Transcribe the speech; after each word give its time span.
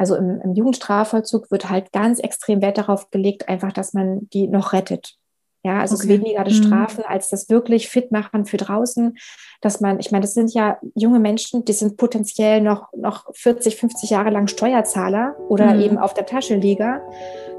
also 0.00 0.16
im, 0.16 0.40
im 0.40 0.54
Jugendstrafvollzug 0.54 1.50
wird 1.50 1.68
halt 1.68 1.92
ganz 1.92 2.20
extrem 2.20 2.62
Wert 2.62 2.78
darauf 2.78 3.10
gelegt, 3.10 3.50
einfach, 3.50 3.70
dass 3.70 3.92
man 3.92 4.30
die 4.30 4.48
noch 4.48 4.72
rettet. 4.72 5.16
Ja, 5.62 5.80
also 5.80 5.94
okay. 5.94 6.04
es 6.04 6.10
ist 6.10 6.22
weniger 6.22 6.42
das 6.42 6.54
mhm. 6.54 6.62
Strafen 6.64 7.04
als 7.06 7.28
das 7.28 7.50
wirklich 7.50 7.90
fit 7.90 8.10
machen 8.10 8.46
für 8.46 8.56
draußen, 8.56 9.18
dass 9.60 9.82
man, 9.82 10.00
ich 10.00 10.10
meine, 10.10 10.22
das 10.22 10.32
sind 10.32 10.54
ja 10.54 10.78
junge 10.94 11.20
Menschen, 11.20 11.66
die 11.66 11.74
sind 11.74 11.98
potenziell 11.98 12.62
noch, 12.62 12.88
noch 12.96 13.26
40, 13.34 13.76
50 13.76 14.08
Jahre 14.08 14.30
lang 14.30 14.46
Steuerzahler 14.46 15.36
oder 15.50 15.74
mhm. 15.74 15.80
eben 15.82 15.98
auf 15.98 16.14
der 16.14 16.24
Taschenlieger. 16.24 17.02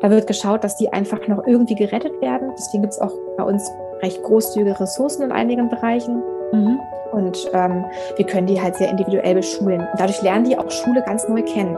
Da 0.02 0.10
wird 0.10 0.26
geschaut, 0.26 0.64
dass 0.64 0.78
die 0.78 0.92
einfach 0.92 1.28
noch 1.28 1.46
irgendwie 1.46 1.76
gerettet 1.76 2.20
werden. 2.22 2.54
Deswegen 2.58 2.82
gibt 2.82 2.94
es 2.94 3.00
auch 3.00 3.14
bei 3.38 3.44
uns 3.44 3.70
recht 4.02 4.24
großzügige 4.24 4.80
Ressourcen 4.80 5.22
in 5.22 5.32
einigen 5.32 5.70
Bereichen. 5.70 6.24
Mhm. 6.54 6.80
Und 7.12 7.52
ähm, 7.54 7.86
wir 8.16 8.26
können 8.26 8.48
die 8.48 8.60
halt 8.60 8.78
sehr 8.78 8.90
individuell 8.90 9.36
beschulen. 9.36 9.82
Und 9.82 10.00
dadurch 10.00 10.24
lernen 10.24 10.46
die 10.46 10.58
auch 10.58 10.72
Schule 10.72 11.04
ganz 11.04 11.28
neu 11.28 11.44
kennen. 11.44 11.78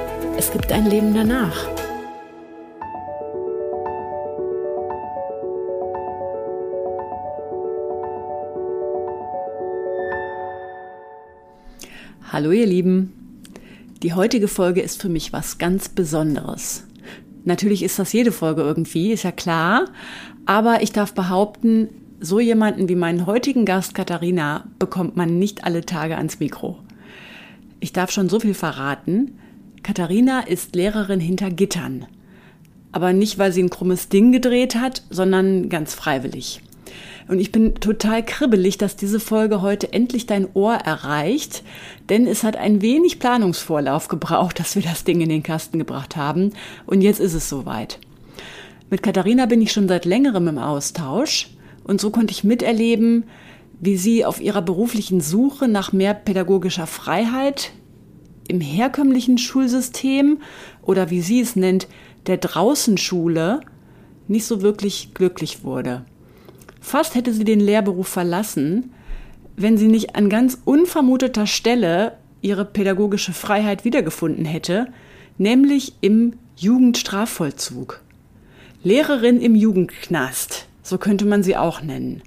es 0.37 0.51
gibt 0.51 0.71
ein 0.71 0.85
Leben 0.85 1.13
danach. 1.13 1.67
Hallo 12.31 12.51
ihr 12.51 12.65
Lieben. 12.65 13.13
Die 14.01 14.13
heutige 14.13 14.47
Folge 14.47 14.81
ist 14.81 15.01
für 15.01 15.09
mich 15.09 15.33
was 15.33 15.57
ganz 15.57 15.89
Besonderes. 15.89 16.87
Natürlich 17.43 17.83
ist 17.83 17.99
das 17.99 18.13
jede 18.13 18.31
Folge 18.31 18.61
irgendwie, 18.61 19.11
ist 19.11 19.23
ja 19.23 19.31
klar. 19.31 19.85
Aber 20.45 20.81
ich 20.81 20.91
darf 20.91 21.13
behaupten, 21.13 21.89
so 22.19 22.39
jemanden 22.39 22.87
wie 22.87 22.95
meinen 22.95 23.25
heutigen 23.25 23.65
Gast 23.65 23.93
Katharina 23.95 24.65
bekommt 24.79 25.17
man 25.17 25.39
nicht 25.39 25.65
alle 25.65 25.85
Tage 25.85 26.17
ans 26.17 26.39
Mikro. 26.39 26.79
Ich 27.79 27.93
darf 27.93 28.11
schon 28.11 28.29
so 28.29 28.39
viel 28.39 28.53
verraten. 28.53 29.39
Katharina 29.83 30.41
ist 30.41 30.75
Lehrerin 30.75 31.19
hinter 31.19 31.49
Gittern. 31.49 32.05
Aber 32.91 33.13
nicht, 33.13 33.39
weil 33.39 33.51
sie 33.51 33.63
ein 33.63 33.69
krummes 33.69 34.09
Ding 34.09 34.31
gedreht 34.31 34.75
hat, 34.75 35.03
sondern 35.09 35.69
ganz 35.69 35.95
freiwillig. 35.95 36.61
Und 37.27 37.39
ich 37.39 37.51
bin 37.51 37.75
total 37.75 38.23
kribbelig, 38.23 38.77
dass 38.77 38.95
diese 38.95 39.19
Folge 39.19 39.61
heute 39.61 39.93
endlich 39.93 40.27
dein 40.27 40.47
Ohr 40.53 40.73
erreicht, 40.73 41.63
denn 42.09 42.27
es 42.27 42.43
hat 42.43 42.57
ein 42.57 42.81
wenig 42.81 43.19
Planungsvorlauf 43.19 44.07
gebraucht, 44.07 44.59
dass 44.59 44.75
wir 44.75 44.81
das 44.81 45.03
Ding 45.03 45.21
in 45.21 45.29
den 45.29 45.41
Kasten 45.41 45.79
gebracht 45.79 46.15
haben. 46.15 46.51
Und 46.85 47.01
jetzt 47.01 47.19
ist 47.19 47.33
es 47.33 47.49
soweit. 47.49 47.99
Mit 48.89 49.01
Katharina 49.01 49.45
bin 49.45 49.61
ich 49.61 49.71
schon 49.71 49.87
seit 49.87 50.05
längerem 50.05 50.49
im 50.49 50.57
Austausch 50.57 51.49
und 51.85 52.01
so 52.01 52.09
konnte 52.09 52.33
ich 52.33 52.43
miterleben, 52.43 53.23
wie 53.79 53.97
sie 53.97 54.25
auf 54.25 54.41
ihrer 54.41 54.61
beruflichen 54.61 55.21
Suche 55.21 55.67
nach 55.67 55.93
mehr 55.93 56.13
pädagogischer 56.13 56.85
Freiheit 56.85 57.71
im 58.47 58.61
herkömmlichen 58.61 59.37
Schulsystem 59.37 60.39
oder 60.81 61.09
wie 61.09 61.21
sie 61.21 61.41
es 61.41 61.55
nennt, 61.55 61.87
der 62.27 62.37
Draußenschule 62.37 63.61
nicht 64.27 64.45
so 64.45 64.61
wirklich 64.61 65.13
glücklich 65.13 65.63
wurde. 65.63 66.05
Fast 66.79 67.15
hätte 67.15 67.33
sie 67.33 67.43
den 67.43 67.59
Lehrberuf 67.59 68.07
verlassen, 68.07 68.91
wenn 69.55 69.77
sie 69.77 69.87
nicht 69.87 70.15
an 70.15 70.29
ganz 70.29 70.57
unvermuteter 70.65 71.45
Stelle 71.45 72.17
ihre 72.41 72.65
pädagogische 72.65 73.33
Freiheit 73.33 73.85
wiedergefunden 73.85 74.45
hätte, 74.45 74.87
nämlich 75.37 75.93
im 76.01 76.33
Jugendstrafvollzug. 76.57 78.01
Lehrerin 78.83 79.39
im 79.39 79.53
Jugendknast, 79.53 80.67
so 80.81 80.97
könnte 80.97 81.25
man 81.25 81.43
sie 81.43 81.55
auch 81.55 81.81
nennen. 81.81 82.23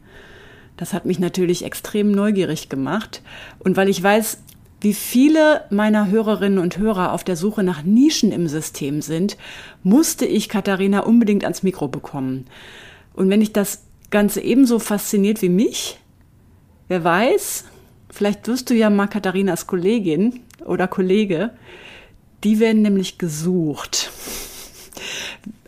Das 0.77 0.93
hat 0.93 1.05
mich 1.05 1.19
natürlich 1.19 1.65
extrem 1.65 2.13
neugierig 2.13 2.69
gemacht. 2.69 3.23
Und 3.59 3.77
weil 3.77 3.89
ich 3.89 4.03
weiß, 4.03 4.39
wie 4.85 4.95
viele 4.95 5.65
meiner 5.71 6.09
Hörerinnen 6.11 6.59
und 6.59 6.77
Hörer 6.77 7.13
auf 7.13 7.25
der 7.25 7.37
Suche 7.37 7.63
nach 7.63 7.83
Nischen 7.83 8.31
im 8.33 8.47
System 8.49 9.01
sind, 9.01 9.39
musste 9.83 10.27
ich 10.27 10.51
Katharina 10.51 11.01
unbedingt 11.01 11.43
ans 11.43 11.63
Mikro 11.63 11.89
bekommen. 11.89 12.47
Und 13.15 13.31
wenn 13.31 13.41
ich 13.41 13.55
das 13.55 13.85
Ganze 14.11 14.43
ebenso 14.43 14.79
fasziniert 14.79 15.41
wie 15.41 15.49
mich, 15.49 15.99
wer 16.89 17.03
weiß, 17.03 17.65
vielleicht 18.11 18.47
wirst 18.47 18.69
du 18.69 18.75
ja 18.75 18.91
mal 18.91 19.07
Katharinas 19.07 19.67
Kollegin 19.67 20.41
oder 20.65 20.87
Kollege, 20.87 21.51
die 22.45 22.61
werden 22.61 22.83
nämlich 22.83 23.17
gesucht. 23.17 24.13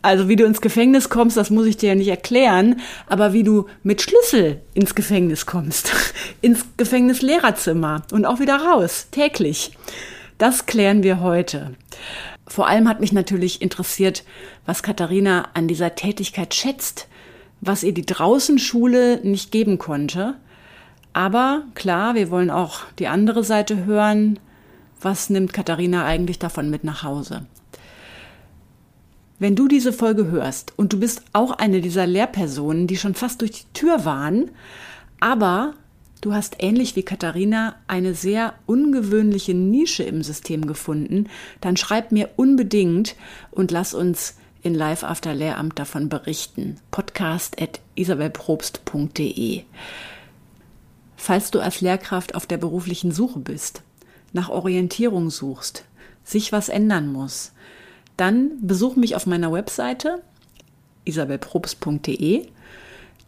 Also 0.02 0.28
wie 0.28 0.36
du 0.36 0.44
ins 0.44 0.60
Gefängnis 0.60 1.08
kommst, 1.08 1.36
das 1.36 1.50
muss 1.50 1.66
ich 1.66 1.76
dir 1.76 1.91
ja 1.91 1.94
nicht 1.94 2.08
erklären, 2.08 2.80
aber 3.08 3.32
wie 3.32 3.42
du 3.42 3.66
mit 3.82 4.02
Schlüssel 4.02 4.60
ins 4.72 4.94
Gefängnis 4.94 5.47
kommst, 5.47 5.92
ins 6.42 6.64
Gefängnislehrerzimmer 6.76 8.02
und 8.12 8.25
auch 8.25 8.38
wieder 8.38 8.56
raus, 8.56 9.08
täglich. 9.10 9.72
Das 10.38 10.66
klären 10.66 11.02
wir 11.02 11.20
heute. 11.20 11.75
Vor 12.46 12.69
allem 12.69 12.88
hat 12.88 13.00
mich 13.00 13.12
natürlich 13.12 13.60
interessiert, 13.62 14.22
was 14.64 14.82
Katharina 14.82 15.48
an 15.54 15.66
dieser 15.66 15.94
Tätigkeit 15.94 16.54
schätzt, 16.54 17.08
was 17.60 17.82
ihr 17.82 17.92
die 17.92 18.06
Draußenschule 18.06 19.20
nicht 19.25 19.50
geben 19.50 19.78
konnte. 19.78 20.34
Aber 21.12 21.62
klar, 21.75 22.14
wir 22.14 22.30
wollen 22.30 22.50
auch 22.50 22.80
die 22.98 23.08
andere 23.08 23.42
Seite 23.42 23.86
hören. 23.86 24.38
Was 25.00 25.30
nimmt 25.30 25.52
Katharina 25.52 26.04
eigentlich 26.04 26.38
davon 26.38 26.70
mit 26.70 26.84
nach 26.84 27.02
Hause? 27.02 27.46
Wenn 29.38 29.54
du 29.54 29.69
diese 29.69 29.92
Folge 29.92 30.26
hörst 30.28 30.72
und 30.76 30.94
du 30.94 31.00
bist 31.00 31.22
auch 31.34 31.50
eine 31.50 31.82
dieser 31.82 32.06
Lehrpersonen, 32.06 32.86
die 32.86 32.97
schon 32.97 33.14
fast 33.14 33.42
durch 33.42 33.50
die 33.50 33.72
Tür 33.74 34.06
waren, 34.06 34.50
aber 35.20 35.74
du 36.22 36.32
hast 36.32 36.56
ähnlich 36.58 36.97
wie 36.97 37.02
Katharina 37.02 37.76
eine 37.86 38.14
sehr 38.14 38.54
ungewöhnliche 38.64 39.52
Nische 39.52 40.04
im 40.04 40.22
System 40.22 40.66
gefunden, 40.66 41.28
dann 41.60 41.76
schreib 41.76 42.12
mir 42.12 42.30
unbedingt 42.36 43.14
und 43.50 43.70
lass 43.70 43.92
uns 43.92 44.36
in 44.62 44.75
Live 44.75 45.04
After 45.04 45.34
Lehramt 45.34 45.78
davon 45.78 46.08
berichten. 46.08 46.76
Podcast 46.91 47.60
at 47.60 47.80
isabelprobst.de. 47.94 49.62
Falls 51.16 51.50
du 51.50 51.60
als 51.60 51.82
Lehrkraft 51.82 52.34
auf 52.34 52.46
der 52.46 52.56
beruflichen 52.56 53.12
Suche 53.12 53.38
bist, 53.41 53.82
nach 54.32 54.48
Orientierung 54.48 55.28
suchst, 55.28 55.84
sich 56.25 56.52
was 56.52 56.69
ändern 56.69 57.12
muss, 57.12 57.52
dann 58.16 58.53
besuch 58.60 58.97
mich 58.97 59.16
auf 59.16 59.27
meiner 59.27 59.53
Webseite 59.53 60.22
isabelprobst.de. 61.04 62.47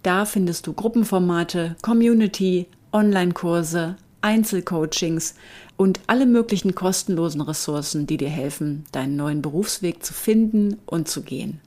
Da 0.02 0.24
findest 0.24 0.66
du 0.66 0.72
Gruppenformate, 0.72 1.76
Community, 1.82 2.66
Online-Kurse, 2.92 3.96
Einzelcoachings 4.20 5.34
und 5.76 6.00
alle 6.06 6.26
möglichen 6.26 6.74
kostenlosen 6.74 7.40
Ressourcen, 7.40 8.06
die 8.06 8.16
dir 8.16 8.28
helfen, 8.28 8.84
deinen 8.92 9.16
neuen 9.16 9.42
Berufsweg 9.42 10.04
zu 10.04 10.12
finden 10.12 10.78
und 10.86 11.08
zu 11.08 11.22
gehen. 11.22 11.60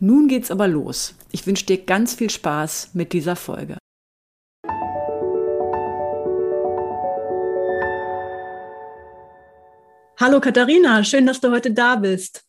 Nun 0.00 0.28
geht's 0.28 0.50
aber 0.50 0.68
los. 0.68 1.14
Ich 1.30 1.46
wünsche 1.46 1.66
dir 1.66 1.78
ganz 1.78 2.14
viel 2.14 2.30
Spaß 2.30 2.90
mit 2.92 3.12
dieser 3.12 3.36
Folge. 3.36 3.78
Hallo 10.16 10.40
Katharina, 10.40 11.02
schön, 11.02 11.26
dass 11.26 11.40
du 11.40 11.50
heute 11.50 11.72
da 11.72 11.96
bist. 11.96 12.44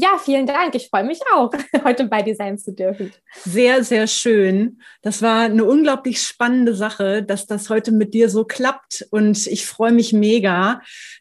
Ja, 0.00 0.16
vielen 0.18 0.46
Dank. 0.46 0.74
Ich 0.76 0.88
freue 0.90 1.04
mich 1.04 1.20
auch, 1.32 1.50
heute 1.84 2.04
bei 2.04 2.22
dir 2.22 2.36
sein 2.36 2.56
zu 2.56 2.72
dürfen. 2.72 3.12
Sehr, 3.44 3.82
sehr 3.82 4.06
schön. 4.06 4.80
Das 5.02 5.22
war 5.22 5.42
eine 5.42 5.64
unglaublich 5.64 6.22
spannende 6.22 6.74
Sache, 6.74 7.22
dass 7.22 7.46
das 7.46 7.68
heute 7.68 7.90
mit 7.90 8.14
dir 8.14 8.28
so 8.28 8.44
klappt. 8.44 9.06
Und 9.10 9.46
ich 9.48 9.66
freue 9.66 9.92
mich 9.92 10.12
mega, 10.12 10.80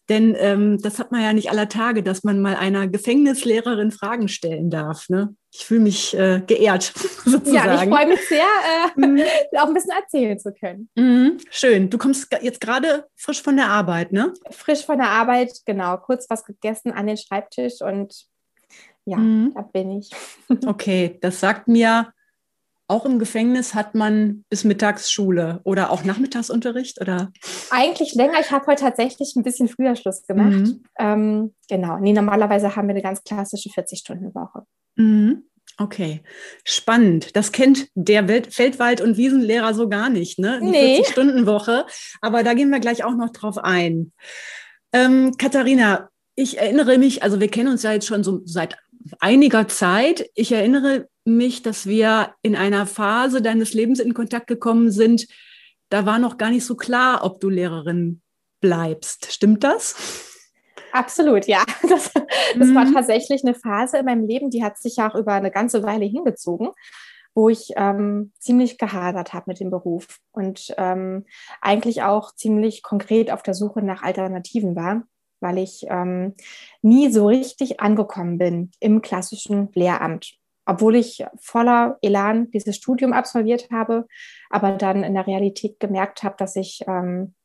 denn 0.10 0.36
ähm, 0.40 0.78
das 0.80 1.00
hat 1.00 1.12
man 1.12 1.24
ja 1.24 1.34
nicht 1.34 1.50
aller 1.50 1.70
Tage, 1.70 2.04
dass 2.04 2.24
man 2.24 2.40
mal 2.40 2.56
einer 2.56 2.88
Gefängnislehrerin 2.88 3.92
Fragen 3.92 4.28
stellen 4.28 4.70
darf. 4.70 5.10
Ne? 5.10 5.36
Ich 5.52 5.66
fühle 5.66 5.82
mich 5.82 6.16
äh, 6.16 6.44
geehrt, 6.46 6.84
sozusagen. 7.26 7.54
Ja, 7.54 7.84
ich 7.84 7.90
freue 7.90 8.08
mich 8.08 8.28
sehr, 8.28 8.46
äh, 8.46 9.00
mhm. 9.00 9.22
auch 9.58 9.68
ein 9.68 9.74
bisschen 9.74 9.98
erzählen 9.98 10.38
zu 10.38 10.54
können. 10.54 10.90
Mhm. 10.96 11.40
Schön. 11.50 11.90
Du 11.90 11.98
kommst 11.98 12.28
jetzt 12.42 12.62
gerade 12.62 13.06
frisch 13.16 13.42
von 13.42 13.58
der 13.58 13.70
Arbeit, 13.70 14.12
ne? 14.12 14.34
Frisch 14.52 14.86
von 14.86 15.00
der 15.00 15.10
Arbeit, 15.10 15.52
genau. 15.66 15.98
Kurz 15.98 16.30
was 16.30 16.46
gegessen 16.46 16.92
an 16.92 17.08
den 17.08 17.18
Schreibtisch 17.18 17.82
und 17.82 18.28
ja, 19.08 19.18
mhm. 19.18 19.54
da 19.56 19.62
bin 19.62 19.92
ich. 19.92 20.10
okay, 20.68 21.18
das 21.22 21.40
sagt 21.40 21.68
mir 21.68 22.14
auch 22.90 23.06
im 23.06 23.20
Gefängnis 23.20 23.74
hat 23.74 23.96
man 23.96 24.46
bis 24.50 24.64
Mittagsschule 24.64 25.60
oder 25.66 25.92
auch 25.92 26.06
Nachmittagsunterricht 26.06 27.02
oder? 27.02 27.32
Eigentlich 27.70 28.16
länger. 28.16 28.40
Ich 28.40 28.52
habe 28.52 28.66
heute 28.68 28.84
tatsächlich 28.84 29.36
ein 29.36 29.44
bisschen 29.44 29.68
früher 29.68 29.96
Schluss 29.98 30.26
gemacht. 30.26 30.52
Mhm. 30.52 30.84
Ähm, 30.98 31.56
genau. 31.68 31.98
Nee, 31.98 32.14
normalerweise 32.14 32.78
haben 32.78 32.88
wir 32.88 32.96
eine 32.96 33.04
ganz 33.04 33.24
klassische 33.24 33.70
40-Stunden-Woche. 33.70 34.64
Mhm. 34.96 35.44
Okay, 35.78 36.22
spannend. 36.64 37.36
Das 37.36 37.52
kennt 37.52 37.90
der 37.94 38.30
Welt 38.30 38.54
Feldwald- 38.54 39.02
und 39.02 39.18
Wiesenlehrer 39.18 39.74
so 39.74 39.90
gar 39.90 40.10
nicht, 40.10 40.40
ne? 40.40 40.60
Die 40.62 40.70
nee. 40.70 41.02
40-Stunden-Woche. 41.02 41.86
Aber 42.22 42.44
da 42.44 42.54
gehen 42.54 42.70
wir 42.70 42.80
gleich 42.80 43.04
auch 43.04 43.16
noch 43.16 43.32
drauf 43.32 43.58
ein. 43.58 44.14
Ähm, 44.94 45.34
Katharina, 45.38 46.10
ich 46.36 46.60
erinnere 46.60 46.98
mich, 46.98 47.22
also 47.22 47.40
wir 47.40 47.50
kennen 47.50 47.70
uns 47.70 47.84
ja 47.84 47.92
jetzt 47.92 48.08
schon 48.08 48.24
so 48.24 48.42
seit 48.46 48.78
einiger 49.20 49.68
Zeit. 49.68 50.30
Ich 50.36 50.52
erinnere 50.52 51.08
mich, 51.26 51.62
dass 51.62 51.86
wir 51.86 52.34
in 52.42 52.56
einer 52.56 52.86
Phase 52.86 53.42
deines 53.42 53.74
Lebens 53.74 54.00
in 54.00 54.14
Kontakt 54.14 54.48
gekommen 54.48 54.92
sind. 54.92 55.28
Da 55.90 56.06
war 56.06 56.20
noch 56.20 56.38
gar 56.38 56.50
nicht 56.50 56.66
so 56.66 56.76
klar, 56.76 57.24
ob 57.24 57.40
du 57.40 57.50
Lehrerin 57.50 58.22
bleibst. 58.62 59.32
Stimmt 59.32 59.64
das? 59.64 59.96
Absolut, 60.92 61.46
ja. 61.46 61.64
Das, 61.90 62.12
das 62.14 62.68
mhm. 62.68 62.76
war 62.76 62.92
tatsächlich 62.92 63.44
eine 63.44 63.54
Phase 63.54 63.98
in 63.98 64.06
meinem 64.06 64.26
Leben, 64.26 64.50
die 64.50 64.64
hat 64.64 64.78
sich 64.78 64.98
ja 64.98 65.10
auch 65.10 65.16
über 65.16 65.34
eine 65.34 65.52
ganze 65.52 65.84
Weile 65.84 66.06
hingezogen, 66.06 66.72
wo 67.34 67.50
ich 67.50 67.70
ähm, 67.76 68.34
ziemlich 68.40 68.78
gehadert 68.78 69.34
habe 69.34 69.46
mit 69.48 69.60
dem 69.60 69.70
Beruf 69.70 70.20
und 70.32 70.74
ähm, 70.78 71.26
eigentlich 71.62 72.04
auch 72.04 72.34
ziemlich 72.36 72.84
konkret 72.84 73.32
auf 73.32 73.44
der 73.44 73.54
Suche 73.54 73.82
nach 73.82 74.02
Alternativen 74.02 74.76
war 74.76 75.04
weil 75.40 75.58
ich 75.58 75.86
ähm, 75.90 76.36
nie 76.82 77.10
so 77.10 77.28
richtig 77.28 77.80
angekommen 77.80 78.38
bin 78.38 78.72
im 78.80 79.02
klassischen 79.02 79.70
Lehramt. 79.74 80.36
Obwohl 80.66 80.96
ich 80.96 81.24
voller 81.40 81.98
Elan 82.02 82.52
dieses 82.52 82.76
Studium 82.76 83.14
absolviert 83.14 83.70
habe, 83.72 84.06
aber 84.50 84.74
dann 84.74 85.04
in 85.04 85.14
der 85.14 85.26
Realität 85.26 85.80
gemerkt 85.80 86.24
habe, 86.24 86.36
dass 86.38 86.56
ich 86.58 86.82
ähm, 86.88 87.36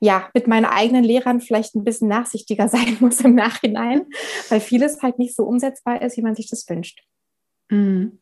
ja 0.00 0.28
mit 0.34 0.48
meinen 0.48 0.64
eigenen 0.64 1.04
Lehrern 1.04 1.40
vielleicht 1.40 1.76
ein 1.76 1.84
bisschen 1.84 2.08
nachsichtiger 2.08 2.68
sein 2.70 2.96
muss 3.00 3.20
im 3.20 3.34
Nachhinein, 3.34 4.06
weil 4.48 4.60
vieles 4.60 5.00
halt 5.02 5.18
nicht 5.18 5.36
so 5.36 5.44
umsetzbar 5.44 6.02
ist, 6.02 6.16
wie 6.16 6.22
man 6.22 6.34
sich 6.34 6.50
das 6.50 6.68
wünscht. 6.68 7.04
Mhm. 7.70 8.20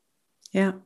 Ja, 0.51 0.83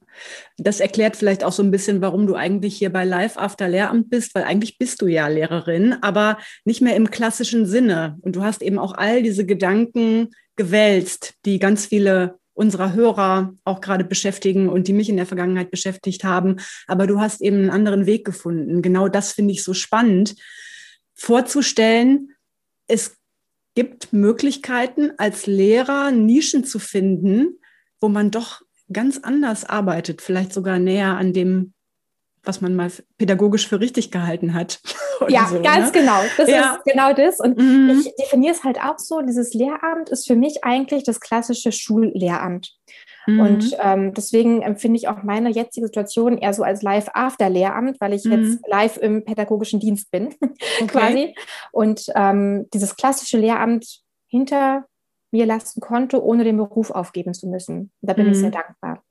das 0.58 0.80
erklärt 0.80 1.16
vielleicht 1.16 1.44
auch 1.44 1.52
so 1.52 1.62
ein 1.62 1.70
bisschen, 1.70 2.00
warum 2.00 2.26
du 2.26 2.34
eigentlich 2.34 2.76
hier 2.76 2.90
bei 2.90 3.04
Live 3.04 3.36
After 3.36 3.68
Lehramt 3.68 4.10
bist, 4.10 4.34
weil 4.34 4.44
eigentlich 4.44 4.76
bist 4.76 5.00
du 5.00 5.06
ja 5.06 5.28
Lehrerin, 5.28 5.94
aber 6.02 6.38
nicht 6.64 6.80
mehr 6.80 6.96
im 6.96 7.10
klassischen 7.10 7.66
Sinne. 7.66 8.18
Und 8.22 8.36
du 8.36 8.42
hast 8.42 8.62
eben 8.62 8.78
auch 8.78 8.94
all 8.94 9.22
diese 9.22 9.46
Gedanken 9.46 10.30
gewälzt, 10.56 11.34
die 11.44 11.58
ganz 11.58 11.86
viele 11.86 12.38
unserer 12.54 12.92
Hörer 12.92 13.54
auch 13.64 13.80
gerade 13.80 14.04
beschäftigen 14.04 14.68
und 14.68 14.88
die 14.88 14.92
mich 14.92 15.08
in 15.08 15.16
der 15.16 15.26
Vergangenheit 15.26 15.70
beschäftigt 15.70 16.24
haben. 16.24 16.56
Aber 16.86 17.06
du 17.06 17.20
hast 17.20 17.40
eben 17.40 17.56
einen 17.56 17.70
anderen 17.70 18.06
Weg 18.06 18.24
gefunden. 18.24 18.82
Genau 18.82 19.08
das 19.08 19.32
finde 19.32 19.52
ich 19.52 19.64
so 19.64 19.74
spannend, 19.74 20.36
vorzustellen, 21.14 22.32
es 22.88 23.16
gibt 23.74 24.12
Möglichkeiten 24.12 25.12
als 25.16 25.46
Lehrer 25.46 26.10
Nischen 26.10 26.64
zu 26.64 26.78
finden, 26.78 27.58
wo 28.00 28.08
man 28.08 28.30
doch 28.30 28.60
ganz 28.92 29.18
anders 29.18 29.64
arbeitet, 29.64 30.22
vielleicht 30.22 30.52
sogar 30.52 30.78
näher 30.78 31.16
an 31.16 31.32
dem, 31.32 31.74
was 32.44 32.60
man 32.60 32.74
mal 32.74 32.90
pädagogisch 33.18 33.68
für 33.68 33.80
richtig 33.80 34.10
gehalten 34.10 34.54
hat. 34.54 34.80
ja, 35.28 35.46
so, 35.46 35.62
ganz 35.62 35.92
ne? 35.92 36.00
genau. 36.00 36.20
Das 36.36 36.48
ja. 36.48 36.74
ist 36.74 36.84
genau 36.84 37.12
das. 37.12 37.38
Und 37.38 37.56
mhm. 37.56 38.00
ich 38.00 38.12
definiere 38.16 38.54
es 38.54 38.64
halt 38.64 38.80
auch 38.80 38.98
so, 38.98 39.20
dieses 39.22 39.54
Lehramt 39.54 40.10
ist 40.10 40.26
für 40.26 40.34
mich 40.34 40.64
eigentlich 40.64 41.04
das 41.04 41.20
klassische 41.20 41.70
Schullehramt. 41.70 42.72
Mhm. 43.26 43.40
Und 43.40 43.76
ähm, 43.80 44.14
deswegen 44.14 44.62
empfinde 44.62 44.96
ich 44.96 45.08
auch 45.08 45.22
meine 45.22 45.50
jetzige 45.50 45.86
Situation 45.86 46.38
eher 46.38 46.52
so 46.52 46.64
als 46.64 46.82
Live-After-Lehramt, 46.82 48.00
weil 48.00 48.12
ich 48.12 48.24
mhm. 48.24 48.32
jetzt 48.32 48.58
live 48.68 48.96
im 48.96 49.24
pädagogischen 49.24 49.78
Dienst 49.78 50.10
bin, 50.10 50.34
okay. 50.80 50.86
quasi. 50.86 51.34
Und 51.70 52.06
ähm, 52.16 52.66
dieses 52.74 52.96
klassische 52.96 53.38
Lehramt 53.38 54.00
hinter 54.26 54.86
mir 55.32 55.46
lassen 55.46 55.80
konnte, 55.80 56.22
ohne 56.22 56.44
den 56.44 56.56
Beruf 56.56 56.90
aufgeben 56.90 57.34
zu 57.34 57.48
müssen. 57.48 57.90
Da 58.00 58.12
bin 58.12 58.26
mhm. 58.26 58.32
ich 58.32 58.38
sehr 58.38 58.50
dankbar. 58.50 59.02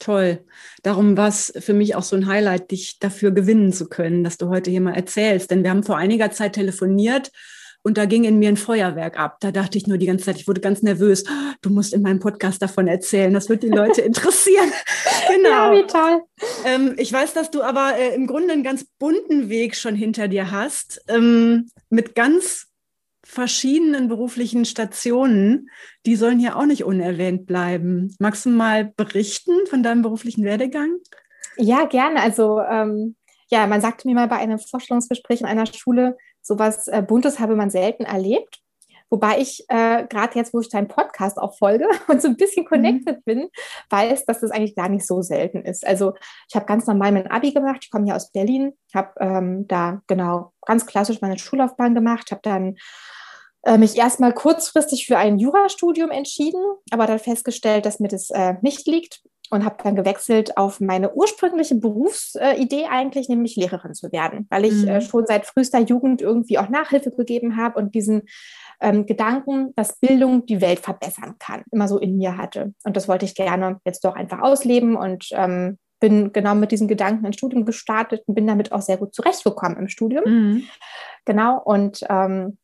Toll. 0.00 0.44
Darum 0.82 1.16
war 1.16 1.28
es 1.28 1.52
für 1.58 1.72
mich 1.72 1.94
auch 1.94 2.02
so 2.02 2.16
ein 2.16 2.26
Highlight, 2.26 2.72
dich 2.72 2.98
dafür 2.98 3.30
gewinnen 3.30 3.72
zu 3.72 3.88
können, 3.88 4.24
dass 4.24 4.36
du 4.36 4.48
heute 4.48 4.70
hier 4.70 4.80
mal 4.80 4.94
erzählst. 4.94 5.50
Denn 5.50 5.62
wir 5.62 5.70
haben 5.70 5.84
vor 5.84 5.96
einiger 5.96 6.30
Zeit 6.30 6.54
telefoniert 6.54 7.30
und 7.82 7.98
da 7.98 8.06
ging 8.06 8.24
in 8.24 8.38
mir 8.38 8.48
ein 8.48 8.56
Feuerwerk 8.56 9.18
ab. 9.18 9.36
Da 9.40 9.52
dachte 9.52 9.78
ich 9.78 9.86
nur 9.86 9.98
die 9.98 10.06
ganze 10.06 10.24
Zeit, 10.24 10.36
ich 10.36 10.48
wurde 10.48 10.60
ganz 10.60 10.82
nervös. 10.82 11.24
Du 11.60 11.70
musst 11.70 11.92
in 11.92 12.02
meinem 12.02 12.18
Podcast 12.18 12.60
davon 12.60 12.88
erzählen. 12.88 13.32
Das 13.32 13.48
wird 13.48 13.62
die 13.62 13.68
Leute 13.68 14.00
interessieren. 14.02 14.72
genau. 15.28 15.72
Ja, 15.72 15.72
wie 15.72 15.86
toll. 15.86 16.22
Ähm, 16.64 16.94
ich 16.96 17.12
weiß, 17.12 17.34
dass 17.34 17.50
du 17.50 17.62
aber 17.62 17.96
äh, 17.96 18.14
im 18.14 18.26
Grunde 18.26 18.52
einen 18.52 18.64
ganz 18.64 18.86
bunten 18.98 19.50
Weg 19.50 19.76
schon 19.76 19.94
hinter 19.94 20.28
dir 20.28 20.50
hast, 20.50 21.04
ähm, 21.08 21.68
mit 21.90 22.14
ganz 22.14 22.68
verschiedenen 23.24 24.08
beruflichen 24.08 24.64
Stationen, 24.64 25.70
die 26.06 26.16
sollen 26.16 26.38
hier 26.38 26.56
auch 26.56 26.66
nicht 26.66 26.84
unerwähnt 26.84 27.46
bleiben. 27.46 28.14
Magst 28.18 28.46
du 28.46 28.50
mal 28.50 28.92
berichten 28.96 29.66
von 29.66 29.82
deinem 29.82 30.02
beruflichen 30.02 30.44
Werdegang? 30.44 30.98
Ja, 31.56 31.86
gerne. 31.86 32.20
Also 32.20 32.60
ähm, 32.60 33.16
ja, 33.48 33.66
man 33.66 33.80
sagte 33.80 34.08
mir 34.08 34.14
mal 34.14 34.28
bei 34.28 34.36
einem 34.36 34.58
Vorstellungsgespräch 34.58 35.40
in 35.40 35.46
einer 35.46 35.66
Schule, 35.66 36.16
sowas 36.42 36.88
äh, 36.88 37.02
Buntes 37.02 37.38
habe 37.38 37.56
man 37.56 37.70
selten 37.70 38.04
erlebt. 38.04 38.60
Wobei 39.10 39.38
ich 39.38 39.64
äh, 39.68 40.06
gerade 40.08 40.38
jetzt, 40.38 40.52
wo 40.52 40.60
ich 40.60 40.68
deinen 40.68 40.88
Podcast 40.88 41.38
auch 41.38 41.56
folge 41.56 41.86
und 42.08 42.20
so 42.20 42.28
ein 42.28 42.36
bisschen 42.36 42.64
connected 42.64 43.18
mhm. 43.18 43.22
bin, 43.24 43.48
weiß, 43.90 44.24
dass 44.24 44.40
das 44.40 44.50
eigentlich 44.50 44.74
gar 44.74 44.88
nicht 44.88 45.06
so 45.06 45.22
selten 45.22 45.62
ist. 45.62 45.86
Also 45.86 46.14
ich 46.48 46.56
habe 46.56 46.66
ganz 46.66 46.86
normal 46.86 47.12
mein 47.12 47.30
Abi 47.30 47.52
gemacht. 47.52 47.80
Ich 47.82 47.90
komme 47.90 48.08
ja 48.08 48.16
aus 48.16 48.32
Berlin, 48.32 48.72
habe 48.94 49.12
ähm, 49.20 49.66
da 49.68 50.02
genau 50.06 50.52
ganz 50.66 50.86
klassisch 50.86 51.20
meine 51.20 51.38
Schullaufbahn 51.38 51.94
gemacht, 51.94 52.30
habe 52.30 52.40
dann 52.42 52.76
äh, 53.64 53.78
mich 53.78 53.96
erstmal 53.96 54.32
kurzfristig 54.32 55.06
für 55.06 55.16
ein 55.16 55.38
Jurastudium 55.38 56.10
entschieden, 56.10 56.62
aber 56.90 57.06
dann 57.06 57.18
festgestellt, 57.18 57.86
dass 57.86 58.00
mir 58.00 58.08
das 58.08 58.30
äh, 58.30 58.54
nicht 58.62 58.86
liegt 58.86 59.22
und 59.50 59.64
habe 59.64 59.76
dann 59.82 59.96
gewechselt 59.96 60.56
auf 60.56 60.80
meine 60.80 61.14
ursprüngliche 61.14 61.74
Berufsidee 61.76 62.86
eigentlich, 62.90 63.28
nämlich 63.28 63.56
Lehrerin 63.56 63.94
zu 63.94 64.10
werden, 64.12 64.46
weil 64.50 64.64
ich 64.64 64.86
äh, 64.86 64.96
mhm. 64.96 65.00
schon 65.00 65.26
seit 65.26 65.46
frühester 65.46 65.80
Jugend 65.80 66.22
irgendwie 66.22 66.58
auch 66.58 66.68
Nachhilfe 66.68 67.10
gegeben 67.10 67.56
habe 67.56 67.78
und 67.78 67.94
diesen 67.94 68.22
ähm, 68.80 69.06
Gedanken, 69.06 69.72
dass 69.76 69.98
Bildung 69.98 70.46
die 70.46 70.60
Welt 70.60 70.80
verbessern 70.80 71.36
kann, 71.38 71.62
immer 71.70 71.88
so 71.88 71.98
in 71.98 72.16
mir 72.16 72.36
hatte. 72.36 72.74
Und 72.84 72.96
das 72.96 73.08
wollte 73.08 73.24
ich 73.24 73.34
gerne 73.34 73.80
jetzt 73.84 74.04
doch 74.04 74.14
einfach 74.14 74.40
ausleben 74.40 74.96
und 74.96 75.28
ähm, 75.32 75.78
bin 76.00 76.32
genau 76.32 76.54
mit 76.54 76.70
diesen 76.70 76.88
Gedanken 76.88 77.24
ins 77.24 77.36
Studium 77.36 77.64
gestartet 77.64 78.22
und 78.26 78.34
bin 78.34 78.46
damit 78.46 78.72
auch 78.72 78.82
sehr 78.82 78.98
gut 78.98 79.14
zurechtgekommen 79.14 79.78
im 79.78 79.88
Studium. 79.88 80.24
Mhm. 80.26 80.62
Genau, 81.24 81.60
und 81.62 82.04
ähm, 82.10 82.58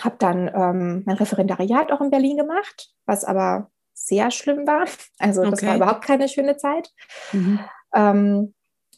habe 0.00 0.16
dann 0.18 0.48
ähm, 0.54 1.02
mein 1.04 1.16
Referendariat 1.16 1.92
auch 1.92 2.00
in 2.00 2.10
Berlin 2.10 2.36
gemacht, 2.36 2.90
was 3.04 3.24
aber 3.24 3.70
sehr 3.94 4.30
schlimm 4.30 4.66
war. 4.66 4.86
Also 5.18 5.42
das 5.42 5.54
okay. 5.54 5.66
war 5.66 5.76
überhaupt 5.76 6.04
keine 6.04 6.28
schöne 6.28 6.56
Zeit. 6.56 6.90
Mhm. 7.32 7.60
Ähm, 7.94 8.54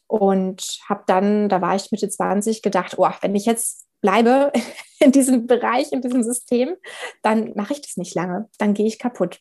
und 0.07 0.63
habe 0.89 1.05
dann, 1.07 1.49
da 1.49 1.61
war 1.61 1.77
ich 1.77 1.93
Mitte 1.93 2.09
20, 2.09 2.63
gedacht, 2.63 2.97
oh, 2.99 3.09
wenn 3.21 3.35
ich 3.35 3.47
jetzt 3.47 3.87
bleibe 4.01 4.53
in 5.01 5.13
diesem 5.13 5.47
Bereich, 5.47 5.93
in 5.93 6.03
diesem 6.03 6.23
System, 6.23 6.75
dann 7.23 7.53
mache 7.55 7.75
ich 7.75 7.83
das 7.83 7.97
nicht 7.97 8.15
lange, 8.15 8.49
dann 8.59 8.75
gehe 8.75 8.87
ich 8.87 8.99
kaputt. 8.99 9.41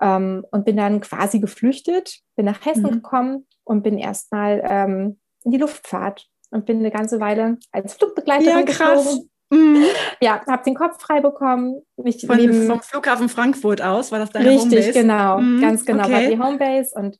Ähm, 0.00 0.44
und 0.50 0.64
bin 0.64 0.76
dann 0.76 1.00
quasi 1.00 1.38
geflüchtet, 1.38 2.20
bin 2.34 2.46
nach 2.46 2.64
Hessen 2.64 2.84
mhm. 2.84 2.90
gekommen 2.90 3.46
und 3.64 3.82
bin 3.82 3.98
erstmal 3.98 4.62
ähm, 4.68 5.20
in 5.44 5.52
die 5.52 5.58
Luftfahrt 5.58 6.28
und 6.50 6.66
bin 6.66 6.78
eine 6.78 6.90
ganze 6.90 7.20
Weile 7.20 7.58
als 7.70 7.94
Flugbegleiterin 7.94 8.58
ja, 8.58 8.62
geflogen. 8.64 9.30
Mhm. 9.50 9.84
Ja, 10.20 10.40
habe 10.46 10.64
den 10.64 10.74
Kopf 10.74 11.00
frei 11.00 11.20
bekommen. 11.20 11.82
Mich 11.96 12.26
Von, 12.26 12.36
neben, 12.36 12.66
vom 12.66 12.80
Flughafen 12.80 13.28
Frankfurt 13.28 13.82
aus, 13.82 14.10
war 14.10 14.18
das 14.18 14.30
deine 14.30 14.46
richtig, 14.46 14.62
Homebase? 14.62 14.86
Richtig, 14.86 15.02
genau. 15.02 15.38
Mhm. 15.38 15.60
Ganz 15.60 15.84
genau, 15.84 16.04
okay. 16.04 16.12
war 16.12 16.20
die 16.20 16.40
Homebase 16.40 16.94
und 16.94 17.18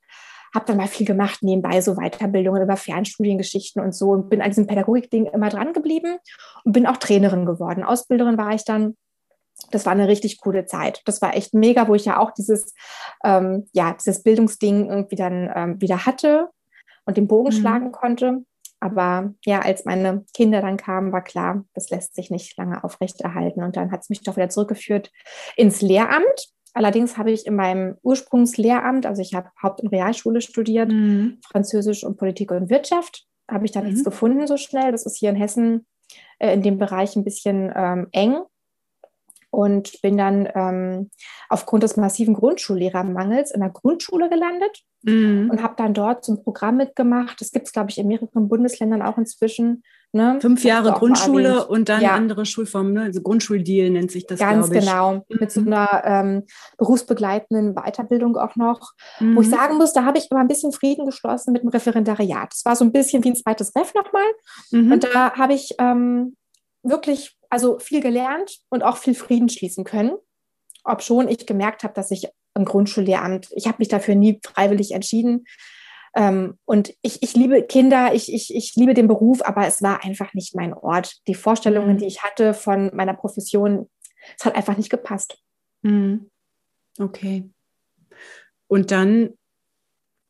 habe 0.54 0.66
dann 0.66 0.76
mal 0.76 0.88
viel 0.88 1.06
gemacht 1.06 1.42
nebenbei, 1.42 1.80
so 1.80 1.94
Weiterbildungen 1.94 2.62
über 2.62 2.76
Fernstudiengeschichten 2.76 3.82
und 3.82 3.94
so 3.94 4.10
und 4.10 4.28
bin 4.28 4.42
an 4.42 4.50
diesem 4.50 4.66
Pädagogik-Ding 4.66 5.26
immer 5.26 5.48
dran 5.48 5.72
geblieben 5.72 6.18
und 6.64 6.72
bin 6.72 6.86
auch 6.86 6.98
Trainerin 6.98 7.46
geworden. 7.46 7.84
Ausbilderin 7.84 8.38
war 8.38 8.54
ich 8.54 8.64
dann. 8.64 8.96
Das 9.70 9.86
war 9.86 9.92
eine 9.92 10.08
richtig 10.08 10.40
coole 10.40 10.66
Zeit. 10.66 11.02
Das 11.04 11.22
war 11.22 11.36
echt 11.36 11.54
mega, 11.54 11.86
wo 11.86 11.94
ich 11.94 12.04
ja 12.04 12.18
auch 12.18 12.32
dieses, 12.32 12.74
ähm, 13.24 13.68
ja, 13.72 13.94
dieses 13.94 14.22
Bildungsding 14.22 14.88
irgendwie 14.88 15.16
dann 15.16 15.50
ähm, 15.54 15.80
wieder 15.80 16.04
hatte 16.04 16.48
und 17.04 17.16
den 17.16 17.28
Bogen 17.28 17.54
mhm. 17.54 17.60
schlagen 17.60 17.92
konnte. 17.92 18.44
Aber 18.80 19.32
ja, 19.44 19.60
als 19.60 19.84
meine 19.84 20.24
Kinder 20.34 20.60
dann 20.60 20.76
kamen, 20.76 21.12
war 21.12 21.22
klar, 21.22 21.64
das 21.74 21.90
lässt 21.90 22.16
sich 22.16 22.30
nicht 22.30 22.56
lange 22.56 22.82
aufrechterhalten. 22.82 23.62
Und 23.62 23.76
dann 23.76 23.92
hat 23.92 24.00
es 24.00 24.10
mich 24.10 24.22
doch 24.22 24.36
wieder 24.36 24.48
zurückgeführt 24.48 25.12
ins 25.54 25.80
Lehramt. 25.82 26.52
Allerdings 26.74 27.18
habe 27.18 27.30
ich 27.30 27.46
in 27.46 27.54
meinem 27.54 27.96
Ursprungslehramt, 28.02 29.04
also 29.04 29.20
ich 29.20 29.34
habe 29.34 29.50
Haupt- 29.62 29.82
und 29.82 29.88
Realschule 29.88 30.40
studiert, 30.40 30.90
mhm. 30.90 31.38
Französisch 31.50 32.04
und 32.04 32.16
Politik 32.16 32.50
und 32.50 32.70
Wirtschaft, 32.70 33.26
habe 33.50 33.66
ich 33.66 33.72
da 33.72 33.80
mhm. 33.80 33.88
nichts 33.88 34.04
gefunden 34.04 34.46
so 34.46 34.56
schnell. 34.56 34.92
Das 34.92 35.04
ist 35.04 35.18
hier 35.18 35.30
in 35.30 35.36
Hessen 35.36 35.86
äh, 36.38 36.54
in 36.54 36.62
dem 36.62 36.78
Bereich 36.78 37.16
ein 37.16 37.24
bisschen 37.24 37.72
ähm, 37.74 38.08
eng. 38.12 38.40
Und 39.52 40.00
bin 40.00 40.16
dann 40.16 40.48
ähm, 40.54 41.10
aufgrund 41.50 41.82
des 41.82 41.98
massiven 41.98 42.32
Grundschullehrermangels 42.32 43.50
in 43.50 43.60
der 43.60 43.68
Grundschule 43.68 44.30
gelandet 44.30 44.82
mhm. 45.02 45.50
und 45.50 45.62
habe 45.62 45.74
dann 45.76 45.92
dort 45.92 46.24
so 46.24 46.32
ein 46.32 46.42
Programm 46.42 46.78
mitgemacht. 46.78 47.38
Das 47.38 47.52
gibt 47.52 47.66
es, 47.66 47.72
glaube 47.72 47.90
ich, 47.90 47.98
in 47.98 48.08
mehreren 48.08 48.48
Bundesländern 48.48 49.02
auch 49.02 49.18
inzwischen. 49.18 49.82
Ne? 50.14 50.38
Fünf 50.40 50.64
Jahre 50.64 50.92
Grundschule 50.92 51.66
und 51.66 51.90
dann 51.90 52.00
ja. 52.00 52.12
andere 52.12 52.46
Schulformen, 52.46 52.94
ne? 52.94 53.02
also 53.02 53.20
Grundschuldeal 53.20 53.90
nennt 53.90 54.10
sich 54.10 54.26
das. 54.26 54.38
Ganz 54.38 54.70
genau, 54.70 55.16
mhm. 55.16 55.22
mit 55.40 55.52
so 55.52 55.60
einer 55.60 56.02
ähm, 56.04 56.42
berufsbegleitenden 56.78 57.74
Weiterbildung 57.74 58.36
auch 58.36 58.56
noch, 58.56 58.92
mhm. 59.20 59.36
wo 59.36 59.42
ich 59.42 59.48
mhm. 59.48 59.52
sagen 59.52 59.76
muss, 59.76 59.92
da 59.92 60.04
habe 60.04 60.16
ich 60.16 60.30
immer 60.30 60.40
ein 60.40 60.48
bisschen 60.48 60.72
Frieden 60.72 61.04
geschlossen 61.04 61.52
mit 61.52 61.62
dem 61.62 61.68
Referendariat. 61.68 62.52
Das 62.52 62.64
war 62.64 62.76
so 62.76 62.84
ein 62.84 62.92
bisschen 62.92 63.22
wie 63.22 63.30
ein 63.30 63.36
zweites 63.36 63.74
Ref 63.76 63.92
nochmal. 63.94 64.24
Mhm. 64.70 64.92
Und 64.92 65.04
da 65.04 65.32
habe 65.32 65.52
ich 65.52 65.74
ähm, 65.78 66.36
wirklich 66.82 67.36
also 67.52 67.78
viel 67.78 68.00
gelernt 68.00 68.60
und 68.70 68.82
auch 68.82 68.96
viel 68.96 69.14
Frieden 69.14 69.50
schließen 69.50 69.84
können. 69.84 70.16
Ob 70.84 71.02
schon 71.02 71.28
ich 71.28 71.46
gemerkt 71.46 71.84
habe, 71.84 71.92
dass 71.92 72.10
ich 72.10 72.26
im 72.54 72.64
Grundschullehramt, 72.64 73.50
ich 73.54 73.66
habe 73.66 73.76
mich 73.78 73.88
dafür 73.88 74.14
nie 74.14 74.40
freiwillig 74.42 74.92
entschieden. 74.92 75.44
Ähm, 76.16 76.58
und 76.64 76.94
ich, 77.02 77.22
ich 77.22 77.34
liebe 77.36 77.62
Kinder, 77.62 78.14
ich, 78.14 78.32
ich, 78.32 78.54
ich 78.54 78.74
liebe 78.76 78.94
den 78.94 79.06
Beruf, 79.06 79.42
aber 79.42 79.66
es 79.66 79.82
war 79.82 80.02
einfach 80.02 80.32
nicht 80.32 80.54
mein 80.54 80.72
Ort. 80.72 81.18
Die 81.26 81.34
Vorstellungen, 81.34 81.96
mhm. 81.96 81.98
die 81.98 82.06
ich 82.06 82.22
hatte 82.22 82.54
von 82.54 82.90
meiner 82.94 83.12
Profession, 83.12 83.90
es 84.38 84.46
hat 84.46 84.54
einfach 84.54 84.78
nicht 84.78 84.88
gepasst. 84.88 85.36
Mhm. 85.82 86.30
Okay. 86.98 87.50
Und 88.66 88.90
dann 88.90 89.34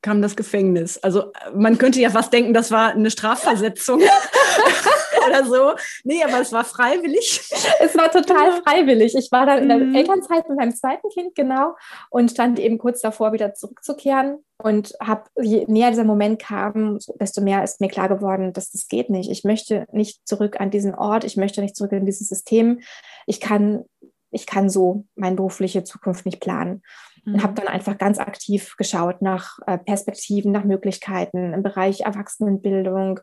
kam 0.03 0.23
das 0.23 0.35
Gefängnis. 0.35 0.99
Also 0.99 1.31
man 1.55 1.79
könnte 1.79 2.01
ja 2.01 2.11
fast 2.11 2.33
denken, 2.33 2.53
das 2.53 2.73
war 2.73 2.91
eine 2.91 3.13
Strafversetzung 3.13 4.03
oder 5.29 5.45
so. 5.45 5.73
Nee, 6.05 6.23
aber 6.25 6.41
es 6.41 6.53
war 6.53 6.65
freiwillig. 6.65 7.41
Es 7.81 7.97
war 7.97 8.11
total 8.11 8.63
freiwillig. 8.63 9.15
Ich 9.17 9.33
war 9.33 9.45
dann 9.45 9.63
in 9.63 9.69
der 9.69 9.79
mhm. 9.79 9.95
Elternzeit 9.95 10.49
mit 10.49 10.59
meinem 10.59 10.75
zweiten 10.75 11.09
Kind, 11.11 11.35
genau, 11.35 11.75
und 12.11 12.31
stand 12.31 12.59
eben 12.59 12.79
kurz 12.79 13.01
davor, 13.01 13.33
wieder 13.33 13.55
zurückzukehren 13.55 14.39
und 14.63 14.95
habe, 15.01 15.25
je 15.41 15.65
näher 15.67 15.91
dieser 15.91 16.05
Moment 16.05 16.41
kam, 16.41 16.99
desto 17.21 17.41
mehr 17.41 17.65
ist 17.65 17.81
mir 17.81 17.89
klar 17.89 18.09
geworden, 18.09 18.53
dass 18.53 18.71
das 18.71 18.87
geht 18.87 19.11
nicht. 19.11 19.31
Ich 19.31 19.45
möchte 19.45 19.87
nicht 19.93 20.27
zurück 20.27 20.61
an 20.61 20.71
diesen 20.71 20.95
Ort, 20.95 21.25
ich 21.25 21.37
möchte 21.37 21.61
nicht 21.61 21.77
zurück 21.77 21.93
in 21.93 22.07
dieses 22.07 22.29
System. 22.29 22.81
Ich 23.27 23.41
kann, 23.41 23.85
ich 24.31 24.47
kann 24.47 24.71
so 24.71 25.05
meine 25.17 25.37
berufliche 25.37 25.83
Zukunft 25.83 26.25
nicht 26.25 26.41
planen 26.41 26.83
und 27.27 27.35
mhm. 27.35 27.43
habe 27.43 27.55
dann 27.55 27.69
einfach 27.69 27.99
ganz 27.99 28.19
aktiv 28.19 28.77
geschaut 28.77 29.23
nach 29.23 29.59
äh, 29.67 29.79
Perspektiven, 29.79 30.53
nach 30.53 30.65
Möglichkeiten 30.65 31.53
im 31.53 31.63
Bereich 31.63 32.01
Erwachsenenbildung, 32.01 33.21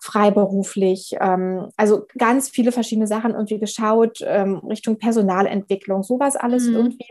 freiberuflich, 0.00 1.16
ähm, 1.20 1.70
also 1.76 2.06
ganz 2.16 2.48
viele 2.48 2.72
verschiedene 2.72 3.06
Sachen 3.06 3.32
irgendwie 3.32 3.58
geschaut, 3.58 4.20
ähm, 4.22 4.56
Richtung 4.58 4.98
Personalentwicklung, 4.98 6.02
sowas 6.02 6.36
alles 6.36 6.66
mhm. 6.66 6.76
irgendwie. 6.76 7.06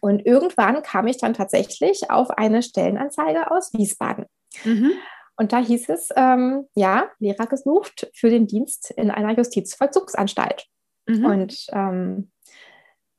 Und 0.00 0.24
irgendwann 0.24 0.82
kam 0.82 1.06
ich 1.06 1.18
dann 1.18 1.34
tatsächlich 1.34 2.10
auf 2.10 2.30
eine 2.30 2.62
Stellenanzeige 2.62 3.50
aus 3.50 3.72
Wiesbaden. 3.74 4.26
Mhm. 4.64 4.92
Und 5.36 5.52
da 5.52 5.58
hieß 5.58 5.88
es, 5.88 6.10
ähm, 6.16 6.66
ja, 6.74 7.10
Lehrer 7.18 7.46
gesucht 7.46 8.10
für 8.14 8.30
den 8.30 8.46
Dienst 8.46 8.90
in 8.90 9.10
einer 9.10 9.36
Justizvollzugsanstalt. 9.36 10.66
Mhm. 11.06 11.24
Und 11.24 11.66
ähm, 11.72 12.30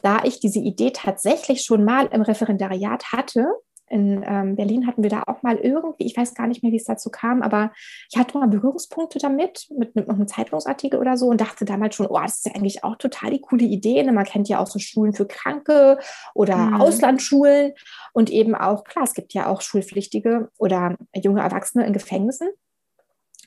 da 0.01 0.21
ich 0.23 0.39
diese 0.39 0.59
Idee 0.59 0.91
tatsächlich 0.91 1.63
schon 1.63 1.83
mal 1.83 2.07
im 2.11 2.21
Referendariat 2.21 3.11
hatte, 3.11 3.47
in 3.91 4.23
ähm, 4.25 4.55
Berlin 4.55 4.87
hatten 4.87 5.03
wir 5.03 5.09
da 5.09 5.23
auch 5.27 5.43
mal 5.43 5.57
irgendwie, 5.57 6.05
ich 6.05 6.15
weiß 6.15 6.33
gar 6.33 6.47
nicht 6.47 6.63
mehr, 6.63 6.71
wie 6.71 6.77
es 6.77 6.85
dazu 6.85 7.09
kam, 7.09 7.41
aber 7.41 7.71
ich 8.09 8.17
hatte 8.17 8.37
mal 8.37 8.47
Berührungspunkte 8.47 9.19
damit, 9.19 9.67
mit, 9.77 9.95
mit 9.95 10.09
einem 10.09 10.27
Zeitungsartikel 10.27 10.99
oder 10.99 11.17
so 11.17 11.27
und 11.27 11.41
dachte 11.41 11.65
damals 11.65 11.95
schon, 11.95 12.07
oh, 12.07 12.19
das 12.19 12.37
ist 12.37 12.45
ja 12.45 12.55
eigentlich 12.55 12.83
auch 12.83 12.95
total 12.95 13.31
die 13.31 13.41
coole 13.41 13.65
Idee. 13.65 14.01
Ne? 14.03 14.11
Man 14.13 14.25
kennt 14.25 14.47
ja 14.47 14.59
auch 14.59 14.67
so 14.67 14.79
Schulen 14.79 15.13
für 15.13 15.27
Kranke 15.27 15.99
oder 16.33 16.55
mhm. 16.55 16.81
Auslandsschulen 16.81 17.73
und 18.13 18.29
eben 18.29 18.55
auch, 18.55 18.83
klar, 18.85 19.03
es 19.03 19.13
gibt 19.13 19.33
ja 19.33 19.47
auch 19.47 19.61
Schulpflichtige 19.61 20.49
oder 20.57 20.95
junge 21.13 21.41
Erwachsene 21.41 21.85
in 21.85 21.93
Gefängnissen. 21.93 22.49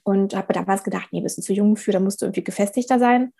Und 0.07 0.37
habe 0.37 0.53
damals 0.53 0.85
gedacht, 0.85 1.09
nee, 1.13 1.23
bist 1.23 1.39
du 1.39 1.43
zu 1.43 1.55
jung 1.55 1.77
für, 1.77 1.91
da 1.91 1.99
musst 1.99 2.21
du 2.21 2.27
irgendwie 2.27 2.45
gefestigter 2.45 2.99
sein. 2.99 3.33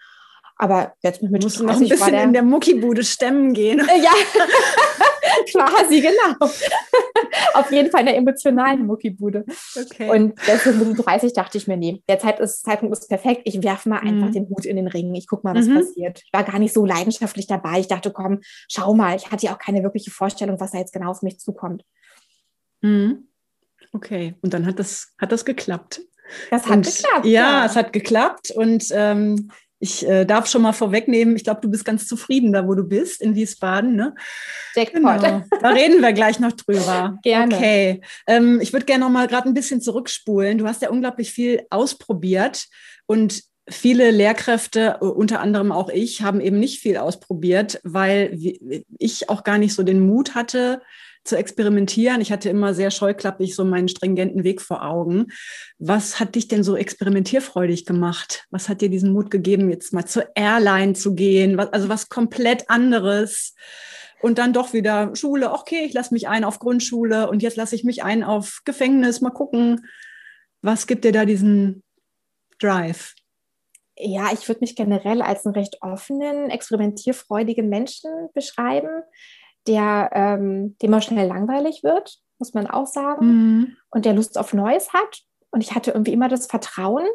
Aber 0.57 0.95
jetzt 1.03 1.21
mit 1.23 1.33
Mitte 1.33 1.49
30 1.49 1.63
noch 1.63 1.75
ein 1.75 1.89
bisschen 1.89 2.13
der, 2.13 2.23
in 2.23 2.33
der 2.33 2.43
Muckibude 2.43 3.03
stemmen 3.05 3.53
gehen. 3.53 3.83
Ja, 4.03 4.13
quasi, 5.53 6.01
genau. 6.01 6.37
Auf 7.55 7.71
jeden 7.73 7.91
Fall 7.91 8.01
in 8.01 8.07
der 8.07 8.17
emotionalen 8.17 8.87
Muckibude. 8.87 9.45
Okay. 9.77 10.11
Und 10.11 10.39
deswegen 10.47 10.89
mit 10.89 11.05
30 11.05 11.33
dachte 11.33 11.59
ich 11.59 11.67
mir, 11.67 11.77
nee, 11.77 12.03
der 12.09 12.19
Zeit 12.19 12.41
ist, 12.41 12.65
Zeitpunkt 12.65 12.97
ist 12.97 13.09
perfekt. 13.09 13.43
Ich 13.45 13.63
werfe 13.63 13.89
mal 13.89 14.01
einfach 14.01 14.29
mhm. 14.29 14.33
den 14.33 14.49
Hut 14.49 14.65
in 14.65 14.77
den 14.77 14.89
Ring. 14.89 15.15
Ich 15.15 15.27
gucke 15.27 15.47
mal, 15.47 15.55
was 15.55 15.67
mhm. 15.67 15.77
passiert. 15.77 16.23
Ich 16.25 16.33
war 16.33 16.45
gar 16.45 16.59
nicht 16.59 16.75
so 16.75 16.85
leidenschaftlich 16.85 17.47
dabei. 17.47 17.81
Ich 17.81 17.89
dachte, 17.89 18.11
komm, 18.11 18.41
schau 18.69 18.95
mal. 18.95 19.17
Ich 19.17 19.31
hatte 19.31 19.47
ja 19.47 19.55
auch 19.55 19.59
keine 19.59 19.83
wirkliche 19.83 20.11
Vorstellung, 20.11 20.61
was 20.61 20.73
da 20.73 20.79
jetzt 20.79 20.93
genau 20.93 21.11
auf 21.11 21.23
mich 21.23 21.39
zukommt. 21.39 21.83
Mhm. 22.81 23.29
Okay, 23.93 24.35
und 24.43 24.53
dann 24.53 24.67
hat 24.67 24.79
das, 24.79 25.15
hat 25.19 25.33
das 25.33 25.45
geklappt. 25.45 26.03
Das 26.51 26.65
hat 26.65 26.77
und, 26.77 26.87
geklappt. 26.87 27.27
Ja, 27.27 27.41
ja, 27.41 27.67
es 27.67 27.77
hat 27.77 27.93
geklappt. 27.93 28.51
Und 28.51 28.87
ähm, 28.93 29.51
ich 29.85 30.09
äh, 30.09 30.25
darf 30.25 30.47
schon 30.47 30.63
mal 30.63 30.73
vorwegnehmen, 30.73 31.37
ich 31.37 31.45
glaube, 31.45 31.61
du 31.61 31.71
bist 31.71 31.85
ganz 31.85 32.09
zufrieden 32.09 32.55
da, 32.55 32.67
wo 32.67 32.75
du 32.75 32.85
bist, 32.85 33.21
in 33.21 33.35
Wiesbaden. 33.35 33.95
Ne? 33.95 34.15
Genau. 35.21 35.59
Da 35.61 35.69
reden 35.69 36.01
wir 36.01 36.15
gleich 36.15 36.41
noch 36.41 36.53
drüber. 36.53 37.19
Gerne. 37.23 37.55
Okay. 37.55 38.01
Ähm, 38.27 38.61
ich 38.63 38.73
würde 38.73 38.87
gerne 38.87 39.05
noch 39.05 39.11
mal 39.11 39.29
gerade 39.29 39.47
ein 39.47 39.55
bisschen 39.55 39.83
zurückspulen. 39.83 40.57
Du 40.57 40.67
hast 40.67 40.81
ja 40.81 40.89
unglaublich 40.89 41.33
viel 41.33 41.67
ausprobiert 41.69 42.67
und 43.07 43.43
viele 43.69 44.11
Lehrkräfte, 44.11 44.99
unter 45.01 45.41
anderem 45.41 45.71
auch 45.71 45.91
ich, 45.91 46.23
haben 46.23 46.41
eben 46.41 46.59
nicht 46.59 46.81
viel 46.81 46.97
ausprobiert, 46.97 47.81
weil 47.85 48.39
ich 48.99 49.29
auch 49.29 49.45
gar 49.45 49.59
nicht 49.59 49.75
so 49.75 49.83
den 49.83 50.01
Mut 50.01 50.35
hatte, 50.35 50.81
zu 51.25 51.37
experimentieren. 51.37 52.21
Ich 52.21 52.31
hatte 52.31 52.51
immer 52.51 52.75
sehr 52.75 52.91
scheuklappig 52.91 53.57
so 53.57 53.65
meinen 53.65 53.89
stringenten 53.89 54.45
Weg 54.45 54.61
vor 54.61 54.85
Augen. 54.85 55.27
Was 55.79 56.21
hat 56.21 56.35
dich 56.35 56.49
denn 56.49 56.63
so 56.63 56.77
experimentierfreudig 56.77 57.87
gemacht? 57.87 58.47
Was 58.51 58.69
hat 58.69 58.83
dir 58.83 58.91
diesen 58.91 59.13
Mut 59.13 59.31
gegeben, 59.31 59.71
jetzt 59.71 59.93
mal 59.93 60.05
zur 60.05 60.29
Airline 60.35 60.93
zu 60.93 61.15
gehen? 61.15 61.59
Also 61.59 61.89
was 61.89 62.09
komplett 62.09 62.69
anderes. 62.69 63.55
Und 64.21 64.39
dann 64.39 64.53
doch 64.53 64.73
wieder 64.73 65.15
Schule. 65.17 65.53
Okay, 65.53 65.85
ich 65.85 65.93
lasse 65.93 66.15
mich 66.15 66.29
ein 66.29 66.45
auf 66.45 66.59
Grundschule 66.59 67.29
und 67.29 67.43
jetzt 67.43 67.57
lasse 67.57 67.75
ich 67.75 67.85
mich 67.85 68.03
ein 68.03 68.23
auf 68.23 68.61
Gefängnis. 68.65 69.21
Mal 69.21 69.31
gucken, 69.31 69.87
was 70.63 70.87
gibt 70.87 71.05
dir 71.05 71.13
da 71.13 71.25
diesen 71.25 71.83
Drive? 72.59 73.15
Ja, 73.97 74.31
ich 74.33 74.49
würde 74.49 74.61
mich 74.61 74.77
generell 74.77 75.23
als 75.23 75.45
einen 75.47 75.55
recht 75.55 75.79
offenen, 75.83 76.51
experimentierfreudigen 76.51 77.69
Menschen 77.69 78.11
beschreiben 78.35 79.03
der 79.67 80.11
ähm, 80.13 80.77
dem 80.83 80.95
auch 80.95 81.03
schnell 81.03 81.27
langweilig 81.27 81.83
wird, 81.83 82.19
muss 82.39 82.55
man 82.55 82.67
auch 82.67 82.87
sagen, 82.87 83.27
mhm. 83.27 83.77
und 83.91 84.05
der 84.05 84.13
Lust 84.13 84.39
auf 84.39 84.53
Neues 84.53 84.93
hat. 84.93 85.23
Und 85.51 85.63
ich 85.63 85.75
hatte 85.75 85.93
irgendwie 85.93 86.13
immer 86.13 86.29
das 86.29 86.47
Vertrauen 86.47 87.07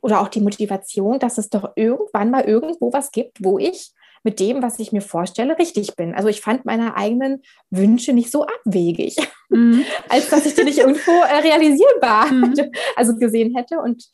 oder 0.00 0.20
auch 0.20 0.28
die 0.28 0.40
Motivation, 0.40 1.18
dass 1.18 1.38
es 1.38 1.48
doch 1.48 1.72
irgendwann 1.76 2.30
mal 2.30 2.44
irgendwo 2.44 2.92
was 2.92 3.12
gibt, 3.12 3.44
wo 3.44 3.58
ich 3.58 3.92
mit 4.24 4.38
dem, 4.38 4.62
was 4.62 4.78
ich 4.78 4.92
mir 4.92 5.00
vorstelle, 5.00 5.58
richtig 5.58 5.96
bin. 5.96 6.14
Also 6.14 6.28
ich 6.28 6.40
fand 6.40 6.64
meine 6.64 6.96
eigenen 6.96 7.42
Wünsche 7.70 8.12
nicht 8.12 8.30
so 8.30 8.46
abwegig, 8.46 9.16
mhm. 9.48 9.84
als 10.08 10.28
dass 10.28 10.46
ich 10.46 10.54
die 10.54 10.64
nicht 10.64 10.78
irgendwo 10.78 11.10
äh, 11.10 11.38
realisierbar 11.38 12.30
mhm. 12.32 12.54
also 12.96 13.16
gesehen 13.16 13.56
hätte. 13.56 13.78
Und 13.78 14.08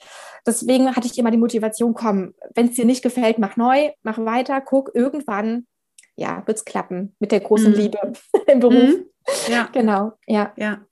deswegen 0.46 0.94
hatte 0.96 1.06
ich 1.06 1.18
immer 1.18 1.30
die 1.30 1.36
Motivation, 1.36 1.94
komm, 1.94 2.34
wenn 2.54 2.68
es 2.68 2.74
dir 2.74 2.86
nicht 2.86 3.02
gefällt, 3.02 3.38
mach 3.38 3.56
neu, 3.56 3.90
mach 4.02 4.18
weiter, 4.18 4.60
guck, 4.60 4.90
irgendwann 4.94 5.66
ja, 6.18 6.42
wird 6.46 6.58
es 6.58 6.64
klappen 6.64 7.14
mit 7.20 7.32
der 7.32 7.40
großen 7.40 7.70
mhm. 7.70 7.76
Liebe 7.76 7.98
im 8.46 8.60
Beruf. 8.60 8.74
Mhm. 8.74 9.04
Ja. 9.48 9.68
Genau, 9.72 10.12
ja. 10.26 10.52
ja. 10.56 10.84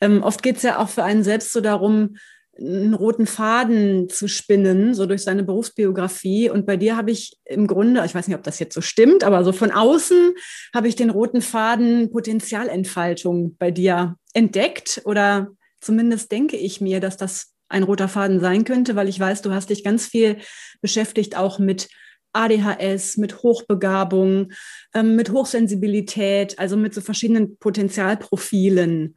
Ähm, 0.00 0.22
oft 0.22 0.42
geht 0.42 0.56
es 0.56 0.62
ja 0.62 0.78
auch 0.78 0.88
für 0.88 1.04
einen 1.04 1.24
selbst 1.24 1.52
so 1.52 1.60
darum, 1.60 2.16
einen 2.58 2.92
roten 2.92 3.26
Faden 3.26 4.10
zu 4.10 4.28
spinnen, 4.28 4.94
so 4.94 5.06
durch 5.06 5.22
seine 5.22 5.42
Berufsbiografie. 5.42 6.50
Und 6.50 6.66
bei 6.66 6.76
dir 6.76 6.96
habe 6.96 7.10
ich 7.10 7.38
im 7.44 7.66
Grunde, 7.66 8.04
ich 8.04 8.14
weiß 8.14 8.28
nicht, 8.28 8.36
ob 8.36 8.42
das 8.42 8.58
jetzt 8.58 8.74
so 8.74 8.82
stimmt, 8.82 9.24
aber 9.24 9.42
so 9.42 9.52
von 9.52 9.70
außen 9.70 10.34
habe 10.74 10.86
ich 10.86 10.96
den 10.96 11.10
roten 11.10 11.40
Faden 11.40 12.10
Potenzialentfaltung 12.12 13.56
bei 13.56 13.70
dir 13.70 14.16
entdeckt 14.34 15.00
oder 15.06 15.48
zumindest 15.80 16.30
denke 16.30 16.56
ich 16.56 16.80
mir, 16.80 17.00
dass 17.00 17.16
das 17.16 17.54
ein 17.68 17.84
roter 17.84 18.08
Faden 18.08 18.38
sein 18.38 18.64
könnte, 18.64 18.96
weil 18.96 19.08
ich 19.08 19.18
weiß, 19.18 19.40
du 19.40 19.52
hast 19.52 19.70
dich 19.70 19.82
ganz 19.82 20.06
viel 20.06 20.36
beschäftigt 20.82 21.38
auch 21.38 21.58
mit 21.58 21.88
ADHS, 22.32 23.16
mit 23.16 23.42
Hochbegabung, 23.42 24.52
ähm, 24.94 25.16
mit 25.16 25.30
Hochsensibilität, 25.30 26.58
also 26.58 26.76
mit 26.76 26.94
so 26.94 27.00
verschiedenen 27.00 27.58
Potenzialprofilen. 27.58 29.16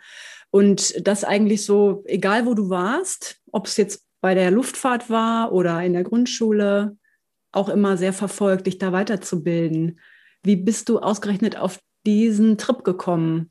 Und 0.51 1.07
das 1.07 1.23
eigentlich 1.23 1.65
so, 1.65 2.03
egal 2.05 2.45
wo 2.45 2.53
du 2.53 2.69
warst, 2.69 3.41
ob 3.51 3.67
es 3.67 3.77
jetzt 3.77 4.05
bei 4.21 4.33
der 4.33 4.51
Luftfahrt 4.51 5.09
war 5.09 5.51
oder 5.51 5.83
in 5.83 5.93
der 5.93 6.03
Grundschule, 6.03 6.97
auch 7.51 7.69
immer 7.69 7.97
sehr 7.97 8.13
verfolgt, 8.13 8.67
dich 8.67 8.77
da 8.77 8.91
weiterzubilden. 8.91 9.99
Wie 10.43 10.55
bist 10.55 10.89
du 10.89 10.99
ausgerechnet 10.99 11.57
auf 11.57 11.79
diesen 12.05 12.57
Trip 12.57 12.83
gekommen? 12.83 13.49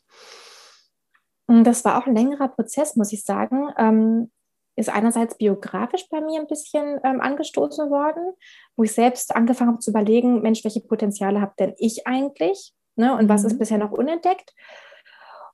Das 1.47 1.85
war 1.85 1.99
auch 1.99 2.07
ein 2.07 2.15
längerer 2.15 2.49
Prozess, 2.49 2.97
muss 2.97 3.13
ich 3.13 3.25
sagen. 3.25 3.69
Ähm, 3.77 4.31
ist 4.77 4.89
einerseits 4.89 5.37
biografisch 5.37 6.09
bei 6.11 6.21
mir 6.21 6.41
ein 6.41 6.47
bisschen 6.47 6.99
ähm, 7.05 7.21
angestoßen 7.21 7.91
worden, 7.91 8.35
wo 8.77 8.85
ich 8.85 8.93
selbst 8.93 9.35
angefangen 9.35 9.71
habe 9.71 9.81
zu 9.81 9.91
überlegen, 9.91 10.43
Mensch, 10.43 10.65
welche 10.65 10.81
Potenziale 10.81 11.41
habe 11.41 11.55
denn 11.59 11.75
ich 11.79 12.07
eigentlich? 12.07 12.75
Ne? 12.97 13.17
Und 13.17 13.29
was 13.29 13.43
mhm. 13.43 13.49
ist 13.49 13.59
bisher 13.59 13.79
noch 13.79 13.93
unentdeckt? 13.93 14.55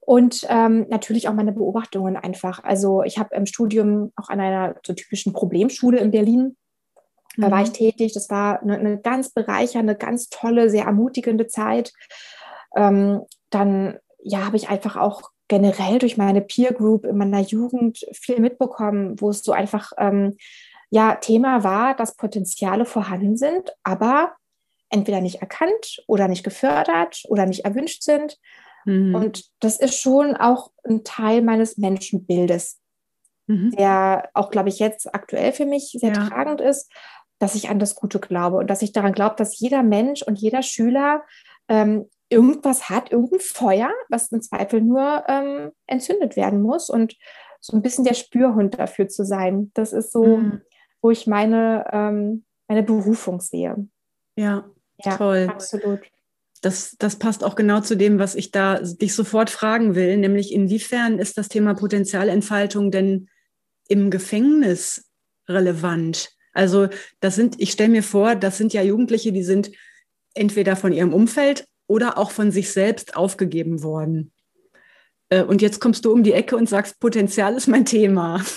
Und 0.00 0.47
ähm, 0.49 0.87
natürlich 0.89 1.29
auch 1.29 1.35
meine 1.35 1.53
Beobachtungen 1.53 2.17
einfach. 2.17 2.65
Also 2.65 3.03
ich 3.03 3.19
habe 3.19 3.35
im 3.35 3.47
Studium 3.47 4.12
auch 4.17 4.29
an 4.29 4.41
einer 4.41 4.75
so 4.85 4.93
typischen 4.93 5.33
Problemschule 5.33 5.99
in 5.99 6.11
Berlin 6.11 6.57
da 7.37 7.49
mhm. 7.49 7.53
war 7.53 7.62
ich 7.62 7.71
tätig. 7.71 8.12
Das 8.12 8.31
war 8.31 8.62
eine, 8.62 8.79
eine, 8.79 8.99
ganz 8.99 9.31
bereichernde, 9.31 9.95
ganz 9.95 10.29
tolle, 10.29 10.71
sehr 10.71 10.85
ermutigende 10.85 11.47
Zeit. 11.47 11.93
Ähm, 12.77 13.23
dann 13.50 13.99
ja, 14.23 14.45
habe 14.45 14.57
ich 14.57 14.69
einfach 14.69 14.97
auch 14.97 15.31
generell 15.49 15.99
durch 15.99 16.17
meine 16.17 16.43
Peer 16.43 16.73
Group 16.73 17.05
in 17.05 17.17
meiner 17.17 17.41
Jugend 17.41 18.05
viel 18.12 18.41
mitbekommen, 18.41 19.21
wo 19.21 19.31
es 19.31 19.43
so 19.43 19.53
einfach 19.53 19.93
ähm, 19.99 20.37
ja 20.90 21.14
Thema 21.16 21.64
war, 21.64 21.94
dass 21.94 22.16
Potenziale 22.16 22.85
vorhanden 22.85 23.37
sind, 23.37 23.73
aber 23.82 24.35
entweder 24.90 25.20
nicht 25.20 25.40
erkannt 25.40 26.02
oder 26.06 26.28
nicht 26.28 26.44
gefördert 26.44 27.23
oder 27.28 27.47
nicht 27.47 27.64
erwünscht 27.64 28.02
sind. 28.02 28.38
Mhm. 28.85 29.14
Und 29.14 29.44
das 29.61 29.78
ist 29.78 29.99
schon 30.00 30.37
auch 30.37 30.70
ein 30.85 31.04
Teil 31.04 31.42
meines 31.42 31.78
Menschenbildes, 31.78 32.80
mhm. 33.47 33.70
der 33.73 34.28
auch, 34.35 34.50
glaube 34.50 34.68
ich, 34.68 34.78
jetzt 34.78 35.14
aktuell 35.14 35.52
für 35.52 35.66
mich 35.66 35.97
sehr 35.99 36.12
ja. 36.12 36.28
tragend 36.28 36.61
ist, 36.61 36.90
dass 37.38 37.54
ich 37.54 37.70
an 37.70 37.78
das 37.78 37.94
Gute 37.94 38.18
glaube 38.18 38.56
und 38.56 38.68
dass 38.68 38.82
ich 38.82 38.92
daran 38.92 39.12
glaube, 39.12 39.37
dass 39.37 39.59
jeder 39.59 39.82
Mensch 39.82 40.23
und 40.23 40.38
jeder 40.38 40.62
Schüler 40.62 41.23
ähm, 41.68 42.06
irgendwas 42.28 42.90
hat, 42.90 43.12
irgendein 43.12 43.40
Feuer, 43.40 43.90
was 44.09 44.30
im 44.32 44.42
Zweifel 44.42 44.80
nur 44.80 45.25
ähm, 45.28 45.70
entzündet 45.87 46.37
werden 46.37 46.62
muss 46.62 46.90
und 46.90 47.16
so 47.61 47.76
ein 47.76 47.82
bisschen 47.82 48.04
der 48.04 48.14
Spürhund 48.14 48.78
dafür 48.78 49.09
zu 49.09 49.25
sein. 49.25 49.70
Das 49.75 49.92
ist 49.92 50.12
so, 50.12 50.25
mhm. 50.25 50.62
Wo 51.02 51.11
ich 51.11 51.26
meine, 51.26 51.85
ähm, 51.92 52.45
meine 52.69 52.83
Berufung 52.83 53.40
sehe. 53.40 53.88
Ja, 54.37 54.69
ja 55.02 55.16
toll. 55.16 55.49
Absolut. 55.50 56.00
Das, 56.62 56.97
das 56.99 57.16
passt 57.16 57.42
auch 57.42 57.54
genau 57.54 57.80
zu 57.80 57.97
dem, 57.97 58.19
was 58.19 58.35
ich 58.35 58.50
da 58.50 58.80
dich 58.80 59.14
sofort 59.14 59.49
fragen 59.49 59.95
will, 59.95 60.19
nämlich 60.19 60.52
inwiefern 60.52 61.19
ist 61.19 61.38
das 61.38 61.49
Thema 61.49 61.75
Potenzialentfaltung 61.75 62.90
denn 62.90 63.28
im 63.88 64.11
Gefängnis 64.11 65.11
relevant? 65.49 66.30
Also 66.52 66.88
das 67.21 67.35
sind, 67.35 67.61
ich 67.61 67.73
stelle 67.73 67.88
mir 67.88 68.02
vor, 68.02 68.35
das 68.35 68.59
sind 68.59 68.73
ja 68.73 68.83
Jugendliche, 68.83 69.33
die 69.33 69.42
sind 69.42 69.71
entweder 70.35 70.76
von 70.76 70.92
ihrem 70.92 71.14
Umfeld 71.14 71.66
oder 71.87 72.19
auch 72.19 72.30
von 72.30 72.50
sich 72.50 72.73
selbst 72.73 73.16
aufgegeben 73.16 73.83
worden. 73.83 74.33
Äh, 75.30 75.42
und 75.45 75.62
jetzt 75.62 75.80
kommst 75.80 76.04
du 76.04 76.12
um 76.12 76.23
die 76.23 76.33
Ecke 76.33 76.57
und 76.57 76.69
sagst, 76.69 77.00
Potenzial 77.00 77.57
ist 77.57 77.69
mein 77.69 77.87
Thema. 77.87 78.45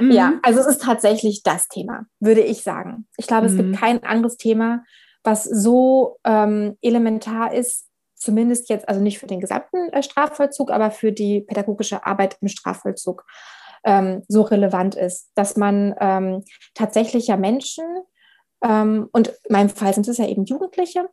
ja, 0.00 0.30
mhm. 0.30 0.40
also 0.42 0.60
es 0.60 0.66
ist 0.66 0.82
tatsächlich 0.82 1.42
das 1.42 1.68
Thema, 1.68 2.06
würde 2.20 2.40
ich 2.40 2.62
sagen. 2.62 3.06
Ich 3.16 3.26
glaube, 3.26 3.46
es 3.46 3.56
gibt 3.56 3.70
mhm. 3.70 3.74
kein 3.74 4.02
anderes 4.04 4.36
Thema, 4.36 4.84
was 5.24 5.44
so 5.44 6.18
ähm, 6.24 6.76
elementar 6.80 7.52
ist, 7.52 7.88
zumindest 8.14 8.68
jetzt, 8.68 8.88
also 8.88 9.00
nicht 9.00 9.18
für 9.18 9.26
den 9.26 9.40
gesamten 9.40 9.92
äh, 9.92 10.02
Strafvollzug, 10.02 10.70
aber 10.70 10.90
für 10.90 11.12
die 11.12 11.40
pädagogische 11.40 12.04
Arbeit 12.06 12.38
im 12.40 12.48
Strafvollzug 12.48 13.24
ähm, 13.84 14.22
so 14.28 14.42
relevant 14.42 14.94
ist, 14.94 15.30
dass 15.34 15.56
man 15.56 15.94
ähm, 16.00 16.44
tatsächlich 16.74 17.28
ja 17.28 17.36
Menschen 17.36 17.84
ähm, 18.62 19.08
und 19.12 19.28
in 19.28 19.52
meinem 19.52 19.68
Fall 19.68 19.94
sind 19.94 20.08
es 20.08 20.18
ja 20.18 20.26
eben 20.26 20.44
Jugendliche, 20.44 21.08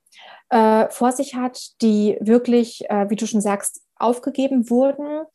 äh, 0.49 0.89
vor 0.89 1.11
sich 1.11 1.35
hat, 1.35 1.59
die 1.81 2.17
wirklich, 2.19 2.89
äh, 2.89 3.09
wie 3.09 3.15
du 3.15 3.27
schon 3.27 3.41
sagst, 3.41 3.83
aufgegeben 3.97 4.69
wurden 4.69 5.25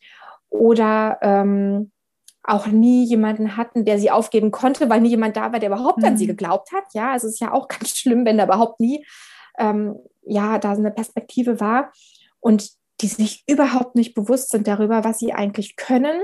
oder 0.48 1.18
ähm, 1.22 1.92
auch 2.42 2.66
nie 2.66 3.04
jemanden 3.04 3.56
hatten, 3.56 3.84
der 3.84 3.98
sie 3.98 4.10
aufgeben 4.10 4.50
konnte, 4.50 4.88
weil 4.88 5.00
nie 5.00 5.10
jemand 5.10 5.36
da 5.36 5.52
war, 5.52 5.60
der 5.60 5.70
überhaupt 5.70 5.98
mhm. 5.98 6.04
an 6.04 6.16
sie 6.16 6.24
mhm. 6.24 6.30
geglaubt 6.30 6.72
hat. 6.72 6.84
Ja, 6.94 7.12
also 7.12 7.26
es 7.26 7.34
ist 7.34 7.40
ja 7.40 7.52
auch 7.52 7.68
ganz 7.68 7.96
schlimm, 7.96 8.24
wenn 8.24 8.38
da 8.38 8.44
überhaupt 8.44 8.80
nie 8.80 9.04
ähm, 9.58 9.96
ja 10.22 10.58
da 10.58 10.74
so 10.74 10.80
eine 10.80 10.90
Perspektive 10.90 11.60
war 11.60 11.92
und 12.40 12.70
die 13.00 13.08
sich 13.08 13.44
überhaupt 13.46 13.94
nicht 13.94 14.14
bewusst 14.14 14.50
sind 14.50 14.66
darüber, 14.66 15.04
was 15.04 15.18
sie 15.18 15.32
eigentlich 15.32 15.76
können, 15.76 16.20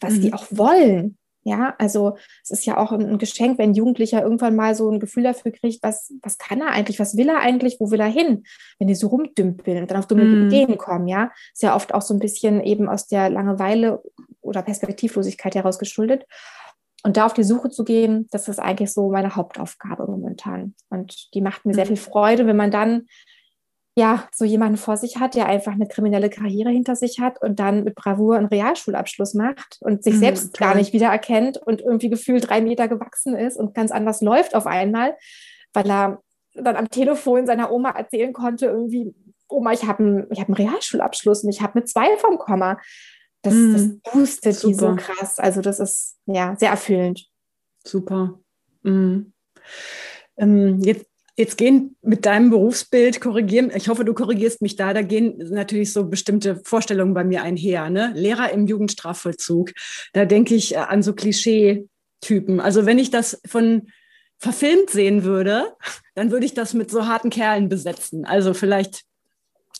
was 0.00 0.14
mhm. 0.14 0.20
die 0.20 0.32
auch 0.32 0.46
wollen. 0.50 1.18
Ja, 1.44 1.74
also 1.78 2.16
es 2.44 2.50
ist 2.50 2.66
ja 2.66 2.76
auch 2.76 2.92
ein 2.92 3.18
Geschenk, 3.18 3.58
wenn 3.58 3.70
ein 3.70 3.74
Jugendlicher 3.74 4.22
irgendwann 4.22 4.54
mal 4.54 4.76
so 4.76 4.88
ein 4.88 5.00
Gefühl 5.00 5.24
dafür 5.24 5.50
kriegt, 5.50 5.82
was, 5.82 6.12
was 6.22 6.38
kann 6.38 6.60
er 6.60 6.68
eigentlich, 6.68 7.00
was 7.00 7.16
will 7.16 7.28
er 7.28 7.40
eigentlich, 7.40 7.78
wo 7.80 7.90
will 7.90 8.00
er 8.00 8.06
hin, 8.06 8.44
wenn 8.78 8.86
die 8.86 8.94
so 8.94 9.08
rumdümpeln 9.08 9.78
und 9.78 9.90
dann 9.90 9.98
auf 9.98 10.06
dumme 10.06 10.24
mm. 10.24 10.46
Ideen 10.46 10.78
kommen, 10.78 11.08
ja. 11.08 11.32
Ist 11.52 11.62
ja 11.62 11.74
oft 11.74 11.94
auch 11.94 12.02
so 12.02 12.14
ein 12.14 12.20
bisschen 12.20 12.62
eben 12.62 12.88
aus 12.88 13.08
der 13.08 13.28
Langeweile 13.28 14.02
oder 14.40 14.62
Perspektivlosigkeit 14.62 15.54
heraus 15.56 15.78
geschuldet. 15.78 16.26
Und 17.02 17.16
da 17.16 17.26
auf 17.26 17.34
die 17.34 17.42
Suche 17.42 17.70
zu 17.70 17.82
gehen, 17.82 18.28
das 18.30 18.46
ist 18.46 18.60
eigentlich 18.60 18.92
so 18.92 19.10
meine 19.10 19.34
Hauptaufgabe 19.34 20.06
momentan. 20.06 20.74
Und 20.88 21.34
die 21.34 21.40
macht 21.40 21.66
mir 21.66 21.74
sehr 21.74 21.84
mhm. 21.84 21.88
viel 21.88 21.96
Freude, 21.96 22.46
wenn 22.46 22.56
man 22.56 22.70
dann 22.70 23.06
ja, 23.94 24.26
so 24.32 24.44
jemanden 24.44 24.78
vor 24.78 24.96
sich 24.96 25.18
hat, 25.18 25.34
der 25.34 25.46
einfach 25.46 25.72
eine 25.72 25.86
kriminelle 25.86 26.30
Karriere 26.30 26.70
hinter 26.70 26.96
sich 26.96 27.20
hat 27.20 27.42
und 27.42 27.60
dann 27.60 27.84
mit 27.84 27.94
Bravour 27.94 28.36
einen 28.36 28.46
Realschulabschluss 28.46 29.34
macht 29.34 29.78
und 29.80 30.02
sich 30.02 30.14
mhm, 30.14 30.18
selbst 30.18 30.54
toll. 30.54 30.66
gar 30.66 30.74
nicht 30.74 30.94
wiedererkennt 30.94 31.58
und 31.58 31.82
irgendwie 31.82 32.08
gefühlt 32.08 32.48
drei 32.48 32.62
Meter 32.62 32.88
gewachsen 32.88 33.36
ist 33.36 33.58
und 33.58 33.74
ganz 33.74 33.90
anders 33.90 34.22
läuft 34.22 34.54
auf 34.54 34.66
einmal, 34.66 35.14
weil 35.74 35.90
er 35.90 36.22
dann 36.54 36.76
am 36.76 36.88
Telefon 36.88 37.46
seiner 37.46 37.70
Oma 37.70 37.90
erzählen 37.90 38.32
konnte, 38.32 38.66
irgendwie, 38.66 39.14
Oma, 39.48 39.72
ich 39.72 39.84
habe 39.84 40.02
einen, 40.02 40.30
hab 40.38 40.48
einen 40.48 40.54
Realschulabschluss 40.54 41.44
und 41.44 41.50
ich 41.50 41.60
habe 41.60 41.74
eine 41.74 41.84
zwei 41.84 42.16
vom 42.16 42.38
Komma. 42.38 42.78
Das, 43.42 43.54
mhm, 43.54 44.00
das 44.02 44.12
boostet 44.12 44.54
super. 44.54 44.68
die 44.68 44.74
so 44.78 44.96
krass. 44.96 45.38
Also 45.38 45.60
das 45.60 45.80
ist 45.80 46.16
ja 46.26 46.56
sehr 46.58 46.70
erfüllend. 46.70 47.28
Super. 47.84 48.38
Mhm. 48.82 49.32
Ähm, 50.36 50.80
jetzt 50.80 51.06
Jetzt 51.34 51.56
gehen 51.56 51.96
mit 52.02 52.26
deinem 52.26 52.50
Berufsbild 52.50 53.20
korrigieren, 53.22 53.72
ich 53.74 53.88
hoffe, 53.88 54.04
du 54.04 54.12
korrigierst 54.12 54.60
mich 54.60 54.76
da, 54.76 54.92
da 54.92 55.00
gehen 55.00 55.38
natürlich 55.50 55.92
so 55.92 56.04
bestimmte 56.04 56.60
Vorstellungen 56.64 57.14
bei 57.14 57.24
mir 57.24 57.42
einher. 57.42 57.88
Ne? 57.88 58.12
Lehrer 58.14 58.50
im 58.52 58.66
Jugendstrafvollzug, 58.66 59.72
da 60.12 60.26
denke 60.26 60.54
ich 60.54 60.74
äh, 60.74 60.78
an 60.78 61.02
so 61.02 61.14
Klischee-Typen. 61.14 62.60
Also 62.60 62.84
wenn 62.84 62.98
ich 62.98 63.10
das 63.10 63.40
von 63.46 63.88
verfilmt 64.36 64.90
sehen 64.90 65.24
würde, 65.24 65.72
dann 66.14 66.30
würde 66.30 66.44
ich 66.44 66.52
das 66.52 66.74
mit 66.74 66.90
so 66.90 67.06
harten 67.06 67.30
Kerlen 67.30 67.68
besetzen. 67.68 68.26
Also 68.26 68.52
vielleicht 68.52 69.04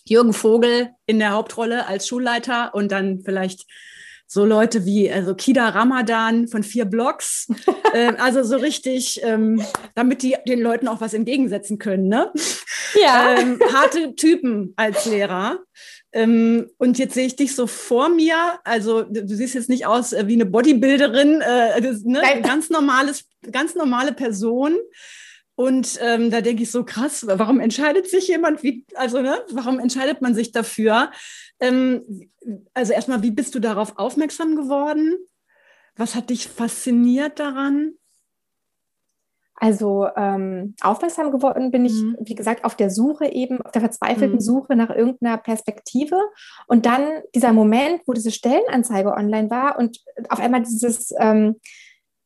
Jürgen 0.05 0.33
Vogel 0.33 0.89
in 1.05 1.19
der 1.19 1.31
Hauptrolle 1.31 1.85
als 1.85 2.07
Schulleiter 2.07 2.73
und 2.73 2.91
dann 2.91 3.21
vielleicht 3.23 3.65
so 4.27 4.45
Leute 4.45 4.85
wie 4.85 5.11
also 5.11 5.35
Kida 5.35 5.69
Ramadan 5.69 6.47
von 6.47 6.63
vier 6.63 6.85
Blocks. 6.85 7.47
äh, 7.93 8.13
also 8.17 8.43
so 8.43 8.57
richtig, 8.57 9.21
ähm, 9.23 9.63
damit 9.95 10.23
die 10.23 10.35
den 10.47 10.61
Leuten 10.61 10.87
auch 10.87 11.01
was 11.01 11.13
entgegensetzen 11.13 11.77
können. 11.77 12.07
Ne? 12.07 12.31
Ja. 13.01 13.35
Ähm, 13.37 13.59
harte 13.71 14.15
Typen 14.15 14.73
als 14.75 15.05
Lehrer. 15.05 15.59
Ähm, 16.13 16.69
und 16.77 16.99
jetzt 16.99 17.15
sehe 17.15 17.25
ich 17.25 17.35
dich 17.35 17.55
so 17.55 17.65
vor 17.67 18.09
mir. 18.09 18.35
Also 18.63 19.03
du, 19.03 19.25
du 19.25 19.35
siehst 19.35 19.55
jetzt 19.55 19.69
nicht 19.69 19.87
aus 19.87 20.13
äh, 20.13 20.27
wie 20.27 20.33
eine 20.33 20.45
Bodybuilderin, 20.45 21.41
äh, 21.41 21.81
das, 21.81 22.03
ne? 22.03 22.21
ganz 22.43 22.69
normales, 22.69 23.25
ganz 23.51 23.75
normale 23.75 24.13
Person. 24.13 24.77
Und 25.55 25.99
ähm, 26.01 26.31
da 26.31 26.41
denke 26.41 26.63
ich 26.63 26.71
so 26.71 26.83
krass, 26.83 27.25
warum 27.27 27.59
entscheidet 27.59 28.09
sich 28.09 28.27
jemand, 28.27 28.63
wie, 28.63 28.85
also 28.95 29.21
ne, 29.21 29.39
warum 29.51 29.79
entscheidet 29.79 30.21
man 30.21 30.33
sich 30.33 30.51
dafür? 30.51 31.11
Ähm, 31.59 32.29
also 32.73 32.93
erstmal, 32.93 33.21
wie 33.21 33.31
bist 33.31 33.53
du 33.53 33.59
darauf 33.59 33.97
aufmerksam 33.97 34.55
geworden? 34.55 35.15
Was 35.95 36.15
hat 36.15 36.31
dich 36.31 36.47
fasziniert 36.47 37.39
daran? 37.39 37.93
Also 39.55 40.07
ähm, 40.17 40.75
aufmerksam 40.81 41.31
geworden 41.31 41.71
bin 41.71 41.85
ich, 41.85 41.93
mhm. 41.93 42.17
wie 42.19 42.35
gesagt, 42.35 42.65
auf 42.65 42.75
der 42.75 42.89
Suche 42.89 43.27
eben, 43.27 43.61
auf 43.61 43.71
der 43.71 43.81
verzweifelten 43.81 44.37
mhm. 44.37 44.41
Suche 44.41 44.75
nach 44.75 44.89
irgendeiner 44.89 45.37
Perspektive. 45.37 46.19
Und 46.67 46.85
dann 46.85 47.21
dieser 47.35 47.53
Moment, 47.53 48.01
wo 48.07 48.13
diese 48.13 48.31
Stellenanzeige 48.31 49.13
online 49.13 49.49
war 49.49 49.77
und 49.77 49.99
auf 50.29 50.39
einmal 50.39 50.63
dieses 50.63 51.13
ähm, 51.19 51.61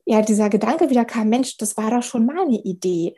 ja 0.07 0.21
dieser 0.21 0.49
Gedanke 0.49 0.89
wieder 0.89 1.05
kam, 1.05 1.29
Mensch, 1.29 1.57
das 1.57 1.77
war 1.77 1.91
doch 1.91 2.01
schon 2.01 2.25
mal 2.25 2.43
eine 2.43 2.61
Idee. 2.63 3.15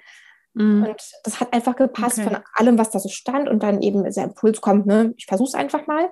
Mhm. 0.55 0.83
Und 0.83 1.01
das 1.23 1.39
hat 1.39 1.53
einfach 1.53 1.75
gepasst 1.75 2.17
okay. 2.17 2.27
von 2.27 2.37
allem, 2.53 2.77
was 2.77 2.89
da 2.89 2.99
so 2.99 3.09
stand 3.09 3.47
und 3.47 3.61
dann 3.61 3.81
eben 3.81 4.03
dieser 4.03 4.23
Impuls 4.23 4.59
kommt, 4.59 4.87
ne, 4.87 5.13
ich 5.15 5.27
versuche 5.27 5.49
es 5.49 5.53
einfach 5.53 5.85
mal. 5.85 6.09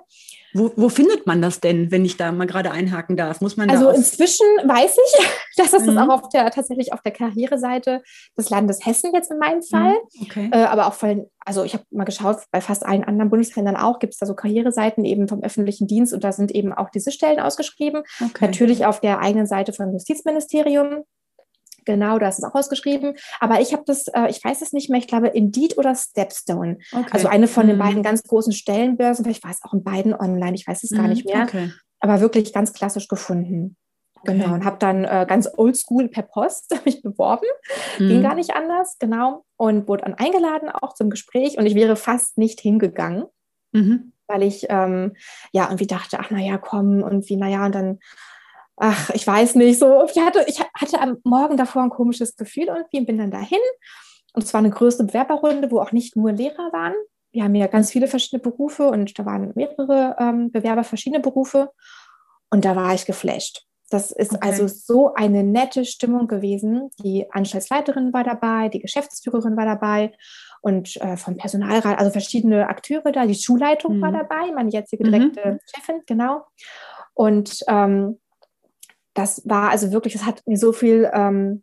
Wo, 0.54 0.70
wo, 0.76 0.88
findet 0.88 1.26
man 1.26 1.42
das 1.42 1.60
denn, 1.60 1.90
wenn 1.90 2.04
ich 2.04 2.16
da 2.16 2.32
mal 2.32 2.46
gerade 2.46 2.70
einhaken 2.70 3.16
darf? 3.16 3.40
Muss 3.40 3.56
man 3.56 3.68
also 3.68 3.90
inzwischen 3.90 4.46
weiß 4.64 4.96
ich, 4.96 5.26
dass 5.56 5.72
es 5.72 5.82
mhm. 5.82 5.94
das 5.94 5.96
auch 5.96 6.08
auf 6.08 6.28
der, 6.30 6.50
tatsächlich 6.50 6.92
auf 6.92 7.02
der 7.02 7.12
Karriereseite 7.12 8.02
des 8.36 8.50
Landes 8.50 8.84
Hessen 8.84 9.12
jetzt 9.14 9.30
in 9.30 9.38
meinem 9.38 9.62
Fall, 9.62 9.92
mhm. 9.92 10.22
okay. 10.22 10.50
äh, 10.52 10.64
aber 10.64 10.86
auch 10.86 10.94
von, 10.94 11.26
also 11.44 11.64
ich 11.64 11.74
habe 11.74 11.84
mal 11.90 12.04
geschaut, 12.04 12.38
bei 12.50 12.60
fast 12.60 12.86
allen 12.86 13.04
anderen 13.04 13.30
Bundesländern 13.30 13.76
auch 13.76 13.98
gibt 13.98 14.14
es 14.14 14.18
da 14.18 14.26
so 14.26 14.34
Karriereseiten 14.34 15.04
eben 15.04 15.28
vom 15.28 15.42
öffentlichen 15.42 15.86
Dienst 15.86 16.14
und 16.14 16.24
da 16.24 16.32
sind 16.32 16.50
eben 16.50 16.72
auch 16.72 16.90
diese 16.90 17.12
Stellen 17.12 17.40
ausgeschrieben. 17.40 18.02
Okay. 18.24 18.46
Natürlich 18.46 18.86
auf 18.86 19.00
der 19.00 19.20
eigenen 19.20 19.46
Seite 19.46 19.72
vom 19.72 19.92
Justizministerium 19.92 21.04
Genau, 21.88 22.18
da 22.18 22.28
ist 22.28 22.38
es 22.38 22.44
auch 22.44 22.54
ausgeschrieben. 22.54 23.14
Aber 23.40 23.62
ich 23.62 23.72
habe 23.72 23.82
das, 23.86 24.08
äh, 24.08 24.28
ich 24.28 24.44
weiß 24.44 24.60
es 24.60 24.74
nicht 24.74 24.90
mehr, 24.90 25.00
ich 25.00 25.06
glaube 25.06 25.28
Indeed 25.28 25.78
oder 25.78 25.94
Stepstone. 25.94 26.76
Okay. 26.92 27.08
Also 27.12 27.28
eine 27.28 27.48
von 27.48 27.66
den 27.66 27.76
mhm. 27.76 27.80
beiden 27.80 28.02
ganz 28.02 28.22
großen 28.24 28.52
Stellenbörsen, 28.52 29.24
vielleicht 29.24 29.42
war 29.42 29.50
es 29.50 29.64
auch 29.64 29.72
in 29.72 29.82
beiden 29.82 30.12
online, 30.12 30.54
ich 30.54 30.68
weiß 30.68 30.84
es 30.84 30.90
mhm. 30.90 30.96
gar 30.96 31.08
nicht 31.08 31.24
mehr. 31.24 31.44
Okay. 31.44 31.72
aber 32.00 32.20
wirklich 32.20 32.52
ganz 32.52 32.74
klassisch 32.74 33.08
gefunden. 33.08 33.78
Genau, 34.24 34.44
okay. 34.44 34.52
und 34.52 34.64
habe 34.66 34.76
dann 34.78 35.04
äh, 35.04 35.24
ganz 35.26 35.48
oldschool 35.56 36.08
per 36.08 36.24
Post 36.24 36.76
mich 36.84 37.00
beworben. 37.00 37.46
Mhm. 37.98 38.08
Ging 38.08 38.22
gar 38.22 38.34
nicht 38.34 38.54
anders, 38.54 38.96
genau. 38.98 39.46
Und 39.56 39.88
wurde 39.88 40.04
dann 40.04 40.12
eingeladen 40.12 40.68
auch 40.68 40.92
zum 40.92 41.08
Gespräch 41.08 41.56
und 41.56 41.64
ich 41.64 41.74
wäre 41.74 41.96
fast 41.96 42.36
nicht 42.36 42.60
hingegangen, 42.60 43.24
mhm. 43.72 44.12
weil 44.26 44.42
ich 44.42 44.66
ähm, 44.68 45.16
ja 45.52 45.64
irgendwie 45.64 45.86
dachte, 45.86 46.18
ach 46.20 46.30
naja, 46.30 46.58
komm 46.58 47.02
und 47.02 47.30
wie, 47.30 47.36
naja, 47.36 47.64
und 47.64 47.74
dann, 47.74 47.98
ach, 48.76 49.08
ich 49.14 49.26
weiß 49.26 49.54
nicht, 49.54 49.78
so. 49.78 50.06
Ich 50.12 50.20
hatte, 50.20 50.44
ich 50.48 50.60
hatte 50.80 51.00
am 51.00 51.18
Morgen 51.24 51.56
davor 51.56 51.82
ein 51.82 51.90
komisches 51.90 52.36
Gefühl 52.36 52.68
irgendwie 52.68 52.98
und 52.98 53.06
bin 53.06 53.18
dann 53.18 53.30
dahin. 53.30 53.58
Und 54.32 54.44
es 54.44 54.54
war 54.54 54.58
eine 54.58 54.70
größte 54.70 55.04
Bewerberrunde, 55.04 55.70
wo 55.70 55.80
auch 55.80 55.92
nicht 55.92 56.16
nur 56.16 56.32
Lehrer 56.32 56.72
waren. 56.72 56.94
Wir 57.32 57.44
haben 57.44 57.54
ja 57.54 57.66
ganz 57.66 57.92
viele 57.92 58.08
verschiedene 58.08 58.42
Berufe 58.42 58.88
und 58.88 59.18
da 59.18 59.26
waren 59.26 59.52
mehrere 59.54 60.16
ähm, 60.18 60.50
Bewerber 60.50 60.84
verschiedene 60.84 61.20
Berufe. 61.20 61.70
Und 62.50 62.64
da 62.64 62.76
war 62.76 62.94
ich 62.94 63.04
geflasht. 63.04 63.66
Das 63.90 64.10
ist 64.10 64.34
okay. 64.34 64.48
also 64.48 64.66
so 64.68 65.14
eine 65.14 65.42
nette 65.42 65.84
Stimmung 65.84 66.26
gewesen. 66.26 66.90
Die 67.02 67.30
Anstaltsleiterin 67.30 68.12
war 68.12 68.22
dabei, 68.22 68.68
die 68.68 68.80
Geschäftsführerin 68.80 69.56
war 69.56 69.64
dabei 69.64 70.12
und 70.60 70.96
äh, 71.00 71.16
vom 71.16 71.36
Personalrat, 71.36 71.98
also 71.98 72.10
verschiedene 72.10 72.68
Akteure 72.68 73.12
da. 73.12 73.26
Die 73.26 73.34
Schulleitung 73.34 73.96
mhm. 73.96 74.02
war 74.02 74.12
dabei, 74.12 74.52
meine 74.52 74.70
jetzige 74.70 75.04
direkte 75.04 75.52
mhm. 75.52 75.58
Chefin, 75.74 76.02
genau. 76.06 76.44
Und 77.14 77.64
ähm, 77.68 78.18
das 79.18 79.42
war 79.44 79.70
also 79.70 79.92
wirklich, 79.92 80.14
es 80.14 80.24
hat 80.24 80.42
mir 80.46 80.56
so 80.56 80.72
viel 80.72 81.10
ähm, 81.12 81.62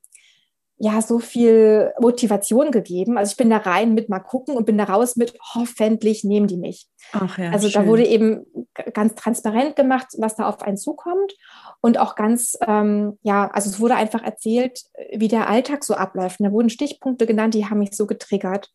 ja 0.77 1.01
so 1.01 1.19
viel 1.19 1.93
Motivation 1.99 2.71
gegeben. 2.71 3.17
Also 3.17 3.31
ich 3.31 3.37
bin 3.37 3.49
da 3.49 3.57
rein 3.57 3.93
mit 3.93 4.09
mal 4.09 4.19
gucken 4.19 4.57
und 4.57 4.65
bin 4.65 4.77
da 4.77 4.83
raus 4.83 5.15
mit 5.15 5.37
hoffentlich 5.53 6.25
nehmen 6.25 6.47
die 6.47 6.57
mich. 6.57 6.87
Ach 7.13 7.37
ja, 7.37 7.51
also 7.51 7.69
schön. 7.69 7.81
da 7.81 7.87
wurde 7.87 8.05
eben 8.05 8.45
ganz 8.93 9.15
transparent 9.15 9.77
gemacht, 9.77 10.07
was 10.17 10.35
da 10.35 10.47
auf 10.49 10.61
einen 10.61 10.75
zukommt 10.75 11.33
und 11.79 11.97
auch 11.97 12.15
ganz 12.15 12.57
ähm, 12.67 13.17
ja, 13.21 13.49
also 13.51 13.69
es 13.69 13.79
wurde 13.79 13.95
einfach 13.95 14.21
erzählt, 14.21 14.81
wie 15.13 15.29
der 15.29 15.49
Alltag 15.49 15.85
so 15.85 15.93
abläuft. 15.93 16.41
Und 16.41 16.47
da 16.47 16.51
wurden 16.51 16.69
Stichpunkte 16.69 17.25
genannt, 17.25 17.53
die 17.53 17.65
haben 17.65 17.79
mich 17.79 17.95
so 17.95 18.05
getriggert. 18.05 18.69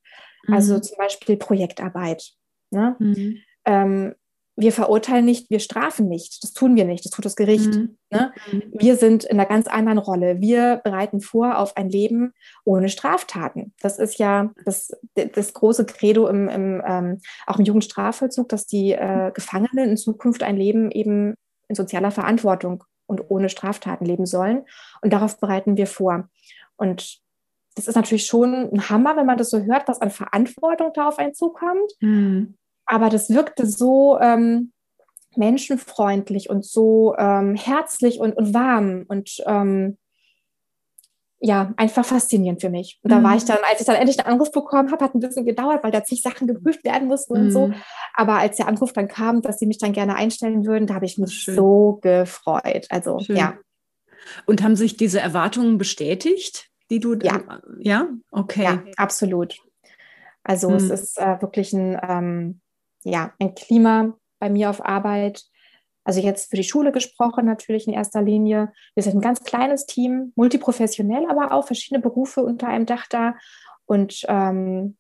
Also 0.49 0.49
mhm. 0.49 0.55
Also 0.55 0.79
zum 0.81 0.97
Beispiel 0.97 1.37
Projektarbeit. 1.37 2.33
Ne? 2.71 2.97
Mhm. 2.99 3.39
Ähm, 3.67 4.15
wir 4.61 4.73
verurteilen 4.73 5.25
nicht, 5.25 5.51
wir 5.51 5.61
strafen 5.61 6.09
nicht. 6.09 6.43
Das 6.43 6.53
tun 6.53 6.77
wir 6.77 6.85
nicht, 6.85 7.05
das 7.05 7.13
tut 7.13 7.25
das 7.25 7.37
Gericht. 7.37 7.75
Mhm. 7.75 7.97
Ne? 8.11 8.33
Mhm. 8.51 8.63
Wir 8.73 8.97
sind 8.97 9.25
in 9.25 9.39
einer 9.39 9.49
ganz 9.49 9.67
anderen 9.67 9.99
Rolle. 9.99 10.41
Wir 10.41 10.81
bereiten 10.85 11.21
vor 11.21 11.59
auf 11.59 11.77
ein 11.77 11.89
Leben 11.89 12.33
ohne 12.65 12.89
Straftaten. 12.89 13.73
Das 13.81 13.99
ist 13.99 14.19
ja 14.19 14.51
das, 14.65 14.93
das 15.15 15.55
große 15.55 15.87
Credo 15.87 16.29
im, 16.29 16.49
im 16.49 16.83
ähm, 16.87 17.19
auch 17.47 17.59
im 17.59 17.65
Jugendstrafvollzug, 17.65 18.49
dass 18.49 18.67
die 18.67 18.93
äh, 18.93 19.31
Gefangenen 19.35 19.91
in 19.91 19.97
Zukunft 19.97 20.43
ein 20.43 20.57
Leben 20.57 20.91
eben 20.91 21.35
in 21.69 21.75
sozialer 21.75 22.11
Verantwortung 22.11 22.85
und 23.07 23.31
ohne 23.31 23.49
Straftaten 23.49 24.05
leben 24.05 24.27
sollen. 24.27 24.65
Und 25.03 25.13
darauf 25.13 25.39
bereiten 25.41 25.77
wir 25.77 25.87
vor. 25.87 26.29
Und 26.77 27.19
das 27.77 27.89
ist 27.89 27.95
natürlich 27.95 28.27
schon 28.27 28.71
ein 28.73 28.91
Hammer, 28.91 29.17
wenn 29.17 29.27
man 29.27 29.39
das 29.39 29.51
so 29.51 29.61
hört, 29.61 29.87
was 29.89 30.01
an 30.01 30.11
Verantwortung 30.11 30.91
da 30.95 31.09
auf 31.09 31.19
einen 31.19 31.35
zukommt. 31.35 31.93
Mhm 32.01 32.57
aber 32.91 33.09
das 33.09 33.31
wirkte 33.31 33.67
so 33.67 34.19
ähm, 34.21 34.73
menschenfreundlich 35.37 36.51
und 36.51 36.65
so 36.65 37.15
ähm, 37.17 37.55
herzlich 37.55 38.19
und, 38.19 38.37
und 38.37 38.53
warm 38.53 39.05
und 39.07 39.43
ähm, 39.47 39.97
ja, 41.39 41.73
einfach 41.77 42.05
faszinierend 42.05 42.61
für 42.61 42.69
mich. 42.69 42.99
Und 43.03 43.11
da 43.11 43.23
war 43.23 43.35
ich 43.35 43.45
mhm. 43.45 43.49
dann, 43.49 43.59
als 43.71 43.81
ich 43.81 43.87
dann 43.87 43.97
endlich 43.97 44.19
einen 44.19 44.35
Anruf 44.35 44.51
bekommen 44.51 44.91
habe, 44.91 45.03
hat 45.05 45.15
ein 45.15 45.21
bisschen 45.21 45.47
gedauert, 45.47 45.83
weil 45.83 45.93
da 45.93 46.05
zig 46.05 46.21
Sachen 46.21 46.49
geprüft 46.49 46.85
werden 46.85 47.09
mussten 47.09 47.35
mhm. 47.35 47.41
und 47.41 47.51
so. 47.53 47.67
Mhm. 47.69 47.75
Aber 48.13 48.35
als 48.35 48.57
der 48.57 48.67
Anruf 48.67 48.93
dann 48.93 49.09
kam, 49.09 49.41
dass 49.41 49.59
sie 49.61 49.67
mich 49.67 49.79
dann 49.79 49.93
gerne 49.93 50.17
einstellen 50.17 50.67
würden, 50.67 50.87
da 50.87 50.95
habe 50.95 51.07
ich 51.07 51.17
mich 51.17 51.33
Schön. 51.33 51.55
so 51.55 51.99
gefreut. 52.03 52.89
Also, 52.91 53.21
Schön. 53.21 53.37
ja. 53.37 53.55
Und 54.47 54.63
haben 54.63 54.77
sich 54.77 54.99
diese 54.99 55.21
Erwartungen 55.21 55.79
bestätigt, 55.79 56.69
die 56.91 56.99
du, 56.99 57.15
ja, 57.15 57.41
ja, 57.79 58.09
okay. 58.33 58.65
Ja, 58.65 58.83
absolut. 58.97 59.57
Also, 60.43 60.69
mhm. 60.69 60.77
es 60.77 60.91
ist 60.91 61.19
äh, 61.19 61.41
wirklich 61.41 61.73
ein, 61.73 61.99
ähm, 62.07 62.61
ja, 63.05 63.33
ein 63.39 63.55
Klima 63.55 64.15
bei 64.39 64.51
mir 64.51 64.71
auf 64.71 64.85
Arbeit. 64.85 65.45
Also 66.05 66.21
jetzt 66.21 66.51
für 66.51 66.57
die 66.57 66.65
Schule 66.65 66.93
gesprochen 66.93 67.45
natürlich 67.45 67.87
in 67.87 67.93
erster 67.93 68.23
Linie. 68.23 68.73
Wir 68.95 69.03
sind 69.03 69.17
ein 69.17 69.21
ganz 69.21 69.45
kleines 69.45 69.87
Team, 69.87 70.33
multiprofessionell, 70.35 71.27
aber 71.29 71.53
auch 71.53 71.67
verschiedene 71.67 72.01
Berufe 72.01 72.43
unter 72.43 72.69
einem 72.69 72.87
Dach 72.87 73.07
da. 73.09 73.35
Und 73.85 74.23
ähm, 74.29 74.97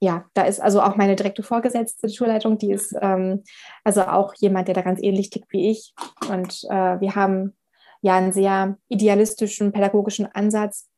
ja, 0.00 0.26
da 0.34 0.42
ist 0.42 0.60
also 0.60 0.82
auch 0.82 0.96
meine 0.96 1.16
direkte 1.16 1.42
Vorgesetzte, 1.42 2.06
die 2.06 2.16
Schulleitung, 2.16 2.58
die 2.58 2.72
ist 2.72 2.94
ähm, 3.00 3.44
also 3.84 4.02
auch 4.02 4.34
jemand, 4.34 4.68
der 4.68 4.74
da 4.74 4.82
ganz 4.82 5.02
ähnlich 5.02 5.30
tickt 5.30 5.52
wie 5.52 5.70
ich. 5.70 5.94
Und 6.30 6.64
äh, 6.70 7.00
wir 7.00 7.14
haben 7.14 7.56
ja 8.02 8.16
einen 8.16 8.32
sehr 8.32 8.76
idealistischen 8.88 9.72
pädagogischen 9.72 10.26
Ansatz, 10.26 10.88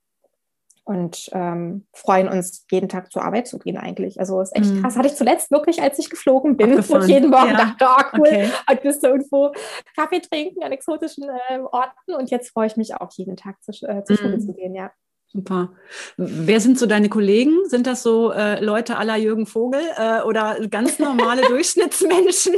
und 0.89 1.29
ähm, 1.33 1.87
freuen 1.93 2.29
uns, 2.29 2.65
jeden 2.71 2.89
Tag 2.89 3.13
zur 3.13 3.23
Arbeit 3.23 3.47
zu 3.47 3.59
gehen 3.59 3.77
eigentlich. 3.77 4.19
Also 4.19 4.41
ist 4.41 4.57
echt 4.57 4.73
mhm. 4.73 4.81
krass. 4.81 4.97
Hatte 4.97 5.09
ich 5.09 5.17
zuletzt 5.17 5.51
wirklich, 5.51 5.83
als 5.83 5.99
ich 5.99 6.09
geflogen 6.09 6.57
bin 6.57 6.71
Abgefahren. 6.71 7.03
und 7.03 7.09
jeden 7.09 7.31
Morgen 7.31 7.51
ja. 7.51 7.75
dachte, 7.79 7.85
oh 7.87 8.17
cool, 8.19 8.27
okay. 8.27 8.51
heute 8.69 8.83
bist 8.83 9.03
du 9.03 9.09
irgendwo 9.09 9.53
Kaffee 9.95 10.21
trinken 10.21 10.63
an 10.63 10.73
exotischen 10.73 11.25
äh, 11.25 11.59
Orten 11.59 12.15
und 12.17 12.31
jetzt 12.31 12.51
freue 12.51 12.69
ich 12.69 12.79
mich 12.79 12.95
auch 12.95 13.11
jeden 13.13 13.37
Tag 13.37 13.63
zu, 13.63 13.73
äh, 13.87 14.03
zur 14.05 14.17
mhm. 14.17 14.21
Schule 14.21 14.39
zu 14.39 14.55
gehen, 14.55 14.75
ja. 14.75 14.91
Super. 15.31 15.75
Wer 16.17 16.59
sind 16.59 16.79
so 16.79 16.87
deine 16.87 17.11
Kollegen? 17.11 17.69
Sind 17.69 17.87
das 17.87 18.03
so 18.03 18.33
äh, 18.33 18.65
Leute 18.65 18.97
aller 18.97 19.17
Jürgen 19.17 19.45
Vogel 19.45 19.83
äh, 19.99 20.23
oder 20.23 20.57
ganz 20.71 20.99
normale 20.99 21.43
Durchschnittsmenschen? 21.49 22.55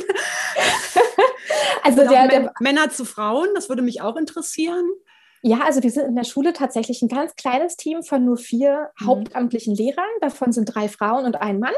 also 1.82 2.08
der, 2.08 2.28
der, 2.28 2.52
Männer 2.60 2.90
zu 2.90 3.04
Frauen, 3.04 3.48
das 3.56 3.68
würde 3.68 3.82
mich 3.82 4.02
auch 4.02 4.14
interessieren. 4.14 4.88
Ja, 5.42 5.60
also 5.64 5.82
wir 5.82 5.90
sind 5.90 6.06
in 6.06 6.16
der 6.16 6.24
Schule 6.24 6.52
tatsächlich 6.52 7.00
ein 7.02 7.08
ganz 7.08 7.34
kleines 7.34 7.76
Team 7.76 8.02
von 8.02 8.24
nur 8.24 8.36
vier 8.36 8.90
mhm. 9.00 9.06
hauptamtlichen 9.06 9.74
Lehrern. 9.74 10.04
Davon 10.20 10.52
sind 10.52 10.66
drei 10.66 10.88
Frauen 10.88 11.24
und 11.24 11.36
ein 11.36 11.58
Mann. 11.58 11.74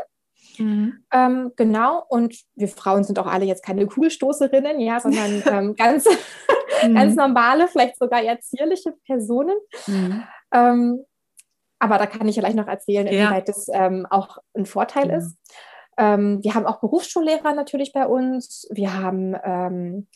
Mhm. 0.59 1.05
Ähm, 1.13 1.53
genau, 1.57 2.05
und 2.09 2.37
wir 2.55 2.69
Frauen 2.69 3.05
sind 3.05 3.19
auch 3.19 3.27
alle 3.27 3.45
jetzt 3.45 3.65
keine 3.65 3.87
Kugelstoßerinnen, 3.87 4.81
ja, 4.81 5.01
sondern 5.01 5.43
ähm, 5.47 5.75
ganz, 5.77 6.07
mhm. 6.83 6.95
ganz 6.95 7.15
normale, 7.15 7.69
vielleicht 7.69 7.99
sogar 7.99 8.23
eher 8.23 8.41
zierliche 8.41 8.93
Personen. 9.07 9.57
Mhm. 9.87 10.23
Ähm, 10.53 11.05
aber 11.79 11.99
da 11.99 12.07
kann 12.07 12.29
ich 12.29 12.37
ja 12.37 12.43
gleich 12.43 12.55
noch 12.55 12.69
erzählen, 12.69 13.07
inwieweit 13.07 13.49
ja. 13.49 13.55
das 13.55 13.67
ähm, 13.73 14.07
auch 14.09 14.39
ein 14.55 14.67
Vorteil 14.67 15.09
ja. 15.09 15.17
ist. 15.17 15.37
Ähm, 15.99 16.41
wir 16.43 16.55
haben 16.55 16.67
auch 16.67 16.81
Berufsschullehrer 16.81 17.55
natürlich 17.55 17.93
bei 17.93 18.07
uns. 18.07 18.69
Wir 18.71 18.99
haben 18.99 19.37
ähm, 19.45 20.09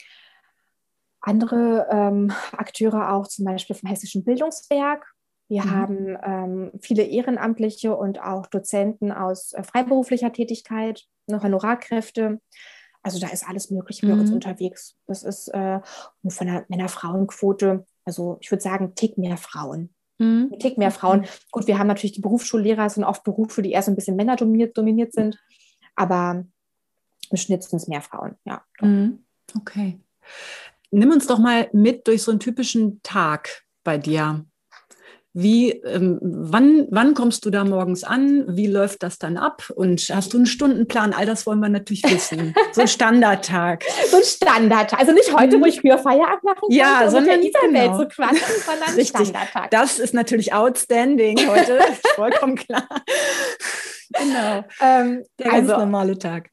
andere 1.27 1.89
ähm, 1.91 2.33
Akteure 2.53 3.13
auch, 3.13 3.27
zum 3.27 3.45
Beispiel 3.45 3.75
vom 3.75 3.89
Hessischen 3.89 4.25
Bildungswerk. 4.25 5.13
Wir 5.49 5.65
mhm. 5.65 5.71
haben 5.71 6.19
ähm, 6.23 6.71
viele 6.81 7.03
Ehrenamtliche 7.03 7.97
und 7.97 8.21
auch 8.21 8.47
Dozenten 8.47 9.13
aus 9.13 9.53
äh, 9.53 9.63
freiberuflicher 9.63 10.33
Tätigkeit, 10.33 11.05
noch 11.27 11.43
Honorarkräfte. 11.43 12.41
Also 13.03 13.19
da 13.19 13.29
ist 13.29 13.49
alles 13.49 13.71
Mögliche 13.71 14.07
mhm. 14.07 14.11
bei 14.11 14.21
uns 14.21 14.31
unterwegs. 14.31 14.97
Das 15.07 15.23
ist 15.23 15.49
äh, 15.49 15.81
von 16.29 16.47
der 16.47 16.65
Männer-Frauen-Quote, 16.69 17.85
also 18.05 18.39
ich 18.41 18.51
würde 18.51 18.63
sagen, 18.63 18.95
Tick 18.95 19.19
mehr 19.19 19.37
Frauen. 19.37 19.95
Mhm. 20.19 20.55
Tick 20.61 20.79
mehr 20.79 20.93
Frauen. 20.93 21.27
Gut, 21.51 21.67
wir 21.67 21.79
haben 21.79 21.89
natürlich 21.89 22.13
die 22.13 22.21
Berufsschullehrer, 22.21 22.89
sind 22.89 23.05
oft 23.05 23.25
Berufe, 23.25 23.63
die 23.63 23.73
eher 23.73 23.83
so 23.83 23.91
ein 23.91 23.97
bisschen 23.97 24.17
männerdominiert 24.17 24.79
dominiert 24.79 25.13
sind, 25.13 25.39
aber 25.97 26.45
im 27.31 27.37
Schnitt 27.37 27.65
sind 27.65 27.81
es 27.81 27.89
mehr 27.89 28.01
Frauen, 28.01 28.37
ja. 28.45 28.63
Mhm. 28.81 29.25
Okay. 29.57 30.01
Nimm 30.91 31.11
uns 31.11 31.27
doch 31.27 31.39
mal 31.39 31.69
mit 31.73 32.07
durch 32.07 32.23
so 32.23 32.31
einen 32.31 32.41
typischen 32.41 33.01
Tag 33.03 33.63
bei 33.85 33.99
dir. 33.99 34.45
Wie, 35.39 35.71
ähm, 35.71 36.19
wann, 36.23 36.87
wann 36.91 37.13
kommst 37.13 37.45
du 37.45 37.51
da 37.51 37.63
morgens 37.63 38.05
an? 38.05 38.57
Wie 38.57 38.69
läuft 38.69 39.03
das 39.03 39.19
dann 39.19 39.37
ab? 39.37 39.71
Und 39.77 40.01
hast 40.09 40.33
du 40.33 40.39
einen 40.39 40.47
Stundenplan? 40.47 41.13
All 41.13 41.27
das 41.27 41.45
wollen 41.45 41.61
wir 41.61 41.69
natürlich 41.69 42.05
wissen. 42.05 42.55
So 42.73 42.81
ein 42.81 42.89
Standardtag. 42.89 43.85
so 44.11 44.17
ein 44.17 44.23
Standardtag. 44.23 44.99
Also 44.99 45.13
nicht 45.13 45.37
heute, 45.37 45.61
wo 45.61 45.67
ich 45.67 45.83
früher 45.83 45.99
Feierabend 45.99 46.43
machen 46.43 46.61
kann, 46.61 46.71
ja, 46.71 47.05
um 47.05 47.11
sondern 47.11 47.41
mit 47.41 47.55
der 47.55 47.69
genau. 47.69 47.99
zu 47.99 48.09
quatschen, 48.09 48.39
sondern 48.65 48.95
Richtig. 48.95 49.29
Standardtag. 49.29 49.71
Das 49.73 49.99
ist 49.99 50.15
natürlich 50.15 50.55
outstanding 50.55 51.39
heute. 51.47 51.81
vollkommen 52.15 52.55
klar. 52.55 52.89
Genau. 54.19 54.65
Ähm, 54.81 55.23
der 55.39 55.51
ganz 55.51 55.69
also, 55.69 55.85
normale 55.85 56.19
Tag 56.19 56.49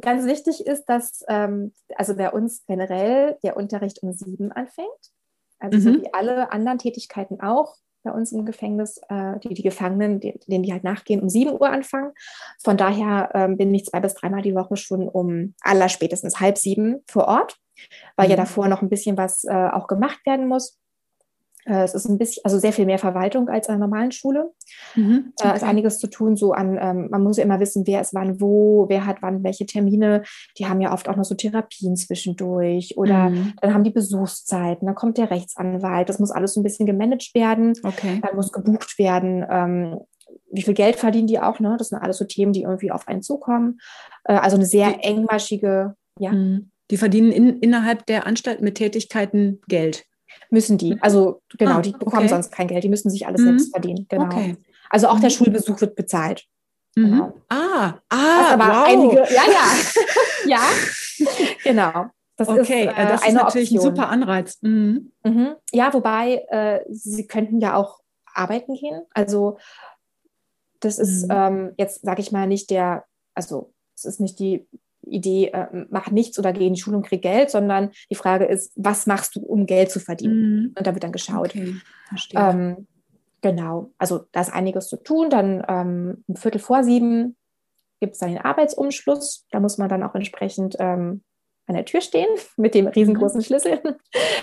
ganz 0.00 0.26
wichtig 0.26 0.66
ist, 0.66 0.84
dass 0.86 1.24
ähm, 1.28 1.72
also 1.96 2.16
bei 2.16 2.30
uns 2.30 2.64
generell 2.66 3.38
der 3.42 3.56
Unterricht 3.56 4.02
um 4.02 4.12
sieben 4.12 4.52
anfängt. 4.52 4.88
Also 5.58 5.78
mhm. 5.78 5.82
so 5.82 6.02
wie 6.02 6.14
alle 6.14 6.52
anderen 6.52 6.78
Tätigkeiten 6.78 7.40
auch 7.40 7.76
bei 8.04 8.12
uns 8.12 8.32
im 8.32 8.46
Gefängnis, 8.46 9.00
äh, 9.08 9.38
die, 9.40 9.54
die 9.54 9.62
Gefangenen, 9.62 10.20
die, 10.20 10.38
denen 10.46 10.62
die 10.62 10.72
halt 10.72 10.84
nachgehen, 10.84 11.20
um 11.20 11.28
sieben 11.28 11.52
Uhr 11.52 11.68
anfangen. 11.68 12.12
Von 12.62 12.76
daher 12.76 13.30
ähm, 13.34 13.56
bin 13.56 13.74
ich 13.74 13.86
zwei 13.86 14.00
bis 14.00 14.14
dreimal 14.14 14.42
die 14.42 14.54
Woche 14.54 14.76
schon 14.76 15.08
um 15.08 15.54
aller 15.60 15.88
spätestens 15.88 16.40
halb 16.40 16.58
sieben 16.58 17.02
vor 17.08 17.26
Ort, 17.26 17.58
weil 18.16 18.26
mhm. 18.26 18.30
ja 18.30 18.36
davor 18.36 18.68
noch 18.68 18.82
ein 18.82 18.88
bisschen 18.88 19.16
was 19.16 19.44
äh, 19.44 19.52
auch 19.52 19.88
gemacht 19.88 20.20
werden 20.24 20.46
muss. 20.46 20.78
Äh, 21.68 21.84
es 21.84 21.94
ist 21.94 22.08
ein 22.08 22.18
bisschen, 22.18 22.44
also 22.44 22.58
sehr 22.58 22.72
viel 22.72 22.86
mehr 22.86 22.98
Verwaltung 22.98 23.48
als 23.48 23.68
an 23.68 23.76
einer 23.76 23.86
normalen 23.86 24.10
Schule. 24.10 24.52
Mhm, 24.94 25.32
okay. 25.38 25.52
äh, 25.52 25.56
ist 25.56 25.64
einiges 25.64 25.98
zu 25.98 26.08
tun, 26.08 26.36
so 26.36 26.52
an, 26.52 26.78
ähm, 26.80 27.08
man 27.10 27.22
muss 27.22 27.36
ja 27.36 27.44
immer 27.44 27.60
wissen, 27.60 27.86
wer 27.86 28.00
ist 28.00 28.14
wann 28.14 28.40
wo, 28.40 28.86
wer 28.88 29.06
hat 29.06 29.18
wann 29.20 29.44
welche 29.44 29.66
Termine. 29.66 30.22
Die 30.56 30.66
haben 30.66 30.80
ja 30.80 30.92
oft 30.92 31.08
auch 31.08 31.16
noch 31.16 31.24
so 31.24 31.34
Therapien 31.34 31.96
zwischendurch 31.96 32.96
oder 32.96 33.30
mhm. 33.30 33.52
dann 33.60 33.74
haben 33.74 33.84
die 33.84 33.90
Besuchszeiten, 33.90 34.86
dann 34.86 34.94
kommt 34.94 35.18
der 35.18 35.30
Rechtsanwalt, 35.30 36.08
das 36.08 36.18
muss 36.18 36.30
alles 36.30 36.54
so 36.54 36.60
ein 36.60 36.64
bisschen 36.64 36.86
gemanagt 36.86 37.34
werden. 37.34 37.74
Okay. 37.82 38.20
Dann 38.22 38.36
muss 38.36 38.52
gebucht 38.52 38.98
werden. 38.98 39.44
Ähm, 39.48 39.98
wie 40.50 40.62
viel 40.62 40.74
Geld 40.74 40.96
verdienen 40.96 41.26
die 41.26 41.40
auch, 41.40 41.60
ne? 41.60 41.76
Das 41.78 41.88
sind 41.88 41.98
alles 41.98 42.16
so 42.16 42.24
Themen, 42.24 42.52
die 42.52 42.62
irgendwie 42.62 42.90
auf 42.90 43.06
einen 43.06 43.22
zukommen. 43.22 43.80
Äh, 44.24 44.34
also 44.34 44.56
eine 44.56 44.64
sehr 44.64 45.04
engmaschige, 45.04 45.94
ja. 46.18 46.32
Mhm. 46.32 46.70
Die 46.90 46.96
verdienen 46.96 47.32
in, 47.32 47.58
innerhalb 47.58 48.06
der 48.06 48.26
Anstalt 48.26 48.62
mit 48.62 48.76
Tätigkeiten 48.76 49.60
Geld 49.68 50.06
müssen 50.50 50.78
die. 50.78 50.94
Mhm. 50.94 50.98
Also 51.02 51.42
genau, 51.58 51.78
ah, 51.78 51.80
die 51.80 51.92
bekommen 51.92 52.16
okay. 52.16 52.28
sonst 52.28 52.52
kein 52.52 52.68
Geld, 52.68 52.84
die 52.84 52.88
müssen 52.88 53.10
sich 53.10 53.26
alles 53.26 53.40
mhm. 53.40 53.46
selbst 53.46 53.70
verdienen. 53.70 54.06
Genau. 54.08 54.24
Okay. 54.24 54.56
Also 54.90 55.08
auch 55.08 55.20
der 55.20 55.30
mhm. 55.30 55.34
Schulbesuch 55.34 55.80
wird 55.80 55.96
bezahlt. 55.96 56.46
Mhm. 56.96 57.10
Genau. 57.10 57.34
Ah, 57.48 57.94
ah, 58.08 58.52
aber 58.52 58.66
wow. 58.66 58.84
einige, 58.86 59.16
ja, 59.16 59.42
ja, 59.46 60.46
ja, 60.46 60.60
genau. 61.62 62.06
Das 62.36 62.48
okay, 62.48 62.84
ist, 62.84 62.96
äh, 62.96 63.06
das 63.08 63.26
ist 63.26 63.34
natürlich 63.34 63.72
Option. 63.72 63.90
ein 63.90 63.96
super 63.96 64.08
Anreiz. 64.08 64.58
Mhm. 64.62 65.12
Mhm. 65.24 65.56
Ja, 65.72 65.92
wobei 65.92 66.44
äh, 66.48 66.80
sie 66.88 67.26
könnten 67.26 67.60
ja 67.60 67.74
auch 67.74 68.00
arbeiten 68.32 68.74
gehen. 68.74 69.02
Also 69.12 69.58
das 70.80 70.98
ist 70.98 71.26
ähm, 71.28 71.72
jetzt, 71.76 72.02
sage 72.02 72.20
ich 72.20 72.30
mal, 72.30 72.46
nicht 72.46 72.70
der, 72.70 73.04
also 73.34 73.72
es 73.96 74.04
ist 74.04 74.20
nicht 74.20 74.38
die 74.38 74.68
Idee, 75.10 75.48
äh, 75.48 75.86
mach 75.90 76.10
nichts 76.10 76.38
oder 76.38 76.52
geh 76.52 76.66
in 76.66 76.74
die 76.74 76.80
Schule 76.80 76.96
und 76.96 77.06
krieg 77.06 77.22
Geld, 77.22 77.50
sondern 77.50 77.90
die 78.10 78.14
Frage 78.14 78.44
ist, 78.44 78.72
was 78.76 79.06
machst 79.06 79.36
du, 79.36 79.40
um 79.40 79.66
Geld 79.66 79.90
zu 79.90 80.00
verdienen? 80.00 80.62
Mhm. 80.62 80.74
Und 80.78 80.86
da 80.86 80.94
wird 80.94 81.04
dann 81.04 81.12
geschaut. 81.12 81.50
Okay, 81.50 81.74
ähm, 82.34 82.86
genau, 83.40 83.90
also 83.98 84.24
da 84.32 84.40
ist 84.40 84.52
einiges 84.52 84.88
zu 84.88 84.96
tun. 84.96 85.30
Dann 85.30 85.64
ähm, 85.68 86.24
um 86.26 86.36
Viertel 86.36 86.60
vor 86.60 86.84
sieben 86.84 87.36
gibt 88.00 88.14
es 88.14 88.20
dann 88.20 88.30
den 88.30 88.40
Arbeitsumschluss. 88.40 89.46
Da 89.50 89.60
muss 89.60 89.78
man 89.78 89.88
dann 89.88 90.02
auch 90.02 90.14
entsprechend 90.14 90.76
ähm, 90.78 91.22
an 91.66 91.74
der 91.74 91.84
Tür 91.84 92.00
stehen 92.00 92.28
mit 92.56 92.74
dem 92.74 92.86
riesengroßen 92.86 93.38
mhm. 93.38 93.44
Schlüssel. 93.44 93.80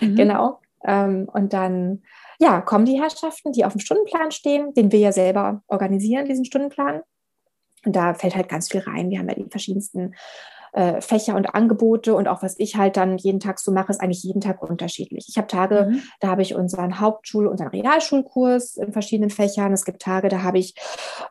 Mhm. 0.02 0.16
genau. 0.16 0.60
Ähm, 0.86 1.28
und 1.32 1.54
dann 1.54 2.04
ja, 2.40 2.62
kommen 2.62 2.86
die 2.86 3.02
Herrschaften, 3.02 3.52
die 3.54 3.66
auf 3.66 3.74
dem 3.74 3.80
Stundenplan 3.80 4.32
stehen, 4.32 4.74
den 4.74 4.92
wir 4.92 5.00
ja 5.00 5.12
selber 5.12 5.64
organisieren, 5.68 6.26
diesen 6.26 6.46
Stundenplan. 6.46 7.02
Und 7.86 7.96
da 7.96 8.14
fällt 8.14 8.36
halt 8.36 8.50
ganz 8.50 8.70
viel 8.70 8.82
rein. 8.82 9.10
Wir 9.10 9.20
haben 9.20 9.30
ja 9.30 9.36
die 9.36 9.50
verschiedensten 9.50 10.16
äh, 10.76 11.00
Fächer 11.00 11.36
und 11.36 11.56
Angebote 11.56 12.14
und 12.14 12.28
auch 12.28 12.44
was 12.44 12.60
ich 12.60 12.76
halt 12.76 12.98
dann 12.98 13.18
jeden 13.18 13.40
Tag 13.40 13.60
so 13.60 13.72
mache, 13.72 13.92
ist 13.92 14.02
eigentlich 14.02 14.24
jeden 14.24 14.42
Tag 14.42 14.62
unterschiedlich. 14.62 15.26
Ich 15.30 15.38
habe 15.38 15.48
Tage, 15.48 15.88
mhm. 15.90 16.02
da 16.20 16.28
habe 16.28 16.42
ich 16.42 16.54
unseren 16.54 17.00
Hauptschul- 17.00 17.48
unseren 17.48 17.70
Realschulkurs 17.70 18.76
in 18.76 18.92
verschiedenen 18.92 19.30
Fächern. 19.30 19.72
Es 19.72 19.86
gibt 19.86 20.02
Tage, 20.02 20.28
da 20.28 20.44
habe 20.44 20.60
ich 20.60 20.76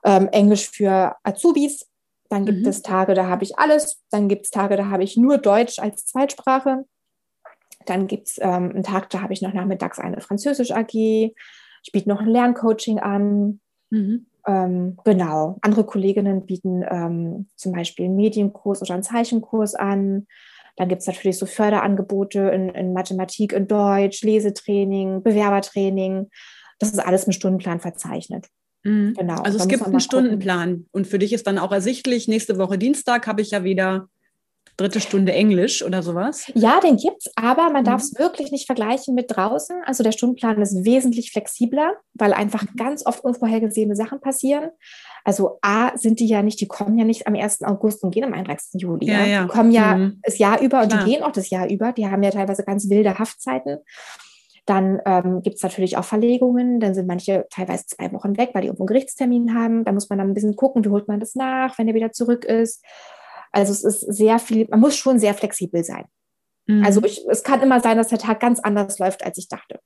ähm, 0.03 0.29
Englisch 0.29 0.71
für 0.71 1.17
Azubis. 1.23 1.87
Dann 2.31 2.47
gibt 2.47 2.63
mhm. 2.63 2.69
es 2.69 2.81
Tage, 2.81 3.13
da 3.13 3.27
habe 3.27 3.45
ich 3.45 3.59
alles. 3.59 4.03
Dann 4.11 4.29
gibt 4.29 4.47
es 4.47 4.51
Tage, 4.51 4.77
da 4.77 4.87
habe 4.87 5.05
ich 5.05 5.19
nur 5.19 5.37
Deutsch 5.37 5.79
als 5.79 6.07
Zweitsprache. 6.07 6.85
Dann 7.85 8.07
gibt 8.07 8.29
es 8.29 8.39
ähm, 8.39 8.71
einen 8.71 8.83
Tag, 8.83 9.11
da 9.11 9.21
habe 9.21 9.35
ich 9.35 9.43
noch 9.43 9.53
nachmittags 9.53 9.99
eine 9.99 10.23
Französisch 10.23 10.71
AG. 10.71 10.95
Ich 10.95 11.93
biete 11.93 12.09
noch 12.09 12.21
ein 12.21 12.29
Lerncoaching 12.29 12.99
an. 12.99 13.61
Mhm. 13.91 14.25
Ähm, 14.47 14.99
genau, 15.05 15.59
andere 15.63 15.85
Kolleginnen 15.85 16.47
bieten 16.47 16.85
ähm, 16.89 17.49
zum 17.57 17.73
Beispiel 17.73 18.07
einen 18.07 18.17
Medienkurs 18.17 18.83
oder 18.83 18.95
einen 18.95 19.03
Zeichenkurs 19.03 19.75
an. 19.75 20.27
Dann 20.77 20.89
gibt 20.89 21.03
es 21.03 21.07
natürlich 21.07 21.39
so 21.39 21.47
Förderangebote 21.47 22.41
in, 22.41 22.69
in, 22.71 22.93
Mathematik, 22.93 23.53
in 23.53 23.69
Deutsch, 23.69 24.23
Lesetraining, 24.23 25.23
Bewerbertraining. 25.23 26.29
Das 26.79 26.91
ist 26.91 26.99
alles 26.99 27.25
im 27.25 27.33
Stundenplan 27.33 27.81
verzeichnet. 27.81 28.49
Mhm. 28.83 29.15
Genau. 29.17 29.41
Also 29.43 29.59
es 29.59 29.69
gibt 29.69 29.85
einen 29.85 30.01
Stundenplan 30.01 30.87
und 30.93 31.07
für 31.07 31.19
dich 31.19 31.33
ist 31.33 31.47
dann 31.47 31.59
auch 31.59 31.73
ersichtlich, 31.73 32.29
nächste 32.29 32.59
Woche 32.59 32.77
Dienstag 32.77 33.27
habe 33.27 33.41
ich 33.41 33.51
ja 33.51 33.65
wieder 33.65 34.09
dritte 34.77 35.01
Stunde 35.01 35.33
Englisch 35.33 35.85
oder 35.85 36.03
sowas? 36.03 36.51
Ja, 36.55 36.81
den 36.81 36.97
gibt's, 36.97 37.31
aber 37.37 37.71
man 37.71 37.83
mhm. 37.83 37.87
darf 37.87 38.03
es 38.03 38.19
wirklich 38.19 38.51
nicht 38.51 38.67
vergleichen 38.67 39.15
mit 39.15 39.35
draußen. 39.35 39.83
Also 39.85 40.03
der 40.03 40.13
Stundenplan 40.13 40.61
ist 40.61 40.85
wesentlich 40.85 41.31
flexibler, 41.33 41.95
weil 42.15 42.33
einfach 42.33 42.63
mhm. 42.63 42.77
ganz 42.77 43.07
oft 43.07 43.23
unvorhergesehene 43.23 43.97
Sachen 43.97 44.21
passieren. 44.21 44.71
Also 45.25 45.59
A, 45.63 45.97
sind 45.97 46.21
die 46.21 46.27
ja 46.27 46.43
nicht, 46.43 46.61
die 46.61 46.69
kommen 46.69 46.99
ja 46.99 47.05
nicht 47.05 47.27
am 47.27 47.35
1. 47.35 47.63
August 47.63 48.03
und 48.03 48.13
gehen 48.13 48.25
am 48.25 48.35
31. 48.35 48.81
Juli. 48.81 49.07
Ja, 49.07 49.25
ja. 49.25 49.43
Die 49.45 49.49
kommen 49.49 49.71
ja 49.71 49.97
mhm. 49.97 50.21
das 50.23 50.39
Jahr 50.39 50.61
über 50.61 50.83
und 50.83 50.89
Klar. 50.89 51.05
die 51.05 51.11
gehen 51.11 51.23
auch 51.23 51.33
das 51.33 51.51
Jahr 51.51 51.69
über. 51.71 51.93
Die 51.93 52.07
haben 52.07 52.23
ja 52.23 52.31
teilweise 52.31 52.65
ganz 52.65 52.89
wilde 52.91 53.19
Haftzeiten. 53.19 53.79
Dann 54.67 55.01
ähm, 55.05 55.43
gibt 55.43 55.57
es 55.57 55.63
natürlich 55.63 55.97
auch 55.97 56.05
Verlegungen. 56.05 56.81
Dann 56.81 56.95
sind 56.95 57.07
manche 57.07 57.47
teilweise 57.51 57.87
zwei 57.87 58.13
Wochen 58.13 58.37
weg, 58.39 58.51
weil 58.55 58.63
die 58.63 58.69
irgendwo 58.69 58.85
einen 58.85 58.89
Gerichtstermin 58.89 59.55
haben. 59.55 59.85
Da 59.85 59.93
muss 59.93 60.09
man 60.09 60.19
dann 60.19 60.29
ein 60.29 60.35
bisschen 60.35 60.57
gucken, 60.57 60.85
wie 60.85 60.89
holt 60.89 61.07
man 61.07 61.21
das 61.21 61.35
nach, 61.35 61.79
wenn 61.79 61.87
er 61.87 61.95
wieder 61.95 62.13
zurück 62.13 62.45
ist. 62.45 62.83
Also 63.55 63.73
es 63.73 63.85
ist 63.85 64.01
sehr 64.01 64.39
viel, 64.39 64.67
man 64.69 64.81
muss 64.81 64.97
schon 64.97 65.19
sehr 65.19 65.35
flexibel 65.35 65.85
sein. 65.85 66.05
Mhm. 66.67 66.85
Also 66.85 67.03
ich, 67.05 67.25
es 67.29 67.45
kann 67.45 67.63
immer 67.63 67.81
sein, 67.81 67.97
dass 67.97 68.09
der 68.09 68.19
Tag 68.19 68.41
ganz 68.41 68.61
anders 68.61 68.99
läuft, 68.99 69.25
als 69.25 69.39
ich 69.39 69.49
dachte. 69.49 69.81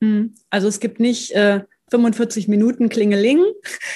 Mhm. 0.00 0.34
Also 0.50 0.68
es 0.68 0.80
gibt 0.80 1.00
nicht 1.00 1.32
äh, 1.32 1.62
45 1.90 2.48
Minuten 2.48 2.88
Klingeling, 2.88 3.42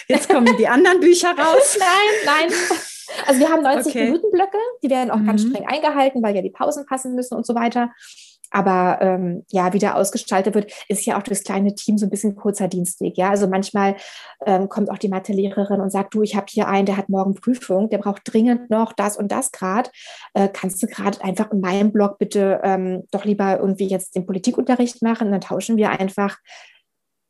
jetzt 0.09 0.29
kommen 0.29 0.57
die 0.59 0.69
anderen 0.69 1.01
Bücher 1.01 1.31
raus. 1.37 1.77
nein, 1.79 2.49
nein. 2.49 2.59
Also 3.27 3.41
wir 3.41 3.51
haben 3.51 3.63
90 3.63 3.91
okay. 3.91 4.05
Minuten 4.07 4.31
Blöcke, 4.31 4.59
die 4.83 4.91
werden 4.91 5.11
auch 5.11 5.19
mhm. 5.19 5.27
ganz 5.27 5.43
streng 5.43 5.67
eingehalten, 5.67 6.23
weil 6.23 6.35
ja 6.35 6.43
die 6.43 6.51
Pausen 6.51 6.87
passen 6.87 7.15
müssen 7.15 7.35
und 7.35 7.45
so 7.45 7.55
weiter. 7.55 7.93
Aber 8.51 8.99
ähm, 9.01 9.45
ja, 9.51 9.73
wie 9.73 9.79
der 9.79 9.97
ausgestaltet 9.97 10.55
wird, 10.55 10.73
ist 10.89 11.07
ja 11.07 11.19
auch 11.19 11.23
das 11.23 11.45
kleine 11.45 11.75
Team 11.75 11.99
so 11.99 12.07
ein 12.07 12.11
bisschen 12.11 12.35
kurzer 12.35 12.69
Dienstweg. 12.69 13.17
Ja, 13.17 13.31
also 13.31 13.47
manchmal 13.47 13.97
ähm, 14.45 14.69
kommt 14.69 14.91
auch 14.91 14.99
die 14.99 15.09
Mathelehrerin 15.09 15.81
und 15.81 15.91
sagt, 15.91 16.15
du, 16.15 16.23
ich 16.23 16.37
habe 16.37 16.47
hier 16.49 16.69
einen, 16.69 16.87
der 16.87 16.97
hat 16.97 17.09
morgen 17.09 17.35
Prüfung, 17.35 17.89
der 17.91 17.99
braucht 17.99 18.23
dringend 18.25 18.71
noch 18.71 18.93
das 18.93 19.17
und 19.17 19.31
das 19.31 19.53
gerade. 19.53 19.91
Äh, 20.35 20.49
kannst 20.49 20.83
du 20.83 20.87
gerade 20.87 21.23
einfach 21.23 21.53
in 21.53 21.61
meinem 21.61 21.93
Blog 21.93 22.19
bitte 22.19 22.61
ähm, 22.65 23.05
doch 23.11 23.25
lieber 23.25 23.59
irgendwie 23.59 23.87
jetzt 23.87 24.17
den 24.17 24.27
Politikunterricht 24.27 25.03
machen? 25.03 25.29
Und 25.29 25.33
dann 25.33 25.41
tauschen 25.41 25.77
wir 25.77 25.91
einfach. 25.91 26.39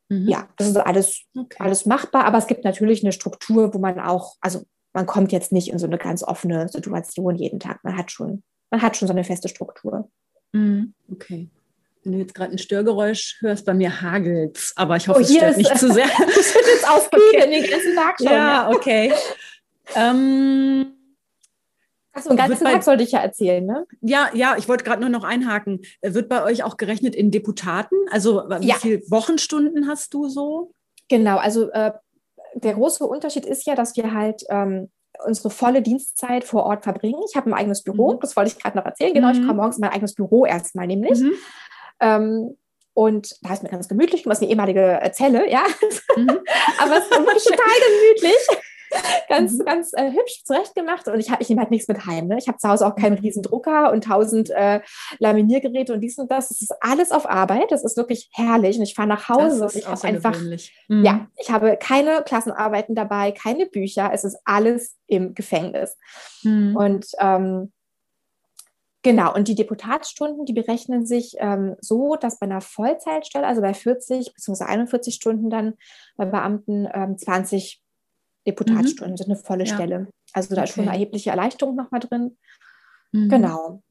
Mhm. 0.09 0.27
Ja, 0.27 0.47
das 0.57 0.69
ist 0.69 0.77
alles, 0.77 1.21
okay. 1.37 1.57
alles 1.59 1.85
machbar, 1.85 2.25
aber 2.25 2.37
es 2.37 2.47
gibt 2.47 2.65
natürlich 2.65 3.03
eine 3.03 3.13
Struktur, 3.13 3.73
wo 3.73 3.79
man 3.79 3.99
auch, 3.99 4.35
also 4.41 4.63
man 4.93 5.05
kommt 5.05 5.31
jetzt 5.31 5.51
nicht 5.51 5.71
in 5.71 5.79
so 5.79 5.87
eine 5.87 5.97
ganz 5.97 6.23
offene 6.23 6.67
Situation 6.67 7.35
jeden 7.35 7.59
Tag. 7.59 7.83
Man 7.83 7.95
hat 7.95 8.11
schon, 8.11 8.43
man 8.69 8.81
hat 8.81 8.97
schon 8.97 9.07
so 9.07 9.13
eine 9.13 9.23
feste 9.23 9.47
Struktur. 9.47 10.09
Mhm. 10.53 10.93
Okay. 11.11 11.49
Wenn 12.03 12.13
du 12.13 12.19
jetzt 12.19 12.33
gerade 12.33 12.53
ein 12.53 12.57
Störgeräusch 12.57 13.37
hörst, 13.41 13.65
bei 13.65 13.73
mir 13.73 14.01
hagelt's, 14.01 14.73
aber 14.75 14.95
ich 14.95 15.07
hoffe, 15.07 15.19
oh, 15.19 15.21
es 15.21 15.35
stört 15.35 15.57
nicht 15.57 15.77
zu 15.77 15.93
sehr. 15.93 16.07
das 16.17 16.55
wird 16.55 16.65
jetzt 16.65 16.87
okay. 16.89 17.49
den 17.49 17.69
ganzen 17.69 17.95
Tag 17.95 18.17
schon. 18.17 18.27
Ja, 18.27 18.69
okay. 18.69 19.13
ähm, 19.95 20.93
Achso, 22.13 22.29
einen 22.29 22.37
ganzen 22.37 22.65
Tag 22.65 22.83
sollte 22.83 23.03
ich 23.03 23.11
ja 23.11 23.19
erzählen, 23.19 23.65
ne? 23.65 23.85
Ja, 24.01 24.29
ja, 24.33 24.55
ich 24.57 24.67
wollte 24.67 24.83
gerade 24.83 24.99
nur 24.99 25.09
noch 25.09 25.23
einhaken. 25.23 25.81
Wird 26.01 26.27
bei 26.27 26.43
euch 26.43 26.63
auch 26.63 26.77
gerechnet 26.77 27.15
in 27.15 27.31
Deputaten? 27.31 27.95
Also 28.09 28.43
wie 28.59 28.67
ja. 28.67 28.75
viele 28.75 28.99
Wochenstunden 29.09 29.87
hast 29.87 30.13
du 30.13 30.27
so? 30.27 30.73
Genau, 31.07 31.37
also 31.37 31.69
äh, 31.69 31.91
der 32.55 32.73
große 32.73 33.05
Unterschied 33.05 33.45
ist 33.45 33.65
ja, 33.65 33.75
dass 33.75 33.95
wir 33.95 34.13
halt 34.13 34.43
ähm, 34.49 34.89
unsere 35.25 35.49
volle 35.49 35.81
Dienstzeit 35.81 36.43
vor 36.43 36.63
Ort 36.63 36.83
verbringen. 36.83 37.21
Ich 37.29 37.35
habe 37.35 37.49
ein 37.49 37.53
eigenes 37.53 37.83
Büro, 37.83 38.13
mhm. 38.13 38.19
das 38.19 38.35
wollte 38.35 38.51
ich 38.51 38.61
gerade 38.61 38.77
noch 38.77 38.85
erzählen. 38.85 39.13
Genau, 39.13 39.27
mhm. 39.27 39.33
ich 39.33 39.39
komme 39.41 39.55
morgens 39.55 39.77
in 39.77 39.81
mein 39.81 39.91
eigenes 39.91 40.15
Büro 40.15 40.45
erstmal 40.45 40.87
nämlich. 40.87 41.19
Mhm. 41.19 41.33
Ähm, 41.99 42.57
und 42.93 43.37
da 43.41 43.53
ist 43.53 43.63
mir 43.63 43.69
ganz 43.69 43.87
gemütlich, 43.87 44.23
das 44.23 44.37
ist 44.37 44.41
eine 44.41 44.51
ehemalige 44.51 44.99
Zelle, 45.13 45.49
ja. 45.49 45.63
Mhm. 46.15 46.29
Aber 46.79 46.97
es 46.97 47.05
ist 47.05 47.09
total 47.47 47.73
gemütlich. 47.87 48.47
ganz, 49.29 49.53
mhm. 49.53 49.65
ganz 49.65 49.91
äh, 49.93 50.11
hübsch 50.11 50.43
zurechtgemacht. 50.43 51.07
Und 51.07 51.19
ich, 51.19 51.31
ich 51.39 51.49
nehme 51.49 51.61
halt 51.61 51.71
nichts 51.71 51.87
mit 51.87 52.05
heim. 52.05 52.27
Ne? 52.27 52.37
Ich 52.37 52.47
habe 52.47 52.57
zu 52.57 52.69
Hause 52.69 52.85
auch 52.85 52.95
keinen 52.95 53.17
riesen 53.17 53.43
Drucker 53.43 53.91
und 53.91 54.03
tausend 54.03 54.49
äh, 54.49 54.81
Laminiergeräte 55.19 55.93
und 55.93 56.01
dies 56.01 56.17
und 56.17 56.31
das. 56.31 56.51
Es 56.51 56.61
ist 56.61 56.73
alles 56.81 57.11
auf 57.11 57.29
Arbeit. 57.29 57.71
Das 57.71 57.83
ist 57.83 57.97
wirklich 57.97 58.29
herrlich. 58.33 58.77
Und 58.77 58.83
ich 58.83 58.95
fahre 58.95 59.07
nach 59.07 59.29
Hause 59.29 59.65
und 59.65 59.75
ich 59.75 59.87
habe 59.87 60.03
einfach, 60.03 60.37
mhm. 60.87 61.03
ja, 61.03 61.27
ich 61.37 61.51
habe 61.51 61.77
keine 61.77 62.23
Klassenarbeiten 62.23 62.95
dabei, 62.95 63.31
keine 63.31 63.65
Bücher. 63.65 64.11
Es 64.13 64.23
ist 64.23 64.37
alles 64.45 64.97
im 65.07 65.33
Gefängnis. 65.33 65.97
Mhm. 66.43 66.75
Und 66.75 67.07
ähm, 67.19 67.71
Genau, 69.03 69.33
und 69.33 69.47
die 69.47 69.55
Deputatsstunden, 69.55 70.45
die 70.45 70.53
berechnen 70.53 71.07
sich 71.07 71.35
ähm, 71.39 71.75
so, 71.81 72.17
dass 72.17 72.37
bei 72.37 72.45
einer 72.45 72.61
Vollzeitstelle, 72.61 73.47
also 73.47 73.61
bei 73.61 73.73
40 73.73 74.33
bzw. 74.35 74.65
41 74.65 75.15
Stunden 75.15 75.49
dann 75.49 75.73
bei 76.17 76.25
Beamten 76.25 76.87
ähm, 76.93 77.17
20 77.17 77.80
Deputatsstunden 78.47 79.13
mhm. 79.13 79.17
sind 79.17 79.31
eine 79.31 79.35
volle 79.35 79.65
ja. 79.65 79.73
Stelle. 79.73 80.07
Also 80.33 80.55
da 80.55 80.61
okay. 80.61 80.69
ist 80.69 80.75
schon 80.75 80.83
eine 80.83 80.93
erhebliche 80.93 81.29
Erleichterung 81.29 81.75
nochmal 81.75 81.99
drin. 81.99 82.37
Mhm. 83.11 83.29
Genau. 83.29 83.83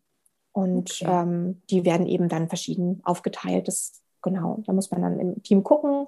Und 0.53 0.91
okay. 1.01 1.11
ähm, 1.11 1.63
die 1.71 1.85
werden 1.85 2.07
eben 2.07 2.29
dann 2.29 2.49
verschieden 2.49 3.01
aufgeteilt. 3.05 3.69
Das, 3.69 4.01
genau, 4.23 4.63
da 4.67 4.73
muss 4.73 4.91
man 4.91 5.03
dann 5.03 5.21
im 5.21 5.43
Team 5.43 5.63
gucken. 5.63 6.07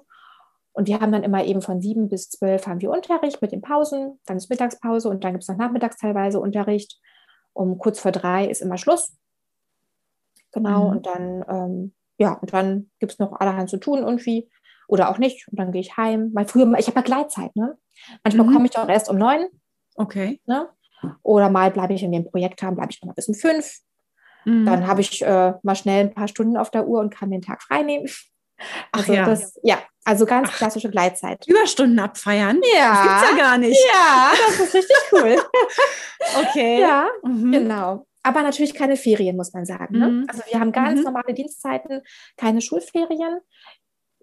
Und 0.73 0.87
wir 0.87 0.99
haben 0.99 1.11
dann 1.11 1.23
immer 1.23 1.43
eben 1.43 1.61
von 1.61 1.81
sieben 1.81 2.09
bis 2.09 2.29
zwölf 2.29 2.65
haben 2.65 2.81
wir 2.81 2.89
Unterricht 2.89 3.41
mit 3.41 3.51
den 3.51 3.61
Pausen, 3.61 4.19
dann 4.25 4.37
ist 4.37 4.49
Mittagspause 4.49 5.07
und 5.07 5.23
dann 5.23 5.33
gibt 5.33 5.43
es 5.43 5.47
noch 5.47 5.57
nachmittags 5.57 5.97
teilweise 5.97 6.39
Unterricht. 6.39 6.99
Um 7.53 7.77
kurz 7.77 7.99
vor 7.99 8.11
drei 8.11 8.47
ist 8.47 8.63
immer 8.63 8.79
Schluss. 8.79 9.15
Genau, 10.51 10.85
mhm. 10.85 10.89
und 10.89 11.05
dann 11.05 11.45
ähm, 11.47 11.93
ja, 12.17 12.33
und 12.33 12.53
dann 12.53 12.89
gibt 12.99 13.13
es 13.13 13.19
noch 13.19 13.39
allerhand 13.39 13.69
zu 13.69 13.77
tun 13.77 13.99
irgendwie 13.99 14.49
oder 14.87 15.09
auch 15.09 15.17
nicht. 15.17 15.47
Und 15.49 15.59
dann 15.59 15.71
gehe 15.71 15.81
ich 15.81 15.97
heim. 15.97 16.31
Weil 16.33 16.45
früher, 16.45 16.71
ich 16.77 16.87
habe 16.87 16.99
ja 16.99 17.03
Gleitzeit, 17.03 17.55
ne? 17.55 17.77
Manchmal 18.23 18.47
mhm. 18.47 18.53
komme 18.53 18.65
ich 18.67 18.77
auch 18.77 18.89
erst 18.89 19.09
um 19.09 19.17
neun. 19.17 19.47
Okay. 19.95 20.41
Ne? 20.45 20.69
Oder 21.21 21.49
mal 21.49 21.71
bleibe 21.71 21.93
ich 21.93 22.03
in 22.03 22.11
dem 22.11 22.25
Projekt 22.25 22.61
haben, 22.61 22.75
bleibe 22.75 22.91
ich 22.91 23.01
noch 23.01 23.07
mal 23.07 23.13
bis 23.13 23.27
um 23.27 23.35
fünf. 23.35 23.79
Mhm. 24.45 24.65
Dann 24.65 24.87
habe 24.87 25.01
ich 25.01 25.21
äh, 25.21 25.53
mal 25.63 25.75
schnell 25.75 26.05
ein 26.05 26.13
paar 26.13 26.27
Stunden 26.27 26.57
auf 26.57 26.71
der 26.71 26.87
Uhr 26.87 26.99
und 26.99 27.13
kann 27.13 27.31
den 27.31 27.41
Tag 27.41 27.61
frei 27.61 27.83
nehmen. 27.83 28.07
Also 28.91 29.11
Ach 29.11 29.15
ja. 29.15 29.25
Das, 29.25 29.59
ja, 29.63 29.79
also 30.05 30.25
ganz 30.25 30.49
Ach, 30.51 30.57
klassische 30.57 30.89
Gleitzeit. 30.89 31.45
Überstunden 31.47 31.99
abfeiern? 31.99 32.61
Ja. 32.75 32.89
Das 32.89 33.03
gibt's 33.03 33.31
ja 33.31 33.45
gar 33.45 33.57
nicht. 33.57 33.85
Ja, 33.93 34.31
das 34.47 34.59
ist 34.59 34.73
richtig 34.73 34.97
cool. 35.11 35.37
okay. 36.41 36.79
Ja, 36.79 37.07
mhm. 37.23 37.51
genau. 37.51 38.05
Aber 38.23 38.41
natürlich 38.41 38.73
keine 38.73 38.95
Ferien, 38.95 39.35
muss 39.35 39.53
man 39.53 39.65
sagen. 39.65 39.99
Ne? 39.99 40.07
Mhm. 40.07 40.27
Also 40.29 40.43
wir 40.49 40.59
haben 40.59 40.71
ganz 40.71 40.99
mhm. 40.99 41.05
normale 41.05 41.33
Dienstzeiten, 41.33 42.01
keine 42.37 42.61
Schulferien. 42.61 43.39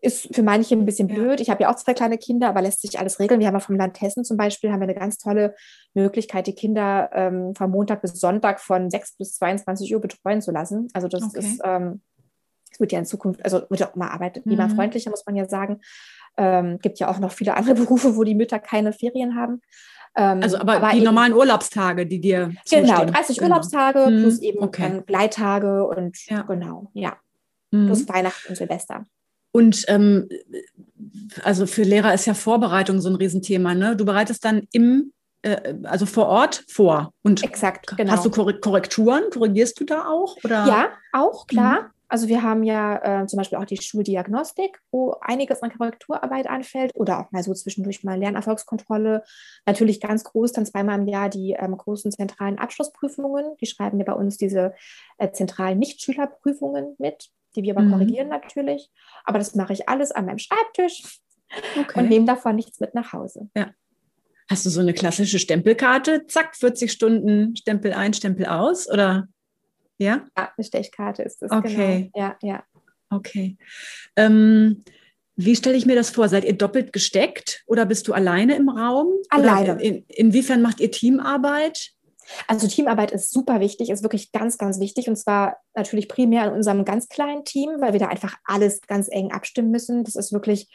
Ist 0.02 0.34
für 0.34 0.42
manche 0.42 0.74
ein 0.74 0.86
bisschen 0.86 1.08
blöd. 1.08 1.40
Ich 1.40 1.50
habe 1.50 1.62
ja 1.62 1.70
auch 1.70 1.76
zwei 1.76 1.92
kleine 1.92 2.16
Kinder, 2.16 2.48
aber 2.48 2.62
lässt 2.62 2.80
sich 2.80 2.98
alles 2.98 3.20
regeln. 3.20 3.38
Wir 3.38 3.46
haben 3.46 3.54
ja 3.54 3.60
vom 3.60 3.76
Land 3.76 4.00
Hessen 4.00 4.24
zum 4.24 4.38
Beispiel 4.38 4.72
haben 4.72 4.80
wir 4.80 4.88
eine 4.88 4.94
ganz 4.94 5.18
tolle 5.18 5.54
Möglichkeit, 5.92 6.46
die 6.46 6.54
Kinder 6.54 7.10
ähm, 7.12 7.54
von 7.54 7.70
Montag 7.70 8.00
bis 8.00 8.14
Sonntag 8.14 8.60
von 8.60 8.90
6 8.90 9.16
bis 9.18 9.36
22 9.36 9.94
Uhr 9.94 10.00
betreuen 10.00 10.40
zu 10.40 10.52
lassen. 10.52 10.88
Also 10.94 11.06
das 11.06 11.22
okay. 11.22 11.40
ist, 11.40 11.60
ähm, 11.64 12.00
das 12.70 12.80
wird 12.80 12.92
ja 12.92 12.98
in 12.98 13.04
Zukunft, 13.04 13.44
also 13.44 13.62
wird 13.68 13.80
ja 13.80 13.90
auch 13.90 13.96
immer 13.96 14.10
arbeitnehmerfreundlicher, 14.10 15.10
mhm. 15.10 15.12
muss 15.12 15.26
man 15.26 15.36
ja 15.36 15.46
sagen. 15.48 15.80
Ähm, 16.38 16.78
gibt 16.78 16.98
ja 16.98 17.08
auch 17.08 17.18
noch 17.18 17.32
viele 17.32 17.54
andere 17.56 17.74
Berufe, 17.74 18.16
wo 18.16 18.24
die 18.24 18.34
Mütter 18.34 18.58
keine 18.58 18.94
Ferien 18.94 19.36
haben. 19.36 19.60
Ähm, 20.16 20.42
also 20.42 20.58
aber, 20.58 20.76
aber 20.76 20.90
die 20.90 20.96
eben, 20.96 21.04
normalen 21.04 21.34
Urlaubstage, 21.34 22.06
die 22.06 22.20
dir 22.20 22.52
Genau, 22.70 23.04
30 23.04 23.36
genau. 23.36 23.48
Urlaubstage 23.48 24.06
mhm. 24.10 24.22
plus 24.22 24.40
eben 24.40 24.60
okay. 24.60 25.02
Gleittage 25.06 25.86
und 25.86 26.16
ja. 26.26 26.42
genau, 26.42 26.90
ja. 26.94 27.16
Mhm. 27.70 27.86
Plus 27.86 28.08
Weihnachten 28.08 28.48
und 28.48 28.56
Silvester. 28.56 29.06
Und 29.52 29.84
ähm, 29.88 30.28
also 31.42 31.66
für 31.66 31.82
Lehrer 31.82 32.14
ist 32.14 32.26
ja 32.26 32.34
Vorbereitung 32.34 33.00
so 33.00 33.08
ein 33.08 33.16
Riesenthema. 33.16 33.74
Ne? 33.74 33.96
Du 33.96 34.04
bereitest 34.04 34.44
dann 34.44 34.66
im, 34.72 35.12
äh, 35.42 35.74
also 35.84 36.06
vor 36.06 36.26
Ort 36.26 36.64
vor. 36.68 37.12
Und 37.22 37.42
Exakt, 37.42 37.96
genau. 37.96 38.12
Hast 38.12 38.24
du 38.24 38.30
Korrekturen? 38.30 39.24
Korrigierst 39.32 39.80
du 39.80 39.84
da 39.84 40.06
auch? 40.08 40.36
Oder? 40.44 40.66
Ja, 40.66 40.88
auch, 41.12 41.46
klar. 41.46 41.82
Mhm. 41.82 41.88
Also 42.10 42.26
wir 42.26 42.42
haben 42.42 42.64
ja 42.64 43.22
äh, 43.22 43.26
zum 43.28 43.36
Beispiel 43.36 43.56
auch 43.56 43.64
die 43.64 43.80
Schuldiagnostik, 43.80 44.80
wo 44.90 45.14
einiges 45.20 45.62
an 45.62 45.72
Korrekturarbeit 45.72 46.48
anfällt 46.48 46.90
oder 46.96 47.20
auch 47.20 47.30
mal 47.30 47.44
so 47.44 47.54
zwischendurch 47.54 48.02
mal 48.02 48.18
Lernerfolgskontrolle. 48.18 49.22
Natürlich 49.64 50.00
ganz 50.00 50.24
groß, 50.24 50.50
dann 50.50 50.66
zweimal 50.66 50.98
im 50.98 51.06
Jahr 51.06 51.28
die 51.28 51.52
ähm, 51.56 51.76
großen 51.76 52.10
zentralen 52.10 52.58
Abschlussprüfungen. 52.58 53.56
Die 53.60 53.66
schreiben 53.66 54.00
ja 54.00 54.04
bei 54.04 54.12
uns 54.14 54.36
diese 54.36 54.74
äh, 55.18 55.30
zentralen 55.30 55.78
Nichtschülerprüfungen 55.78 56.96
mit 56.98 57.30
die 57.56 57.62
wir 57.62 57.76
aber 57.76 57.82
mhm. 57.84 57.92
korrigieren 57.92 58.28
natürlich. 58.28 58.90
Aber 59.24 59.38
das 59.38 59.54
mache 59.54 59.72
ich 59.72 59.88
alles 59.88 60.12
an 60.12 60.26
meinem 60.26 60.38
Schreibtisch 60.38 61.20
okay. 61.78 62.00
und 62.00 62.08
nehme 62.08 62.26
davon 62.26 62.56
nichts 62.56 62.80
mit 62.80 62.94
nach 62.94 63.12
Hause. 63.12 63.48
Ja. 63.56 63.70
Hast 64.48 64.66
du 64.66 64.70
so 64.70 64.80
eine 64.80 64.94
klassische 64.94 65.38
Stempelkarte? 65.38 66.26
Zack, 66.26 66.56
40 66.56 66.90
Stunden 66.90 67.54
Stempel 67.54 67.92
ein, 67.92 68.12
Stempel 68.14 68.46
aus? 68.46 68.90
Oder 68.90 69.28
ja? 69.98 70.24
Ja, 70.36 70.52
eine 70.56 70.64
Stechkarte 70.64 71.22
ist 71.22 71.42
das. 71.42 71.52
Okay. 71.52 72.10
Genau. 72.12 72.26
Ja, 72.26 72.36
ja. 72.42 72.64
Okay. 73.10 73.56
Ähm, 74.16 74.82
wie 75.36 75.56
stelle 75.56 75.76
ich 75.76 75.86
mir 75.86 75.94
das 75.94 76.10
vor? 76.10 76.28
Seid 76.28 76.44
ihr 76.44 76.52
doppelt 76.52 76.92
gesteckt 76.92 77.62
oder 77.66 77.86
bist 77.86 78.08
du 78.08 78.12
alleine 78.12 78.56
im 78.56 78.68
Raum? 78.68 79.08
Alleine. 79.28 79.80
In, 79.80 80.04
inwiefern 80.08 80.62
macht 80.62 80.80
ihr 80.80 80.90
Teamarbeit? 80.90 81.92
Also 82.46 82.68
Teamarbeit 82.68 83.10
ist 83.10 83.32
super 83.32 83.60
wichtig, 83.60 83.90
ist 83.90 84.02
wirklich 84.02 84.32
ganz, 84.32 84.58
ganz 84.58 84.80
wichtig. 84.80 85.08
Und 85.08 85.16
zwar 85.16 85.56
natürlich 85.74 86.08
primär 86.08 86.46
in 86.46 86.52
unserem 86.52 86.84
ganz 86.84 87.08
kleinen 87.08 87.44
Team, 87.44 87.70
weil 87.80 87.92
wir 87.92 88.00
da 88.00 88.08
einfach 88.08 88.36
alles 88.44 88.80
ganz 88.82 89.08
eng 89.10 89.32
abstimmen 89.32 89.70
müssen. 89.70 90.04
Das 90.04 90.16
ist 90.16 90.32
wirklich 90.32 90.68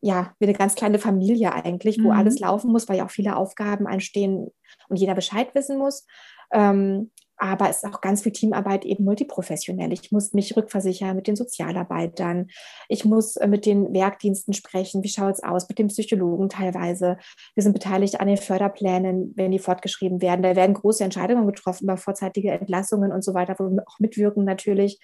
ja, 0.00 0.34
wie 0.38 0.46
eine 0.46 0.56
ganz 0.56 0.74
kleine 0.74 0.98
Familie 0.98 1.52
eigentlich, 1.52 1.98
wo 1.98 2.12
mhm. 2.12 2.18
alles 2.18 2.38
laufen 2.38 2.70
muss, 2.70 2.88
weil 2.88 2.98
ja 2.98 3.06
auch 3.06 3.10
viele 3.10 3.36
Aufgaben 3.36 3.86
anstehen 3.86 4.52
und 4.88 4.96
jeder 4.96 5.14
Bescheid 5.14 5.54
wissen 5.54 5.78
muss. 5.78 6.06
Ähm, 6.52 7.10
aber 7.38 7.68
es 7.68 7.82
ist 7.82 7.84
auch 7.84 8.00
ganz 8.00 8.22
viel 8.22 8.32
Teamarbeit 8.32 8.84
eben 8.84 9.04
multiprofessionell. 9.04 9.92
Ich 9.92 10.10
muss 10.12 10.32
mich 10.32 10.56
rückversichern 10.56 11.16
mit 11.16 11.26
den 11.26 11.36
Sozialarbeitern. 11.36 12.48
Ich 12.88 13.04
muss 13.04 13.36
äh, 13.36 13.46
mit 13.46 13.66
den 13.66 13.92
Werkdiensten 13.92 14.54
sprechen. 14.54 15.02
Wie 15.02 15.08
schaut 15.08 15.34
es 15.34 15.42
aus? 15.42 15.68
Mit 15.68 15.78
den 15.78 15.88
Psychologen 15.88 16.48
teilweise. 16.48 17.18
Wir 17.54 17.62
sind 17.62 17.72
beteiligt 17.72 18.20
an 18.20 18.28
den 18.28 18.36
Förderplänen, 18.36 19.32
wenn 19.36 19.50
die 19.50 19.58
fortgeschrieben 19.58 20.22
werden. 20.22 20.42
Da 20.42 20.56
werden 20.56 20.74
große 20.74 21.04
Entscheidungen 21.04 21.46
getroffen 21.46 21.84
über 21.84 21.96
vorzeitige 21.96 22.50
Entlassungen 22.52 23.12
und 23.12 23.22
so 23.22 23.34
weiter, 23.34 23.56
wo 23.58 23.68
wir 23.68 23.84
auch 23.86 23.98
mitwirken 23.98 24.44
natürlich. 24.44 25.00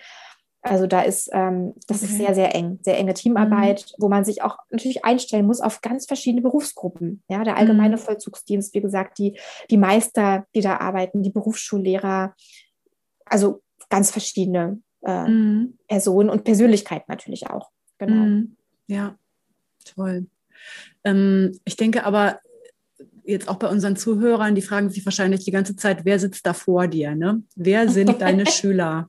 Also 0.62 0.87
da 0.87 1.03
ist, 1.03 1.29
ähm, 1.33 1.75
das 1.88 2.03
okay. 2.03 2.12
ist 2.12 2.18
sehr, 2.18 2.35
sehr 2.35 2.55
eng, 2.55 2.79
sehr 2.83 2.96
enge 2.96 3.14
Teamarbeit, 3.14 3.85
mhm. 3.88 4.03
wo 4.03 4.09
man 4.09 4.25
sich 4.25 4.42
auch 4.42 4.59
natürlich 4.70 5.05
einstellen 5.05 5.44
muss 5.44 5.61
auf 5.61 5.81
ganz 5.81 6.07
verschiedene 6.07 6.40
Berufsgruppen. 6.40 7.22
Ja, 7.29 7.42
der 7.42 7.57
allgemeine 7.57 7.96
mhm. 7.96 8.01
Vollzugsdienst, 8.01 8.72
wie 8.72 8.81
gesagt, 8.81 9.18
die, 9.18 9.38
die 9.70 9.77
Meister, 9.77 10.46
die 10.55 10.61
da 10.61 10.77
arbeiten, 10.77 11.22
die 11.22 11.31
Berufsschullehrer, 11.31 12.35
also 13.27 13.62
ganz 13.88 14.12
verschiedene 14.12 14.81
äh, 15.05 15.29
mhm. 15.29 15.79
Personen 15.88 16.31
und 16.31 16.44
Persönlichkeiten 16.44 17.07
natürlich 17.09 17.51
auch. 17.51 17.70
Genau. 17.98 18.14
Mhm. 18.14 18.57
Ja, 18.87 19.16
toll. 19.85 20.29
Ähm, 21.03 21.59
ich 21.64 21.77
denke 21.77 22.05
aber, 22.05 22.38
jetzt 23.24 23.48
auch 23.48 23.56
bei 23.56 23.68
unseren 23.68 23.96
Zuhörern, 23.96 24.54
die 24.54 24.62
fragen 24.62 24.90
sich 24.90 25.04
wahrscheinlich 25.04 25.44
die 25.44 25.50
ganze 25.50 25.76
Zeit, 25.76 26.04
wer 26.04 26.18
sitzt 26.18 26.46
da 26.46 26.52
vor 26.52 26.87
dir? 26.87 27.14
Ne? 27.14 27.42
Wer 27.56 27.88
sind 27.88 28.20
deine 28.20 28.46
Schüler? 28.46 29.08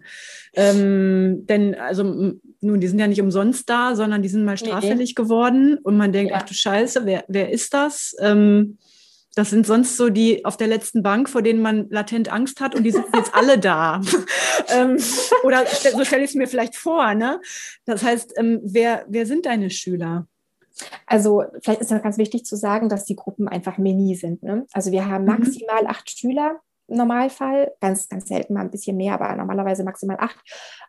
Ähm, 0.53 1.45
denn, 1.47 1.75
also, 1.75 2.03
nun, 2.03 2.79
die 2.79 2.87
sind 2.87 2.99
ja 2.99 3.07
nicht 3.07 3.21
umsonst 3.21 3.69
da, 3.69 3.95
sondern 3.95 4.21
die 4.21 4.29
sind 4.29 4.45
mal 4.45 4.57
straffällig 4.57 5.09
nee. 5.09 5.23
geworden 5.23 5.77
und 5.83 5.97
man 5.97 6.11
denkt, 6.11 6.31
ja. 6.31 6.37
ach 6.37 6.43
du 6.43 6.53
Scheiße, 6.53 7.05
wer, 7.05 7.25
wer 7.27 7.51
ist 7.51 7.73
das? 7.73 8.15
Ähm, 8.19 8.77
das 9.35 9.49
sind 9.49 9.65
sonst 9.65 9.97
so 9.97 10.09
die 10.09 10.45
auf 10.45 10.57
der 10.57 10.67
letzten 10.67 11.01
Bank, 11.01 11.27
vor 11.27 11.41
denen 11.41 11.61
man 11.61 11.89
latent 11.89 12.31
Angst 12.31 12.61
hat 12.61 12.75
und 12.75 12.83
die 12.83 12.91
sitzen 12.91 13.15
jetzt 13.15 13.33
alle 13.33 13.57
da. 13.57 13.99
ähm, 14.67 14.97
oder 15.43 15.65
so 15.65 16.05
stelle 16.05 16.23
ich 16.23 16.31
es 16.31 16.35
mir 16.35 16.47
vielleicht 16.47 16.75
vor. 16.75 17.15
Ne? 17.15 17.41
Das 17.85 18.03
heißt, 18.03 18.33
ähm, 18.37 18.59
wer, 18.63 19.05
wer 19.09 19.25
sind 19.25 19.47
deine 19.47 19.71
Schüler? 19.71 20.27
Also 21.05 21.43
vielleicht 21.61 21.81
ist 21.81 21.91
es 21.91 22.01
ganz 22.01 22.17
wichtig 22.17 22.45
zu 22.45 22.55
sagen, 22.55 22.89
dass 22.89 23.05
die 23.05 23.15
Gruppen 23.15 23.47
einfach 23.47 23.77
mini 23.77 24.15
sind. 24.15 24.43
Ne? 24.43 24.65
Also 24.73 24.91
wir 24.91 25.07
haben 25.07 25.25
mhm. 25.25 25.31
maximal 25.31 25.83
mhm. 25.83 25.89
acht 25.89 26.09
Schüler 26.09 26.59
im 26.87 26.97
Normalfall, 26.97 27.71
ganz, 27.79 28.09
ganz 28.09 28.27
selten 28.27 28.53
mal 28.53 28.61
ein 28.61 28.71
bisschen 28.71 28.97
mehr, 28.97 29.13
aber 29.13 29.33
normalerweise 29.35 29.83
maximal 29.83 30.17
acht. 30.19 30.37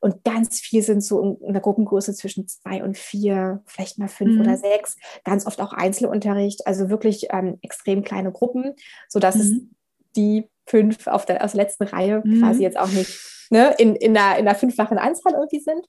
Und 0.00 0.24
ganz 0.24 0.60
viel 0.60 0.82
sind 0.82 1.02
so 1.02 1.38
in 1.40 1.52
der 1.52 1.62
Gruppengröße 1.62 2.14
zwischen 2.14 2.48
zwei 2.48 2.82
und 2.82 2.98
vier, 2.98 3.62
vielleicht 3.66 3.98
mal 3.98 4.08
fünf 4.08 4.34
mhm. 4.34 4.40
oder 4.40 4.56
sechs. 4.56 4.96
Ganz 5.24 5.46
oft 5.46 5.60
auch 5.60 5.72
Einzelunterricht, 5.72 6.66
also 6.66 6.88
wirklich 6.90 7.28
ähm, 7.30 7.58
extrem 7.62 8.02
kleine 8.02 8.32
Gruppen, 8.32 8.74
sodass 9.08 9.36
mhm. 9.36 9.40
es 9.40 9.52
die 10.16 10.50
fünf 10.66 11.06
auf 11.06 11.26
der, 11.26 11.44
aus 11.44 11.52
der 11.52 11.62
letzten 11.62 11.84
Reihe 11.84 12.22
mhm. 12.24 12.40
quasi 12.40 12.62
jetzt 12.62 12.78
auch 12.78 12.88
nicht 12.88 13.18
ne, 13.50 13.74
in, 13.78 13.94
in, 13.96 14.14
der, 14.14 14.38
in 14.38 14.44
der 14.44 14.54
fünffachen 14.54 14.98
Anzahl 14.98 15.34
irgendwie 15.34 15.60
sind. 15.60 15.86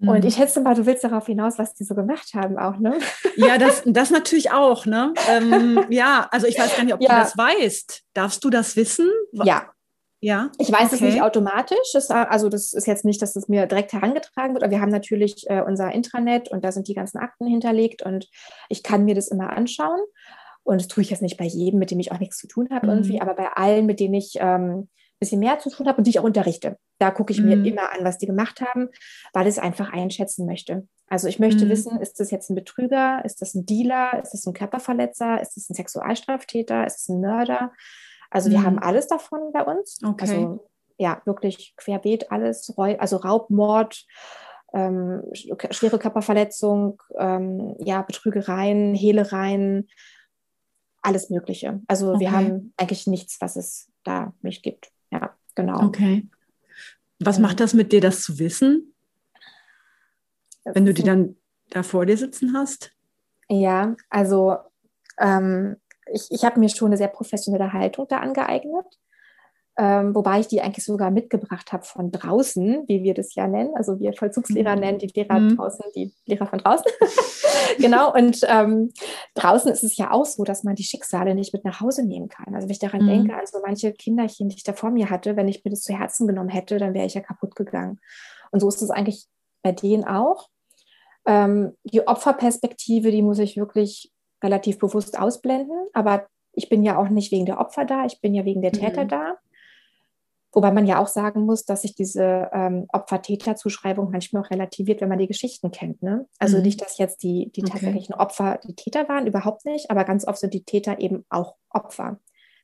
Und 0.00 0.20
mhm. 0.20 0.26
ich 0.26 0.34
schätze 0.36 0.60
mal, 0.60 0.74
du 0.74 0.86
willst 0.86 1.04
darauf 1.04 1.26
hinaus, 1.26 1.58
was 1.58 1.74
die 1.74 1.84
so 1.84 1.94
gemacht 1.94 2.32
haben 2.34 2.58
auch, 2.58 2.78
ne? 2.78 2.98
Ja, 3.36 3.58
das, 3.58 3.82
das 3.86 4.10
natürlich 4.10 4.50
auch, 4.50 4.86
ne? 4.86 5.12
Ähm, 5.28 5.84
ja, 5.90 6.26
also 6.30 6.46
ich 6.46 6.58
weiß 6.58 6.76
gar 6.76 6.84
nicht, 6.84 6.94
ob 6.94 7.02
ja. 7.02 7.08
du 7.08 7.14
das 7.16 7.36
weißt. 7.36 8.02
Darfst 8.14 8.42
du 8.44 8.50
das 8.50 8.76
wissen? 8.76 9.10
Ja. 9.32 9.70
Ja. 10.22 10.50
Ich 10.58 10.70
weiß 10.70 10.92
okay. 10.92 10.94
es 10.94 11.00
nicht 11.00 11.22
automatisch. 11.22 11.92
Das, 11.92 12.10
also 12.10 12.48
das 12.48 12.72
ist 12.72 12.86
jetzt 12.86 13.04
nicht, 13.04 13.22
dass 13.22 13.36
es 13.36 13.48
mir 13.48 13.66
direkt 13.66 13.92
herangetragen 13.92 14.54
wird, 14.54 14.62
aber 14.62 14.70
wir 14.70 14.80
haben 14.80 14.90
natürlich 14.90 15.48
äh, 15.48 15.62
unser 15.62 15.92
Intranet 15.92 16.50
und 16.50 16.64
da 16.64 16.72
sind 16.72 16.88
die 16.88 16.94
ganzen 16.94 17.18
Akten 17.18 17.46
hinterlegt 17.46 18.02
und 18.02 18.28
ich 18.68 18.82
kann 18.82 19.04
mir 19.04 19.14
das 19.14 19.28
immer 19.28 19.50
anschauen. 19.50 20.00
Und 20.62 20.80
das 20.80 20.88
tue 20.88 21.02
ich 21.02 21.10
jetzt 21.10 21.22
nicht 21.22 21.38
bei 21.38 21.46
jedem, 21.46 21.78
mit 21.78 21.90
dem 21.90 22.00
ich 22.00 22.12
auch 22.12 22.18
nichts 22.18 22.36
zu 22.36 22.46
tun 22.46 22.68
habe 22.70 22.86
mhm. 22.86 22.92
irgendwie, 22.92 23.20
aber 23.20 23.34
bei 23.34 23.48
allen, 23.52 23.86
mit 23.86 23.98
denen 23.98 24.14
ich 24.14 24.34
ähm, 24.38 24.88
bisschen 25.20 25.40
mehr 25.40 25.58
zu 25.58 25.70
tun 25.70 25.86
habe 25.86 25.98
und 25.98 26.06
die 26.06 26.10
ich 26.10 26.18
auch 26.18 26.24
unterrichte. 26.24 26.78
Da 27.00 27.10
gucke 27.10 27.32
ich 27.32 27.40
mhm. 27.40 27.48
mir 27.48 27.66
immer 27.66 27.92
an, 27.92 28.04
was 28.04 28.18
die 28.18 28.26
gemacht 28.26 28.60
haben, 28.60 28.90
weil 29.32 29.46
ich 29.46 29.54
es 29.54 29.58
einfach 29.58 29.90
einschätzen 29.90 30.44
möchte. 30.44 30.86
Also 31.08 31.28
ich 31.28 31.38
möchte 31.38 31.64
mhm. 31.64 31.70
wissen, 31.70 32.00
ist 32.00 32.20
das 32.20 32.30
jetzt 32.30 32.50
ein 32.50 32.54
Betrüger, 32.54 33.24
ist 33.24 33.40
das 33.40 33.54
ein 33.54 33.64
Dealer, 33.64 34.20
ist 34.22 34.32
das 34.32 34.46
ein 34.46 34.52
Körperverletzer, 34.52 35.40
ist 35.40 35.56
das 35.56 35.70
ein 35.70 35.74
Sexualstraftäter, 35.74 36.86
ist 36.86 36.96
das 36.96 37.08
ein 37.08 37.22
Mörder? 37.22 37.72
Also 38.30 38.50
mhm. 38.50 38.52
wir 38.52 38.62
haben 38.64 38.78
alles 38.78 39.08
davon 39.08 39.50
bei 39.52 39.64
uns. 39.64 39.98
Okay. 40.04 40.20
Also 40.20 40.68
ja, 40.98 41.22
wirklich 41.24 41.74
querbeet 41.78 42.30
alles, 42.30 42.72
also 42.76 43.16
Raubmord, 43.16 44.04
ähm, 44.74 45.22
schwere 45.32 45.98
Körperverletzung, 45.98 47.02
ähm, 47.18 47.76
ja, 47.78 48.02
Betrügereien, 48.02 48.94
Hehlereien, 48.94 49.88
alles 51.00 51.30
Mögliche. 51.30 51.80
Also 51.88 52.10
okay. 52.10 52.20
wir 52.20 52.32
haben 52.32 52.74
eigentlich 52.76 53.06
nichts, 53.06 53.40
was 53.40 53.56
es 53.56 53.90
da 54.04 54.34
nicht 54.42 54.62
gibt. 54.62 54.92
Ja, 55.10 55.34
genau. 55.54 55.86
Okay. 55.86 56.28
Was 57.20 57.36
ähm, 57.36 57.42
macht 57.42 57.60
das 57.60 57.74
mit 57.74 57.92
dir, 57.92 58.00
das 58.00 58.22
zu 58.22 58.38
wissen? 58.38 58.94
Wenn 60.64 60.84
du 60.84 60.92
die 60.92 61.02
dann 61.02 61.36
da 61.70 61.82
vor 61.82 62.06
dir 62.06 62.16
sitzen 62.16 62.54
hast? 62.54 62.92
Ja, 63.48 63.96
also 64.08 64.56
ähm, 65.18 65.76
ich, 66.12 66.26
ich 66.30 66.44
habe 66.44 66.60
mir 66.60 66.68
schon 66.68 66.88
eine 66.88 66.96
sehr 66.96 67.08
professionelle 67.08 67.72
Haltung 67.72 68.06
da 68.08 68.18
angeeignet. 68.18 68.86
Ähm, 69.82 70.14
wobei 70.14 70.40
ich 70.40 70.48
die 70.48 70.60
eigentlich 70.60 70.84
sogar 70.84 71.10
mitgebracht 71.10 71.72
habe 71.72 71.84
von 71.84 72.10
draußen, 72.10 72.84
wie 72.86 73.02
wir 73.02 73.14
das 73.14 73.34
ja 73.34 73.48
nennen. 73.48 73.70
Also 73.76 73.98
wir 73.98 74.12
Vollzugslehrer 74.12 74.74
mhm. 74.74 74.80
nennen 74.80 74.98
die 74.98 75.06
Lehrer 75.06 75.40
mhm. 75.40 75.56
draußen, 75.56 75.86
die 75.96 76.12
Lehrer 76.26 76.46
von 76.46 76.58
draußen. 76.58 76.84
genau, 77.78 78.12
und 78.12 78.40
ähm, 78.46 78.92
draußen 79.34 79.72
ist 79.72 79.82
es 79.82 79.96
ja 79.96 80.10
auch 80.10 80.26
so, 80.26 80.44
dass 80.44 80.64
man 80.64 80.74
die 80.74 80.82
Schicksale 80.82 81.34
nicht 81.34 81.54
mit 81.54 81.64
nach 81.64 81.80
Hause 81.80 82.04
nehmen 82.04 82.28
kann. 82.28 82.54
Also 82.54 82.68
wenn 82.68 82.72
ich 82.72 82.78
daran 82.78 83.04
mhm. 83.04 83.08
denke, 83.08 83.34
an 83.34 83.46
so 83.46 83.58
manche 83.64 83.94
Kinderchen, 83.94 84.50
die 84.50 84.56
ich 84.56 84.64
da 84.64 84.74
vor 84.74 84.90
mir 84.90 85.08
hatte, 85.08 85.36
wenn 85.36 85.48
ich 85.48 85.64
mir 85.64 85.70
das 85.70 85.80
zu 85.80 85.96
Herzen 85.96 86.26
genommen 86.26 86.50
hätte, 86.50 86.76
dann 86.76 86.92
wäre 86.92 87.06
ich 87.06 87.14
ja 87.14 87.22
kaputt 87.22 87.56
gegangen. 87.56 88.00
Und 88.50 88.60
so 88.60 88.68
ist 88.68 88.82
es 88.82 88.90
eigentlich 88.90 89.28
bei 89.62 89.72
denen 89.72 90.04
auch. 90.04 90.50
Ähm, 91.24 91.72
die 91.84 92.06
Opferperspektive, 92.06 93.10
die 93.10 93.22
muss 93.22 93.38
ich 93.38 93.56
wirklich 93.56 94.12
relativ 94.44 94.78
bewusst 94.78 95.18
ausblenden, 95.18 95.86
aber 95.94 96.26
ich 96.52 96.68
bin 96.68 96.82
ja 96.82 96.98
auch 96.98 97.08
nicht 97.08 97.32
wegen 97.32 97.46
der 97.46 97.60
Opfer 97.60 97.86
da, 97.86 98.04
ich 98.04 98.20
bin 98.20 98.34
ja 98.34 98.44
wegen 98.44 98.60
der 98.60 98.72
Täter 98.72 99.04
mhm. 99.04 99.08
da. 99.08 99.38
Wobei 100.52 100.72
man 100.72 100.86
ja 100.86 100.98
auch 100.98 101.06
sagen 101.06 101.42
muss, 101.42 101.64
dass 101.64 101.82
sich 101.82 101.94
diese 101.94 102.50
ähm, 102.52 102.86
Opfer-Täter-Zuschreibung 102.88 104.10
manchmal 104.10 104.42
auch 104.42 104.50
relativiert, 104.50 105.00
wenn 105.00 105.08
man 105.08 105.18
die 105.18 105.28
Geschichten 105.28 105.70
kennt. 105.70 106.02
Ne? 106.02 106.26
Also 106.38 106.56
mhm. 106.56 106.64
nicht, 106.64 106.80
dass 106.80 106.98
jetzt 106.98 107.22
die, 107.22 107.52
die 107.52 107.62
okay. 107.62 107.72
tatsächlichen 107.72 108.14
Opfer 108.14 108.58
die 108.66 108.74
Täter 108.74 109.08
waren, 109.08 109.28
überhaupt 109.28 109.64
nicht, 109.64 109.90
aber 109.90 110.04
ganz 110.04 110.26
oft 110.26 110.38
sind 110.38 110.52
die 110.52 110.64
Täter 110.64 110.98
eben 110.98 111.24
auch 111.28 111.54
Opfer 111.70 112.18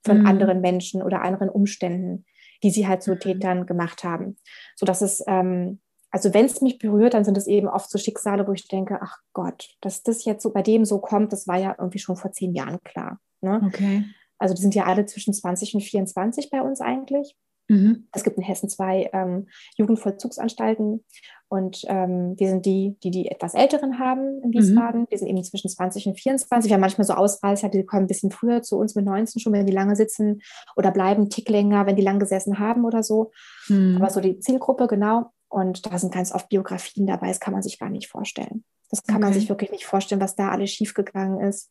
von 0.04 0.20
mhm. 0.20 0.26
anderen 0.26 0.60
Menschen 0.60 1.02
oder 1.02 1.22
anderen 1.22 1.48
Umständen, 1.48 2.24
die 2.62 2.70
sie 2.70 2.88
halt 2.88 3.02
zu 3.02 3.12
mhm. 3.12 3.20
Tätern 3.20 3.66
gemacht 3.66 4.02
haben. 4.02 4.36
Sodass 4.74 5.00
es, 5.00 5.22
ähm, 5.28 5.78
also 6.10 6.34
wenn 6.34 6.46
es 6.46 6.60
mich 6.60 6.78
berührt, 6.78 7.14
dann 7.14 7.24
sind 7.24 7.38
es 7.38 7.46
eben 7.46 7.68
oft 7.68 7.88
so 7.88 7.98
Schicksale, 7.98 8.48
wo 8.48 8.52
ich 8.52 8.66
denke, 8.66 8.98
ach 9.00 9.18
Gott, 9.32 9.76
dass 9.80 10.02
das 10.02 10.24
jetzt 10.24 10.42
so 10.42 10.52
bei 10.52 10.62
dem 10.62 10.84
so 10.84 10.98
kommt, 10.98 11.32
das 11.32 11.46
war 11.46 11.58
ja 11.58 11.76
irgendwie 11.78 12.00
schon 12.00 12.16
vor 12.16 12.32
zehn 12.32 12.52
Jahren 12.52 12.82
klar. 12.82 13.20
Ne? 13.42 13.60
Okay. 13.64 14.04
Also 14.38 14.54
die 14.54 14.62
sind 14.62 14.74
ja 14.74 14.84
alle 14.84 15.06
zwischen 15.06 15.32
20 15.32 15.74
und 15.74 15.82
24 15.82 16.50
bei 16.50 16.60
uns 16.60 16.80
eigentlich. 16.80 17.36
Mhm. 17.68 18.08
Es 18.12 18.22
gibt 18.22 18.36
in 18.36 18.42
Hessen 18.42 18.68
zwei 18.68 19.10
ähm, 19.12 19.48
Jugendvollzugsanstalten 19.76 21.04
und 21.48 21.82
ähm, 21.86 22.34
wir 22.36 22.48
sind 22.48 22.66
die, 22.66 22.96
die 23.02 23.10
die 23.10 23.30
etwas 23.30 23.54
Älteren 23.54 23.98
haben 23.98 24.42
in 24.42 24.52
Wiesbaden. 24.52 25.02
Mhm. 25.02 25.06
Die 25.10 25.16
sind 25.16 25.28
eben 25.28 25.44
zwischen 25.44 25.70
20 25.70 26.06
und 26.06 26.20
24. 26.20 26.68
Wir 26.68 26.74
haben 26.74 26.80
manchmal 26.80 27.06
so 27.06 27.14
Ausreißer, 27.14 27.68
die 27.68 27.84
kommen 27.84 28.04
ein 28.04 28.08
bisschen 28.08 28.30
früher 28.30 28.62
zu 28.62 28.78
uns 28.78 28.94
mit 28.94 29.04
19 29.04 29.40
schon, 29.40 29.52
wenn 29.52 29.66
die 29.66 29.72
lange 29.72 29.96
sitzen 29.96 30.42
oder 30.76 30.90
bleiben 30.90 31.22
einen 31.22 31.30
Tick 31.30 31.48
länger, 31.48 31.86
wenn 31.86 31.96
die 31.96 32.02
lang 32.02 32.18
gesessen 32.18 32.58
haben 32.58 32.84
oder 32.84 33.02
so. 33.02 33.30
Mhm. 33.68 33.96
Aber 33.96 34.10
so 34.10 34.20
die 34.20 34.38
Zielgruppe, 34.40 34.86
genau. 34.86 35.30
Und 35.48 35.86
da 35.86 35.98
sind 35.98 36.12
ganz 36.12 36.32
oft 36.32 36.48
Biografien 36.48 37.06
dabei, 37.06 37.28
das 37.28 37.40
kann 37.40 37.52
man 37.52 37.62
sich 37.62 37.78
gar 37.78 37.90
nicht 37.90 38.08
vorstellen. 38.08 38.64
Das 38.90 39.04
kann 39.04 39.16
okay. 39.16 39.24
man 39.24 39.32
sich 39.32 39.48
wirklich 39.48 39.70
nicht 39.70 39.86
vorstellen, 39.86 40.20
was 40.20 40.36
da 40.36 40.50
alles 40.50 40.70
schiefgegangen 40.70 41.40
ist. 41.40 41.70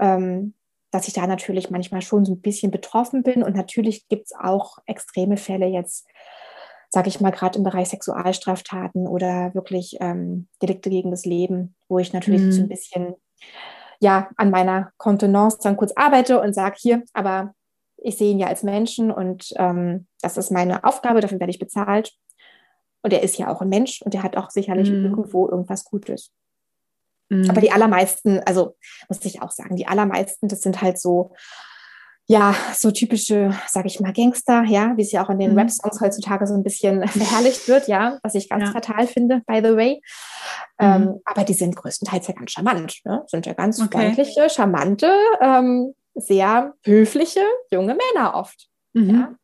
Ähm, 0.00 0.54
dass 0.92 1.08
ich 1.08 1.14
da 1.14 1.26
natürlich 1.26 1.70
manchmal 1.70 2.02
schon 2.02 2.24
so 2.24 2.32
ein 2.32 2.40
bisschen 2.40 2.70
betroffen 2.70 3.22
bin. 3.24 3.42
Und 3.42 3.56
natürlich 3.56 4.06
gibt 4.08 4.26
es 4.26 4.32
auch 4.38 4.78
extreme 4.86 5.38
Fälle 5.38 5.66
jetzt, 5.66 6.06
sage 6.90 7.08
ich 7.08 7.20
mal, 7.20 7.30
gerade 7.30 7.58
im 7.58 7.64
Bereich 7.64 7.88
Sexualstraftaten 7.88 9.08
oder 9.08 9.54
wirklich 9.54 9.96
ähm, 10.00 10.48
Delikte 10.60 10.90
gegen 10.90 11.10
das 11.10 11.24
Leben, 11.24 11.74
wo 11.88 11.98
ich 11.98 12.12
natürlich 12.12 12.42
mhm. 12.42 12.52
so 12.52 12.62
ein 12.62 12.68
bisschen 12.68 13.14
ja 14.00 14.28
an 14.36 14.50
meiner 14.50 14.92
Kontenance 14.98 15.58
dann 15.62 15.76
kurz 15.76 15.92
arbeite 15.96 16.40
und 16.40 16.54
sage 16.54 16.76
hier, 16.78 17.02
aber 17.14 17.54
ich 17.96 18.18
sehe 18.18 18.32
ihn 18.32 18.38
ja 18.38 18.48
als 18.48 18.62
Menschen 18.62 19.10
und 19.10 19.52
ähm, 19.56 20.06
das 20.20 20.36
ist 20.36 20.50
meine 20.50 20.84
Aufgabe, 20.84 21.20
dafür 21.20 21.40
werde 21.40 21.52
ich 21.52 21.58
bezahlt. 21.58 22.12
Und 23.04 23.12
er 23.12 23.22
ist 23.22 23.38
ja 23.38 23.48
auch 23.48 23.60
ein 23.60 23.68
Mensch 23.68 24.02
und 24.02 24.14
er 24.14 24.22
hat 24.22 24.36
auch 24.36 24.50
sicherlich 24.50 24.90
mhm. 24.90 25.06
irgendwo 25.06 25.48
irgendwas 25.48 25.84
Gutes. 25.84 26.32
Aber 27.48 27.60
die 27.60 27.68
mhm. 27.68 27.74
allermeisten, 27.74 28.40
also 28.44 28.76
muss 29.08 29.24
ich 29.24 29.40
auch 29.42 29.50
sagen, 29.50 29.76
die 29.76 29.86
allermeisten, 29.86 30.48
das 30.48 30.60
sind 30.60 30.82
halt 30.82 31.00
so, 31.00 31.32
ja, 32.26 32.54
so 32.74 32.90
typische, 32.90 33.52
sage 33.66 33.88
ich 33.88 34.00
mal, 34.00 34.12
Gangster, 34.12 34.64
ja, 34.64 34.96
wie 34.96 35.02
es 35.02 35.12
ja 35.12 35.24
auch 35.24 35.30
in 35.30 35.38
den 35.38 35.52
mhm. 35.52 35.58
Rap-Songs 35.58 36.00
heutzutage 36.00 36.46
so 36.46 36.54
ein 36.54 36.62
bisschen 36.62 37.06
verherrlicht 37.08 37.68
wird, 37.68 37.88
ja, 37.88 38.18
was 38.22 38.34
ich 38.34 38.48
ganz 38.48 38.64
ja. 38.64 38.72
fatal 38.72 39.06
finde, 39.06 39.42
by 39.46 39.60
the 39.62 39.76
way. 39.76 40.00
Mhm. 40.78 40.86
Ähm, 40.86 41.20
aber 41.24 41.44
die 41.44 41.54
sind 41.54 41.76
größtenteils 41.76 42.26
ja 42.28 42.34
ganz 42.34 42.52
charmant, 42.52 43.00
ne? 43.04 43.24
sind 43.26 43.46
ja 43.46 43.54
ganz 43.54 43.80
okay. 43.80 43.98
freundliche, 43.98 44.48
charmante, 44.50 45.12
ähm, 45.40 45.94
sehr 46.14 46.74
höfliche 46.84 47.42
junge 47.70 47.96
Männer 47.96 48.34
oft. 48.34 48.68
Mhm. 48.92 49.10
Ja? 49.10 49.34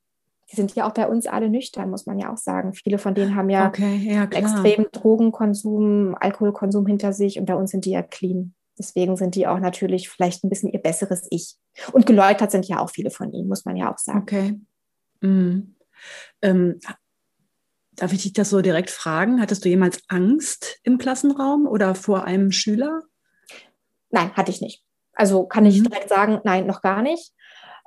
Die 0.50 0.56
sind 0.56 0.74
ja 0.74 0.88
auch 0.88 0.94
bei 0.94 1.06
uns 1.06 1.26
alle 1.26 1.50
nüchtern, 1.50 1.90
muss 1.90 2.06
man 2.06 2.18
ja 2.18 2.32
auch 2.32 2.38
sagen. 2.38 2.72
Viele 2.72 2.98
von 2.98 3.14
denen 3.14 3.34
haben 3.34 3.50
ja, 3.50 3.68
okay, 3.68 3.96
ja 3.96 4.24
extrem 4.24 4.86
Drogenkonsum, 4.92 6.16
Alkoholkonsum 6.18 6.86
hinter 6.86 7.12
sich 7.12 7.38
und 7.38 7.46
bei 7.46 7.54
uns 7.54 7.70
sind 7.70 7.84
die 7.84 7.90
ja 7.90 8.02
clean. 8.02 8.54
Deswegen 8.78 9.16
sind 9.16 9.34
die 9.34 9.46
auch 9.46 9.58
natürlich 9.58 10.08
vielleicht 10.08 10.44
ein 10.44 10.48
bisschen 10.48 10.70
ihr 10.70 10.80
besseres 10.80 11.26
Ich. 11.30 11.56
Und 11.92 12.06
geläutert 12.06 12.50
sind 12.50 12.66
ja 12.66 12.78
auch 12.78 12.90
viele 12.90 13.10
von 13.10 13.32
ihnen, 13.32 13.48
muss 13.48 13.64
man 13.64 13.76
ja 13.76 13.92
auch 13.92 13.98
sagen. 13.98 14.22
Okay. 14.22 14.60
Mhm. 15.20 15.74
Ähm, 16.42 16.78
darf 17.96 18.12
ich 18.12 18.22
dich 18.22 18.32
das 18.32 18.50
so 18.50 18.62
direkt 18.62 18.90
fragen? 18.90 19.40
Hattest 19.40 19.64
du 19.64 19.68
jemals 19.68 20.00
Angst 20.08 20.78
im 20.84 20.98
Klassenraum 20.98 21.66
oder 21.66 21.94
vor 21.94 22.24
einem 22.24 22.52
Schüler? 22.52 23.02
Nein, 24.10 24.32
hatte 24.34 24.50
ich 24.50 24.60
nicht. 24.60 24.84
Also 25.12 25.44
kann 25.44 25.66
ich 25.66 25.80
mhm. 25.80 25.84
direkt 25.84 26.08
sagen, 26.08 26.40
nein, 26.44 26.66
noch 26.66 26.80
gar 26.80 27.02
nicht. 27.02 27.32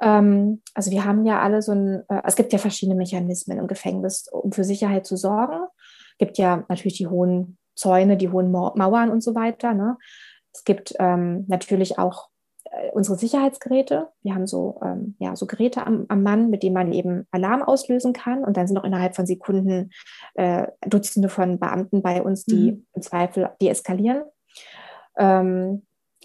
Ähm, 0.02 0.62
also 0.74 0.92
wir 0.92 1.06
haben 1.06 1.26
ja 1.26 1.42
alle 1.42 1.62
so 1.62 1.72
ein, 1.74 2.04
äh, 2.10 2.22
es 2.26 2.36
gibt 2.36 2.52
ja 2.54 2.60
verschiedene 2.60 2.98
Mechanismen 2.98 3.60
im 3.60 3.68
Gefängnis, 3.68 4.28
um 4.28 4.52
für 4.52 4.64
Sicherheit 4.64 5.06
zu 5.06 5.16
sorgen. 5.16 5.68
Es 6.14 6.18
gibt 6.18 6.38
ja 6.38 6.66
natürlich 6.68 6.98
die 6.98 7.08
hohen 7.08 7.58
Zäune, 7.76 8.18
die 8.18 8.30
hohen 8.30 8.52
Mauern 8.52 9.12
und 9.12 9.22
so 9.22 9.36
weiter. 9.36 9.74
Ne? 9.74 9.98
Es 10.54 10.64
gibt 10.64 10.94
ähm, 11.00 11.46
natürlich 11.48 11.98
auch 11.98 12.30
äh, 12.66 12.90
unsere 12.92 13.18
Sicherheitsgeräte. 13.18 14.10
Wir 14.24 14.36
haben 14.36 14.48
so, 14.48 14.80
ähm, 14.84 15.16
ja, 15.20 15.36
so 15.36 15.46
Geräte 15.46 15.86
am, 15.86 16.06
am, 16.10 16.24
Mann, 16.24 16.50
mit 16.50 16.64
denen 16.64 16.74
man 16.74 16.94
eben 16.94 17.28
Alarm 17.32 17.62
auslösen 17.62 18.14
kann. 18.14 18.44
Und 18.44 18.58
dann 18.58 18.68
sind 18.68 18.78
auch 18.78 18.84
innerhalb 18.84 19.16
von 19.16 19.26
Sekunden 19.26 19.92
äh, 20.34 20.68
Dutzende 20.86 21.30
von 21.30 21.60
Beamten 21.60 22.02
bei 22.02 22.22
uns, 22.22 22.46
die 22.46 22.72
mhm. 22.74 22.86
im 22.94 23.02
Zweifel 23.02 23.50
deeskalieren. 23.62 24.24
Ähm, 25.18 25.84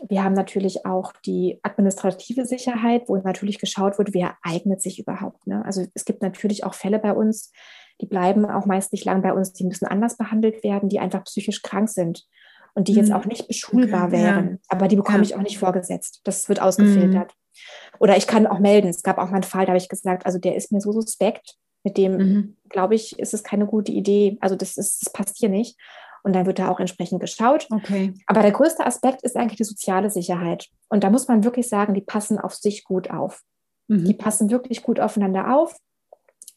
wir 0.09 0.23
haben 0.23 0.35
natürlich 0.35 0.85
auch 0.85 1.13
die 1.25 1.59
administrative 1.63 2.45
Sicherheit, 2.45 3.05
wo 3.09 3.17
natürlich 3.17 3.59
geschaut 3.59 3.99
wird, 3.99 4.13
wer 4.13 4.37
eignet 4.43 4.83
sich 4.83 4.99
überhaupt. 4.99 5.47
Ne? 5.47 5.65
Also 5.65 5.87
es 5.95 6.05
gibt 6.05 6.23
natürlich 6.23 6.65
auch 6.65 6.75
Fälle 6.75 6.99
bei 6.99 7.13
uns, 7.13 7.53
die 8.01 8.07
bleiben 8.07 8.45
auch 8.45 8.67
meist 8.67 8.93
nicht 8.93 9.05
lang 9.05 9.23
bei 9.23 9.33
uns, 9.33 9.53
die 9.53 9.65
müssen 9.65 9.87
anders 9.87 10.19
behandelt 10.19 10.63
werden, 10.63 10.89
die 10.89 11.01
einfach 11.01 11.25
psychisch 11.25 11.63
krank 11.63 11.89
sind 11.89 12.27
und 12.75 12.89
die 12.89 12.93
mhm. 12.93 12.99
jetzt 12.99 13.13
auch 13.13 13.25
nicht 13.25 13.49
beschulbar 13.49 14.09
okay, 14.09 14.19
wären. 14.19 14.51
Ja. 14.51 14.57
Aber 14.69 14.89
die 14.89 14.97
bekomme 14.97 15.19
ja. 15.19 15.25
ich 15.25 15.35
auch 15.35 15.43
nicht 15.43 15.59
vorgesetzt. 15.59 16.21
Das 16.25 16.49
wird 16.49 16.61
ausgefiltert. 16.61 17.33
Mhm. 17.33 17.97
Oder 17.99 18.19
ich 18.19 18.27
kann 18.27 18.47
auch 18.47 18.59
melden. 18.59 18.89
Es 18.89 19.03
gab 19.03 19.17
auch 19.17 19.31
mal 19.31 19.37
einen 19.37 19.43
Fall, 19.45 19.65
da 19.65 19.69
habe 19.69 19.79
ich 19.79 19.89
gesagt, 19.89 20.27
also 20.27 20.39
der 20.39 20.57
ist 20.57 20.73
mir 20.73 20.81
so 20.81 20.93
suspekt, 20.93 21.57
mit 21.85 21.97
dem, 21.97 22.17
mhm. 22.17 22.57
glaube 22.69 22.97
ich, 22.97 23.19
ist 23.19 23.33
es 23.33 23.45
keine 23.45 23.65
gute 23.65 23.93
Idee. 23.93 24.37
Also 24.41 24.57
das, 24.57 24.77
ist, 24.77 25.07
das 25.07 25.13
passt 25.13 25.39
hier 25.39 25.49
nicht 25.49 25.79
und 26.27 26.33
dann 26.33 26.45
wird 26.45 26.59
da 26.59 26.69
auch 26.69 26.81
entsprechend 26.81 27.21
geschaut. 27.21 27.69
Okay. 27.71 28.13
Aber 28.27 28.43
der 28.43 28.51
größte 28.51 28.85
Aspekt 28.85 29.23
ist 29.23 29.37
eigentlich 29.37 29.59
die 29.59 29.65
soziale 29.65 30.11
Sicherheit. 30.11 30.67
Und 30.89 31.05
da 31.05 31.11
muss 31.11 31.29
man 31.29 31.45
wirklich 31.45 31.69
sagen, 31.69 31.95
die 31.95 32.01
passen 32.01 32.41
auf 32.41 32.53
sich 32.53 32.83
gut 32.83 33.13
auf. 33.13 33.43
Mhm. 33.87 34.05
Die 34.07 34.13
passen 34.13 34.51
wirklich 34.51 34.83
gut 34.83 34.99
aufeinander 34.99 35.57
auf. 35.57 35.77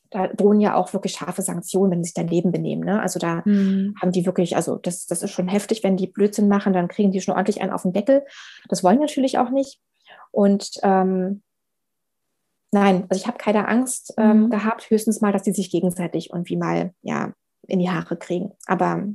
Da 0.10 0.26
drohen 0.26 0.60
ja 0.60 0.74
auch 0.74 0.92
wirklich 0.94 1.14
scharfe 1.14 1.44
Sanktionen, 1.44 1.92
wenn 1.92 2.04
sie 2.04 2.08
sich 2.08 2.16
daneben 2.16 2.52
benehmen. 2.52 2.84
Ne? 2.84 3.00
Also 3.00 3.20
da 3.20 3.44
mhm. 3.46 3.94
haben 4.02 4.12
die 4.12 4.26
wirklich, 4.26 4.56
also 4.56 4.78
das, 4.78 5.06
das 5.06 5.22
ist 5.22 5.30
schon 5.30 5.48
heftig, 5.48 5.84
wenn 5.84 5.98
die 5.98 6.08
Blödsinn 6.08 6.48
machen, 6.48 6.74
dann 6.74 6.88
kriegen 6.88 7.12
die 7.12 7.22
schon 7.22 7.36
ordentlich 7.36 7.62
einen 7.62 7.72
auf 7.72 7.84
den 7.84 7.94
Deckel. 7.94 8.26
Das 8.70 8.84
wollen 8.84 9.00
natürlich 9.00 9.38
auch 9.38 9.52
nicht. 9.52 9.80
Und 10.32 10.80
ähm, 10.82 11.44
nein, 12.72 13.06
also 13.08 13.22
ich 13.22 13.28
habe 13.28 13.38
keine 13.38 13.68
Angst 13.68 14.16
ähm, 14.18 14.46
mhm. 14.46 14.50
gehabt, 14.50 14.90
höchstens 14.90 15.22
mal, 15.22 15.32
dass 15.32 15.44
die 15.44 15.54
sich 15.54 15.70
gegenseitig 15.70 16.32
irgendwie 16.34 16.58
mal 16.58 16.92
ja 17.04 17.34
in 17.68 17.78
die 17.78 17.92
Haare 17.92 18.18
kriegen. 18.18 18.54
Aber 18.66 19.10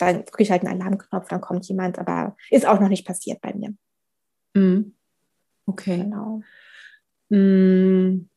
dann 0.00 0.24
drücke 0.24 0.42
ich 0.42 0.50
halt 0.50 0.64
einen 0.64 0.80
Alarmknopf, 0.80 1.28
dann 1.28 1.40
kommt 1.40 1.66
jemand, 1.66 1.98
aber 1.98 2.36
ist 2.50 2.66
auch 2.66 2.80
noch 2.80 2.88
nicht 2.88 3.06
passiert 3.06 3.40
bei 3.40 3.54
mir. 3.54 3.74
Mhm. 4.54 4.94
Okay. 5.66 5.98
Genau. 5.98 6.42
Mm, 7.28 8.28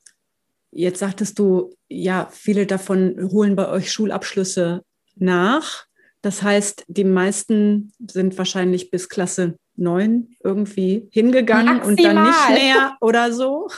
jetzt 0.71 0.99
sagtest 0.99 1.39
du, 1.39 1.75
ja, 1.89 2.27
viele 2.31 2.65
davon 2.65 3.29
holen 3.31 3.55
bei 3.55 3.67
euch 3.69 3.91
Schulabschlüsse 3.91 4.83
nach. 5.15 5.85
Das 6.21 6.41
heißt, 6.41 6.85
die 6.87 7.03
meisten 7.03 7.91
sind 8.07 8.37
wahrscheinlich 8.37 8.91
bis 8.91 9.09
Klasse 9.09 9.57
9 9.75 10.35
irgendwie 10.43 11.09
hingegangen 11.11 11.77
Maximal. 11.77 11.89
und 11.89 12.03
dann 12.03 12.23
nicht 12.23 12.63
mehr 12.63 12.97
oder 13.01 13.31
so. 13.31 13.67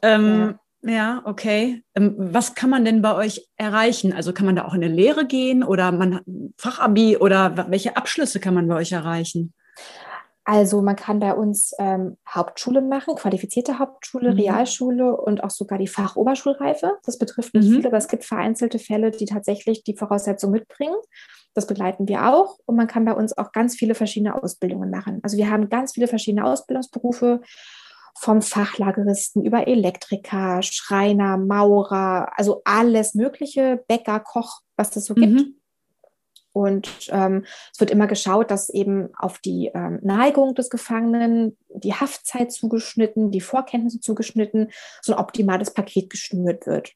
Ähm, 0.00 0.38
ja. 0.38 0.60
Ja, 0.82 1.22
okay. 1.24 1.82
Ähm, 1.94 2.14
was 2.16 2.54
kann 2.54 2.70
man 2.70 2.84
denn 2.84 3.02
bei 3.02 3.14
euch 3.14 3.48
erreichen? 3.56 4.12
Also 4.12 4.32
kann 4.32 4.46
man 4.46 4.56
da 4.56 4.64
auch 4.64 4.74
in 4.74 4.84
eine 4.84 4.94
Lehre 4.94 5.26
gehen 5.26 5.64
oder 5.64 5.90
man 5.90 6.20
Fachabi 6.56 7.16
oder 7.16 7.66
welche 7.70 7.96
Abschlüsse 7.96 8.38
kann 8.38 8.54
man 8.54 8.68
bei 8.68 8.76
euch 8.76 8.92
erreichen? 8.92 9.52
Also 10.44 10.80
man 10.80 10.96
kann 10.96 11.18
bei 11.18 11.34
uns 11.34 11.74
ähm, 11.78 12.16
Hauptschule 12.26 12.80
machen, 12.80 13.16
qualifizierte 13.16 13.78
Hauptschule, 13.78 14.32
mhm. 14.32 14.38
Realschule 14.38 15.14
und 15.14 15.44
auch 15.44 15.50
sogar 15.50 15.78
die 15.78 15.88
Fachoberschulreife. 15.88 16.92
Das 17.04 17.18
betrifft 17.18 17.52
nicht 17.52 17.68
mhm. 17.68 17.74
viele, 17.74 17.88
aber 17.88 17.98
es 17.98 18.08
gibt 18.08 18.24
vereinzelte 18.24 18.78
Fälle, 18.78 19.10
die 19.10 19.26
tatsächlich 19.26 19.84
die 19.84 19.94
Voraussetzung 19.94 20.52
mitbringen. 20.52 20.96
Das 21.52 21.66
begleiten 21.66 22.08
wir 22.08 22.32
auch 22.32 22.56
und 22.64 22.76
man 22.76 22.86
kann 22.86 23.04
bei 23.04 23.12
uns 23.12 23.36
auch 23.36 23.52
ganz 23.52 23.76
viele 23.76 23.94
verschiedene 23.94 24.42
Ausbildungen 24.42 24.90
machen. 24.90 25.20
Also 25.22 25.36
wir 25.36 25.50
haben 25.50 25.68
ganz 25.68 25.92
viele 25.92 26.08
verschiedene 26.08 26.46
Ausbildungsberufe 26.46 27.42
vom 28.20 28.42
Fachlageristen 28.42 29.44
über 29.44 29.66
Elektriker, 29.66 30.62
Schreiner, 30.62 31.36
Maurer, 31.36 32.32
also 32.36 32.62
alles 32.64 33.14
Mögliche, 33.14 33.84
Bäcker, 33.86 34.20
Koch, 34.20 34.60
was 34.76 34.94
es 34.96 35.06
so 35.06 35.14
mhm. 35.14 35.20
gibt. 35.20 35.58
Und 36.52 36.90
ähm, 37.10 37.44
es 37.72 37.78
wird 37.78 37.90
immer 37.90 38.08
geschaut, 38.08 38.50
dass 38.50 38.68
eben 38.68 39.10
auf 39.16 39.38
die 39.38 39.70
ähm, 39.74 40.00
Neigung 40.02 40.54
des 40.54 40.70
Gefangenen, 40.70 41.56
die 41.68 41.94
Haftzeit 41.94 42.50
zugeschnitten, 42.50 43.30
die 43.30 43.40
Vorkenntnisse 43.40 44.00
zugeschnitten, 44.00 44.70
so 45.00 45.12
ein 45.12 45.18
optimales 45.20 45.72
Paket 45.72 46.10
geschnürt 46.10 46.66
wird. 46.66 46.94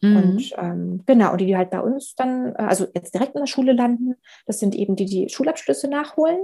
Mhm. 0.00 0.16
Und 0.16 0.52
ähm, 0.56 1.02
genau, 1.04 1.32
und 1.32 1.40
die, 1.40 1.46
die 1.46 1.56
halt 1.56 1.70
bei 1.70 1.80
uns 1.80 2.14
dann, 2.14 2.54
äh, 2.54 2.62
also 2.62 2.86
jetzt 2.94 3.12
direkt 3.12 3.34
in 3.34 3.42
der 3.42 3.46
Schule 3.46 3.72
landen, 3.72 4.14
das 4.46 4.60
sind 4.60 4.74
eben 4.74 4.96
die, 4.96 5.06
die 5.06 5.28
Schulabschlüsse 5.28 5.88
nachholen. 5.88 6.38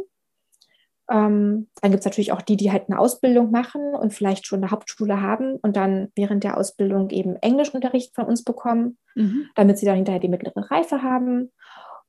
Ähm, 1.13 1.69
dann 1.83 1.91
gibt 1.91 2.01
es 2.01 2.07
natürlich 2.07 2.33
auch 2.33 2.41
die, 2.41 2.57
die 2.57 2.73
halt 2.73 2.85
eine 2.89 2.99
Ausbildung 2.99 3.51
machen 3.51 3.95
und 3.95 4.15
vielleicht 4.15 4.47
schon 4.47 4.61
eine 4.61 4.71
Hauptschule 4.71 5.21
haben 5.21 5.57
und 5.57 5.77
dann 5.77 6.09
während 6.15 6.43
der 6.43 6.57
Ausbildung 6.57 7.11
eben 7.11 7.37
Englischunterricht 7.37 8.15
von 8.15 8.25
uns 8.25 8.43
bekommen, 8.43 8.97
mhm. 9.15 9.45
damit 9.55 9.77
sie 9.77 9.85
dann 9.85 9.97
hinterher 9.97 10.21
die 10.21 10.29
mittlere 10.29 10.71
Reife 10.71 11.03
haben. 11.03 11.53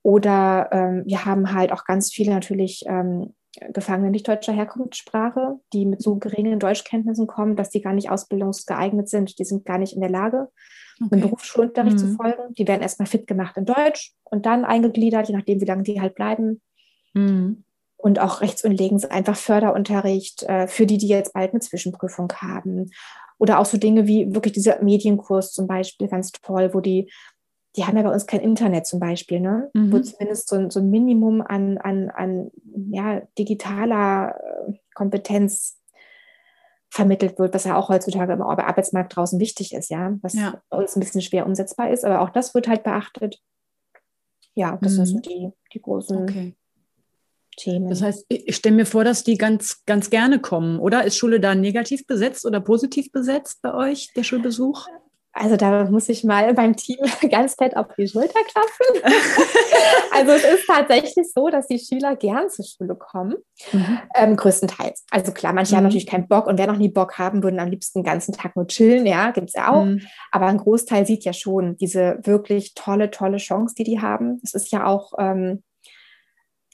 Oder 0.03 0.69
ähm, 0.71 1.03
wir 1.05 1.25
haben 1.25 1.53
halt 1.53 1.73
auch 1.73 1.83
ganz 1.83 2.11
viele 2.11 2.31
natürlich 2.31 2.83
ähm, 2.87 3.33
Gefangene 3.71 4.09
nicht 4.09 4.27
deutscher 4.27 4.53
Herkunftssprache, 4.53 5.59
die 5.73 5.85
mit 5.85 6.01
so 6.01 6.15
geringen 6.15 6.59
Deutschkenntnissen 6.59 7.27
kommen, 7.27 7.55
dass 7.55 7.69
die 7.69 7.81
gar 7.81 7.93
nicht 7.93 8.09
ausbildungsgeeignet 8.09 9.09
sind. 9.09 9.37
Die 9.37 9.45
sind 9.45 9.65
gar 9.65 9.77
nicht 9.77 9.93
in 9.93 10.01
der 10.01 10.09
Lage, 10.09 10.49
okay. 11.01 11.09
einem 11.11 11.21
Berufsschulunterricht 11.21 11.97
mhm. 11.97 11.99
zu 11.99 12.15
folgen. 12.15 12.53
Die 12.57 12.67
werden 12.67 12.81
erstmal 12.81 13.05
fit 13.05 13.27
gemacht 13.27 13.57
in 13.57 13.65
Deutsch 13.65 14.13
und 14.23 14.45
dann 14.45 14.65
eingegliedert, 14.65 15.27
je 15.27 15.35
nachdem, 15.35 15.61
wie 15.61 15.65
lange 15.65 15.83
die 15.83 16.01
halt 16.01 16.15
bleiben. 16.15 16.61
Mhm. 17.13 17.63
Und 18.03 18.19
auch 18.19 18.41
rechts 18.41 18.65
und 18.65 18.71
links 18.71 19.05
einfach 19.05 19.37
Förderunterricht 19.37 20.43
äh, 20.43 20.67
für 20.67 20.85
die, 20.85 20.97
die 20.97 21.07
jetzt 21.07 21.33
bald 21.33 21.51
eine 21.51 21.61
Zwischenprüfung 21.61 22.31
haben. 22.33 22.91
Oder 23.37 23.59
auch 23.59 23.65
so 23.65 23.77
Dinge 23.77 24.07
wie 24.07 24.35
wirklich 24.35 24.53
dieser 24.53 24.83
Medienkurs 24.83 25.53
zum 25.53 25.67
Beispiel, 25.67 26.09
ganz 26.09 26.33
toll, 26.33 26.73
wo 26.73 26.81
die 26.81 27.09
die 27.75 27.85
haben 27.85 27.97
ja 27.97 28.03
bei 28.03 28.11
uns 28.11 28.27
kein 28.27 28.41
Internet 28.41 28.85
zum 28.85 28.99
Beispiel, 28.99 29.39
ne? 29.39 29.71
Mhm. 29.73 29.91
wo 29.91 29.99
zumindest 29.99 30.47
so, 30.47 30.69
so, 30.69 30.79
ein 30.79 30.91
Minimum 30.91 31.41
an, 31.41 31.77
an, 31.79 32.09
an 32.11 32.51
ja, 32.91 33.21
digitaler 33.37 34.35
äh, 34.67 34.73
Kompetenz 34.93 35.79
vermittelt 36.91 37.39
wird, 37.39 37.55
was 37.55 37.63
ja 37.63 37.75
auch 37.75 37.89
heutzutage 37.89 38.33
im 38.33 38.43
Arbeitsmarkt 38.43 39.15
draußen 39.15 39.39
wichtig 39.39 39.73
ist, 39.73 39.89
ja, 39.89 40.15
was 40.21 40.33
ja. 40.33 40.61
bei 40.69 40.77
uns 40.77 40.95
ein 40.95 40.99
bisschen 40.99 41.21
schwer 41.21 41.47
umsetzbar 41.47 41.89
ist, 41.89 42.05
aber 42.05 42.21
auch 42.21 42.29
das 42.29 42.53
wird 42.53 42.67
halt 42.67 42.83
beachtet. 42.83 43.41
Ja, 44.53 44.77
das 44.79 44.91
mhm. 44.91 44.95
sind 44.97 45.07
so 45.07 45.17
die, 45.17 45.49
die 45.73 45.81
großen 45.81 46.21
okay. 46.21 46.55
Themen. 47.55 47.89
Das 47.89 48.01
heißt, 48.01 48.25
ich 48.29 48.55
stelle 48.55 48.75
mir 48.75 48.85
vor, 48.85 49.03
dass 49.03 49.23
die 49.23 49.37
ganz, 49.37 49.83
ganz 49.85 50.09
gerne 50.09 50.39
kommen, 50.39 50.79
oder? 50.79 51.03
Ist 51.03 51.17
Schule 51.17 51.39
da 51.39 51.55
negativ 51.55 52.05
besetzt 52.07 52.45
oder 52.45 52.59
positiv 52.59 53.11
besetzt 53.11 53.61
bei 53.61 53.73
euch, 53.73 54.11
der 54.15 54.23
Schulbesuch? 54.23 54.87
Also 55.35 55.57
da 55.57 55.85
muss 55.85 56.09
ich 56.09 56.23
mal 56.23 56.53
beim 56.53 56.75
Team 56.75 56.99
ganz 57.29 57.55
fett 57.55 57.75
auf 57.75 57.87
die 57.97 58.07
Schulter 58.07 58.39
klopfen. 58.51 59.03
also 60.11 60.31
es 60.31 60.43
ist 60.43 60.67
tatsächlich 60.67 61.27
so, 61.33 61.49
dass 61.49 61.67
die 61.67 61.79
Schüler 61.79 62.15
gern 62.15 62.49
zur 62.49 62.65
Schule 62.65 62.95
kommen, 62.95 63.35
mhm. 63.71 63.99
ähm, 64.15 64.35
größtenteils. 64.35 65.05
Also 65.09 65.31
klar, 65.31 65.53
manche 65.53 65.73
mhm. 65.73 65.77
haben 65.77 65.83
natürlich 65.85 66.07
keinen 66.07 66.27
Bock 66.27 66.45
und 66.45 66.59
wer 66.59 66.67
noch 66.67 66.77
nie 66.77 66.89
Bock 66.89 67.17
haben, 67.17 67.41
würden 67.41 67.59
am 67.59 67.69
liebsten 67.69 67.99
den 67.99 68.05
ganzen 68.05 68.33
Tag 68.33 68.55
nur 68.55 68.67
chillen, 68.67 69.07
ja, 69.07 69.31
gibt 69.31 69.49
es 69.49 69.55
ja 69.55 69.71
auch. 69.71 69.85
Mhm. 69.85 70.01
Aber 70.31 70.45
ein 70.45 70.57
Großteil 70.57 71.07
sieht 71.07 71.25
ja 71.25 71.33
schon 71.33 71.77
diese 71.77 72.19
wirklich 72.23 72.75
tolle, 72.75 73.09
tolle 73.09 73.37
Chance, 73.37 73.73
die 73.75 73.83
die 73.83 74.01
haben. 74.01 74.39
Es 74.43 74.53
ist 74.53 74.71
ja 74.71 74.85
auch... 74.85 75.13
Ähm, 75.17 75.63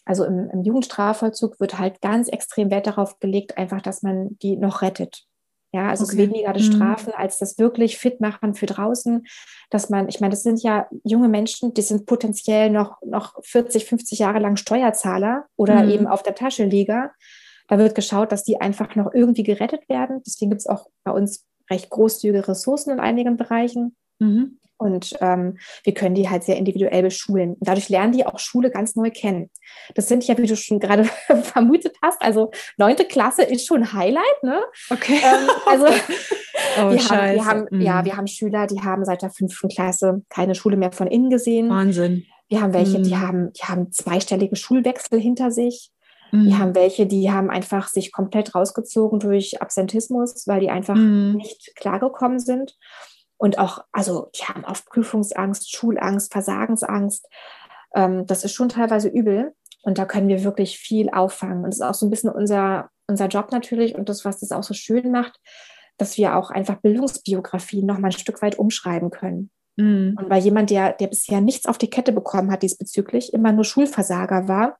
also 0.09 0.25
im, 0.25 0.49
im 0.49 0.63
Jugendstrafvollzug 0.63 1.59
wird 1.59 1.77
halt 1.77 2.01
ganz 2.01 2.29
extrem 2.29 2.71
Wert 2.71 2.87
darauf 2.87 3.19
gelegt, 3.19 3.59
einfach, 3.59 3.79
dass 3.79 4.01
man 4.01 4.39
die 4.39 4.57
noch 4.57 4.81
rettet. 4.81 5.25
Ja, 5.71 5.89
also 5.89 6.03
okay. 6.03 6.13
es 6.13 6.19
ist 6.19 6.31
weniger 6.31 6.51
das 6.51 6.67
mhm. 6.67 6.71
Strafen 6.73 7.13
als 7.13 7.37
das 7.37 7.59
wirklich 7.59 7.99
fit 7.99 8.19
machen 8.19 8.55
für 8.55 8.65
draußen, 8.65 9.27
dass 9.69 9.91
man, 9.91 10.09
ich 10.09 10.19
meine, 10.19 10.31
das 10.31 10.41
sind 10.41 10.63
ja 10.63 10.87
junge 11.03 11.29
Menschen, 11.29 11.75
die 11.75 11.83
sind 11.83 12.07
potenziell 12.07 12.71
noch, 12.71 12.99
noch 13.05 13.35
40, 13.43 13.85
50 13.85 14.17
Jahre 14.17 14.39
lang 14.39 14.55
Steuerzahler 14.55 15.45
oder 15.55 15.83
mhm. 15.83 15.91
eben 15.91 16.07
auf 16.07 16.23
der 16.23 16.33
Tasche 16.33 16.65
Liga. 16.65 17.11
Da 17.67 17.77
wird 17.77 17.93
geschaut, 17.93 18.31
dass 18.31 18.43
die 18.43 18.59
einfach 18.59 18.95
noch 18.95 19.13
irgendwie 19.13 19.43
gerettet 19.43 19.87
werden. 19.89 20.23
Deswegen 20.25 20.49
gibt 20.49 20.61
es 20.61 20.67
auch 20.67 20.87
bei 21.03 21.11
uns 21.11 21.45
recht 21.69 21.91
großzügige 21.91 22.47
Ressourcen 22.47 22.89
in 22.89 22.99
einigen 22.99 23.37
Bereichen. 23.37 23.95
Mhm. 24.17 24.58
Und 24.79 25.17
ähm, 25.19 25.57
wir 25.83 25.93
können 25.93 26.15
die 26.15 26.29
halt 26.29 26.43
sehr 26.43 26.55
individuell 26.55 27.03
beschulen. 27.03 27.57
Dadurch 27.59 27.89
lernen 27.89 28.13
die 28.13 28.25
auch 28.25 28.39
Schule 28.39 28.71
ganz 28.71 28.95
neu 28.95 29.11
kennen. 29.11 29.49
Das 29.93 30.07
sind 30.07 30.25
ja, 30.25 30.37
wie 30.37 30.47
du 30.47 30.55
schon 30.55 30.79
gerade 30.79 31.03
vermutet 31.43 31.97
hast, 32.01 32.21
also 32.21 32.51
neunte 32.77 33.03
Klasse 33.03 33.43
ist 33.43 33.67
schon 33.67 33.81
ein 33.81 33.93
Highlight, 33.93 34.43
ne? 34.43 34.61
Okay. 34.89 35.19
Ähm, 35.21 35.49
also 35.67 35.85
oh, 36.77 36.91
wir, 36.91 37.09
haben, 37.09 37.35
wir 37.35 37.45
haben, 37.45 37.65
mhm. 37.69 37.81
ja, 37.81 38.05
wir 38.05 38.15
haben 38.15 38.27
Schüler, 38.27 38.67
die 38.67 38.79
haben 38.79 39.03
seit 39.03 39.21
der 39.21 39.31
fünften 39.31 39.67
Klasse 39.67 40.21
keine 40.29 40.55
Schule 40.55 40.77
mehr 40.77 40.93
von 40.93 41.07
innen 41.07 41.29
gesehen. 41.29 41.69
Wahnsinn. 41.69 42.25
Wir 42.47 42.61
haben 42.61 42.73
welche, 42.73 42.99
mhm. 42.99 43.03
die 43.03 43.17
haben, 43.17 43.51
die 43.51 43.63
haben 43.63 43.91
zweistellige 43.91 44.55
Schulwechsel 44.55 45.19
hinter 45.19 45.51
sich. 45.51 45.91
Mhm. 46.31 46.45
Wir 46.45 46.57
haben 46.57 46.73
welche, 46.73 47.05
die 47.05 47.29
haben 47.29 47.49
einfach 47.49 47.89
sich 47.89 48.13
komplett 48.13 48.55
rausgezogen 48.55 49.19
durch 49.19 49.61
Absentismus, 49.61 50.47
weil 50.47 50.61
die 50.61 50.69
einfach 50.69 50.95
mhm. 50.95 51.35
nicht 51.35 51.75
klargekommen 51.75 52.39
sind 52.39 52.77
und 53.39 53.57
auch, 53.57 53.85
also 53.93 54.29
die 54.35 54.43
haben 54.43 54.65
oft 54.65 54.85
Prüfungsangst, 54.85 55.73
Schulangst, 55.73 56.33
Versagensangst. 56.33 57.25
Ähm, 57.95 58.27
das 58.27 58.43
ist 58.43 58.53
schon 58.53 58.67
teilweise 58.67 59.07
übel 59.07 59.55
und 59.81 59.97
da 59.97 60.05
können 60.05 60.27
wir 60.27 60.43
wirklich 60.43 60.77
viel 60.77 61.09
auffangen. 61.09 61.63
Und 61.63 61.67
das 61.67 61.77
ist 61.77 61.85
auch 61.85 61.93
so 61.93 62.05
ein 62.05 62.09
bisschen 62.09 62.29
unser, 62.29 62.89
unser 63.07 63.27
Job 63.27 63.51
natürlich 63.53 63.95
und 63.95 64.09
das, 64.09 64.25
was 64.25 64.41
das 64.41 64.51
auch 64.51 64.63
so 64.63 64.73
schön 64.73 65.09
macht, 65.09 65.39
dass 65.97 66.17
wir 66.17 66.35
auch 66.35 66.51
einfach 66.51 66.81
Bildungsbiografien 66.81 67.85
noch 67.85 67.97
mal 67.97 68.09
ein 68.09 68.11
Stück 68.11 68.41
weit 68.41 68.59
umschreiben 68.59 69.09
können. 69.09 69.51
Mhm. 69.77 70.17
Und 70.19 70.29
weil 70.29 70.43
jemand, 70.43 70.69
der, 70.69 70.91
der 70.91 71.07
bisher 71.07 71.39
nichts 71.39 71.65
auf 71.65 71.77
die 71.77 71.89
Kette 71.89 72.11
bekommen 72.11 72.51
hat 72.51 72.61
diesbezüglich, 72.61 73.33
immer 73.33 73.53
nur 73.53 73.63
Schulversager 73.63 74.49
war, 74.49 74.77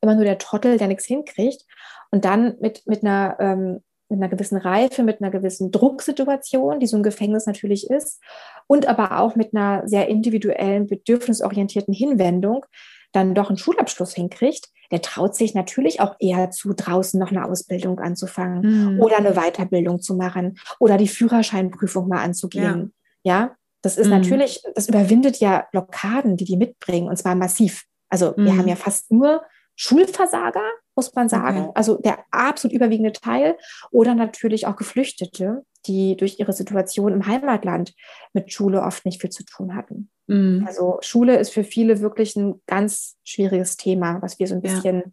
immer 0.00 0.16
nur 0.16 0.24
der 0.24 0.38
Trottel, 0.38 0.76
der 0.76 0.88
nichts 0.88 1.04
hinkriegt 1.04 1.64
und 2.10 2.24
dann 2.24 2.56
mit, 2.60 2.84
mit 2.86 3.04
einer 3.04 3.36
ähm, 3.38 3.84
mit 4.08 4.18
einer 4.18 4.28
gewissen 4.28 4.58
Reife, 4.58 5.02
mit 5.02 5.20
einer 5.20 5.30
gewissen 5.30 5.70
Drucksituation, 5.70 6.80
die 6.80 6.86
so 6.86 6.96
ein 6.96 7.02
Gefängnis 7.02 7.46
natürlich 7.46 7.90
ist, 7.90 8.22
und 8.66 8.86
aber 8.86 9.18
auch 9.18 9.36
mit 9.36 9.54
einer 9.54 9.86
sehr 9.86 10.08
individuellen, 10.08 10.86
bedürfnisorientierten 10.86 11.94
Hinwendung 11.94 12.64
dann 13.12 13.34
doch 13.34 13.48
einen 13.48 13.58
Schulabschluss 13.58 14.14
hinkriegt, 14.14 14.68
der 14.90 15.00
traut 15.00 15.34
sich 15.34 15.54
natürlich 15.54 16.00
auch 16.00 16.16
eher 16.18 16.50
zu, 16.50 16.72
draußen 16.74 17.18
noch 17.18 17.30
eine 17.30 17.44
Ausbildung 17.44 17.98
anzufangen 18.00 18.94
mhm. 18.94 19.00
oder 19.00 19.18
eine 19.18 19.32
Weiterbildung 19.34 20.00
zu 20.00 20.14
machen 20.14 20.58
oder 20.78 20.96
die 20.96 21.08
Führerscheinprüfung 21.08 22.08
mal 22.08 22.22
anzugehen. 22.22 22.92
Ja, 23.22 23.38
ja? 23.38 23.56
das 23.82 23.96
ist 23.96 24.06
mhm. 24.06 24.12
natürlich, 24.12 24.62
das 24.74 24.88
überwindet 24.88 25.38
ja 25.38 25.66
Blockaden, 25.70 26.36
die 26.36 26.44
die 26.44 26.56
mitbringen 26.56 27.08
und 27.08 27.16
zwar 27.16 27.34
massiv. 27.34 27.84
Also 28.08 28.34
mhm. 28.36 28.44
wir 28.44 28.56
haben 28.56 28.68
ja 28.68 28.76
fast 28.76 29.10
nur 29.10 29.42
Schulversager, 29.76 30.64
muss 30.96 31.14
man 31.14 31.28
sagen, 31.28 31.64
okay. 31.64 31.72
also 31.74 31.96
der 31.96 32.18
absolut 32.30 32.74
überwiegende 32.74 33.12
Teil, 33.12 33.56
oder 33.90 34.14
natürlich 34.14 34.66
auch 34.66 34.76
Geflüchtete, 34.76 35.64
die 35.86 36.16
durch 36.16 36.38
ihre 36.38 36.52
Situation 36.52 37.12
im 37.12 37.26
Heimatland 37.26 37.94
mit 38.32 38.52
Schule 38.52 38.82
oft 38.82 39.04
nicht 39.04 39.20
viel 39.20 39.30
zu 39.30 39.44
tun 39.44 39.74
hatten. 39.74 40.10
Mhm. 40.26 40.64
Also 40.66 40.98
Schule 41.00 41.36
ist 41.38 41.52
für 41.52 41.64
viele 41.64 42.00
wirklich 42.00 42.36
ein 42.36 42.60
ganz 42.66 43.16
schwieriges 43.24 43.76
Thema, 43.76 44.22
was 44.22 44.38
wir 44.38 44.46
so 44.46 44.54
ein 44.54 44.62
bisschen 44.62 44.96
ja. 44.96 45.10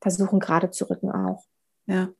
versuchen 0.00 0.40
gerade 0.40 0.70
zu 0.70 0.88
rücken 0.88 1.10
auch. 1.10 1.44
Ja, 1.86 2.10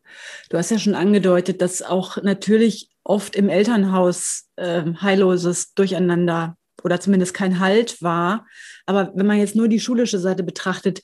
du 0.51 0.59
hast 0.59 0.71
ja 0.71 0.79
schon 0.79 0.97
angedeutet, 0.97 1.63
dass 1.63 1.83
auch 1.83 2.21
natürlich 2.23 2.91
oft 3.05 3.37
im 3.37 3.49
Elternhaus 3.49 4.49
äh, 4.57 4.83
heilloses 5.01 5.75
Durcheinander 5.75 6.57
oder 6.83 7.01
zumindest 7.01 7.33
kein 7.33 7.61
Halt 7.61 8.03
war. 8.03 8.47
Aber 8.87 9.13
wenn 9.15 9.27
man 9.27 9.39
jetzt 9.39 9.55
nur 9.55 9.69
die 9.69 9.81
schulische 9.81 10.19
Seite 10.19 10.43
betrachtet, 10.43 11.01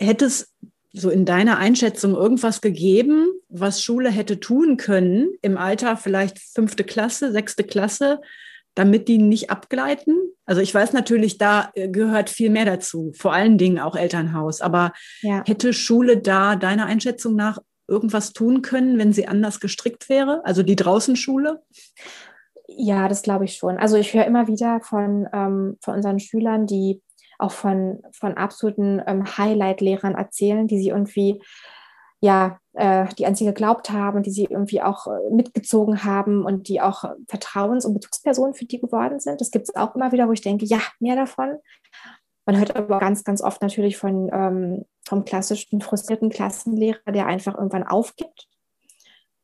hätte 0.00 0.26
es 0.26 0.54
so 0.92 1.10
in 1.10 1.24
deiner 1.24 1.58
Einschätzung 1.58 2.14
irgendwas 2.14 2.60
gegeben, 2.60 3.28
was 3.48 3.82
Schule 3.82 4.10
hätte 4.10 4.40
tun 4.40 4.76
können 4.76 5.30
im 5.42 5.56
Alter 5.56 5.96
vielleicht 5.96 6.38
fünfte 6.38 6.84
Klasse, 6.84 7.32
sechste 7.32 7.64
Klasse, 7.64 8.20
damit 8.74 9.08
die 9.08 9.18
nicht 9.18 9.50
abgleiten? 9.50 10.16
Also 10.46 10.60
ich 10.60 10.74
weiß 10.74 10.92
natürlich, 10.92 11.38
da 11.38 11.70
äh, 11.74 11.88
gehört 11.88 12.30
viel 12.30 12.50
mehr 12.50 12.64
dazu, 12.64 13.12
vor 13.16 13.32
allen 13.32 13.58
Dingen 13.58 13.78
auch 13.78 13.94
Elternhaus. 13.94 14.60
Aber 14.60 14.92
ja. 15.22 15.44
hätte 15.46 15.72
Schule 15.72 16.18
da 16.18 16.56
deiner 16.56 16.86
Einschätzung 16.86 17.36
nach 17.36 17.58
irgendwas 17.86 18.32
tun 18.32 18.62
können, 18.62 18.98
wenn 18.98 19.12
sie 19.12 19.28
anders 19.28 19.60
gestrickt 19.60 20.08
wäre? 20.08 20.42
Also 20.44 20.62
die 20.62 20.76
Draußenschule? 20.76 21.62
Ja, 22.68 23.08
das 23.08 23.22
glaube 23.22 23.44
ich 23.44 23.56
schon. 23.56 23.78
Also 23.78 23.96
ich 23.96 24.14
höre 24.14 24.26
immer 24.26 24.46
wieder 24.46 24.80
von, 24.80 25.28
ähm, 25.32 25.76
von 25.82 25.94
unseren 25.94 26.20
Schülern, 26.20 26.66
die 26.66 27.02
auch 27.40 27.52
von, 27.52 28.02
von 28.12 28.34
absoluten 28.34 29.02
ähm, 29.06 29.24
Highlight-Lehrern 29.36 30.14
erzählen, 30.14 30.66
die 30.66 30.78
sie 30.78 30.88
irgendwie, 30.88 31.42
ja, 32.20 32.58
äh, 32.74 33.06
die 33.18 33.26
an 33.26 33.34
sie 33.34 33.44
geglaubt 33.44 33.90
haben, 33.90 34.22
die 34.22 34.30
sie 34.30 34.44
irgendwie 34.44 34.82
auch 34.82 35.06
äh, 35.06 35.30
mitgezogen 35.30 36.04
haben 36.04 36.44
und 36.44 36.68
die 36.68 36.80
auch 36.80 37.04
Vertrauens- 37.28 37.86
und 37.86 37.94
Bezugspersonen 37.94 38.54
für 38.54 38.66
die 38.66 38.80
geworden 38.80 39.20
sind. 39.20 39.40
Das 39.40 39.50
gibt 39.50 39.68
es 39.68 39.76
auch 39.76 39.94
immer 39.94 40.12
wieder, 40.12 40.28
wo 40.28 40.32
ich 40.32 40.42
denke, 40.42 40.64
ja, 40.64 40.80
mehr 40.98 41.16
davon. 41.16 41.56
Man 42.46 42.58
hört 42.58 42.74
aber 42.76 42.98
ganz, 42.98 43.24
ganz 43.24 43.42
oft 43.42 43.62
natürlich 43.62 43.96
von, 43.96 44.30
ähm, 44.32 44.84
vom 45.06 45.24
klassischen 45.24 45.80
frustrierten 45.80 46.30
Klassenlehrer, 46.30 47.12
der 47.12 47.26
einfach 47.26 47.56
irgendwann 47.56 47.86
aufgibt 47.86 48.48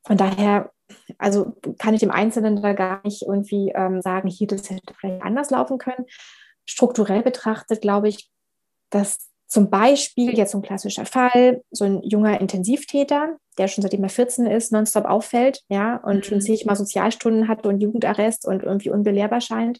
von 0.07 0.15
daher, 0.15 0.71
also 1.17 1.53
kann 1.79 1.93
ich 1.93 1.99
dem 1.99 2.11
Einzelnen 2.11 2.61
da 2.61 2.71
gar 2.71 3.01
nicht 3.03 3.23
irgendwie 3.23 3.73
ähm, 3.75 4.01
sagen, 4.01 4.29
hier, 4.29 4.47
das 4.47 4.69
hätte 4.69 4.93
vielleicht 4.97 5.21
anders 5.21 5.49
laufen 5.49 5.77
können. 5.77 6.05
Strukturell 6.67 7.23
betrachtet, 7.23 7.81
glaube 7.81 8.09
ich, 8.09 8.29
dass 8.89 9.27
zum 9.47 9.69
Beispiel 9.69 10.37
jetzt 10.37 10.51
so 10.51 10.59
ein 10.59 10.61
klassischer 10.61 11.05
Fall, 11.05 11.63
so 11.71 11.85
ein 11.85 12.03
junger 12.03 12.39
Intensivtäter, 12.39 13.37
der 13.57 13.67
schon 13.67 13.81
seitdem 13.81 14.03
er 14.03 14.09
14 14.09 14.45
ist, 14.45 14.71
nonstop 14.71 15.05
auffällt, 15.05 15.63
ja, 15.69 15.97
und 15.97 16.25
schon 16.25 16.37
mhm. 16.37 16.41
zigmal 16.41 16.75
Sozialstunden 16.75 17.47
hatte 17.47 17.69
und 17.69 17.79
Jugendarrest 17.79 18.45
und 18.45 18.63
irgendwie 18.63 18.89
unbelehrbar 18.89 19.39
scheint, 19.39 19.79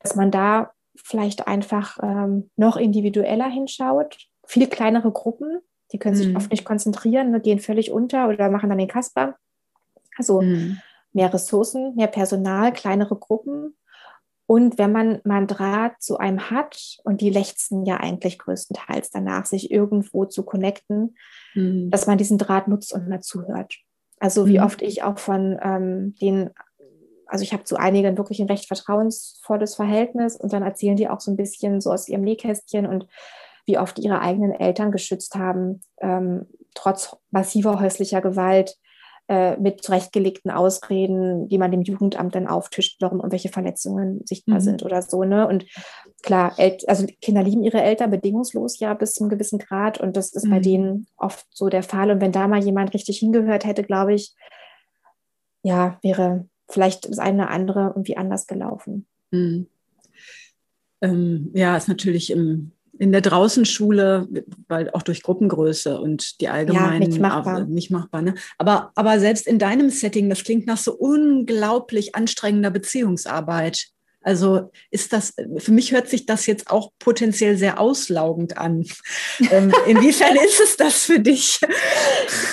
dass 0.00 0.16
man 0.16 0.30
da 0.30 0.72
vielleicht 0.96 1.46
einfach 1.46 1.98
ähm, 2.02 2.50
noch 2.56 2.76
individueller 2.76 3.48
hinschaut. 3.48 4.18
Viele 4.44 4.66
kleinere 4.66 5.12
Gruppen, 5.12 5.60
die 5.92 5.98
können 5.98 6.16
sich 6.16 6.28
mhm. 6.28 6.36
oft 6.36 6.50
nicht 6.50 6.64
konzentrieren, 6.64 7.30
ne, 7.30 7.40
gehen 7.40 7.60
völlig 7.60 7.92
unter 7.92 8.28
oder 8.28 8.50
machen 8.50 8.68
dann 8.68 8.78
den 8.78 8.88
Kasper. 8.88 9.36
Also 10.18 10.42
mhm. 10.42 10.80
mehr 11.12 11.32
Ressourcen, 11.32 11.94
mehr 11.94 12.08
Personal, 12.08 12.72
kleinere 12.72 13.16
Gruppen 13.16 13.76
und 14.46 14.76
wenn 14.78 14.92
man 14.92 15.20
mal 15.24 15.38
einen 15.38 15.46
Draht 15.46 16.02
zu 16.02 16.18
einem 16.18 16.50
hat 16.50 16.98
und 17.04 17.20
die 17.20 17.30
lechzen 17.30 17.86
ja 17.86 17.96
eigentlich 17.96 18.38
größtenteils 18.38 19.10
danach, 19.10 19.46
sich 19.46 19.70
irgendwo 19.70 20.26
zu 20.26 20.44
connecten, 20.44 21.16
mhm. 21.54 21.90
dass 21.90 22.06
man 22.06 22.18
diesen 22.18 22.38
Draht 22.38 22.68
nutzt 22.68 22.92
und 22.92 23.08
mal 23.08 23.20
zuhört. 23.20 23.74
Also 24.20 24.46
wie 24.46 24.58
mhm. 24.58 24.64
oft 24.64 24.82
ich 24.82 25.02
auch 25.02 25.18
von 25.18 25.58
ähm, 25.62 26.14
den, 26.20 26.50
also 27.26 27.42
ich 27.42 27.52
habe 27.52 27.64
zu 27.64 27.76
einigen 27.76 28.18
wirklich 28.18 28.40
ein 28.40 28.48
recht 28.48 28.66
vertrauensvolles 28.66 29.76
Verhältnis 29.76 30.36
und 30.36 30.52
dann 30.52 30.62
erzählen 30.62 30.96
die 30.96 31.08
auch 31.08 31.20
so 31.20 31.30
ein 31.30 31.36
bisschen 31.36 31.80
so 31.80 31.90
aus 31.90 32.08
ihrem 32.08 32.22
Nähkästchen 32.22 32.86
und 32.86 33.06
wie 33.66 33.78
oft 33.78 33.98
ihre 33.98 34.20
eigenen 34.20 34.52
Eltern 34.52 34.92
geschützt 34.92 35.36
haben, 35.36 35.80
ähm, 36.00 36.46
trotz 36.74 37.16
massiver 37.30 37.80
häuslicher 37.80 38.20
Gewalt, 38.20 38.76
äh, 39.28 39.56
mit 39.56 39.82
zurechtgelegten 39.82 40.50
Ausreden, 40.50 41.48
die 41.48 41.56
man 41.56 41.70
dem 41.70 41.82
Jugendamt 41.82 42.34
dann 42.34 42.46
auftischt, 42.46 43.00
warum 43.00 43.20
irgendwelche 43.20 43.48
Verletzungen 43.48 44.20
sichtbar 44.26 44.56
mhm. 44.56 44.64
sind 44.64 44.82
oder 44.82 45.00
so. 45.00 45.24
Ne? 45.24 45.48
Und 45.48 45.64
klar, 46.22 46.52
El 46.58 46.76
also 46.86 47.06
Kinder 47.22 47.42
lieben 47.42 47.64
ihre 47.64 47.82
Eltern 47.82 48.10
bedingungslos 48.10 48.78
ja 48.80 48.92
bis 48.92 49.14
zum 49.14 49.30
gewissen 49.30 49.58
Grad 49.58 49.98
und 49.98 50.16
das 50.16 50.32
ist 50.32 50.44
mhm. 50.44 50.50
bei 50.50 50.60
denen 50.60 51.06
oft 51.16 51.46
so 51.50 51.68
der 51.70 51.82
Fall. 51.82 52.10
Und 52.10 52.20
wenn 52.20 52.32
da 52.32 52.48
mal 52.48 52.62
jemand 52.62 52.92
richtig 52.92 53.18
hingehört 53.18 53.64
hätte, 53.64 53.82
glaube 53.82 54.14
ich, 54.14 54.34
ja, 55.62 55.98
wäre 56.02 56.46
vielleicht 56.68 57.08
das 57.08 57.18
eine 57.18 57.44
oder 57.44 57.50
andere 57.50 57.80
irgendwie 57.88 58.18
anders 58.18 58.46
gelaufen. 58.46 59.06
Mhm. 59.30 59.68
Ähm, 61.00 61.50
ja, 61.54 61.76
ist 61.76 61.88
natürlich 61.88 62.30
im 62.30 62.72
in 62.98 63.12
der 63.12 63.20
Draußenschule, 63.20 64.28
weil 64.68 64.90
auch 64.90 65.02
durch 65.02 65.22
Gruppengröße 65.22 66.00
und 66.00 66.40
die 66.40 66.48
allgemeinen 66.48 67.02
ja, 67.02 67.08
nicht 67.08 67.20
machbar. 67.20 67.64
Nicht 67.64 67.90
machbar 67.90 68.22
ne? 68.22 68.34
aber, 68.58 68.92
aber 68.94 69.18
selbst 69.18 69.46
in 69.46 69.58
deinem 69.58 69.90
Setting, 69.90 70.28
das 70.28 70.44
klingt 70.44 70.66
nach 70.66 70.78
so 70.78 70.92
unglaublich 70.92 72.14
anstrengender 72.14 72.70
Beziehungsarbeit. 72.70 73.88
Also 74.24 74.70
ist 74.90 75.12
das, 75.12 75.34
für 75.58 75.72
mich 75.72 75.92
hört 75.92 76.08
sich 76.08 76.26
das 76.26 76.46
jetzt 76.46 76.70
auch 76.70 76.90
potenziell 76.98 77.56
sehr 77.56 77.80
auslaugend 77.80 78.58
an. 78.58 78.84
Ähm, 79.50 79.72
inwiefern 79.86 80.36
ist 80.36 80.60
es 80.60 80.76
das 80.76 81.04
für 81.04 81.18
dich? 81.18 81.60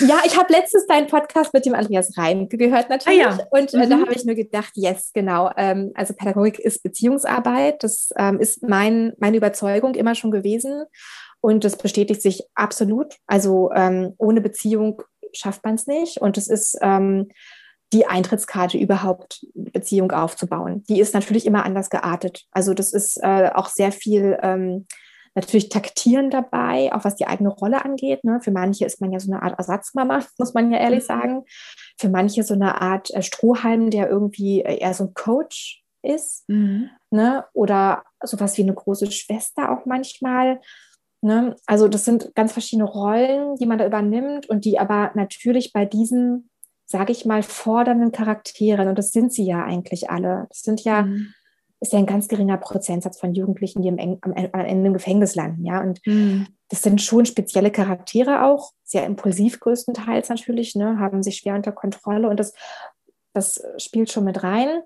Ja, 0.00 0.20
ich 0.26 0.36
habe 0.36 0.52
letztens 0.52 0.86
deinen 0.86 1.06
Podcast 1.06 1.54
mit 1.54 1.64
dem 1.64 1.74
Andreas 1.74 2.16
Reimke 2.18 2.56
gehört 2.56 2.90
natürlich. 2.90 3.24
Ah, 3.24 3.36
ja. 3.38 3.46
Und 3.50 3.72
äh, 3.72 3.86
mhm. 3.86 3.90
da 3.90 4.00
habe 4.00 4.12
ich 4.12 4.24
nur 4.24 4.34
gedacht, 4.34 4.72
yes, 4.74 5.10
genau. 5.14 5.50
Ähm, 5.56 5.92
also 5.94 6.12
Pädagogik 6.12 6.58
ist 6.58 6.82
Beziehungsarbeit. 6.82 7.82
Das 7.82 8.10
ähm, 8.16 8.40
ist 8.40 8.62
mein, 8.62 9.12
meine 9.18 9.36
Überzeugung 9.36 9.94
immer 9.94 10.14
schon 10.14 10.32
gewesen. 10.32 10.84
Und 11.40 11.64
das 11.64 11.76
bestätigt 11.76 12.20
sich 12.20 12.42
absolut. 12.54 13.16
Also 13.26 13.70
ähm, 13.74 14.14
ohne 14.18 14.40
Beziehung 14.40 15.02
schafft 15.32 15.64
man 15.64 15.76
es 15.76 15.86
nicht. 15.86 16.18
Und 16.18 16.36
es 16.36 16.48
ist 16.48 16.76
ähm, 16.82 17.30
die 17.92 18.06
Eintrittskarte 18.06 18.78
überhaupt 18.78 19.46
Beziehung 19.54 20.12
aufzubauen. 20.12 20.82
Die 20.88 21.00
ist 21.00 21.14
natürlich 21.14 21.46
immer 21.46 21.64
anders 21.64 21.90
geartet. 21.90 22.46
Also 22.50 22.74
das 22.74 22.92
ist 22.92 23.18
äh, 23.22 23.50
auch 23.54 23.68
sehr 23.68 23.92
viel 23.92 24.38
ähm, 24.42 24.86
natürlich 25.34 25.68
taktieren 25.68 26.30
dabei, 26.30 26.92
auch 26.92 27.04
was 27.04 27.16
die 27.16 27.26
eigene 27.26 27.48
Rolle 27.48 27.84
angeht. 27.84 28.24
Ne? 28.24 28.40
Für 28.42 28.50
manche 28.50 28.84
ist 28.84 29.00
man 29.00 29.12
ja 29.12 29.20
so 29.20 29.32
eine 29.32 29.42
Art 29.42 29.58
Ersatzmama, 29.58 30.20
muss 30.38 30.54
man 30.54 30.70
ja 30.70 30.78
ehrlich 30.78 31.04
mhm. 31.04 31.06
sagen. 31.06 31.44
Für 31.98 32.08
manche 32.08 32.42
so 32.42 32.54
eine 32.54 32.80
Art 32.80 33.12
äh, 33.12 33.22
Strohhalm, 33.22 33.90
der 33.90 34.08
irgendwie 34.08 34.62
äh, 34.62 34.78
eher 34.78 34.94
so 34.94 35.04
ein 35.04 35.14
Coach 35.14 35.82
ist. 36.02 36.48
Mhm. 36.48 36.90
Ne? 37.10 37.44
Oder 37.52 38.04
sowas 38.22 38.56
wie 38.58 38.62
eine 38.62 38.74
große 38.74 39.10
Schwester 39.10 39.70
auch 39.70 39.86
manchmal. 39.86 40.60
Ne? 41.22 41.56
Also 41.66 41.88
das 41.88 42.04
sind 42.04 42.34
ganz 42.34 42.52
verschiedene 42.52 42.88
Rollen, 42.88 43.56
die 43.56 43.66
man 43.66 43.78
da 43.78 43.86
übernimmt 43.86 44.48
und 44.48 44.64
die 44.64 44.78
aber 44.78 45.12
natürlich 45.14 45.72
bei 45.72 45.84
diesen 45.84 46.50
sage 46.92 47.10
ich 47.10 47.24
mal, 47.24 47.42
fordernden 47.42 48.12
Charakteren, 48.12 48.86
und 48.86 48.98
das 48.98 49.12
sind 49.12 49.32
sie 49.32 49.44
ja 49.44 49.64
eigentlich 49.64 50.10
alle. 50.10 50.46
Das 50.50 50.60
sind 50.60 50.84
ja, 50.84 51.02
mhm. 51.02 51.32
ist 51.80 51.94
ja 51.94 51.98
ein 51.98 52.06
ganz 52.06 52.28
geringer 52.28 52.58
Prozentsatz 52.58 53.18
von 53.18 53.34
Jugendlichen, 53.34 53.80
die 53.80 53.88
am, 53.88 53.98
am, 54.20 54.32
am 54.34 54.60
Ende 54.60 54.88
im 54.88 54.92
Gefängnis 54.92 55.34
landen, 55.34 55.64
ja. 55.64 55.80
Und 55.80 56.06
mhm. 56.06 56.46
das 56.68 56.82
sind 56.82 57.00
schon 57.00 57.24
spezielle 57.24 57.70
Charaktere 57.70 58.44
auch, 58.44 58.72
sehr 58.84 59.06
impulsiv 59.06 59.58
größtenteils 59.58 60.28
natürlich, 60.28 60.74
ne, 60.74 60.98
haben 60.98 61.22
sich 61.22 61.38
schwer 61.38 61.54
unter 61.54 61.72
Kontrolle 61.72 62.28
und 62.28 62.38
das, 62.38 62.52
das 63.32 63.64
spielt 63.78 64.12
schon 64.12 64.24
mit 64.24 64.42
rein. 64.42 64.82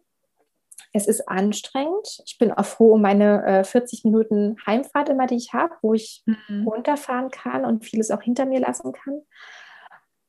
Es 0.93 1.09
ist 1.09 1.29
anstrengend. 1.29 2.23
Ich 2.25 2.39
bin 2.39 2.53
auch 2.53 2.65
froh 2.65 2.95
um 2.95 3.03
meine 3.03 3.45
äh, 3.45 3.65
40 3.65 4.05
Minuten 4.05 4.57
Heimfahrt 4.65 5.09
immer, 5.09 5.27
die 5.27 5.35
ich 5.35 5.53
habe, 5.53 5.75
wo 5.83 5.93
ich 5.93 6.23
mhm. 6.25 6.67
runterfahren 6.69 7.31
kann 7.31 7.65
und 7.65 7.85
vieles 7.85 8.13
auch 8.13 8.23
hinter 8.23 8.47
mir 8.47 8.61
lassen 8.61 8.93
kann. 8.93 9.23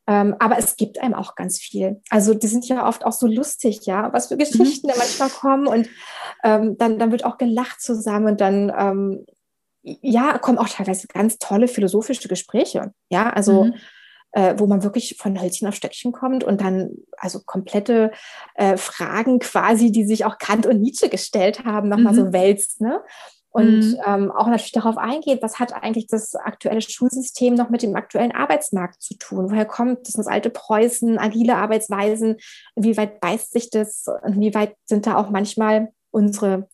Ähm, 0.08 0.34
aber 0.38 0.58
es 0.58 0.76
gibt 0.76 0.98
einem 1.00 1.14
auch 1.14 1.34
ganz 1.34 1.58
viel. 1.58 2.00
Also 2.08 2.32
die 2.32 2.46
sind 2.46 2.66
ja 2.66 2.88
oft 2.88 3.04
auch 3.04 3.12
so 3.12 3.26
lustig, 3.26 3.84
ja, 3.84 4.10
was 4.12 4.28
für 4.28 4.34
mhm. 4.34 4.38
Geschichten 4.38 4.86
mhm. 4.86 4.92
da 4.92 4.96
manchmal 4.96 5.28
kommen 5.28 5.66
und 5.66 5.88
ähm, 6.42 6.78
dann, 6.78 6.98
dann 6.98 7.12
wird 7.12 7.24
auch 7.24 7.36
gelacht 7.36 7.82
zusammen 7.82 8.26
und 8.26 8.40
dann 8.40 8.72
ähm, 8.76 9.26
ja, 9.82 10.38
kommen 10.38 10.58
auch 10.58 10.68
teilweise 10.68 11.06
ganz 11.08 11.38
tolle 11.38 11.68
philosophische 11.68 12.26
Gespräche, 12.26 12.92
ja, 13.10 13.30
also 13.30 13.64
mhm. 13.64 13.74
äh, 14.32 14.54
wo 14.56 14.66
man 14.66 14.82
wirklich 14.82 15.16
von 15.18 15.40
Hölzchen 15.40 15.68
auf 15.68 15.74
Stöckchen 15.74 16.12
kommt 16.12 16.42
und 16.42 16.62
dann 16.62 16.90
also 17.18 17.40
komplette 17.44 18.10
äh, 18.54 18.78
Fragen 18.78 19.38
quasi, 19.40 19.92
die 19.92 20.06
sich 20.06 20.24
auch 20.24 20.38
Kant 20.38 20.66
und 20.66 20.80
Nietzsche 20.80 21.10
gestellt 21.10 21.64
haben, 21.66 21.90
nochmal 21.90 22.14
mhm. 22.14 22.16
so 22.16 22.32
wälzt, 22.32 22.80
ne? 22.80 23.02
Und 23.58 23.80
mhm. 23.80 23.96
ähm, 24.06 24.30
auch 24.30 24.46
natürlich 24.46 24.70
darauf 24.70 24.96
eingeht, 24.98 25.42
was 25.42 25.58
hat 25.58 25.72
eigentlich 25.72 26.06
das 26.06 26.36
aktuelle 26.36 26.80
Schulsystem 26.80 27.54
noch 27.54 27.70
mit 27.70 27.82
dem 27.82 27.96
aktuellen 27.96 28.30
Arbeitsmarkt 28.30 29.02
zu 29.02 29.14
tun? 29.18 29.50
Woher 29.50 29.64
kommt 29.64 30.06
das, 30.06 30.14
das 30.14 30.28
alte 30.28 30.48
Preußen, 30.48 31.18
agile 31.18 31.56
Arbeitsweisen? 31.56 32.36
Inwieweit 32.76 33.20
beißt 33.20 33.52
sich 33.52 33.70
das? 33.70 34.06
Inwieweit 34.24 34.76
sind 34.84 35.08
da 35.08 35.16
auch 35.16 35.30
manchmal 35.30 35.88
unsere, 36.12 36.68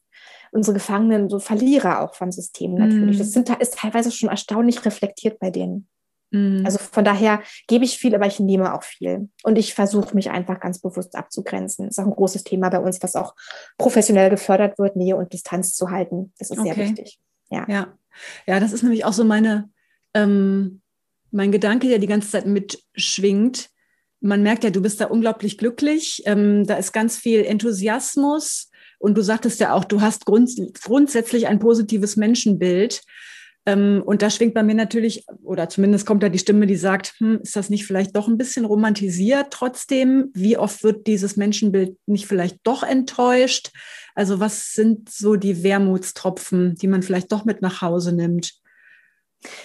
unsere 0.53 0.75
Gefangenen 0.75 1.31
so 1.31 1.39
Verlierer 1.39 2.03
auch 2.03 2.15
vom 2.15 2.31
System 2.31 2.75
natürlich? 2.75 3.17
Mhm. 3.17 3.19
Das 3.19 3.33
sind, 3.33 3.49
ist 3.49 3.79
teilweise 3.79 4.13
schon 4.13 4.29
erstaunlich 4.29 4.85
reflektiert 4.85 5.39
bei 5.39 5.51
denen. 5.51 5.89
Mhm. 6.35 6.63
Also 6.65 6.79
von 6.79 7.05
daher 7.05 7.43
gebe 7.69 7.85
ich 7.85 7.97
viel, 7.97 8.15
aber 8.15 8.27
ich 8.27 8.41
nehme 8.41 8.75
auch 8.75 8.83
viel. 8.83 9.29
Und 9.45 9.57
ich 9.57 9.73
versuche 9.73 10.15
mich 10.15 10.31
einfach 10.31 10.59
ganz 10.59 10.81
bewusst 10.81 11.15
abzugrenzen. 11.15 11.87
Das 11.87 11.97
ist 11.97 12.03
auch 12.03 12.09
ein 12.09 12.15
großes 12.15 12.43
Thema 12.43 12.71
bei 12.71 12.81
uns, 12.81 13.03
was 13.03 13.15
auch 13.15 13.35
professionell 13.79 14.31
gefördert 14.31 14.79
wird, 14.79 14.97
Nähe 14.97 15.17
und 15.17 15.33
Distanz 15.33 15.75
zu 15.75 15.91
halten. 15.91 16.33
Das 16.39 16.51
ist 16.51 16.59
okay. 16.59 16.75
sehr 16.75 16.85
wichtig. 16.85 17.21
Ja. 17.51 17.65
ja. 17.69 17.95
Ja, 18.47 18.61
das 18.61 18.73
ist 18.73 18.83
nämlich 18.83 19.05
auch 19.05 19.13
so 19.13 19.25
meine, 19.25 19.71
ähm, 20.13 20.83
mein 21.31 21.53
Gedanke, 21.53 21.89
der 21.89 21.99
die 21.99 22.07
ganze 22.07 22.31
Zeit 22.31 22.47
mitschwingt. 22.47 23.71
Man 24.21 24.43
merkt 24.43 24.65
ja, 24.65 24.71
du 24.71 24.83
bist 24.83 25.01
da 25.01 25.07
unglaublich 25.07 25.59
glücklich. 25.59 26.23
Ähm, 26.27 26.67
da 26.67 26.77
ist 26.77 26.93
ganz 26.93 27.17
viel 27.17 27.45
Enthusiasmus. 27.45 28.71
Und 28.99 29.17
du 29.17 29.23
sagtest 29.23 29.61
ja 29.61 29.73
auch, 29.73 29.85
du 29.85 30.01
hast 30.01 30.27
grund 30.27 30.51
grundsätzlich 30.83 31.47
ein 31.47 31.59
positives 31.59 32.17
Menschenbild. 32.17 33.03
Ähm, 33.67 34.03
und 34.05 34.23
da 34.23 34.31
schwingt 34.31 34.55
bei 34.55 34.63
mir 34.63 34.75
natürlich, 34.75 35.27
oder 35.43 35.69
zumindest 35.69 36.07
kommt 36.07 36.23
da 36.23 36.29
die 36.29 36.39
Stimme, 36.39 36.67
die 36.67 36.77
sagt, 36.77 37.15
hm, 37.19 37.41
ist 37.43 37.57
das 37.57 37.71
nicht 37.71 37.87
vielleicht 37.87 38.15
doch 38.15 38.29
ein 38.29 38.37
bisschen 38.37 38.65
romantisiert 38.65 39.49
trotzdem? 39.51 40.31
Wie 40.35 40.59
oft 40.59 40.83
wird 40.83 41.07
dieses 41.07 41.37
Menschenbild 41.37 41.97
nicht 42.07 42.27
vielleicht 42.27 42.59
doch 42.65 42.83
enttäuscht? 42.83 43.71
Also 44.15 44.39
was 44.39 44.73
sind 44.73 45.09
so 45.09 45.37
die 45.37 45.63
Wermutstropfen, 45.63 46.75
die 46.75 46.89
man 46.89 47.03
vielleicht 47.03 47.33
doch 47.33 47.45
mit 47.45 47.63
nach 47.63 47.81
Hause 47.81 48.15
nimmt? 48.15 48.53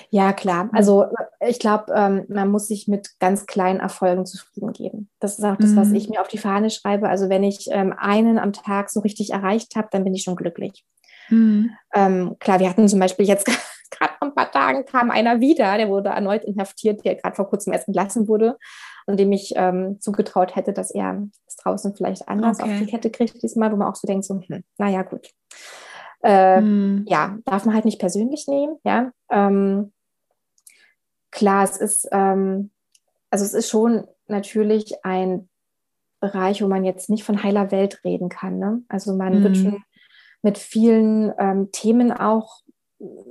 Ja, 0.09 0.33
klar. 0.33 0.69
Also 0.73 1.05
ich 1.39 1.59
glaube, 1.59 1.93
ähm, 1.95 2.25
man 2.27 2.49
muss 2.49 2.67
sich 2.67 2.87
mit 2.87 3.19
ganz 3.19 3.45
kleinen 3.45 3.79
Erfolgen 3.79 4.25
zufrieden 4.25 4.73
geben. 4.73 5.09
Das 5.19 5.37
ist 5.37 5.45
auch 5.45 5.55
das, 5.55 5.75
was 5.75 5.89
mhm. 5.89 5.95
ich 5.95 6.09
mir 6.09 6.21
auf 6.21 6.27
die 6.27 6.37
Fahne 6.37 6.69
schreibe. 6.69 7.07
Also 7.07 7.29
wenn 7.29 7.43
ich 7.43 7.67
ähm, 7.71 7.93
einen 7.97 8.39
am 8.39 8.51
Tag 8.51 8.89
so 8.89 8.99
richtig 8.99 9.31
erreicht 9.31 9.75
habe, 9.75 9.87
dann 9.91 10.03
bin 10.03 10.13
ich 10.13 10.23
schon 10.23 10.35
glücklich. 10.35 10.83
Mhm. 11.29 11.71
Ähm, 11.93 12.35
klar, 12.39 12.59
wir 12.59 12.69
hatten 12.69 12.87
zum 12.87 12.99
Beispiel 12.99 13.27
jetzt 13.27 13.47
gerade 13.99 14.13
vor 14.17 14.27
ein 14.29 14.35
paar 14.35 14.51
Tagen 14.51 14.85
kam 14.85 15.11
einer 15.11 15.39
wieder, 15.39 15.77
der 15.77 15.89
wurde 15.89 16.09
erneut 16.09 16.45
inhaftiert, 16.45 17.03
der 17.05 17.15
gerade 17.15 17.35
vor 17.35 17.49
kurzem 17.49 17.73
erst 17.73 17.87
entlassen 17.87 18.27
wurde 18.27 18.57
und 19.05 19.19
dem 19.19 19.31
ich 19.31 19.53
ähm, 19.55 19.99
zugetraut 19.99 20.55
hätte, 20.55 20.73
dass 20.73 20.91
er 20.91 21.27
es 21.47 21.55
draußen 21.57 21.95
vielleicht 21.95 22.27
anders 22.27 22.59
okay. 22.59 22.71
auf 22.71 22.79
die 22.79 22.85
Kette 22.85 23.09
kriegt 23.09 23.41
diesmal, 23.41 23.71
wo 23.71 23.75
man 23.75 23.87
auch 23.87 23.95
so 23.95 24.07
denkt, 24.07 24.25
so, 24.25 24.39
hm, 24.39 24.63
naja, 24.77 25.03
gut. 25.03 25.29
Äh, 26.21 26.57
hm. 26.57 27.05
Ja, 27.07 27.37
darf 27.45 27.65
man 27.65 27.75
halt 27.75 27.85
nicht 27.85 27.99
persönlich 27.99 28.47
nehmen, 28.47 28.77
ja. 28.83 29.11
Ähm, 29.29 29.91
klar, 31.31 31.63
es 31.63 31.77
ist, 31.77 32.07
ähm, 32.11 32.71
also 33.29 33.45
es 33.45 33.53
ist 33.53 33.69
schon 33.69 34.07
natürlich 34.27 35.05
ein 35.05 35.49
Bereich, 36.19 36.61
wo 36.61 36.67
man 36.67 36.83
jetzt 36.83 37.09
nicht 37.09 37.23
von 37.23 37.43
heiler 37.43 37.71
Welt 37.71 38.03
reden 38.03 38.29
kann. 38.29 38.59
Ne? 38.59 38.81
Also 38.89 39.15
man 39.15 39.39
mhm. 39.39 39.43
wird 39.43 39.57
schon 39.57 39.83
mit 40.41 40.57
vielen 40.57 41.33
ähm, 41.37 41.71
Themen 41.71 42.11
auch 42.11 42.61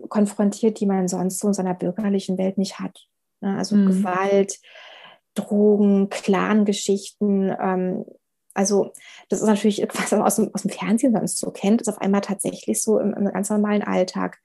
konfrontiert, 0.08 0.80
die 0.80 0.86
man 0.86 1.08
sonst 1.08 1.40
so 1.40 1.48
in 1.48 1.54
seiner 1.54 1.74
bürgerlichen 1.74 2.38
Welt 2.38 2.58
nicht 2.58 2.78
hat. 2.78 3.06
Ne? 3.40 3.56
Also 3.56 3.76
mhm. 3.76 3.86
Gewalt, 3.86 4.58
Drogen, 5.34 6.08
Clan-Geschichten. 6.08 7.54
Ähm, 7.60 8.04
also 8.54 8.92
das 9.28 9.40
ist 9.40 9.46
natürlich 9.46 9.82
etwas, 9.82 10.04
was 10.04 10.12
man 10.12 10.22
aus 10.22 10.36
dem, 10.36 10.54
aus 10.54 10.62
dem 10.62 10.70
Fernsehen 10.70 11.12
sonst 11.12 11.38
so 11.38 11.50
kennt, 11.50 11.80
ist 11.80 11.88
auf 11.88 12.00
einmal 12.00 12.22
tatsächlich 12.22 12.82
so 12.82 12.98
im, 12.98 13.14
im 13.14 13.26
ganz 13.26 13.50
normalen 13.50 13.82
Alltag. 13.82 14.38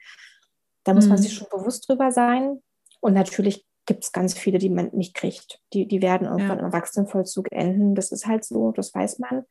Da 0.83 0.93
muss 0.93 1.05
mhm. 1.05 1.09
man 1.09 1.17
sich 1.19 1.33
schon 1.33 1.47
bewusst 1.51 1.87
drüber 1.87 2.11
sein. 2.11 2.61
Und 2.99 3.13
natürlich 3.13 3.65
gibt 3.85 4.03
es 4.03 4.11
ganz 4.11 4.33
viele, 4.33 4.59
die 4.59 4.69
man 4.69 4.89
nicht 4.93 5.13
kriegt. 5.13 5.59
Die, 5.73 5.87
die 5.87 6.01
werden 6.01 6.27
irgendwann 6.27 6.59
ja. 6.59 6.65
im 6.65 6.71
Erwachsenenvollzug 6.71 7.51
enden. 7.51 7.95
Das 7.95 8.11
ist 8.11 8.27
halt 8.27 8.45
so, 8.45 8.71
das 8.71 8.93
weiß 8.93 9.19
man. 9.19 9.43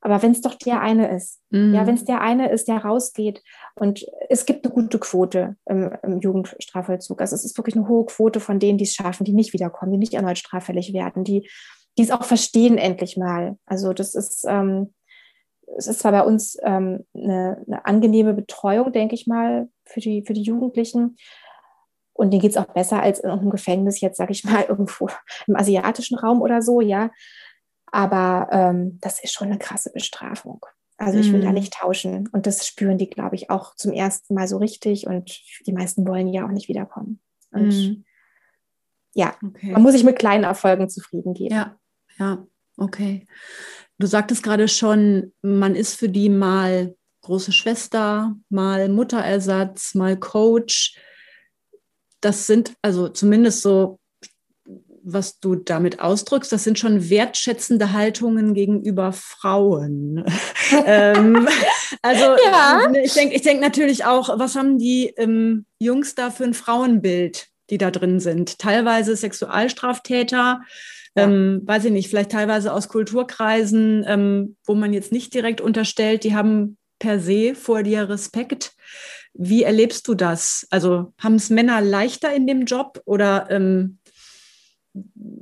Aber 0.00 0.22
wenn 0.22 0.32
es 0.32 0.40
doch 0.40 0.54
der 0.54 0.80
eine 0.80 1.14
ist, 1.14 1.40
mhm. 1.50 1.74
ja, 1.74 1.86
wenn 1.86 1.94
es 1.94 2.04
der 2.04 2.20
eine 2.20 2.50
ist, 2.50 2.68
der 2.68 2.78
rausgeht 2.78 3.42
und 3.74 4.04
es 4.28 4.46
gibt 4.46 4.64
eine 4.64 4.74
gute 4.74 4.98
Quote 4.98 5.56
im, 5.66 5.90
im, 6.02 6.20
Jugendstrafvollzug. 6.20 7.20
Also 7.20 7.34
es 7.34 7.44
ist 7.44 7.56
wirklich 7.58 7.76
eine 7.76 7.88
hohe 7.88 8.06
Quote 8.06 8.40
von 8.40 8.58
denen, 8.58 8.78
die 8.78 8.84
es 8.84 8.94
schaffen, 8.94 9.24
die 9.24 9.32
nicht 9.32 9.52
wiederkommen, 9.52 9.92
die 9.92 9.98
nicht 9.98 10.14
erneut 10.14 10.38
straffällig 10.38 10.92
werden, 10.92 11.24
die, 11.24 11.48
die 11.96 12.02
es 12.02 12.10
auch 12.10 12.24
verstehen 12.24 12.78
endlich 12.78 13.16
mal. 13.16 13.56
Also 13.66 13.92
das 13.92 14.14
ist, 14.14 14.44
ähm, 14.48 14.92
es 15.76 15.86
ist 15.86 16.00
zwar 16.00 16.12
bei 16.12 16.22
uns 16.22 16.56
ähm, 16.62 17.04
eine, 17.14 17.62
eine 17.66 17.86
angenehme 17.86 18.34
Betreuung, 18.34 18.92
denke 18.92 19.14
ich 19.14 19.26
mal, 19.26 19.68
für 19.84 20.00
die, 20.00 20.24
für 20.26 20.34
die 20.34 20.42
Jugendlichen. 20.42 21.16
Und 22.12 22.30
denen 22.30 22.42
geht 22.42 22.52
es 22.52 22.56
auch 22.56 22.72
besser 22.72 23.02
als 23.02 23.18
in 23.18 23.28
irgendeinem 23.28 23.50
Gefängnis, 23.50 24.00
jetzt 24.00 24.16
sage 24.16 24.32
ich 24.32 24.44
mal, 24.44 24.64
irgendwo 24.68 25.08
im 25.46 25.56
asiatischen 25.56 26.16
Raum 26.16 26.42
oder 26.42 26.62
so, 26.62 26.80
ja. 26.80 27.10
Aber 27.94 28.48
ähm, 28.50 28.98
das 29.00 29.22
ist 29.22 29.32
schon 29.32 29.46
eine 29.46 29.58
krasse 29.58 29.92
Bestrafung. 29.92 30.66
Also 30.96 31.20
ich 31.20 31.30
will 31.30 31.38
mm. 31.38 31.42
da 31.42 31.48
mhm. 31.50 31.54
nicht 31.54 31.74
tauschen. 31.74 32.28
Und 32.32 32.44
das 32.46 32.66
spüren 32.66 32.98
die, 32.98 33.08
glaube 33.08 33.36
ich, 33.36 33.50
auch 33.50 33.76
zum 33.76 33.92
ersten 33.92 34.34
Mal 34.34 34.48
so 34.48 34.56
richtig. 34.58 35.06
Und 35.06 35.40
die 35.64 35.72
meisten 35.72 36.04
wollen 36.04 36.26
ja 36.26 36.44
auch 36.44 36.50
nicht 36.50 36.66
wiederkommen. 36.66 37.20
Und 37.52 37.68
mm. 37.68 38.04
ja, 39.12 39.36
okay. 39.46 39.70
man 39.70 39.82
muss 39.82 39.92
sich 39.92 40.02
mit 40.02 40.18
kleinen 40.18 40.42
Erfolgen 40.42 40.88
zufrieden 40.88 41.34
geben. 41.34 41.54
Ja, 41.54 41.78
ja, 42.18 42.44
okay. 42.78 43.28
Du 43.98 44.08
sagtest 44.08 44.42
gerade 44.42 44.66
schon, 44.66 45.32
man 45.40 45.76
ist 45.76 45.94
für 45.94 46.08
die 46.08 46.30
mal 46.30 46.96
große 47.20 47.52
Schwester, 47.52 48.34
mal 48.48 48.88
Mutterersatz, 48.88 49.94
mal 49.94 50.16
Coach. 50.16 50.98
Das 52.20 52.48
sind 52.48 52.74
also 52.82 53.08
zumindest 53.08 53.62
so 53.62 54.00
was 55.04 55.38
du 55.38 55.54
damit 55.54 56.00
ausdrückst, 56.00 56.50
das 56.50 56.64
sind 56.64 56.78
schon 56.78 57.10
wertschätzende 57.10 57.92
Haltungen 57.92 58.54
gegenüber 58.54 59.12
Frauen. 59.12 60.24
ähm, 60.86 61.46
also 62.02 62.24
ja. 62.44 62.90
ich 63.02 63.12
denke 63.12 63.34
ich 63.34 63.42
denk 63.42 63.60
natürlich 63.60 64.04
auch, 64.04 64.38
was 64.38 64.56
haben 64.56 64.78
die 64.78 65.12
ähm, 65.16 65.66
Jungs 65.78 66.14
da 66.14 66.30
für 66.30 66.44
ein 66.44 66.54
Frauenbild, 66.54 67.48
die 67.70 67.78
da 67.78 67.90
drin 67.90 68.18
sind? 68.18 68.58
Teilweise 68.58 69.14
Sexualstraftäter, 69.14 70.62
ja. 71.16 71.22
ähm, 71.22 71.60
weiß 71.64 71.84
ich 71.84 71.92
nicht, 71.92 72.08
vielleicht 72.08 72.32
teilweise 72.32 72.72
aus 72.72 72.88
Kulturkreisen, 72.88 74.04
ähm, 74.08 74.56
wo 74.64 74.74
man 74.74 74.94
jetzt 74.94 75.12
nicht 75.12 75.34
direkt 75.34 75.60
unterstellt, 75.60 76.24
die 76.24 76.34
haben 76.34 76.78
per 76.98 77.20
se 77.20 77.54
vor 77.54 77.82
dir 77.82 78.08
Respekt. 78.08 78.72
Wie 79.34 79.64
erlebst 79.64 80.08
du 80.08 80.14
das? 80.14 80.66
Also 80.70 81.12
haben 81.18 81.34
es 81.34 81.50
Männer 81.50 81.80
leichter 81.80 82.32
in 82.32 82.46
dem 82.46 82.64
Job 82.64 83.02
oder 83.04 83.48
ähm, 83.50 83.98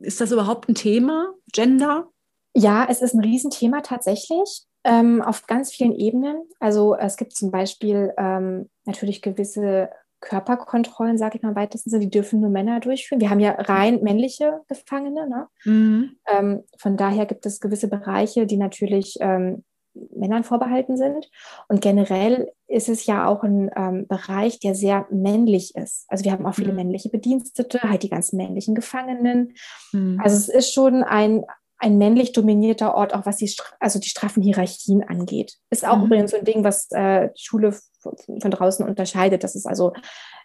ist 0.02 0.20
das 0.20 0.32
überhaupt 0.32 0.68
ein 0.68 0.74
Thema, 0.74 1.34
Gender? 1.52 2.08
Ja, 2.54 2.86
es 2.88 3.02
ist 3.02 3.14
ein 3.14 3.20
Riesenthema 3.20 3.80
tatsächlich. 3.80 4.64
Ähm, 4.84 5.22
auf 5.22 5.46
ganz 5.46 5.72
vielen 5.72 5.94
Ebenen. 5.94 6.42
Also 6.58 6.96
es 6.96 7.16
gibt 7.16 7.36
zum 7.36 7.52
Beispiel 7.52 8.12
ähm, 8.18 8.68
natürlich 8.84 9.22
gewisse 9.22 9.90
Körperkontrollen, 10.20 11.18
sage 11.18 11.36
ich 11.36 11.42
mal 11.42 11.50
im 11.50 11.56
weitesten 11.56 11.90
Sinne, 11.90 12.04
die 12.04 12.10
dürfen 12.10 12.40
nur 12.40 12.50
Männer 12.50 12.80
durchführen. 12.80 13.20
Wir 13.20 13.30
haben 13.30 13.40
ja 13.40 13.52
rein 13.52 14.02
männliche 14.02 14.60
Gefangene. 14.68 15.28
Ne? 15.28 15.48
Mhm. 15.64 16.16
Ähm, 16.28 16.64
von 16.78 16.96
daher 16.96 17.26
gibt 17.26 17.46
es 17.46 17.60
gewisse 17.60 17.88
Bereiche, 17.88 18.46
die 18.46 18.56
natürlich 18.56 19.16
ähm, 19.20 19.64
Männern 19.94 20.44
vorbehalten 20.44 20.96
sind. 20.96 21.30
Und 21.68 21.80
generell 21.80 22.50
ist 22.66 22.88
es 22.88 23.06
ja 23.06 23.26
auch 23.26 23.42
ein 23.42 23.70
ähm, 23.76 24.06
Bereich, 24.06 24.58
der 24.60 24.74
sehr 24.74 25.06
männlich 25.10 25.74
ist. 25.74 26.06
Also 26.08 26.24
wir 26.24 26.32
haben 26.32 26.46
auch 26.46 26.54
viele 26.54 26.70
mhm. 26.70 26.76
männliche 26.76 27.10
Bedienstete, 27.10 27.82
halt 27.82 28.02
die 28.02 28.10
ganzen 28.10 28.36
männlichen 28.36 28.74
Gefangenen. 28.74 29.54
Mhm. 29.92 30.20
Also 30.22 30.36
es 30.36 30.48
ist 30.48 30.72
schon 30.72 31.02
ein, 31.02 31.44
ein 31.78 31.98
männlich 31.98 32.32
dominierter 32.32 32.94
Ort, 32.94 33.14
auch 33.14 33.26
was 33.26 33.36
die, 33.36 33.52
also 33.80 33.98
die 33.98 34.08
straffen 34.08 34.42
Hierarchien 34.42 35.02
angeht. 35.02 35.58
Ist 35.70 35.86
auch 35.86 35.98
mhm. 35.98 36.04
übrigens 36.04 36.30
so 36.30 36.38
ein 36.38 36.44
Ding, 36.44 36.64
was 36.64 36.90
äh, 36.90 37.28
die 37.36 37.42
Schule 37.42 37.76
von 38.00 38.50
draußen 38.50 38.86
unterscheidet. 38.86 39.44
Das 39.44 39.54
ist 39.54 39.66
also, 39.66 39.92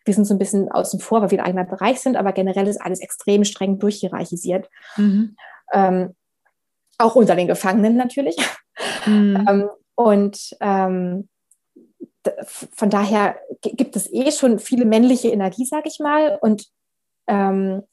wir 0.06 0.14
sind 0.14 0.26
so 0.26 0.34
ein 0.34 0.40
bisschen 0.40 0.70
außen 0.70 1.00
vor, 1.00 1.22
weil 1.22 1.32
wir 1.32 1.40
ein 1.40 1.46
eigener 1.46 1.66
Bereich 1.66 2.00
sind, 2.00 2.18
aber 2.18 2.34
generell 2.34 2.68
ist 2.68 2.82
alles 2.82 3.00
extrem 3.02 3.44
streng 3.44 3.80
durchhierarchisiert. 3.80 4.70
Mhm. 4.98 5.36
Ähm, 5.74 6.16
auch 6.98 7.16
unter 7.16 7.36
den 7.36 7.48
Gefangenen 7.48 7.96
natürlich. 7.96 8.36
Mhm. 9.06 9.46
Ähm, 9.48 9.70
und 9.96 10.56
ähm, 10.62 11.30
von 12.46 12.90
daher 12.90 13.38
gibt 13.62 13.96
es 13.96 14.12
eh 14.12 14.32
schon 14.32 14.60
viele 14.60 14.86
männliche 14.86 15.30
Energie, 15.30 15.66
sage 15.66 15.88
ich 15.88 16.00
mal. 16.00 16.38
Und 16.42 16.68
ähm, 17.28 17.84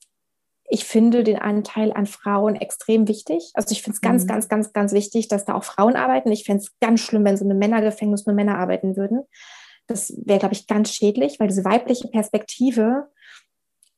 ich 0.69 0.85
finde 0.85 1.25
den 1.25 1.39
Anteil 1.39 1.93
an 1.93 2.07
Frauen 2.07 2.57
extrem 2.57 3.07
wichtig. 3.09 3.51
Also 3.55 3.73
ich 3.73 3.83
finde 3.83 3.97
es 3.97 4.01
ganz, 4.01 4.25
mhm. 4.25 4.29
ganz, 4.29 4.49
ganz, 4.49 4.73
ganz 4.73 4.93
wichtig, 4.93 5.29
dass 5.29 5.45
da 5.45 5.55
auch 5.55 5.65
Frauen 5.65 5.97
arbeiten. 5.97 6.33
Ich 6.33 6.45
fände 6.45 6.63
es 6.63 6.73
ganz 6.81 7.01
schlimm, 7.01 7.25
wenn 7.25 7.37
so 7.37 7.45
eine 7.45 7.55
Männergefängnis 7.55 8.27
nur 8.27 8.35
Männer 8.35 8.59
arbeiten 8.59 8.97
würden. 8.97 9.23
Das 9.87 10.15
wäre, 10.25 10.39
glaube 10.39 10.55
ich, 10.55 10.67
ganz 10.67 10.93
schädlich, 10.93 11.39
weil 11.39 11.49
diese 11.49 11.65
weibliche 11.65 12.09
Perspektive 12.09 13.09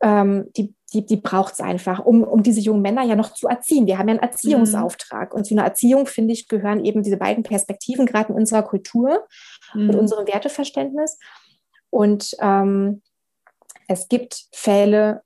ähm, 0.03 0.51
die, 0.57 0.75
die, 0.93 1.05
die 1.05 1.17
braucht 1.17 1.55
es 1.55 1.61
einfach, 1.61 2.05
um, 2.05 2.23
um 2.23 2.43
diese 2.43 2.61
jungen 2.61 2.83
Männer 2.83 3.03
ja 3.03 3.17
noch 3.17 3.35
zu 3.35 3.49
erziehen. 3.49 3.87
Wir 3.87 3.99
haben 3.99 4.09
ja 4.09 4.15
einen 4.15 4.23
Erziehungsauftrag. 4.23 5.33
Mhm. 5.33 5.39
Und 5.39 5.45
zu 5.45 5.55
einer 5.55 5.65
Erziehung, 5.65 6.07
finde 6.07 6.33
ich, 6.33 6.49
gehören 6.49 6.85
eben 6.85 7.03
diese 7.03 7.17
beiden 7.17 7.43
Perspektiven, 7.43 8.07
gerade 8.07 8.33
in 8.33 8.39
unserer 8.39 8.63
Kultur 8.63 9.27
mhm. 9.75 9.91
und 9.91 9.97
unserem 9.97 10.27
Werteverständnis. 10.27 11.19
Und 11.91 12.37
ähm, 12.41 13.03
es 13.89 14.09
gibt 14.09 14.47
Fälle, 14.53 15.23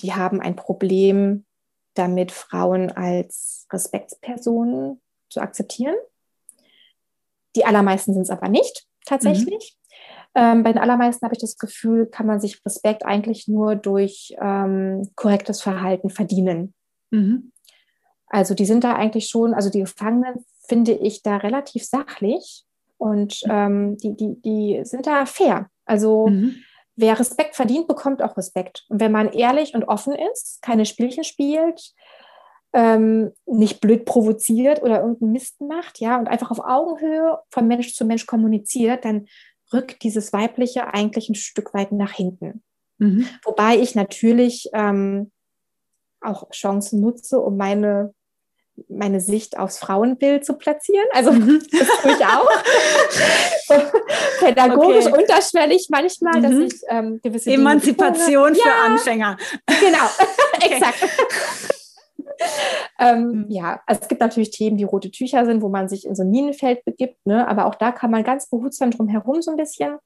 die 0.00 0.14
haben 0.14 0.40
ein 0.40 0.56
Problem 0.56 1.44
damit, 1.94 2.32
Frauen 2.32 2.90
als 2.90 3.66
Respektspersonen 3.72 5.00
zu 5.28 5.40
akzeptieren. 5.40 5.94
Die 7.56 7.64
allermeisten 7.64 8.12
sind 8.12 8.22
es 8.22 8.30
aber 8.30 8.48
nicht, 8.48 8.86
tatsächlich. 9.06 9.76
Ähm, 10.34 10.62
bei 10.62 10.72
den 10.72 10.80
allermeisten 10.80 11.24
habe 11.24 11.34
ich 11.34 11.40
das 11.40 11.58
Gefühl, 11.58 12.06
kann 12.06 12.26
man 12.26 12.40
sich 12.40 12.64
Respekt 12.64 13.04
eigentlich 13.04 13.48
nur 13.48 13.74
durch 13.74 14.34
ähm, 14.40 15.10
korrektes 15.16 15.60
Verhalten 15.60 16.10
verdienen. 16.10 16.74
Mhm. 17.10 17.52
Also 18.28 18.54
die 18.54 18.64
sind 18.64 18.84
da 18.84 18.94
eigentlich 18.94 19.28
schon, 19.28 19.54
also 19.54 19.70
die 19.70 19.80
Gefangenen 19.80 20.44
finde 20.68 20.92
ich 20.92 21.22
da 21.22 21.38
relativ 21.38 21.84
sachlich 21.84 22.64
und 22.96 23.40
mhm. 23.44 23.50
ähm, 23.50 23.96
die, 23.96 24.16
die, 24.16 24.40
die 24.40 24.80
sind 24.84 25.06
da 25.06 25.26
fair. 25.26 25.68
Also 25.84 26.28
mhm. 26.28 26.54
wer 26.94 27.18
Respekt 27.18 27.56
verdient, 27.56 27.88
bekommt 27.88 28.22
auch 28.22 28.36
Respekt. 28.36 28.84
Und 28.88 29.00
wenn 29.00 29.10
man 29.10 29.32
ehrlich 29.32 29.74
und 29.74 29.84
offen 29.84 30.14
ist, 30.14 30.62
keine 30.62 30.86
Spielchen 30.86 31.24
spielt, 31.24 31.92
ähm, 32.72 33.32
nicht 33.46 33.80
blöd 33.80 34.04
provoziert 34.04 34.80
oder 34.82 35.00
irgendeinen 35.00 35.32
Mist 35.32 35.60
macht, 35.60 35.98
ja, 35.98 36.18
und 36.18 36.28
einfach 36.28 36.52
auf 36.52 36.60
Augenhöhe 36.60 37.38
von 37.50 37.66
Mensch 37.66 37.94
zu 37.94 38.04
Mensch 38.04 38.26
kommuniziert, 38.26 39.04
dann 39.04 39.26
rückt 39.72 40.02
dieses 40.02 40.32
Weibliche 40.32 40.92
eigentlich 40.92 41.28
ein 41.28 41.34
Stück 41.34 41.74
weit 41.74 41.92
nach 41.92 42.12
hinten. 42.12 42.62
Mhm. 42.98 43.26
Wobei 43.44 43.76
ich 43.76 43.94
natürlich 43.94 44.68
ähm, 44.72 45.30
auch 46.20 46.50
Chancen 46.50 47.00
nutze, 47.00 47.38
um 47.38 47.56
meine, 47.56 48.14
meine 48.88 49.20
Sicht 49.20 49.58
aufs 49.58 49.78
Frauenbild 49.78 50.44
zu 50.44 50.54
platzieren. 50.54 51.06
Also 51.12 51.32
mhm. 51.32 51.62
das 51.72 51.88
tue 52.02 52.12
ich 52.12 52.24
auch. 52.24 52.50
Pädagogisch 54.40 55.06
okay. 55.06 55.22
unterschwellig 55.22 55.88
manchmal, 55.90 56.40
mhm. 56.40 56.42
dass 56.42 56.72
ich 56.74 56.80
ähm, 56.88 57.20
gewisse 57.22 57.50
Emanzipation 57.50 58.52
Dinge, 58.52 58.62
für 58.62 58.68
ja, 58.68 58.84
Anfänger. 58.84 59.36
Genau, 59.66 60.06
exakt 60.74 61.76
ähm, 62.98 63.44
mhm. 63.44 63.46
ja, 63.48 63.80
also 63.86 64.02
es 64.02 64.08
gibt 64.08 64.20
natürlich 64.20 64.50
Themen, 64.50 64.76
die 64.76 64.84
rote 64.84 65.10
Tücher 65.10 65.44
sind, 65.44 65.62
wo 65.62 65.68
man 65.68 65.88
sich 65.88 66.06
in 66.06 66.14
so 66.14 66.22
ein 66.22 66.30
Minenfeld 66.30 66.84
begibt, 66.84 67.24
ne? 67.26 67.46
aber 67.48 67.66
auch 67.66 67.74
da 67.74 67.92
kann 67.92 68.10
man 68.10 68.24
ganz 68.24 68.48
behutsam 68.48 68.90
drum 68.90 69.08
herum 69.08 69.42
so 69.42 69.50
ein 69.50 69.56
bisschen. 69.56 69.96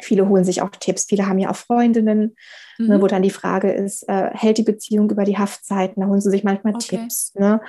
Viele 0.00 0.28
holen 0.28 0.44
sich 0.44 0.62
auch 0.62 0.70
Tipps, 0.70 1.06
viele 1.06 1.26
haben 1.26 1.40
ja 1.40 1.50
auch 1.50 1.56
Freundinnen, 1.56 2.18
ne, 2.18 2.34
mhm. 2.78 2.86
ne, 2.86 3.02
wo 3.02 3.08
dann 3.08 3.22
die 3.22 3.30
Frage 3.30 3.72
ist, 3.72 4.08
äh, 4.08 4.30
hält 4.32 4.58
die 4.58 4.62
Beziehung 4.62 5.10
über 5.10 5.24
die 5.24 5.38
Haftzeiten? 5.38 6.00
Da 6.00 6.06
holen 6.06 6.20
sie 6.20 6.30
sich 6.30 6.44
manchmal 6.44 6.74
okay. 6.76 6.98
Tipps. 6.98 7.34
Ne? 7.34 7.60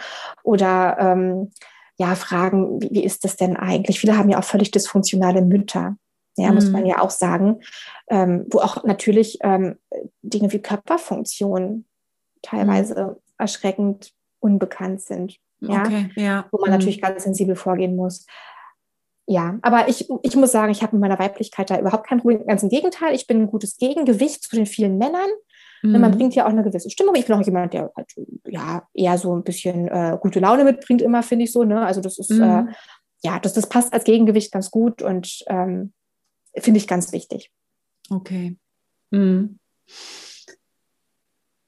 Oder 0.44 0.98
ähm, 1.00 1.52
ja, 1.98 2.14
fragen, 2.14 2.82
wie, 2.82 2.90
wie 2.92 3.04
ist 3.04 3.24
das 3.24 3.36
denn 3.36 3.58
eigentlich? 3.58 4.00
Viele 4.00 4.16
haben 4.16 4.30
ja 4.30 4.38
auch 4.38 4.44
völlig 4.44 4.70
dysfunktionale 4.70 5.42
Mütter. 5.42 5.98
Ja, 6.38 6.50
mhm. 6.50 6.56
muss 6.56 6.70
man 6.70 6.84
mhm. 6.84 6.88
ja 6.88 7.02
auch 7.02 7.10
sagen, 7.10 7.62
ähm, 8.10 8.46
wo 8.52 8.60
auch 8.60 8.84
natürlich 8.84 9.40
ähm, 9.42 9.78
Dinge 10.22 10.52
wie 10.54 10.62
Körperfunktion 10.62 11.86
teilweise 12.42 13.18
erschreckend 13.40 14.14
unbekannt 14.40 15.02
sind. 15.02 15.38
Ja? 15.62 15.82
Okay, 15.82 16.10
ja. 16.16 16.48
Wo 16.52 16.60
man 16.60 16.70
Mhm. 16.70 16.76
natürlich 16.78 17.02
ganz 17.02 17.24
sensibel 17.24 17.56
vorgehen 17.56 17.96
muss. 17.96 18.26
Ja, 19.28 19.60
aber 19.62 19.88
ich, 19.90 20.10
ich 20.24 20.36
muss 20.36 20.52
sagen, 20.52 20.72
ich 20.72 20.82
habe 20.82 20.96
mit 20.96 21.02
meiner 21.02 21.20
Weiblichkeit 21.20 21.70
da 21.70 21.80
überhaupt 21.80 22.08
kein 22.08 22.20
Problem. 22.20 22.46
Ganz 22.48 22.64
im 22.64 22.70
Gegenteil, 22.70 23.14
ich 23.14 23.28
bin 23.28 23.42
ein 23.42 23.48
gutes 23.48 23.78
Gegengewicht 23.78 24.44
zu 24.44 24.56
den 24.56 24.66
vielen 24.66 24.98
Männern. 24.98 25.30
Ne, 25.84 26.00
Man 26.00 26.12
Mhm. 26.12 26.16
bringt 26.18 26.36
ja 26.36 26.46
auch 26.46 26.50
eine 26.50 26.64
gewisse 26.64 26.90
Stimmung. 26.90 27.16
Ich 27.16 27.26
bin 27.28 27.36
auch 27.36 27.46
jemand, 27.46 27.74
der 27.74 27.92
halt, 27.96 28.12
ja 28.48 28.88
eher 28.94 29.18
so 29.18 29.36
ein 29.36 29.44
bisschen 29.44 29.88
äh, 29.88 30.18
gute 30.20 30.40
Laune 30.40 30.64
mitbringt, 30.64 31.02
immer, 31.02 31.22
finde 31.24 31.46
ich 31.46 31.52
so. 31.52 31.64
Ne? 31.64 31.86
Also 31.86 32.02
das 32.02 32.18
ist, 32.18 32.32
Mhm. 32.32 32.42
äh, 32.42 32.64
ja, 33.22 33.40
das, 33.40 33.54
das 33.54 33.70
passt 33.70 33.94
als 33.94 34.04
Gegengewicht 34.04 34.52
ganz 34.52 34.72
gut 34.72 35.02
und 35.02 35.44
ähm, 35.48 35.94
finde 36.58 36.80
ich 36.80 36.88
ganz 36.88 37.12
wichtig. 37.12 37.52
Okay. 38.10 38.58
Mhm. 39.12 39.60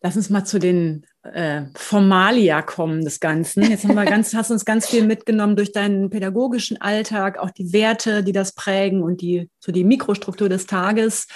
Lass 0.01 0.15
uns 0.15 0.29
mal 0.29 0.45
zu 0.45 0.57
den 0.59 1.05
äh, 1.23 1.63
Formalia 1.75 2.61
kommen 2.61 3.03
des 3.03 3.19
Ganzen. 3.19 3.63
Jetzt 3.69 3.83
haben 3.83 3.95
wir 3.95 4.05
ganz, 4.05 4.33
hast 4.35 4.51
uns 4.51 4.65
ganz 4.65 4.87
viel 4.87 5.05
mitgenommen 5.05 5.55
durch 5.55 5.71
deinen 5.71 6.09
pädagogischen 6.09 6.81
Alltag, 6.81 7.37
auch 7.37 7.51
die 7.51 7.73
Werte, 7.73 8.23
die 8.23 8.31
das 8.31 8.53
prägen 8.53 9.03
und 9.03 9.21
die 9.21 9.49
so 9.59 9.71
die 9.71 9.83
Mikrostruktur 9.83 10.49
des 10.49 10.65
Tages. 10.65 11.27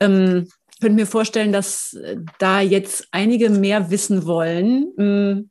Ähm, 0.00 0.48
ich 0.72 0.80
könnte 0.80 0.96
mir 0.96 1.06
vorstellen, 1.06 1.52
dass 1.52 1.94
äh, 1.94 2.16
da 2.38 2.60
jetzt 2.60 3.08
einige 3.10 3.50
mehr 3.50 3.90
wissen 3.90 4.26
wollen, 4.26 4.92
mh, 4.96 5.42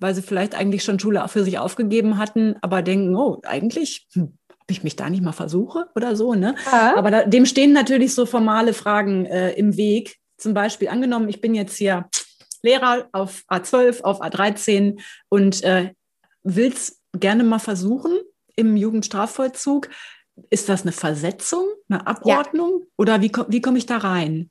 weil 0.00 0.14
sie 0.14 0.22
vielleicht 0.22 0.54
eigentlich 0.54 0.84
schon 0.84 1.00
Schule 1.00 1.26
für 1.28 1.42
sich 1.42 1.58
aufgegeben 1.58 2.18
hatten, 2.18 2.54
aber 2.60 2.82
denken, 2.82 3.16
oh, 3.16 3.40
eigentlich, 3.44 4.06
hm, 4.12 4.34
ob 4.48 4.70
ich 4.70 4.84
mich 4.84 4.94
da 4.94 5.10
nicht 5.10 5.24
mal 5.24 5.32
versuche 5.32 5.86
oder 5.96 6.14
so, 6.14 6.34
ne? 6.34 6.54
Aber 6.96 7.10
da, 7.10 7.24
dem 7.24 7.46
stehen 7.46 7.72
natürlich 7.72 8.14
so 8.14 8.26
formale 8.26 8.74
Fragen 8.74 9.24
äh, 9.26 9.52
im 9.52 9.76
Weg. 9.76 10.18
Zum 10.36 10.54
Beispiel 10.54 10.88
angenommen, 10.88 11.28
ich 11.28 11.40
bin 11.40 11.54
jetzt 11.54 11.76
hier 11.76 12.06
Lehrer 12.62 13.08
auf 13.12 13.42
A12, 13.48 14.02
auf 14.02 14.20
A13 14.22 15.00
und 15.28 15.62
äh, 15.64 15.92
will 16.42 16.72
es 16.72 17.00
gerne 17.12 17.44
mal 17.44 17.58
versuchen 17.58 18.18
im 18.56 18.76
Jugendstrafvollzug. 18.76 19.88
Ist 20.50 20.68
das 20.68 20.82
eine 20.82 20.92
Versetzung, 20.92 21.64
eine 21.88 22.06
Abordnung 22.06 22.82
oder 22.96 23.20
wie, 23.20 23.32
wie 23.48 23.60
komme 23.60 23.78
ich 23.78 23.86
da 23.86 23.96
rein? 23.98 24.50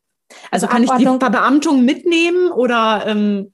Also, 0.51 0.67
Also 0.67 0.67
kann 0.67 0.83
ich 0.83 0.91
die 0.91 1.07
Abordnung- 1.07 1.31
Beamtung 1.31 1.85
mitnehmen 1.85 2.51
oder 2.51 3.03
ähm, 3.07 3.53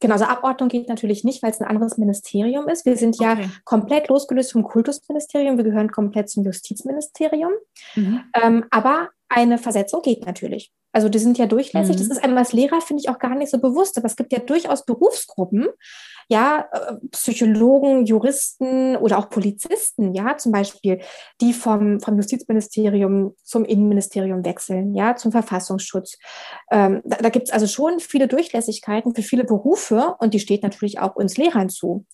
Genau, 0.00 0.14
also 0.14 0.24
Abordnung 0.24 0.68
geht 0.68 0.88
natürlich 0.88 1.22
nicht, 1.22 1.44
weil 1.44 1.52
es 1.52 1.60
ein 1.60 1.68
anderes 1.68 1.96
Ministerium 1.96 2.68
ist. 2.68 2.84
Wir 2.84 2.96
sind 2.96 3.20
ja 3.20 3.34
Okay. 3.34 3.48
komplett 3.64 4.08
losgelöst 4.08 4.50
vom 4.50 4.64
Kultusministerium. 4.64 5.56
Wir 5.56 5.62
gehören 5.64 5.92
komplett 5.92 6.28
zum 6.28 6.44
Justizministerium. 6.44 7.52
mhm. 7.94 8.20
Ähm, 8.34 8.64
aber 8.70 9.10
eine 9.32 9.58
Versetzung 9.58 10.02
geht 10.02 10.26
natürlich. 10.26 10.72
Also 10.92 11.08
die 11.08 11.18
sind 11.18 11.38
ja 11.38 11.46
durchlässig. 11.46 11.96
Mhm. 11.96 11.98
Das 12.00 12.08
ist 12.08 12.22
einem 12.22 12.36
als 12.36 12.52
Lehrer, 12.52 12.80
finde 12.80 13.02
ich, 13.02 13.08
auch 13.08 13.18
gar 13.18 13.34
nicht 13.34 13.50
so 13.50 13.58
bewusst. 13.58 13.96
Aber 13.96 14.06
es 14.06 14.16
gibt 14.16 14.32
ja 14.32 14.38
durchaus 14.38 14.84
Berufsgruppen, 14.84 15.68
ja, 16.28 16.68
äh, 16.70 16.94
Psychologen, 17.10 18.04
Juristen 18.04 18.96
oder 18.96 19.18
auch 19.18 19.30
Polizisten, 19.30 20.14
ja, 20.14 20.36
zum 20.36 20.52
Beispiel, 20.52 21.00
die 21.40 21.52
vom, 21.54 22.00
vom 22.00 22.16
Justizministerium 22.16 23.34
zum 23.42 23.64
Innenministerium 23.64 24.44
wechseln, 24.44 24.94
ja, 24.94 25.16
zum 25.16 25.32
Verfassungsschutz. 25.32 26.18
Ähm, 26.70 27.00
da 27.04 27.16
da 27.16 27.28
gibt 27.30 27.48
es 27.48 27.52
also 27.52 27.66
schon 27.66 27.98
viele 27.98 28.28
Durchlässigkeiten 28.28 29.14
für 29.14 29.22
viele 29.22 29.44
Berufe 29.44 30.14
und 30.18 30.34
die 30.34 30.40
steht 30.40 30.62
natürlich 30.62 31.00
auch 31.00 31.16
uns 31.16 31.38
Lehrern 31.38 31.70
zu. 31.70 32.04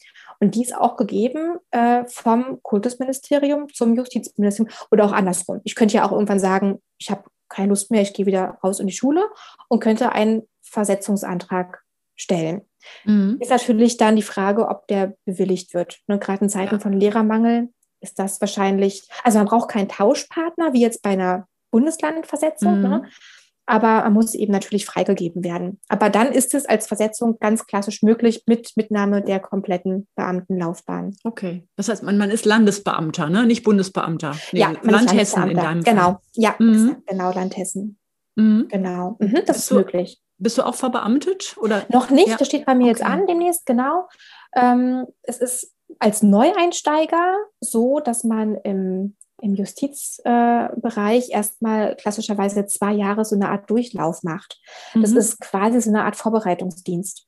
Und 0.40 0.54
die 0.54 0.62
ist 0.62 0.74
auch 0.74 0.96
gegeben 0.96 1.58
äh, 1.72 2.04
vom 2.06 2.62
Kultusministerium 2.62 3.68
zum 3.72 3.94
Justizministerium 3.94 4.72
oder 4.90 5.04
auch 5.04 5.12
andersrum. 5.12 5.60
Ich 5.64 5.74
könnte 5.74 5.96
ja 5.96 6.06
auch 6.06 6.12
irgendwann 6.12 6.38
sagen, 6.40 6.80
ich 6.98 7.10
habe 7.10 7.24
keine 7.48 7.68
Lust 7.70 7.90
mehr, 7.90 8.02
ich 8.02 8.12
gehe 8.12 8.26
wieder 8.26 8.58
raus 8.62 8.78
in 8.78 8.86
die 8.86 8.92
Schule 8.92 9.24
und 9.68 9.80
könnte 9.80 10.12
einen 10.12 10.42
Versetzungsantrag 10.62 11.82
stellen. 12.14 12.62
Mhm. 13.04 13.38
Ist 13.40 13.50
natürlich 13.50 13.96
dann 13.96 14.16
die 14.16 14.22
Frage, 14.22 14.68
ob 14.68 14.86
der 14.88 15.14
bewilligt 15.24 15.74
wird. 15.74 15.98
Ne, 16.06 16.18
Gerade 16.18 16.44
in 16.44 16.50
Zeiten 16.50 16.74
Ja. 16.76 16.80
von 16.80 16.92
Lehrermangel 16.92 17.68
ist 18.00 18.18
das 18.18 18.40
wahrscheinlich, 18.40 19.08
also 19.24 19.38
man 19.38 19.46
braucht 19.48 19.70
keinen 19.70 19.88
Tauschpartner, 19.88 20.72
wie 20.72 20.80
jetzt 20.82 21.02
bei 21.02 21.10
einer 21.10 21.48
Bundeslandversetzung, 21.70 22.76
Mhm. 22.76 22.88
ne? 22.88 23.04
Aber 23.68 24.02
man 24.02 24.14
muss 24.14 24.34
eben 24.34 24.52
natürlich 24.52 24.86
freigegeben 24.86 25.44
werden. 25.44 25.78
Aber 25.88 26.10
dann 26.10 26.32
ist 26.32 26.54
es 26.54 26.66
als 26.66 26.86
Versetzung 26.86 27.38
ganz 27.38 27.66
klassisch 27.66 28.02
möglich 28.02 28.44
mit 28.46 28.72
Mitnahme 28.76 29.22
der 29.22 29.38
kompletten 29.40 30.08
Beamtenlaufbahn. 30.16 31.14
Okay. 31.24 31.68
Das 31.76 31.88
heißt, 31.88 32.02
man, 32.02 32.16
man 32.18 32.30
ist 32.30 32.44
Landesbeamter, 32.46 33.28
ne? 33.28 33.46
nicht 33.46 33.62
Bundesbeamter. 33.64 34.34
Nee, 34.52 34.60
ja, 34.60 34.68
man 34.68 34.78
ist 34.78 34.90
Landhessen 34.90 35.48
in 35.50 35.56
deinem 35.56 35.82
Fall. 35.84 35.94
Genau, 35.94 36.18
ja, 36.34 36.54
Mhm. 36.58 36.96
genau, 37.06 37.32
Landhessen. 37.32 37.98
Mhm. 38.36 38.66
Genau, 38.70 39.16
mhm, 39.20 39.34
das 39.34 39.44
Bist 39.46 39.58
ist 39.58 39.70
du- 39.70 39.74
möglich. 39.76 40.20
Bist 40.40 40.56
du 40.56 40.62
auch 40.62 40.76
verbeamtet? 40.76 41.56
Oder? 41.60 41.84
Noch 41.88 42.10
nicht, 42.10 42.28
Ja. 42.28 42.36
das 42.36 42.46
steht 42.46 42.64
bei 42.64 42.74
mir 42.76 42.86
jetzt 42.86 43.02
Okay. 43.02 43.10
an 43.10 43.26
demnächst, 43.26 43.66
genau. 43.66 44.08
Ähm, 44.54 45.04
es 45.22 45.38
ist 45.38 45.74
als 45.98 46.22
Neueinsteiger 46.22 47.36
so, 47.60 47.98
dass 48.00 48.22
man 48.24 48.54
im, 48.56 49.16
im 49.40 49.54
Justizbereich 49.54 50.70
Bereich 50.80 51.30
erstmal 51.30 51.96
klassischerweise 51.96 52.66
zwei 52.66 52.92
Jahre 52.92 53.24
so 53.24 53.34
eine 53.36 53.48
Art 53.50 53.70
Durchlauf 53.70 54.22
macht. 54.22 54.60
Das 54.94 55.12
Mhm. 55.12 55.16
ist 55.18 55.40
quasi 55.40 55.80
so 55.80 55.90
eine 55.90 56.04
Art 56.04 56.16
Vorbereitungsdienst. 56.16 57.26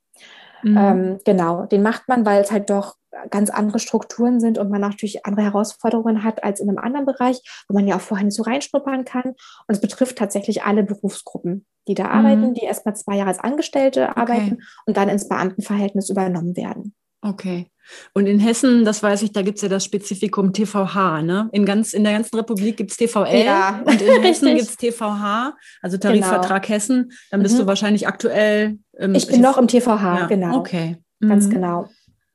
Mhm. 0.62 0.76
Ähm, 0.76 1.18
genau, 1.24 1.66
den 1.66 1.82
macht 1.82 2.08
man, 2.08 2.26
weil 2.26 2.42
es 2.42 2.50
halt 2.50 2.68
doch 2.70 2.96
ganz 3.30 3.50
andere 3.50 3.78
Strukturen 3.78 4.40
sind 4.40 4.58
und 4.58 4.70
man 4.70 4.80
natürlich 4.80 5.26
andere 5.26 5.44
Herausforderungen 5.44 6.22
hat 6.22 6.44
als 6.44 6.60
in 6.60 6.68
einem 6.68 6.78
anderen 6.78 7.06
Bereich, 7.06 7.40
wo 7.68 7.74
man 7.74 7.86
ja 7.86 7.96
auch 7.96 8.00
vorher 8.00 8.24
nicht 8.24 8.36
so 8.36 8.42
reinschnuppern 8.42 9.04
kann. 9.04 9.24
Und 9.24 9.36
es 9.68 9.80
betrifft 9.80 10.16
tatsächlich 10.18 10.62
alle 10.62 10.82
Berufsgruppen, 10.82 11.66
die 11.88 11.94
da 11.94 12.06
arbeiten, 12.06 12.54
die 12.54 12.62
erstmal 12.62 12.94
zwei 12.94 13.16
Jahre 13.16 13.30
als 13.30 13.40
Angestellte 13.40 14.16
arbeiten 14.16 14.62
und 14.86 14.96
dann 14.96 15.08
ins 15.08 15.28
Beamtenverhältnis 15.28 16.08
übernommen 16.10 16.56
werden. 16.56 16.94
Okay. 17.22 17.70
Und 18.14 18.26
in 18.26 18.38
Hessen, 18.38 18.84
das 18.84 19.02
weiß 19.02 19.22
ich, 19.22 19.32
da 19.32 19.42
gibt 19.42 19.56
es 19.56 19.62
ja 19.62 19.68
das 19.68 19.84
Spezifikum 19.84 20.52
TVH. 20.52 21.22
Ne? 21.22 21.48
In, 21.52 21.64
ganz, 21.66 21.92
in 21.92 22.04
der 22.04 22.12
ganzen 22.12 22.36
Republik 22.36 22.76
gibt 22.76 22.90
es 22.90 22.96
TVL 22.96 23.44
Ja, 23.44 23.82
und 23.84 24.00
in 24.00 24.08
Hessen 24.22 24.48
gibt 24.56 24.68
es 24.68 24.76
TVH, 24.76 25.56
also 25.82 25.96
Tarifvertrag 25.98 26.68
Hessen. 26.68 27.12
Dann 27.30 27.42
bist 27.42 27.54
Mhm. 27.56 27.60
du 27.60 27.66
wahrscheinlich 27.66 28.06
aktuell. 28.06 28.78
ähm, 28.98 29.14
Ich 29.14 29.26
bin 29.26 29.40
noch 29.40 29.58
im 29.58 29.68
TVH, 29.68 30.18
ja, 30.20 30.26
genau. 30.26 30.58
Okay. 30.58 30.96
Ganz 31.20 31.46
Mhm. 31.46 31.50
genau. 31.50 31.88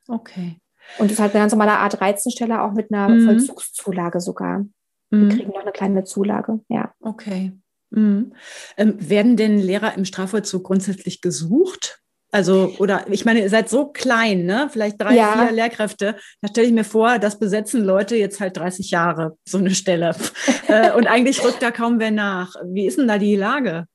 Okay. 0.08 0.56
Und 0.98 1.06
es 1.06 1.12
ist 1.12 1.18
halt 1.20 1.32
eine 1.34 1.42
ganz 1.42 1.52
normale 1.52 1.78
Art 1.78 2.00
Reizenstelle, 2.00 2.62
auch 2.62 2.72
mit 2.72 2.92
einer 2.92 3.08
Mhm. 3.08 3.24
Vollzugszulage 3.24 4.20
sogar. 4.20 4.64
Wir 5.10 5.18
Mhm. 5.18 5.28
kriegen 5.30 5.48
noch 5.50 5.62
eine 5.62 5.72
kleine 5.72 6.04
Zulage, 6.04 6.60
ja. 6.68 6.92
Okay. 7.00 7.52
Mhm. 7.90 8.32
Ähm, 8.76 8.94
werden 8.98 9.36
denn 9.36 9.58
Lehrer 9.58 9.94
im 9.96 10.04
Strafvollzug 10.04 10.64
grundsätzlich 10.64 11.20
gesucht? 11.20 12.00
Also, 12.32 12.74
oder 12.78 13.04
ich 13.08 13.24
meine, 13.24 13.40
ihr 13.40 13.48
seid 13.50 13.68
so 13.68 13.86
klein, 13.86 14.44
ne? 14.44 14.68
Vielleicht 14.70 15.00
drei, 15.00 15.14
Ja. 15.14 15.46
vier 15.46 15.52
Lehrkräfte. 15.52 16.16
Da 16.42 16.48
stelle 16.48 16.66
ich 16.66 16.72
mir 16.72 16.84
vor, 16.84 17.18
das 17.18 17.38
besetzen 17.38 17.84
Leute 17.84 18.16
jetzt 18.16 18.40
halt 18.40 18.56
30 18.56 18.90
Jahre, 18.90 19.38
so 19.44 19.58
eine 19.58 19.70
Stelle. 19.70 20.14
äh, 20.68 20.92
und 20.92 21.06
eigentlich 21.06 21.42
rückt 21.44 21.62
da 21.62 21.70
kaum 21.70 21.98
wer 21.98 22.10
nach. 22.10 22.54
Wie 22.64 22.86
ist 22.86 22.98
denn 22.98 23.08
da 23.08 23.18
die 23.18 23.36
Lage? 23.36 23.86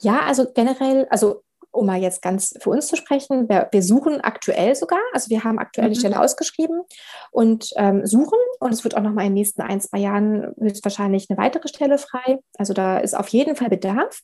Ja, 0.00 0.22
also 0.26 0.46
generell, 0.52 1.06
also 1.10 1.42
um 1.72 1.86
mal 1.86 2.00
jetzt 2.00 2.22
ganz 2.22 2.54
für 2.60 2.70
uns 2.70 2.88
zu 2.88 2.96
sprechen, 2.96 3.48
wir, 3.48 3.68
wir 3.70 3.82
suchen 3.82 4.20
aktuell 4.20 4.74
sogar, 4.74 4.98
also 5.12 5.30
wir 5.30 5.44
haben 5.44 5.58
aktuell 5.58 5.88
die 5.88 5.96
Mhm. 5.96 6.00
Stelle 6.00 6.20
ausgeschrieben 6.20 6.82
und 7.30 7.70
ähm, 7.76 8.04
suchen 8.06 8.38
und 8.58 8.72
es 8.72 8.84
wird 8.84 8.96
auch 8.96 9.02
nochmal 9.02 9.24
in 9.26 9.30
den 9.30 9.34
nächsten 9.34 9.62
ein, 9.62 9.80
zwei 9.80 9.98
Jahren 9.98 10.52
höchstwahrscheinlich 10.58 11.28
eine 11.30 11.38
weitere 11.38 11.68
Stelle 11.68 11.98
frei. 11.98 12.38
Also 12.58 12.72
da 12.72 12.98
ist 12.98 13.14
auf 13.16 13.28
jeden 13.28 13.56
Fall 13.56 13.68
Bedarf. 13.68 14.20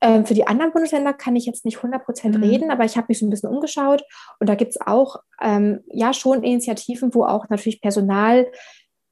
Ähm, 0.00 0.26
für 0.26 0.34
die 0.34 0.46
anderen 0.46 0.72
Bundesländer 0.72 1.12
kann 1.12 1.36
ich 1.36 1.46
jetzt 1.46 1.64
nicht 1.64 1.76
100 1.78 2.04
Prozent 2.04 2.36
Mhm. 2.36 2.42
reden, 2.44 2.70
aber 2.70 2.84
ich 2.84 2.96
habe 2.96 3.06
mich 3.08 3.18
so 3.18 3.26
ein 3.26 3.30
bisschen 3.30 3.50
umgeschaut 3.50 4.02
und 4.40 4.48
da 4.48 4.54
gibt 4.54 4.70
es 4.70 4.80
auch 4.80 5.16
ähm, 5.40 5.80
ja 5.92 6.12
schon 6.12 6.42
Initiativen, 6.42 7.14
wo 7.14 7.24
auch 7.24 7.48
natürlich 7.48 7.80
Personal 7.80 8.46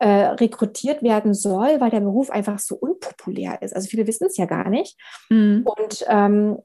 äh, 0.01 0.09
rekrutiert 0.09 1.03
werden 1.03 1.35
soll, 1.35 1.81
weil 1.81 1.91
der 1.91 2.01
Beruf 2.01 2.31
einfach 2.31 2.59
so 2.59 2.77
unpopulär 2.77 3.61
ist. 3.63 3.75
Also 3.75 3.89
viele 3.89 4.07
wissen 4.07 4.27
es 4.29 4.37
ja 4.37 4.47
gar 4.47 4.69
nicht. 4.69 4.97
Mhm. 5.29 5.65
Und 5.65 6.05
ähm, 6.09 6.59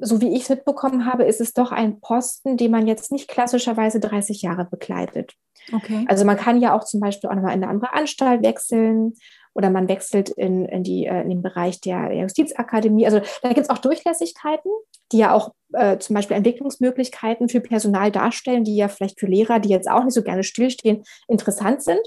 so 0.00 0.20
wie 0.20 0.34
ich 0.34 0.42
es 0.42 0.48
mitbekommen 0.48 1.06
habe, 1.06 1.24
ist 1.24 1.40
es 1.40 1.52
doch 1.52 1.72
ein 1.72 2.00
Posten, 2.00 2.56
den 2.56 2.70
man 2.70 2.86
jetzt 2.86 3.12
nicht 3.12 3.28
klassischerweise 3.28 4.00
30 4.00 4.42
Jahre 4.42 4.64
begleitet. 4.64 5.34
Okay. 5.72 6.04
Also 6.08 6.24
man 6.24 6.36
kann 6.36 6.60
ja 6.60 6.76
auch 6.76 6.84
zum 6.84 7.00
Beispiel 7.00 7.30
auch 7.30 7.34
nochmal 7.34 7.54
in 7.54 7.62
eine 7.62 7.70
andere 7.70 7.92
Anstalt 7.92 8.42
wechseln 8.44 9.14
oder 9.54 9.70
man 9.70 9.88
wechselt 9.88 10.28
in, 10.28 10.66
in, 10.66 10.82
die, 10.82 11.06
äh, 11.06 11.22
in 11.22 11.30
den 11.30 11.42
Bereich 11.42 11.80
der 11.80 12.12
Justizakademie. 12.12 13.06
Also 13.06 13.20
da 13.42 13.48
gibt 13.48 13.60
es 13.60 13.70
auch 13.70 13.78
Durchlässigkeiten, 13.78 14.70
die 15.12 15.18
ja 15.18 15.32
auch 15.32 15.54
äh, 15.72 15.98
zum 15.98 16.14
Beispiel 16.14 16.36
Entwicklungsmöglichkeiten 16.36 17.48
für 17.48 17.60
Personal 17.60 18.12
darstellen, 18.12 18.64
die 18.64 18.76
ja 18.76 18.88
vielleicht 18.88 19.18
für 19.18 19.26
Lehrer, 19.26 19.58
die 19.58 19.70
jetzt 19.70 19.90
auch 19.90 20.04
nicht 20.04 20.14
so 20.14 20.22
gerne 20.22 20.44
stillstehen, 20.44 21.02
interessant 21.26 21.82
sind. 21.82 22.06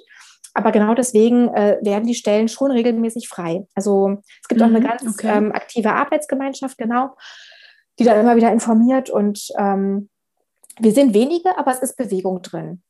Aber 0.54 0.72
genau 0.72 0.94
deswegen 0.94 1.48
äh, 1.50 1.78
werden 1.82 2.08
die 2.08 2.16
Stellen 2.16 2.48
schon 2.48 2.72
regelmäßig 2.72 3.30
frei. 3.30 3.68
Also 3.76 4.18
es 4.42 4.48
gibt 4.48 4.62
auch 4.62 4.68
eine 4.68 4.80
Mhm, 4.80 4.84
ganz 4.84 5.08
okay. 5.08 5.38
ähm, 5.38 5.52
aktive 5.52 5.94
Arbeitsgemeinschaft, 5.94 6.78
genau, 6.78 7.16
die 8.00 8.04
da 8.04 8.20
immer 8.20 8.36
wieder 8.36 8.52
informiert. 8.52 9.10
Und 9.10 9.48
ähm, 9.58 10.10
wir 10.80 10.92
sind 10.92 11.14
wenige, 11.14 11.58
aber 11.58 11.72
es 11.72 11.80
ist 11.80 11.98
Bewegung 11.98 12.42
drin. 12.42 12.82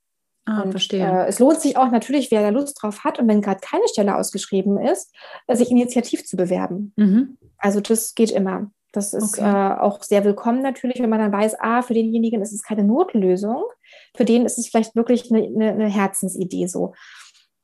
Ah, 0.46 0.62
und 0.62 0.72
verstehe. 0.72 1.06
äh, 1.06 1.28
es 1.28 1.40
lohnt 1.40 1.60
sich 1.60 1.78
auch 1.78 1.92
natürlich, 1.92 2.32
wer 2.32 2.42
da 2.42 2.50
Lust 2.50 2.82
drauf 2.82 3.04
hat 3.04 3.20
und 3.20 3.28
wenn 3.28 3.42
gerade 3.42 3.60
keine 3.60 3.88
Stelle 3.88 4.16
ausgeschrieben 4.16 4.80
ist, 4.80 5.14
äh, 5.48 5.56
sich 5.56 5.70
initiativ 5.70 6.26
zu 6.26 6.38
bewerben. 6.38 6.94
mhm. 6.96 7.38
Also 7.58 7.82
das 7.82 8.16
geht 8.16 8.32
immer. 8.32 8.72
Das 8.94 9.14
ist 9.14 9.38
okay. 9.38 9.48
äh, 9.48 9.80
auch 9.80 10.02
sehr 10.02 10.24
willkommen 10.24 10.64
natürlich, 10.64 11.00
wenn 11.00 11.10
man 11.10 11.20
dann 11.20 11.32
weiß, 11.32 11.60
ah, 11.60 11.84
für 11.84 11.94
denjenigen 11.94 12.42
ist 12.42 12.54
es 12.54 12.64
keine 12.64 12.84
Notlösung, 12.84 13.64
für 14.16 14.26
den 14.26 14.46
ist 14.46 14.58
es 14.58 14.68
vielleicht 14.68 14.96
wirklich 14.96 15.32
eine, 15.32 15.44
eine, 15.44 15.72
eine 15.72 15.88
Herzensidee 15.88 16.66
so. 16.68 16.94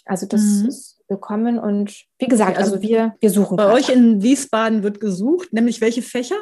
Also 0.05 0.25
das 0.27 0.41
mhm. 0.41 0.67
ist 0.67 1.01
willkommen 1.07 1.59
und 1.59 2.05
wie 2.19 2.27
gesagt, 2.27 2.57
also, 2.57 2.75
also 2.75 2.87
wir, 2.87 3.15
wir 3.19 3.29
suchen. 3.29 3.57
Bei 3.57 3.71
euch 3.71 3.89
in 3.89 4.21
Wiesbaden 4.23 4.83
wird 4.83 4.99
gesucht, 4.99 5.53
nämlich 5.53 5.81
welche 5.81 6.01
Fächer? 6.01 6.37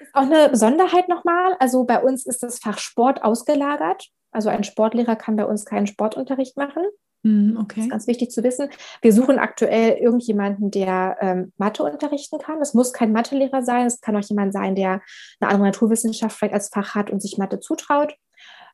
Ist 0.00 0.14
auch 0.14 0.22
eine 0.22 0.48
Besonderheit 0.48 1.08
nochmal. 1.08 1.56
Also 1.58 1.84
bei 1.84 2.02
uns 2.02 2.26
ist 2.26 2.42
das 2.42 2.58
Fach 2.58 2.78
Sport 2.78 3.22
ausgelagert. 3.22 4.08
Also 4.30 4.48
ein 4.48 4.64
Sportlehrer 4.64 5.16
kann 5.16 5.36
bei 5.36 5.44
uns 5.44 5.64
keinen 5.64 5.86
Sportunterricht 5.86 6.56
machen. 6.56 6.82
Mhm, 7.22 7.58
okay. 7.60 7.76
Das 7.76 7.84
ist 7.84 7.90
ganz 7.90 8.06
wichtig 8.06 8.30
zu 8.30 8.42
wissen. 8.42 8.68
Wir 9.02 9.12
suchen 9.12 9.38
aktuell 9.38 9.94
irgendjemanden, 9.94 10.70
der 10.70 11.16
ähm, 11.20 11.52
Mathe 11.56 11.82
unterrichten 11.82 12.38
kann. 12.38 12.60
Das 12.60 12.72
muss 12.72 12.92
kein 12.92 13.12
Mathelehrer 13.12 13.62
sein. 13.62 13.86
Es 13.86 14.00
kann 14.00 14.16
auch 14.16 14.28
jemand 14.28 14.52
sein, 14.52 14.74
der 14.74 15.02
eine 15.40 15.50
andere 15.50 15.68
Naturwissenschaft 15.68 16.36
vielleicht 16.36 16.54
als 16.54 16.68
Fach 16.68 16.94
hat 16.94 17.10
und 17.10 17.20
sich 17.20 17.36
Mathe 17.36 17.58
zutraut. 17.58 18.14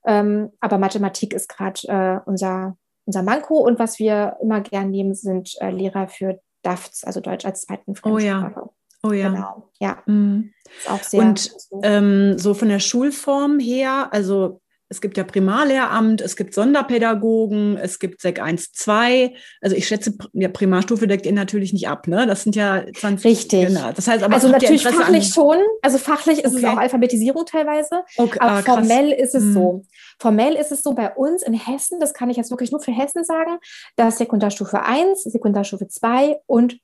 Ähm, 0.05 0.51
aber 0.61 0.79
Mathematik 0.79 1.33
ist 1.33 1.49
gerade 1.49 1.81
äh, 1.89 2.21
unser, 2.29 2.77
unser 3.05 3.23
Manko. 3.23 3.59
Und 3.59 3.79
was 3.79 3.99
wir 3.99 4.37
immer 4.43 4.61
gern 4.61 4.91
nehmen, 4.91 5.15
sind 5.15 5.55
äh, 5.61 5.71
Lehrer 5.71 6.09
für 6.09 6.41
DAFTs, 6.63 7.05
also 7.05 7.21
Deutsch 7.21 7.45
als 7.45 7.63
zweiten 7.63 7.95
Fremdsprache. 7.95 8.61
Oh 8.61 8.65
ja. 8.65 8.71
Oh 9.05 9.13
ja. 9.13 9.31
Genau, 9.31 9.69
ja. 9.81 10.03
Mhm. 10.07 10.53
Ist 10.79 10.91
auch 10.91 11.03
sehr. 11.03 11.21
Und 11.21 11.51
ähm, 11.83 12.39
so 12.39 12.55
von 12.55 12.69
der 12.69 12.79
Schulform 12.79 13.59
her, 13.59 14.09
also 14.13 14.62
es 14.93 15.01
gibt 15.01 15.17
ja 15.17 15.25
Primarlehramt, 15.25 16.21
es 16.21 16.37
gibt 16.37 16.53
Sonderpädagogen, 16.53 17.79
es 17.79 17.99
gibt 17.99 18.21
SEC 18.21 18.41
1, 18.41 18.73
2. 18.73 19.35
Also 19.63 19.75
ich 19.75 19.89
schätze, 19.89 20.13
ja, 20.35 20.51
Primarstufe 20.51 21.07
deckt 21.07 21.25
ihr 21.25 21.33
natürlich 21.33 21.73
nicht 21.73 21.89
ab, 21.89 22.07
ne? 22.09 22.27
Das 22.27 22.43
sind 22.43 22.55
ja 22.57 22.85
20. 22.93 23.25
Richtig. 23.25 23.69
Genau. 23.69 23.91
Das 23.93 24.07
heißt 24.07 24.23
aber 24.23 24.35
also 24.35 24.49
natürlich 24.49 24.83
fachlich 24.83 25.25
an... 25.25 25.33
schon. 25.33 25.57
Also 25.81 25.97
fachlich 25.97 26.45
ist 26.45 26.55
okay. 26.55 26.67
es 26.67 26.71
auch 26.71 26.77
Alphabetisierung 26.77 27.47
teilweise. 27.47 28.03
Okay. 28.19 28.39
Aber 28.39 28.53
ah, 28.53 28.63
formell 28.63 29.13
ist 29.13 29.35
es 29.35 29.45
hm. 29.45 29.55
so. 29.55 29.85
Formell 30.19 30.57
ist 30.57 30.73
es 30.73 30.83
so 30.83 30.93
bei 30.93 31.11
uns 31.15 31.43
in 31.43 31.55
Hessen, 31.55 31.99
das 31.99 32.13
kann 32.13 32.29
ich 32.29 32.37
jetzt 32.37 32.51
wirklich 32.51 32.71
nur 32.71 32.81
für 32.81 32.93
Hessen 32.93 33.25
sagen, 33.25 33.57
dass 33.97 34.19
Sekundarstufe 34.19 34.83
1, 34.83 35.23
Sekundarstufe 35.23 35.89
2 35.89 36.37
und 36.45 36.79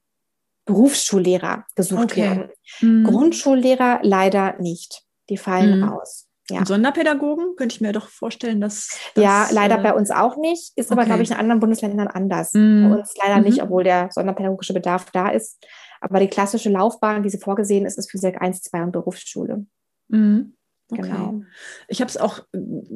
Berufsschullehrer 0.64 1.66
gesucht 1.74 2.12
okay. 2.12 2.22
werden. 2.22 2.48
Hm. 2.78 3.04
Grundschullehrer 3.04 4.00
leider 4.02 4.56
nicht. 4.60 5.02
Die 5.28 5.36
fallen 5.36 5.82
hm. 5.82 5.88
aus. 5.90 6.27
Ja. 6.50 6.64
Sonderpädagogen 6.64 7.56
könnte 7.56 7.74
ich 7.74 7.80
mir 7.80 7.92
doch 7.92 8.08
vorstellen, 8.08 8.60
dass. 8.60 8.98
dass 9.14 9.24
ja, 9.24 9.48
leider 9.50 9.78
äh, 9.78 9.82
bei 9.82 9.94
uns 9.94 10.10
auch 10.10 10.36
nicht. 10.36 10.72
Ist 10.76 10.90
okay. 10.90 11.00
aber, 11.00 11.04
glaube 11.04 11.22
ich, 11.22 11.30
in 11.30 11.36
anderen 11.36 11.60
Bundesländern 11.60 12.08
anders. 12.08 12.52
Mm. 12.54 12.88
Bei 12.88 12.98
uns 12.98 13.14
leider 13.22 13.36
mm 13.36 13.40
-hmm. 13.40 13.44
nicht, 13.44 13.62
obwohl 13.62 13.84
der 13.84 14.08
sonderpädagogische 14.12 14.72
Bedarf 14.72 15.10
da 15.12 15.28
ist. 15.28 15.62
Aber 16.00 16.20
die 16.20 16.28
klassische 16.28 16.70
Laufbahn, 16.70 17.24
wie 17.24 17.30
sie 17.30 17.38
vorgesehen 17.38 17.84
ist, 17.84 17.98
ist 17.98 18.10
für 18.10 18.18
Sek 18.18 18.40
1, 18.40 18.62
2 18.62 18.82
und 18.84 18.92
Berufsschule. 18.92 19.66
Mm. 20.08 20.52
Okay. 20.90 21.02
Genau. 21.02 21.42
Ich 21.88 22.00
habe 22.00 22.08
es 22.08 22.16
auch 22.16 22.40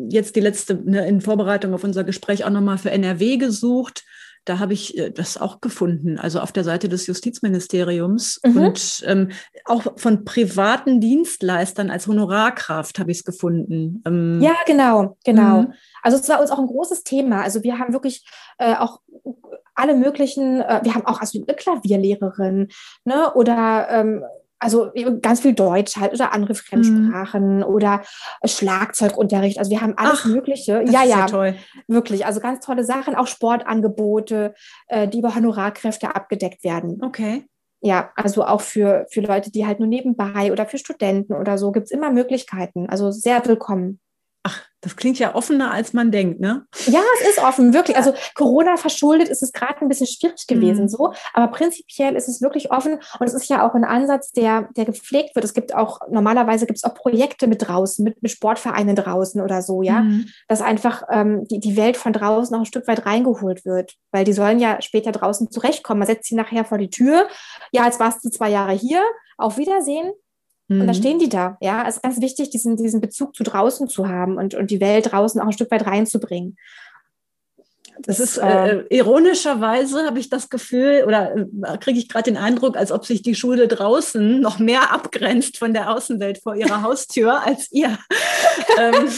jetzt 0.08 0.34
die 0.36 0.40
letzte 0.40 0.76
ne, 0.76 1.06
in 1.06 1.20
Vorbereitung 1.20 1.74
auf 1.74 1.84
unser 1.84 2.04
Gespräch 2.04 2.44
auch 2.44 2.50
nochmal 2.50 2.78
für 2.78 2.90
NRW 2.90 3.36
gesucht 3.36 4.04
da 4.44 4.58
habe 4.58 4.72
ich 4.72 4.98
äh, 4.98 5.10
das 5.10 5.38
auch 5.38 5.60
gefunden, 5.60 6.18
also 6.18 6.40
auf 6.40 6.52
der 6.52 6.64
Seite 6.64 6.88
des 6.88 7.06
Justizministeriums 7.06 8.40
mhm. 8.44 8.56
und 8.56 9.04
ähm, 9.06 9.30
auch 9.64 9.82
von 9.96 10.24
privaten 10.24 11.00
Dienstleistern 11.00 11.90
als 11.90 12.06
Honorarkraft 12.06 12.98
habe 12.98 13.10
ich 13.10 13.18
es 13.18 13.24
gefunden. 13.24 14.02
Ähm, 14.06 14.40
ja, 14.40 14.54
genau, 14.66 15.16
genau. 15.24 15.62
Mhm. 15.62 15.72
Also 16.02 16.18
es 16.18 16.28
war 16.28 16.40
uns 16.40 16.50
auch 16.50 16.58
ein 16.58 16.66
großes 16.66 17.04
Thema. 17.04 17.42
Also 17.42 17.62
wir 17.62 17.78
haben 17.78 17.92
wirklich 17.92 18.26
äh, 18.58 18.74
auch 18.74 19.00
alle 19.74 19.94
möglichen, 19.94 20.60
äh, 20.60 20.80
wir 20.82 20.94
haben 20.94 21.06
auch 21.06 21.20
also 21.20 21.42
eine 21.46 21.56
Klavierlehrerin, 21.56 22.68
ne, 23.04 23.32
oder 23.34 23.88
ähm, 23.90 24.24
also 24.62 24.90
ganz 25.20 25.40
viel 25.40 25.54
Deutsch 25.54 25.96
halt 25.96 26.12
oder 26.12 26.32
andere 26.32 26.54
Fremdsprachen 26.54 27.58
mhm. 27.58 27.62
oder 27.64 28.02
Schlagzeugunterricht. 28.44 29.58
Also 29.58 29.70
wir 29.70 29.80
haben 29.80 29.94
alles 29.96 30.20
Ach, 30.22 30.26
Mögliche. 30.26 30.84
ja, 30.88 31.02
ja, 31.04 31.26
toll. 31.26 31.56
wirklich. 31.88 32.26
Also 32.26 32.40
ganz 32.40 32.64
tolle 32.64 32.84
Sachen, 32.84 33.16
auch 33.16 33.26
Sportangebote, 33.26 34.54
äh, 34.86 35.08
die 35.08 35.18
über 35.18 35.34
Honorarkräfte 35.34 36.14
abgedeckt 36.14 36.62
werden. 36.62 37.00
Okay. 37.02 37.44
Ja, 37.80 38.12
also 38.14 38.44
auch 38.44 38.60
für, 38.60 39.06
für 39.10 39.22
Leute, 39.22 39.50
die 39.50 39.66
halt 39.66 39.80
nur 39.80 39.88
nebenbei 39.88 40.52
oder 40.52 40.66
für 40.66 40.78
Studenten 40.78 41.34
oder 41.34 41.58
so, 41.58 41.72
gibt 41.72 41.86
es 41.86 41.90
immer 41.90 42.12
Möglichkeiten. 42.12 42.88
Also 42.88 43.10
sehr 43.10 43.44
willkommen. 43.44 43.98
Das 44.82 44.96
klingt 44.96 45.18
ja 45.20 45.36
offener, 45.36 45.70
als 45.70 45.92
man 45.92 46.10
denkt, 46.10 46.40
ne? 46.40 46.66
Ja, 46.86 47.00
es 47.20 47.28
ist 47.28 47.38
offen, 47.38 47.72
wirklich. 47.72 47.96
Also 47.96 48.12
Corona 48.34 48.76
verschuldet 48.76 49.28
ist 49.28 49.40
es 49.40 49.52
gerade 49.52 49.80
ein 49.80 49.88
bisschen 49.88 50.08
schwierig 50.08 50.48
gewesen, 50.48 50.82
mhm. 50.82 50.88
so. 50.88 51.12
Aber 51.32 51.52
prinzipiell 51.52 52.16
ist 52.16 52.28
es 52.28 52.42
wirklich 52.42 52.72
offen 52.72 52.94
und 53.20 53.26
es 53.26 53.32
ist 53.32 53.48
ja 53.48 53.64
auch 53.64 53.74
ein 53.74 53.84
Ansatz, 53.84 54.32
der, 54.32 54.68
der 54.76 54.84
gepflegt 54.84 55.36
wird. 55.36 55.44
Es 55.44 55.54
gibt 55.54 55.72
auch, 55.72 56.00
normalerweise 56.10 56.66
gibt 56.66 56.78
es 56.78 56.84
auch 56.84 56.94
Projekte 56.94 57.46
mit 57.46 57.66
draußen, 57.66 58.04
mit, 58.04 58.20
mit 58.22 58.32
Sportvereinen 58.32 58.96
draußen 58.96 59.40
oder 59.40 59.62
so, 59.62 59.82
ja. 59.82 60.00
Mhm. 60.00 60.26
Dass 60.48 60.60
einfach 60.60 61.04
ähm, 61.10 61.46
die, 61.46 61.60
die 61.60 61.76
Welt 61.76 61.96
von 61.96 62.12
draußen 62.12 62.54
auch 62.56 62.62
ein 62.62 62.66
Stück 62.66 62.88
weit 62.88 63.06
reingeholt 63.06 63.64
wird. 63.64 63.94
Weil 64.10 64.24
die 64.24 64.32
sollen 64.32 64.58
ja 64.58 64.82
später 64.82 65.12
draußen 65.12 65.48
zurechtkommen. 65.52 66.00
Man 66.00 66.08
setzt 66.08 66.28
sie 66.28 66.34
nachher 66.34 66.64
vor 66.64 66.78
die 66.78 66.90
Tür. 66.90 67.28
Ja, 67.70 67.84
jetzt 67.84 68.00
warst 68.00 68.24
du 68.24 68.30
zwei 68.30 68.50
Jahre 68.50 68.72
hier. 68.72 69.00
Auf 69.38 69.58
Wiedersehen. 69.58 70.12
Und 70.80 70.86
da 70.86 70.92
mhm. 70.92 70.96
stehen 70.96 71.18
die 71.18 71.28
da. 71.28 71.56
Ja, 71.60 71.86
es 71.88 71.96
ist 71.96 72.02
ganz 72.02 72.20
wichtig, 72.20 72.50
diesen, 72.50 72.76
diesen 72.76 73.00
Bezug 73.00 73.34
zu 73.34 73.42
draußen 73.42 73.88
zu 73.88 74.08
haben 74.08 74.36
und, 74.36 74.54
und 74.54 74.70
die 74.70 74.80
Welt 74.80 75.12
draußen 75.12 75.40
auch 75.40 75.46
ein 75.46 75.52
Stück 75.52 75.70
weit 75.70 75.86
reinzubringen. 75.86 76.56
Das, 77.98 78.18
das 78.18 78.20
ist 78.20 78.38
äh, 78.38 78.78
äh, 78.78 78.96
ironischerweise 78.96 80.06
habe 80.06 80.18
ich 80.18 80.30
das 80.30 80.48
Gefühl 80.48 81.04
oder 81.06 81.36
äh, 81.36 81.78
kriege 81.78 81.98
ich 81.98 82.08
gerade 82.08 82.30
den 82.30 82.36
Eindruck, 82.36 82.76
als 82.76 82.90
ob 82.90 83.04
sich 83.04 83.22
die 83.22 83.34
Schule 83.34 83.68
draußen 83.68 84.40
noch 84.40 84.58
mehr 84.58 84.92
abgrenzt 84.92 85.58
von 85.58 85.74
der 85.74 85.94
Außenwelt 85.94 86.38
vor 86.38 86.54
ihrer 86.54 86.82
Haustür 86.82 87.42
als 87.42 87.70
ihr. 87.70 87.98
ähm, 88.78 89.08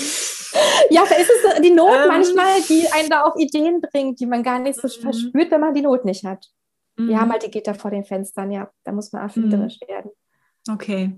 ja, 0.91 1.05
da 1.09 1.15
ist 1.15 1.31
es 1.31 1.63
die 1.63 1.71
Not 1.71 1.91
ähm, 2.03 2.09
manchmal, 2.09 2.61
die 2.69 2.87
einen 2.93 3.09
da 3.09 3.23
auf 3.23 3.35
Ideen 3.39 3.81
bringt, 3.81 4.21
die 4.21 4.27
man 4.27 4.43
gar 4.43 4.59
nicht 4.59 4.81
so 4.81 4.89
mhm. 4.89 5.03
verspürt, 5.03 5.51
wenn 5.51 5.61
man 5.61 5.75
die 5.75 5.83
Not 5.83 6.05
nicht 6.05 6.25
hat. 6.25 6.47
Wir 6.97 7.19
haben 7.19 7.29
mhm. 7.29 7.33
halt 7.33 7.43
die 7.43 7.51
Gitter 7.51 7.75
vor 7.75 7.91
den 7.91 8.05
Fenstern, 8.05 8.53
ja, 8.53 8.71
da 8.85 8.93
muss 8.93 9.13
man 9.13 9.23
erfinderisch 9.23 9.81
werden. 9.89 10.13
Okay. 10.71 11.13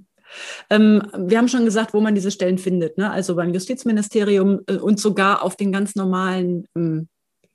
Ähm, 0.70 1.02
wir 1.16 1.38
haben 1.38 1.48
schon 1.48 1.64
gesagt, 1.64 1.94
wo 1.94 2.00
man 2.00 2.14
diese 2.14 2.30
Stellen 2.30 2.58
findet, 2.58 2.98
ne? 2.98 3.10
also 3.10 3.36
beim 3.36 3.52
Justizministerium 3.52 4.60
äh, 4.66 4.76
und 4.76 5.00
sogar 5.00 5.42
auf 5.42 5.56
den 5.56 5.72
ganz 5.72 5.94
normalen 5.94 6.66
ähm, 6.76 7.08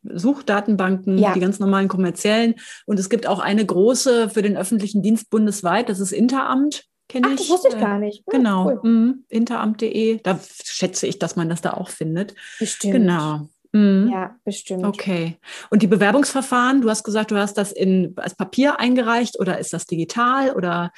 Suchdatenbanken, 0.03 1.17
ja. 1.17 1.34
die 1.34 1.39
ganz 1.39 1.59
normalen 1.59 1.88
kommerziellen. 1.88 2.55
Und 2.86 2.99
es 2.99 3.09
gibt 3.09 3.28
auch 3.28 3.39
eine 3.39 3.65
große 3.65 4.30
für 4.30 4.41
den 4.41 4.57
öffentlichen 4.57 5.01
Dienst 5.01 5.30
bundesweit, 5.30 5.89
das 5.89 5.99
ist 5.99 6.11
Interamt. 6.11 6.86
Kenne 7.07 7.34
ich. 7.34 7.39
Das 7.39 7.49
wusste 7.49 7.67
ich 7.69 7.78
gar 7.78 7.99
nicht. 7.99 8.24
Ja, 8.32 8.38
genau. 8.38 8.65
Cool. 8.67 8.89
Mhm. 8.89 9.26
Interamt.de. 9.28 10.22
Da 10.24 10.39
schätze 10.63 11.07
ich, 11.07 11.19
dass 11.19 11.36
man 11.36 11.49
das 11.49 11.61
da 11.61 11.74
auch 11.74 11.89
findet. 11.89 12.36
Bestimmt. 12.57 12.93
Genau. 12.93 13.49
Mhm. 13.74 14.09
Ja, 14.11 14.36
bestimmt. 14.43 14.86
Okay. 14.86 15.38
Und 15.69 15.82
die 15.82 15.88
Bewerbungsverfahren, 15.88 16.82
du 16.82 16.89
hast 16.89 17.03
gesagt, 17.03 17.32
du 17.32 17.38
hast 17.38 17.57
das 17.57 17.72
in, 17.72 18.13
als 18.17 18.36
Papier 18.36 18.80
eingereicht 18.80 19.39
oder 19.39 19.59
ist 19.59 19.72
das 19.72 19.86
digital 19.86 20.53
oder? 20.53 20.91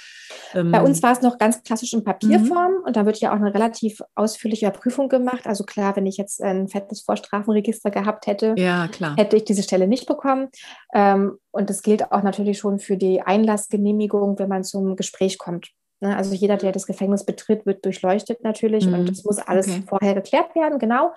Ähm 0.53 0.71
Bei 0.71 0.81
uns 0.81 1.03
war 1.03 1.11
es 1.11 1.21
noch 1.21 1.37
ganz 1.37 1.61
klassisch 1.63 1.93
in 1.93 2.03
Papierform 2.03 2.71
mhm. 2.71 2.83
und 2.85 2.95
da 2.95 3.05
wird 3.05 3.19
ja 3.19 3.31
auch 3.31 3.35
eine 3.35 3.53
relativ 3.53 4.01
ausführliche 4.15 4.71
Prüfung 4.71 5.07
gemacht. 5.07 5.45
Also 5.45 5.65
klar, 5.65 5.95
wenn 5.95 6.07
ich 6.07 6.17
jetzt 6.17 6.41
ein 6.41 6.67
fettes 6.67 7.01
Vorstrafenregister 7.01 7.91
gehabt 7.91 8.25
hätte, 8.25 8.55
ja, 8.57 8.89
hätte 9.17 9.37
ich 9.37 9.45
diese 9.45 9.61
Stelle 9.61 9.87
nicht 9.87 10.07
bekommen. 10.07 10.49
Ähm, 10.95 11.37
und 11.51 11.69
das 11.69 11.83
gilt 11.83 12.11
auch 12.11 12.23
natürlich 12.23 12.57
schon 12.57 12.79
für 12.79 12.97
die 12.97 13.21
Einlassgenehmigung, 13.21 14.39
wenn 14.39 14.49
man 14.49 14.63
zum 14.63 14.95
Gespräch 14.95 15.37
kommt. 15.37 15.69
Ne? 16.03 16.17
Also 16.17 16.33
jeder, 16.33 16.57
der 16.57 16.71
das 16.71 16.87
Gefängnis 16.87 17.23
betritt, 17.23 17.65
wird 17.67 17.85
durchleuchtet 17.85 18.43
natürlich 18.43 18.87
mhm. 18.87 18.93
und 18.95 19.09
es 19.11 19.23
muss 19.23 19.37
alles 19.37 19.67
okay. 19.67 19.83
vorher 19.87 20.15
geklärt 20.15 20.55
werden, 20.55 20.79
genau. 20.79 21.11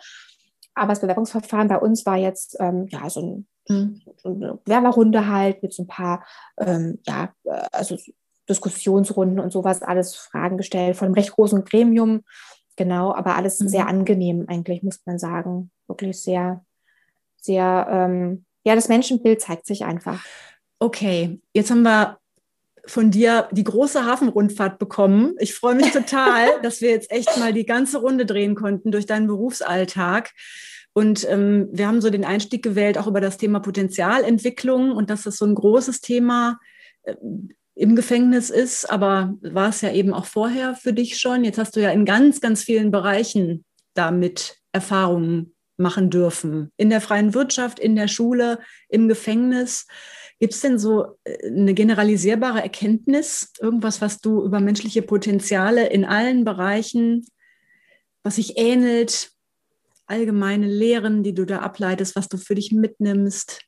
Aber 0.76 0.88
das 0.92 1.00
Bewerbungsverfahren 1.00 1.68
bei 1.68 1.78
uns 1.78 2.06
war 2.06 2.16
jetzt 2.16 2.56
ähm, 2.60 2.86
ja 2.88 3.08
so, 3.10 3.20
ein, 3.20 3.46
mhm. 3.68 4.02
eine 4.24 4.58
Bewerberrunde 4.64 5.26
halt 5.26 5.62
mit 5.62 5.72
so 5.72 5.82
ein 5.82 5.88
paar 5.88 6.24
ähm, 6.58 6.98
ja 7.06 7.32
also 7.72 7.96
Diskussionsrunden 8.48 9.40
und 9.40 9.52
sowas, 9.52 9.82
alles 9.82 10.14
Fragen 10.14 10.56
gestellt 10.56 10.96
von 10.96 11.06
einem 11.06 11.14
recht 11.14 11.32
großen 11.32 11.64
Gremium, 11.64 12.22
genau, 12.76 13.12
aber 13.12 13.34
alles 13.34 13.58
mhm. 13.58 13.68
sehr 13.68 13.88
angenehm 13.88 14.44
eigentlich 14.48 14.82
muss 14.82 15.00
man 15.04 15.18
sagen, 15.18 15.70
wirklich 15.88 16.22
sehr 16.22 16.64
sehr 17.36 17.86
ähm, 17.90 18.44
ja 18.64 18.74
das 18.74 18.88
Menschenbild 18.88 19.40
zeigt 19.40 19.66
sich 19.66 19.84
einfach. 19.84 20.24
Okay, 20.78 21.40
jetzt 21.54 21.70
haben 21.70 21.82
wir 21.82 22.18
von 22.86 23.10
dir 23.10 23.48
die 23.52 23.64
große 23.64 24.04
Hafenrundfahrt 24.04 24.78
bekommen. 24.78 25.34
Ich 25.38 25.54
freue 25.54 25.74
mich 25.74 25.90
total, 25.90 26.48
dass 26.62 26.80
wir 26.80 26.90
jetzt 26.90 27.10
echt 27.10 27.36
mal 27.38 27.52
die 27.52 27.66
ganze 27.66 27.98
Runde 27.98 28.26
drehen 28.26 28.54
konnten 28.54 28.90
durch 28.90 29.06
deinen 29.06 29.26
Berufsalltag. 29.26 30.32
Und 30.92 31.28
ähm, 31.28 31.68
wir 31.72 31.88
haben 31.88 32.00
so 32.00 32.08
den 32.08 32.24
Einstieg 32.24 32.62
gewählt, 32.62 32.96
auch 32.96 33.06
über 33.06 33.20
das 33.20 33.36
Thema 33.36 33.60
Potenzialentwicklung 33.60 34.92
und 34.92 35.10
dass 35.10 35.24
das 35.24 35.36
so 35.36 35.44
ein 35.44 35.54
großes 35.54 36.00
Thema 36.00 36.58
äh, 37.02 37.14
im 37.74 37.94
Gefängnis 37.94 38.48
ist, 38.48 38.90
aber 38.90 39.34
war 39.42 39.68
es 39.68 39.82
ja 39.82 39.92
eben 39.92 40.14
auch 40.14 40.24
vorher 40.24 40.74
für 40.74 40.94
dich 40.94 41.18
schon. 41.18 41.44
Jetzt 41.44 41.58
hast 41.58 41.76
du 41.76 41.80
ja 41.80 41.90
in 41.90 42.06
ganz, 42.06 42.40
ganz 42.40 42.62
vielen 42.62 42.90
Bereichen 42.90 43.66
damit 43.92 44.56
Erfahrungen 44.72 45.54
machen 45.76 46.08
dürfen. 46.08 46.72
In 46.78 46.88
der 46.88 47.02
freien 47.02 47.34
Wirtschaft, 47.34 47.78
in 47.78 47.94
der 47.94 48.08
Schule, 48.08 48.60
im 48.88 49.08
Gefängnis. 49.08 49.86
Gibt 50.38 50.52
es 50.52 50.60
denn 50.60 50.78
so 50.78 51.16
äh, 51.24 51.48
eine 51.48 51.74
generalisierbare 51.74 52.62
Erkenntnis, 52.62 53.52
irgendwas, 53.60 54.00
was 54.00 54.20
du 54.20 54.42
über 54.42 54.60
menschliche 54.60 55.02
Potenziale 55.02 55.88
in 55.88 56.04
allen 56.04 56.44
Bereichen, 56.44 57.26
was 58.22 58.36
sich 58.36 58.58
ähnelt, 58.58 59.30
allgemeine 60.06 60.66
Lehren, 60.66 61.22
die 61.22 61.34
du 61.34 61.44
da 61.44 61.60
ableitest, 61.60 62.16
was 62.16 62.28
du 62.28 62.36
für 62.36 62.54
dich 62.54 62.72
mitnimmst? 62.72 63.62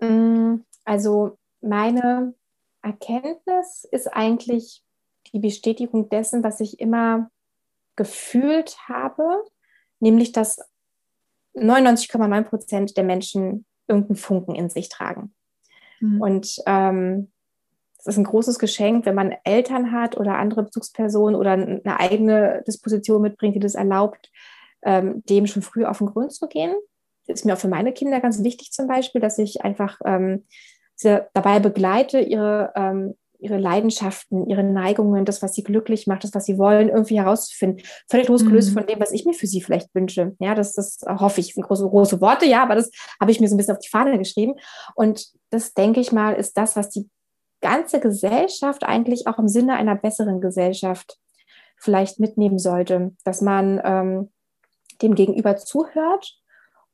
Mm, 0.00 0.56
also 0.84 1.38
meine 1.60 2.34
Erkenntnis 2.82 3.86
ist 3.90 4.08
eigentlich 4.08 4.82
die 5.32 5.38
Bestätigung 5.38 6.08
dessen, 6.08 6.42
was 6.42 6.60
ich 6.60 6.80
immer 6.80 7.30
gefühlt 7.96 8.76
habe, 8.88 9.44
nämlich 10.00 10.32
dass 10.32 10.58
99,9 11.54 12.42
Prozent 12.44 12.96
der 12.96 13.04
Menschen 13.04 13.66
irgendeinen 13.88 14.16
Funken 14.16 14.54
in 14.54 14.70
sich 14.70 14.88
tragen. 14.88 15.34
Mhm. 16.00 16.20
Und 16.20 16.62
ähm, 16.66 17.30
es 17.98 18.06
ist 18.06 18.18
ein 18.18 18.24
großes 18.24 18.58
Geschenk, 18.58 19.06
wenn 19.06 19.14
man 19.14 19.34
Eltern 19.44 19.92
hat 19.92 20.16
oder 20.16 20.36
andere 20.36 20.62
Bezugspersonen 20.62 21.34
oder 21.34 21.52
eine 21.52 22.00
eigene 22.00 22.62
Disposition 22.66 23.22
mitbringt, 23.22 23.56
die 23.56 23.60
das 23.60 23.74
erlaubt, 23.74 24.30
ähm, 24.82 25.22
dem 25.28 25.46
schon 25.46 25.62
früh 25.62 25.84
auf 25.84 25.98
den 25.98 26.06
Grund 26.06 26.32
zu 26.32 26.46
gehen. 26.46 26.74
Das 27.26 27.40
ist 27.40 27.44
mir 27.44 27.54
auch 27.54 27.58
für 27.58 27.68
meine 27.68 27.92
Kinder 27.92 28.20
ganz 28.20 28.42
wichtig 28.42 28.72
zum 28.72 28.86
Beispiel, 28.86 29.20
dass 29.20 29.38
ich 29.38 29.62
einfach 29.62 30.00
ähm, 30.04 30.44
sie 30.94 31.26
dabei 31.34 31.58
begleite, 31.58 32.20
ihre, 32.20 32.72
ähm, 32.74 33.14
ihre 33.38 33.56
Leidenschaften, 33.56 34.48
ihre 34.48 34.64
Neigungen, 34.64 35.24
das, 35.24 35.42
was 35.42 35.54
sie 35.54 35.62
glücklich 35.62 36.06
macht, 36.06 36.24
das, 36.24 36.34
was 36.34 36.44
sie 36.44 36.58
wollen, 36.58 36.88
irgendwie 36.88 37.18
herauszufinden. 37.18 37.84
Völlig 38.08 38.28
losgelöst 38.28 38.70
mhm. 38.70 38.74
von 38.74 38.86
dem, 38.86 39.00
was 39.00 39.12
ich 39.12 39.24
mir 39.24 39.34
für 39.34 39.46
sie 39.46 39.60
vielleicht 39.60 39.94
wünsche. 39.94 40.34
Ja, 40.40 40.54
das, 40.54 40.72
das 40.72 41.00
hoffe 41.06 41.40
ich, 41.40 41.54
sind 41.54 41.62
große, 41.62 41.88
große 41.88 42.20
Worte, 42.20 42.46
ja, 42.46 42.62
aber 42.62 42.74
das 42.74 42.90
habe 43.20 43.30
ich 43.30 43.40
mir 43.40 43.48
so 43.48 43.54
ein 43.54 43.58
bisschen 43.58 43.76
auf 43.76 43.82
die 43.82 43.88
Fahne 43.88 44.18
geschrieben. 44.18 44.54
Und 44.94 45.26
das, 45.50 45.72
denke 45.74 46.00
ich 46.00 46.12
mal, 46.12 46.32
ist 46.32 46.56
das, 46.56 46.74
was 46.74 46.90
die 46.90 47.08
ganze 47.60 48.00
Gesellschaft 48.00 48.84
eigentlich 48.84 49.26
auch 49.26 49.38
im 49.38 49.48
Sinne 49.48 49.74
einer 49.74 49.94
besseren 49.94 50.40
Gesellschaft 50.40 51.18
vielleicht 51.76 52.18
mitnehmen 52.18 52.58
sollte, 52.58 53.12
dass 53.24 53.40
man 53.40 53.80
ähm, 53.84 54.30
dem 55.00 55.14
Gegenüber 55.14 55.56
zuhört 55.56 56.38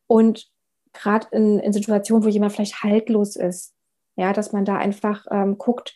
und 0.07 0.47
gerade 0.93 1.27
in, 1.33 1.59
in 1.59 1.73
Situationen, 1.73 2.25
wo 2.25 2.29
jemand 2.29 2.53
vielleicht 2.53 2.83
haltlos 2.83 3.37
ist, 3.37 3.75
ja, 4.17 4.33
dass 4.33 4.53
man 4.53 4.65
da 4.65 4.77
einfach 4.77 5.27
ähm, 5.31 5.59
guckt, 5.59 5.95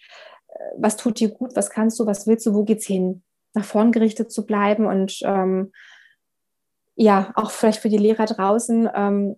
was 0.76 0.96
tut 0.96 1.20
dir 1.20 1.30
gut, 1.30 1.56
was 1.56 1.70
kannst 1.70 1.98
du, 1.98 2.06
was 2.06 2.26
willst 2.26 2.46
du, 2.46 2.54
wo 2.54 2.64
geht's 2.64 2.86
hin, 2.86 3.22
nach 3.54 3.64
vorn 3.64 3.92
gerichtet 3.92 4.30
zu 4.30 4.46
bleiben 4.46 4.86
und 4.86 5.18
ähm, 5.22 5.72
ja, 6.94 7.32
auch 7.36 7.50
vielleicht 7.50 7.80
für 7.80 7.88
die 7.88 7.98
Lehrer 7.98 8.26
draußen, 8.26 8.88
ähm, 8.94 9.36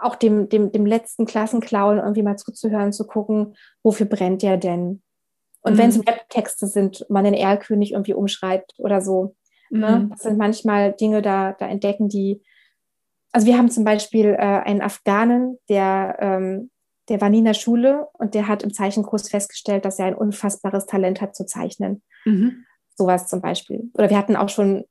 auch 0.00 0.14
dem, 0.14 0.48
dem, 0.50 0.72
dem 0.72 0.84
letzten 0.84 1.24
Klassenclown 1.24 1.98
irgendwie 1.98 2.22
mal 2.22 2.36
zuzuhören, 2.36 2.92
zu 2.92 3.06
gucken, 3.06 3.56
wofür 3.82 4.06
brennt 4.06 4.42
der 4.42 4.58
denn? 4.58 5.02
Und 5.62 5.74
mhm. 5.74 5.78
wenn 5.78 5.88
es 5.88 5.98
Webtexte 6.06 6.66
sind, 6.66 7.06
man 7.08 7.24
den 7.24 7.34
Erlkönig 7.34 7.92
irgendwie 7.92 8.12
umschreibt 8.12 8.74
oder 8.78 9.00
so, 9.00 9.34
Ne? 9.70 10.00
Mhm. 10.00 10.10
Das 10.10 10.20
sind 10.20 10.38
manchmal 10.38 10.92
Dinge, 10.92 11.22
da, 11.22 11.52
da 11.52 11.66
entdecken 11.66 12.08
die. 12.08 12.42
Also 13.32 13.46
wir 13.46 13.58
haben 13.58 13.70
zum 13.70 13.84
Beispiel 13.84 14.34
äh, 14.34 14.36
einen 14.36 14.80
Afghanen, 14.80 15.58
der, 15.68 16.16
ähm, 16.20 16.70
der 17.08 17.20
war 17.20 17.30
nie 17.30 17.38
in 17.38 17.44
der 17.44 17.54
Schule 17.54 18.08
und 18.14 18.34
der 18.34 18.48
hat 18.48 18.62
im 18.62 18.72
Zeichenkurs 18.72 19.28
festgestellt, 19.28 19.84
dass 19.84 19.98
er 19.98 20.06
ein 20.06 20.14
unfassbares 20.14 20.86
Talent 20.86 21.20
hat 21.20 21.36
zu 21.36 21.46
zeichnen. 21.46 22.02
Mhm. 22.24 22.64
Sowas 22.96 23.28
zum 23.28 23.40
Beispiel. 23.40 23.90
Oder 23.94 24.10
wir 24.10 24.18
hatten 24.18 24.36
auch 24.36 24.48
schon 24.48 24.84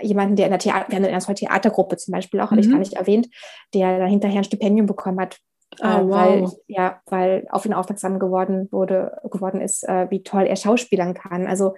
jemanden, 0.00 0.36
der 0.36 0.46
in 0.46 0.52
der 0.52 0.60
Theater, 0.60 0.86
wir 0.88 0.96
haben 0.96 1.04
eine 1.04 1.34
Theatergruppe 1.34 1.96
zum 1.96 2.12
Beispiel 2.12 2.40
auch, 2.40 2.50
habe 2.50 2.56
mhm. 2.56 2.60
ich 2.60 2.70
gar 2.70 2.78
nicht 2.78 2.92
erwähnt, 2.94 3.28
der 3.74 3.98
da 3.98 4.06
hinterher 4.06 4.38
ein 4.38 4.44
Stipendium 4.44 4.86
bekommen 4.86 5.20
hat, 5.20 5.38
Oh, 5.78 5.84
äh, 5.84 6.02
wow. 6.02 6.10
weil, 6.10 6.48
ja, 6.66 7.00
weil 7.06 7.46
auf 7.50 7.64
ihn 7.64 7.72
aufmerksam 7.72 8.18
geworden 8.18 8.68
wurde, 8.72 9.16
geworden 9.30 9.60
ist, 9.60 9.88
äh, 9.88 10.10
wie 10.10 10.22
toll 10.22 10.46
er 10.46 10.56
schauspielern 10.56 11.14
kann. 11.14 11.46
Also 11.46 11.74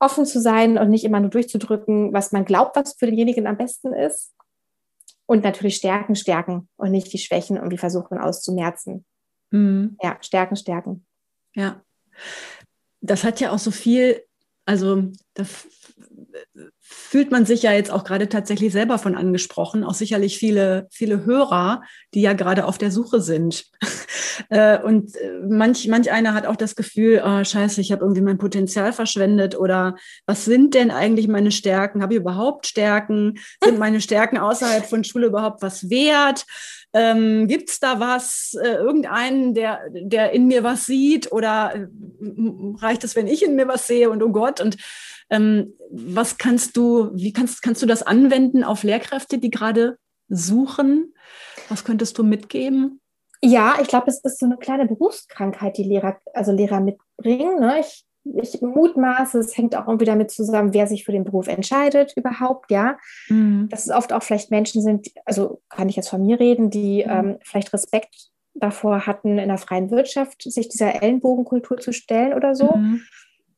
offen 0.00 0.26
zu 0.26 0.40
sein 0.40 0.76
und 0.76 0.90
nicht 0.90 1.04
immer 1.04 1.20
nur 1.20 1.30
durchzudrücken, 1.30 2.12
was 2.12 2.32
man 2.32 2.44
glaubt, 2.44 2.76
was 2.76 2.96
für 2.98 3.06
denjenigen 3.06 3.46
am 3.46 3.56
besten 3.56 3.94
ist. 3.94 4.34
Und 5.26 5.42
natürlich 5.42 5.76
Stärken, 5.76 6.14
Stärken 6.14 6.68
und 6.76 6.92
nicht 6.92 7.12
die 7.12 7.18
Schwächen 7.18 7.56
irgendwie 7.56 7.78
versuchen 7.78 8.18
auszumerzen. 8.18 9.04
Mhm. 9.50 9.96
Ja, 10.02 10.18
Stärken, 10.20 10.56
Stärken. 10.56 11.04
Ja. 11.54 11.82
Das 13.00 13.24
hat 13.24 13.40
ja 13.40 13.50
auch 13.50 13.58
so 13.58 13.70
viel, 13.70 14.22
also 14.64 15.10
da 15.34 15.44
fühlt 16.80 17.30
man 17.30 17.46
sich 17.46 17.62
ja 17.62 17.72
jetzt 17.72 17.90
auch 17.90 18.04
gerade 18.04 18.28
tatsächlich 18.28 18.72
selber 18.72 18.98
von 18.98 19.14
angesprochen, 19.14 19.84
auch 19.84 19.94
sicherlich 19.94 20.38
viele, 20.38 20.86
viele 20.90 21.24
Hörer, 21.24 21.82
die 22.14 22.22
ja 22.22 22.32
gerade 22.32 22.64
auf 22.64 22.78
der 22.78 22.90
Suche 22.90 23.20
sind. 23.20 23.66
Äh, 24.50 24.82
und 24.82 25.16
äh, 25.16 25.40
manch, 25.48 25.88
manch 25.88 26.10
einer 26.12 26.34
hat 26.34 26.46
auch 26.46 26.56
das 26.56 26.76
Gefühl, 26.76 27.22
oh, 27.24 27.42
scheiße, 27.42 27.80
ich 27.80 27.90
habe 27.90 28.02
irgendwie 28.02 28.20
mein 28.20 28.36
Potenzial 28.36 28.92
verschwendet 28.92 29.58
oder 29.58 29.96
was 30.26 30.44
sind 30.44 30.74
denn 30.74 30.90
eigentlich 30.90 31.26
meine 31.26 31.50
Stärken? 31.50 32.02
Habe 32.02 32.14
ich 32.14 32.20
überhaupt 32.20 32.66
Stärken? 32.66 33.38
Sind 33.64 33.78
meine 33.78 34.02
Stärken 34.02 34.36
außerhalb 34.36 34.84
von 34.84 35.04
Schule 35.04 35.28
überhaupt 35.28 35.62
was 35.62 35.88
wert? 35.88 36.44
Ähm, 36.92 37.46
Gibt 37.48 37.70
es 37.70 37.80
da 37.80 38.00
was, 38.00 38.56
äh, 38.62 38.74
irgendeinen, 38.74 39.54
der, 39.54 39.80
der 39.90 40.32
in 40.32 40.46
mir 40.46 40.62
was 40.62 40.86
sieht 40.86 41.30
oder 41.32 41.74
äh, 41.74 41.86
reicht 42.78 43.04
es, 43.04 43.16
wenn 43.16 43.26
ich 43.26 43.44
in 43.44 43.54
mir 43.54 43.68
was 43.68 43.86
sehe 43.86 44.08
und 44.10 44.22
oh 44.22 44.30
Gott 44.30 44.60
und 44.60 44.76
was 45.28 46.38
kannst 46.38 46.76
du, 46.76 47.10
wie 47.14 47.32
kannst, 47.32 47.62
kannst 47.62 47.82
du 47.82 47.86
das 47.86 48.02
anwenden 48.02 48.64
auf 48.64 48.82
Lehrkräfte, 48.82 49.38
die 49.38 49.50
gerade 49.50 49.98
suchen? 50.28 51.14
Was 51.68 51.84
könntest 51.84 52.18
du 52.18 52.24
mitgeben? 52.24 53.00
Ja, 53.42 53.76
ich 53.80 53.88
glaube, 53.88 54.08
es 54.08 54.20
ist 54.24 54.38
so 54.38 54.46
eine 54.46 54.56
kleine 54.56 54.86
Berufskrankheit, 54.86 55.76
die 55.76 55.84
Lehrer, 55.84 56.18
also 56.32 56.52
Lehrer 56.52 56.80
mitbringen. 56.80 57.60
Ne? 57.60 57.80
Ich, 57.80 58.04
ich 58.24 58.60
mutmaße, 58.62 59.38
es 59.38 59.56
hängt 59.56 59.76
auch 59.76 59.86
irgendwie 59.86 60.06
damit 60.06 60.30
zusammen, 60.30 60.74
wer 60.74 60.86
sich 60.86 61.04
für 61.04 61.12
den 61.12 61.24
Beruf 61.24 61.48
entscheidet 61.48 62.14
überhaupt, 62.16 62.70
ja. 62.70 62.98
Mhm. 63.28 63.68
Dass 63.68 63.86
es 63.86 63.92
oft 63.92 64.12
auch 64.12 64.22
vielleicht 64.22 64.50
Menschen 64.50 64.82
sind, 64.82 65.08
also 65.24 65.60
kann 65.68 65.88
ich 65.88 65.96
jetzt 65.96 66.08
von 66.08 66.22
mir 66.22 66.40
reden, 66.40 66.70
die 66.70 67.04
mhm. 67.04 67.10
ähm, 67.10 67.38
vielleicht 67.42 67.72
Respekt 67.72 68.30
davor 68.54 69.06
hatten, 69.06 69.38
in 69.38 69.48
der 69.48 69.58
freien 69.58 69.90
Wirtschaft 69.90 70.42
sich 70.42 70.68
dieser 70.68 71.02
Ellenbogenkultur 71.02 71.78
zu 71.78 71.92
stellen 71.92 72.32
oder 72.32 72.54
so. 72.54 72.74
Mhm. 72.74 73.02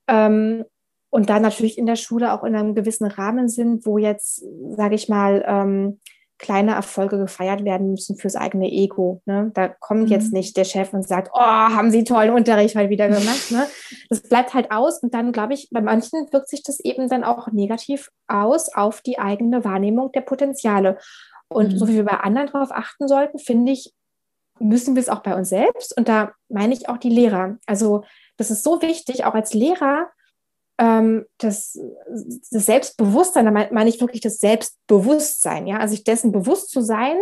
Ähm, 0.08 0.64
und 1.10 1.30
dann 1.30 1.42
natürlich 1.42 1.78
in 1.78 1.86
der 1.86 1.96
Schule 1.96 2.32
auch 2.32 2.44
in 2.44 2.54
einem 2.54 2.74
gewissen 2.74 3.06
Rahmen 3.06 3.48
sind, 3.48 3.86
wo 3.86 3.98
jetzt, 3.98 4.44
sage 4.76 4.94
ich 4.94 5.08
mal, 5.08 5.44
ähm, 5.46 6.00
kleine 6.38 6.72
Erfolge 6.72 7.18
gefeiert 7.18 7.64
werden 7.64 7.90
müssen 7.90 8.16
fürs 8.16 8.36
eigene 8.36 8.70
Ego. 8.70 9.20
Ne? 9.26 9.50
Da 9.54 9.68
kommt 9.68 10.04
mhm. 10.04 10.08
jetzt 10.08 10.32
nicht 10.32 10.56
der 10.56 10.64
Chef 10.64 10.92
und 10.92 11.06
sagt, 11.06 11.30
oh, 11.34 11.40
haben 11.40 11.90
Sie 11.90 12.04
tollen 12.04 12.32
Unterricht 12.32 12.76
mal 12.76 12.90
wieder 12.90 13.08
gemacht. 13.08 13.50
Ne? 13.50 13.66
Das 14.08 14.22
bleibt 14.22 14.54
halt 14.54 14.70
aus 14.70 15.02
und 15.02 15.12
dann, 15.14 15.32
glaube 15.32 15.54
ich, 15.54 15.68
bei 15.70 15.80
manchen 15.80 16.32
wirkt 16.32 16.48
sich 16.48 16.62
das 16.62 16.78
eben 16.80 17.08
dann 17.08 17.24
auch 17.24 17.50
negativ 17.50 18.10
aus 18.28 18.72
auf 18.72 19.00
die 19.00 19.18
eigene 19.18 19.64
Wahrnehmung 19.64 20.12
der 20.12 20.20
Potenziale. 20.20 20.98
Und 21.48 21.72
mhm. 21.72 21.78
so 21.78 21.88
wie 21.88 21.94
wir 21.94 22.04
bei 22.04 22.20
anderen 22.20 22.46
darauf 22.46 22.70
achten 22.70 23.08
sollten, 23.08 23.38
finde 23.38 23.72
ich, 23.72 23.92
müssen 24.60 24.94
wir 24.94 25.00
es 25.00 25.08
auch 25.08 25.22
bei 25.22 25.34
uns 25.34 25.48
selbst. 25.48 25.96
Und 25.96 26.08
da 26.08 26.32
meine 26.48 26.74
ich 26.74 26.88
auch 26.88 26.98
die 26.98 27.10
Lehrer. 27.10 27.58
Also 27.66 28.04
das 28.36 28.50
ist 28.50 28.62
so 28.62 28.80
wichtig, 28.80 29.24
auch 29.24 29.34
als 29.34 29.54
Lehrer 29.54 30.08
ähm, 30.78 31.26
das, 31.38 31.78
das 32.50 32.66
Selbstbewusstsein, 32.66 33.44
da 33.44 33.50
meine 33.50 33.88
ich 33.88 34.00
wirklich 34.00 34.20
das 34.20 34.38
Selbstbewusstsein, 34.38 35.66
ja, 35.66 35.78
also 35.78 35.94
sich 35.94 36.04
dessen 36.04 36.32
bewusst 36.32 36.70
zu 36.70 36.80
sein, 36.80 37.16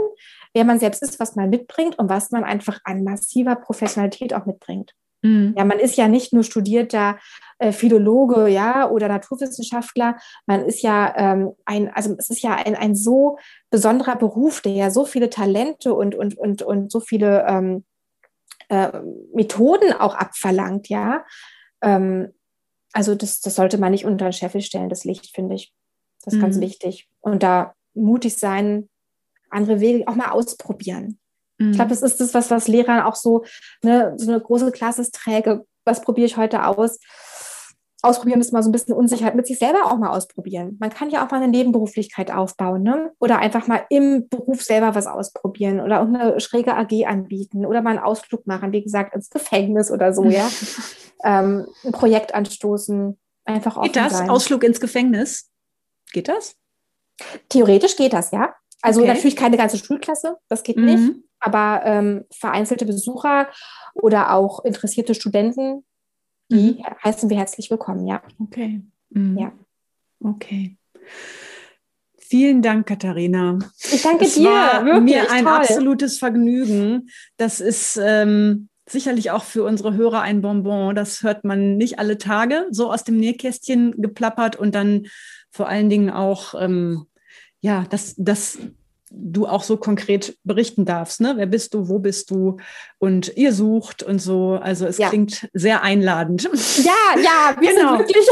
wer 0.54 0.64
man 0.64 0.78
selbst 0.78 1.02
ist, 1.02 1.18
was 1.18 1.36
man 1.36 1.50
mitbringt 1.50 1.98
und 1.98 2.08
was 2.08 2.30
man 2.30 2.44
einfach 2.44 2.80
an 2.84 3.04
massiver 3.04 3.56
Professionalität 3.56 4.34
auch 4.34 4.46
mitbringt. 4.46 4.92
Mhm. 5.22 5.54
Ja, 5.56 5.64
man 5.64 5.78
ist 5.78 5.96
ja 5.96 6.08
nicht 6.08 6.32
nur 6.32 6.44
studierter 6.44 7.18
äh, 7.58 7.72
Philologe, 7.72 8.48
ja, 8.48 8.90
oder 8.90 9.08
Naturwissenschaftler, 9.08 10.16
man 10.46 10.64
ist 10.64 10.82
ja 10.82 11.14
ähm, 11.16 11.52
ein, 11.64 11.90
also 11.94 12.14
es 12.18 12.30
ist 12.30 12.42
ja 12.42 12.54
ein, 12.54 12.74
ein 12.74 12.94
so 12.94 13.38
besonderer 13.70 14.16
Beruf, 14.16 14.60
der 14.60 14.72
ja 14.72 14.90
so 14.90 15.04
viele 15.04 15.30
Talente 15.30 15.94
und, 15.94 16.14
und, 16.14 16.36
und, 16.36 16.62
und 16.62 16.92
so 16.92 17.00
viele 17.00 17.46
ähm, 17.48 17.84
äh, 18.68 18.90
Methoden 19.34 19.92
auch 19.92 20.14
abverlangt, 20.14 20.88
ja. 20.88 21.24
Ähm, 21.82 22.32
also 22.96 23.14
das, 23.14 23.40
das 23.40 23.56
sollte 23.56 23.76
man 23.76 23.92
nicht 23.92 24.06
unter 24.06 24.24
den 24.24 24.32
Scheffel 24.32 24.62
stellen, 24.62 24.88
das 24.88 25.04
Licht, 25.04 25.34
finde 25.34 25.54
ich. 25.54 25.70
Das 26.24 26.32
ist 26.32 26.38
mhm. 26.38 26.44
ganz 26.44 26.60
wichtig. 26.60 27.10
Und 27.20 27.42
da 27.42 27.74
mutig 27.92 28.38
sein, 28.38 28.88
andere 29.50 29.80
Wege 29.80 30.08
auch 30.08 30.14
mal 30.14 30.30
ausprobieren. 30.30 31.18
Mhm. 31.58 31.72
Ich 31.72 31.76
glaube, 31.76 31.90
das 31.90 32.00
ist 32.00 32.20
das, 32.20 32.32
was, 32.32 32.50
was 32.50 32.68
Lehrern 32.68 33.02
auch 33.02 33.14
so, 33.14 33.44
ne, 33.82 34.14
so 34.16 34.30
eine 34.30 34.40
große 34.40 34.72
Klasse 34.72 35.10
träge. 35.10 35.66
Was 35.84 36.00
probiere 36.00 36.24
ich 36.26 36.38
heute 36.38 36.64
aus? 36.64 36.98
Ausprobieren 38.06 38.40
ist 38.40 38.52
mal 38.52 38.62
so 38.62 38.68
ein 38.68 38.72
bisschen 38.72 38.94
Unsicherheit 38.94 39.34
mit 39.34 39.46
sich 39.46 39.58
selber 39.58 39.86
auch 39.86 39.98
mal 39.98 40.10
ausprobieren. 40.10 40.76
Man 40.78 40.90
kann 40.90 41.10
ja 41.10 41.24
auch 41.26 41.30
mal 41.30 41.38
eine 41.42 41.48
Nebenberuflichkeit 41.48 42.30
aufbauen, 42.30 42.82
ne? 42.82 43.10
Oder 43.18 43.40
einfach 43.40 43.66
mal 43.66 43.84
im 43.90 44.28
Beruf 44.28 44.62
selber 44.62 44.94
was 44.94 45.08
ausprobieren 45.08 45.80
oder 45.80 46.00
auch 46.00 46.06
eine 46.06 46.38
schräge 46.38 46.76
AG 46.76 47.04
anbieten 47.06 47.66
oder 47.66 47.82
mal 47.82 47.90
einen 47.90 47.98
Ausflug 47.98 48.46
machen, 48.46 48.72
wie 48.72 48.82
gesagt, 48.82 49.14
ins 49.14 49.28
Gefängnis 49.28 49.90
oder 49.90 50.12
so, 50.12 50.24
ja. 50.24 50.48
ähm, 51.24 51.66
ein 51.84 51.92
Projekt 51.92 52.32
anstoßen, 52.32 53.18
einfach 53.44 53.82
Geht 53.82 53.96
das? 53.96 54.18
Sein. 54.18 54.30
Ausflug 54.30 54.62
ins 54.62 54.80
Gefängnis? 54.80 55.50
Geht 56.12 56.28
das? 56.28 56.54
Theoretisch 57.48 57.96
geht 57.96 58.12
das, 58.12 58.30
ja. 58.30 58.54
Also 58.82 59.00
okay. 59.00 59.12
natürlich 59.12 59.36
keine 59.36 59.56
ganze 59.56 59.78
Schulklasse, 59.78 60.36
das 60.48 60.62
geht 60.62 60.76
mhm. 60.76 60.84
nicht. 60.84 61.14
Aber 61.40 61.82
ähm, 61.84 62.24
vereinzelte 62.30 62.86
Besucher 62.86 63.48
oder 63.94 64.32
auch 64.32 64.64
interessierte 64.64 65.14
Studenten, 65.14 65.84
die 66.50 66.72
mhm. 66.72 66.84
heißen 67.04 67.30
wir 67.30 67.36
herzlich 67.36 67.70
willkommen, 67.70 68.06
ja. 68.06 68.22
Okay. 68.40 68.82
Mhm. 69.10 69.38
Ja. 69.38 69.52
Okay. 70.20 70.76
Vielen 72.18 72.60
Dank, 72.60 72.86
Katharina. 72.86 73.58
Ich 73.92 74.02
danke 74.02 74.24
es 74.24 74.34
dir. 74.34 74.50
War 74.50 74.84
wirklich, 74.84 75.04
mir 75.04 75.30
ein 75.30 75.44
toll. 75.44 75.52
absolutes 75.52 76.18
Vergnügen. 76.18 77.08
Das 77.36 77.60
ist 77.60 78.00
ähm, 78.02 78.68
sicherlich 78.88 79.30
auch 79.30 79.44
für 79.44 79.62
unsere 79.62 79.94
Hörer 79.94 80.22
ein 80.22 80.40
Bonbon. 80.40 80.96
Das 80.96 81.22
hört 81.22 81.44
man 81.44 81.76
nicht 81.76 82.00
alle 82.00 82.18
Tage, 82.18 82.66
so 82.70 82.92
aus 82.92 83.04
dem 83.04 83.16
Nähkästchen 83.16 84.02
geplappert 84.02 84.56
und 84.56 84.74
dann 84.74 85.06
vor 85.50 85.68
allen 85.68 85.88
Dingen 85.88 86.10
auch, 86.10 86.60
ähm, 86.60 87.06
ja, 87.60 87.84
dass, 87.90 88.14
dass 88.16 88.58
du 89.18 89.46
auch 89.46 89.62
so 89.62 89.76
konkret 89.76 90.36
berichten 90.44 90.84
darfst. 90.84 91.20
Ne? 91.20 91.34
Wer 91.36 91.46
bist 91.46 91.74
du, 91.74 91.88
wo 91.88 91.98
bist 91.98 92.30
du 92.30 92.58
und 92.98 93.36
ihr 93.36 93.52
sucht 93.52 94.02
und 94.02 94.20
so. 94.20 94.58
Also 94.62 94.86
es 94.86 94.98
ja. 94.98 95.08
klingt 95.08 95.48
sehr 95.52 95.82
einladend. 95.82 96.44
Ja, 96.44 97.20
ja, 97.22 97.56
wir 97.58 97.74
genau. 97.74 97.96
sind 97.96 97.98
wirklich, 98.00 98.26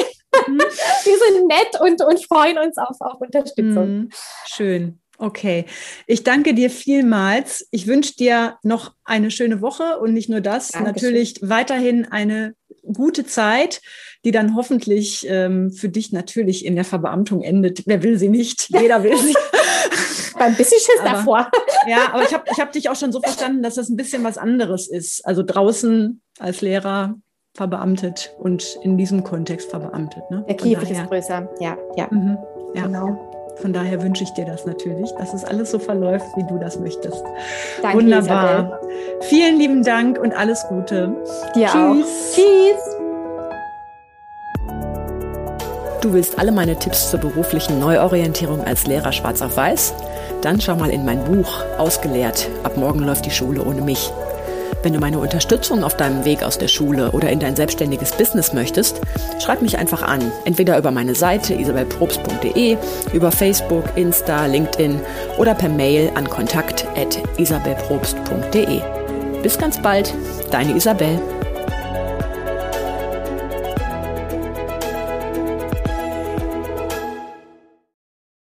mhm. 0.47 0.59
wir 1.05 1.19
sind 1.19 1.47
nett 1.49 1.81
und, 1.81 2.03
und 2.07 2.25
freuen 2.27 2.59
uns 2.59 2.77
auf, 2.77 2.97
auf 3.01 3.21
Unterstützung. 3.21 3.97
Mhm. 3.97 4.09
Schön. 4.47 5.01
Okay, 5.17 5.65
ich 6.09 6.25
danke 6.25 6.55
dir 6.55 6.71
vielmals. 6.71 7.69
Ich 7.71 7.87
wünsche 7.87 8.17
dir 8.17 8.59
noch 8.65 8.95
eine 9.05 9.31
schöne 9.31 9.61
Woche 9.61 9.99
und 10.01 10.13
nicht 10.13 10.29
nur 10.29 10.41
das, 10.41 10.69
Dankeschön. 10.69 11.13
natürlich 11.13 11.37
weiterhin 11.41 12.05
eine 12.07 12.55
gute 12.93 13.25
Zeit, 13.25 13.81
die 14.25 14.33
dann 14.33 14.57
hoffentlich 14.57 15.25
ähm, 15.29 15.71
für 15.71 15.89
dich 15.89 16.11
natürlich 16.13 16.65
in 16.65 16.75
der 16.75 16.85
Verbeamtung 16.85 17.43
endet. 17.43 17.85
Wer 17.87 18.03
will 18.03 18.19
sie 18.19 18.29
nicht? 18.29 18.69
Jeder 18.81 19.05
will 19.05 19.17
sie. 19.17 19.35
War 20.35 20.47
ein 20.47 20.57
bisschen 20.57 20.79
Schiss 20.79 21.01
aber, 21.01 21.11
davor. 21.11 21.51
Ja, 21.87 22.13
aber 22.13 22.23
ich 22.23 22.33
habe 22.33 22.45
ich 22.51 22.59
hab 22.59 22.73
dich 22.73 22.89
auch 22.89 22.97
schon 22.97 23.13
so 23.13 23.21
verstanden, 23.21 23.63
dass 23.63 23.75
das 23.75 23.91
ein 23.91 23.97
bisschen 23.97 24.25
was 24.25 24.39
anderes 24.39 24.89
ist. 24.89 25.27
Also 25.27 25.43
draußen 25.43 26.23
als 26.39 26.63
Lehrer 26.63 27.15
verbeamtet 27.55 28.35
und 28.39 28.79
in 28.83 28.97
diesem 28.97 29.23
Kontext 29.23 29.71
verbeamtet. 29.71 30.23
Ne? 30.31 30.45
Der 30.49 30.57
Käfig 30.57 30.91
ist 30.91 31.07
größer, 31.09 31.49
ja, 31.61 31.77
ja. 31.97 32.09
Mhm, 32.11 32.39
ja. 32.75 32.87
Genau. 32.87 33.31
Von 33.57 33.73
daher 33.73 34.03
wünsche 34.03 34.25
ich 34.25 34.31
dir 34.31 34.45
das 34.45 34.67
natürlich, 34.67 35.13
dass 35.13 35.33
es 35.33 35.45
alles 35.45 35.71
so 35.71 35.79
verläuft, 35.79 36.27
wie 36.37 36.45
du 36.45 36.59
das 36.59 36.79
möchtest. 36.81 37.23
Danke, 37.83 37.99
Wunderbar. 37.99 38.81
Isabel. 38.81 38.81
Vielen 39.21 39.59
lieben 39.59 39.83
Dank 39.85 40.19
und 40.19 40.33
alles 40.33 40.67
Gute. 40.69 41.15
Dir 41.55 41.69
Tschüss. 41.69 41.75
auch. 41.75 42.35
Tschüss. 42.35 43.04
Du 46.05 46.13
willst 46.13 46.39
alle 46.39 46.53
meine 46.53 46.79
Tipps 46.79 47.11
zur 47.11 47.19
beruflichen 47.19 47.81
Neuorientierung 47.81 48.63
als 48.63 48.87
Lehrer 48.87 49.11
schwarz 49.11 49.41
auf 49.41 49.57
weiß? 49.57 49.95
Dann 50.43 50.61
schau 50.61 50.77
mal 50.77 50.91
in 50.91 51.07
mein 51.07 51.25
Buch 51.25 51.65
Ausgelehrt. 51.79 52.51
Ab 52.63 52.77
morgen 52.77 52.99
läuft 52.99 53.25
die 53.25 53.31
Schule 53.31 53.65
ohne 53.65 53.81
mich. 53.81 54.13
Wenn 54.83 54.93
du 54.93 55.01
meine 55.01 55.19
Unterstützung 55.19 55.83
auf 55.83 55.97
deinem 55.97 56.27
Weg 56.27 56.43
aus 56.43 56.59
der 56.59 56.69
Schule 56.69 57.13
oder 57.13 57.31
in 57.31 57.41
dein 57.41 57.57
selbstständiges 57.57 58.13
Business 58.13 58.53
möchtest, 58.53 59.01
schreib 59.43 59.63
mich 59.63 59.79
einfach 59.79 60.03
an. 60.03 60.31
Entweder 60.45 60.77
über 60.77 60.91
meine 60.91 61.15
Seite 61.15 61.55
isabelprobst.de, 61.55 62.77
über 63.15 63.33
Facebook, 63.33 63.85
Insta, 63.97 64.45
LinkedIn 64.45 65.01
oder 65.39 65.55
per 65.55 65.71
Mail 65.71 66.11
an 66.17 66.29
kontakt.isabelprobst.de. 66.29 68.81
Bis 69.43 69.57
ganz 69.57 69.81
bald, 69.81 70.13
deine 70.51 70.77
Isabel. 70.77 71.19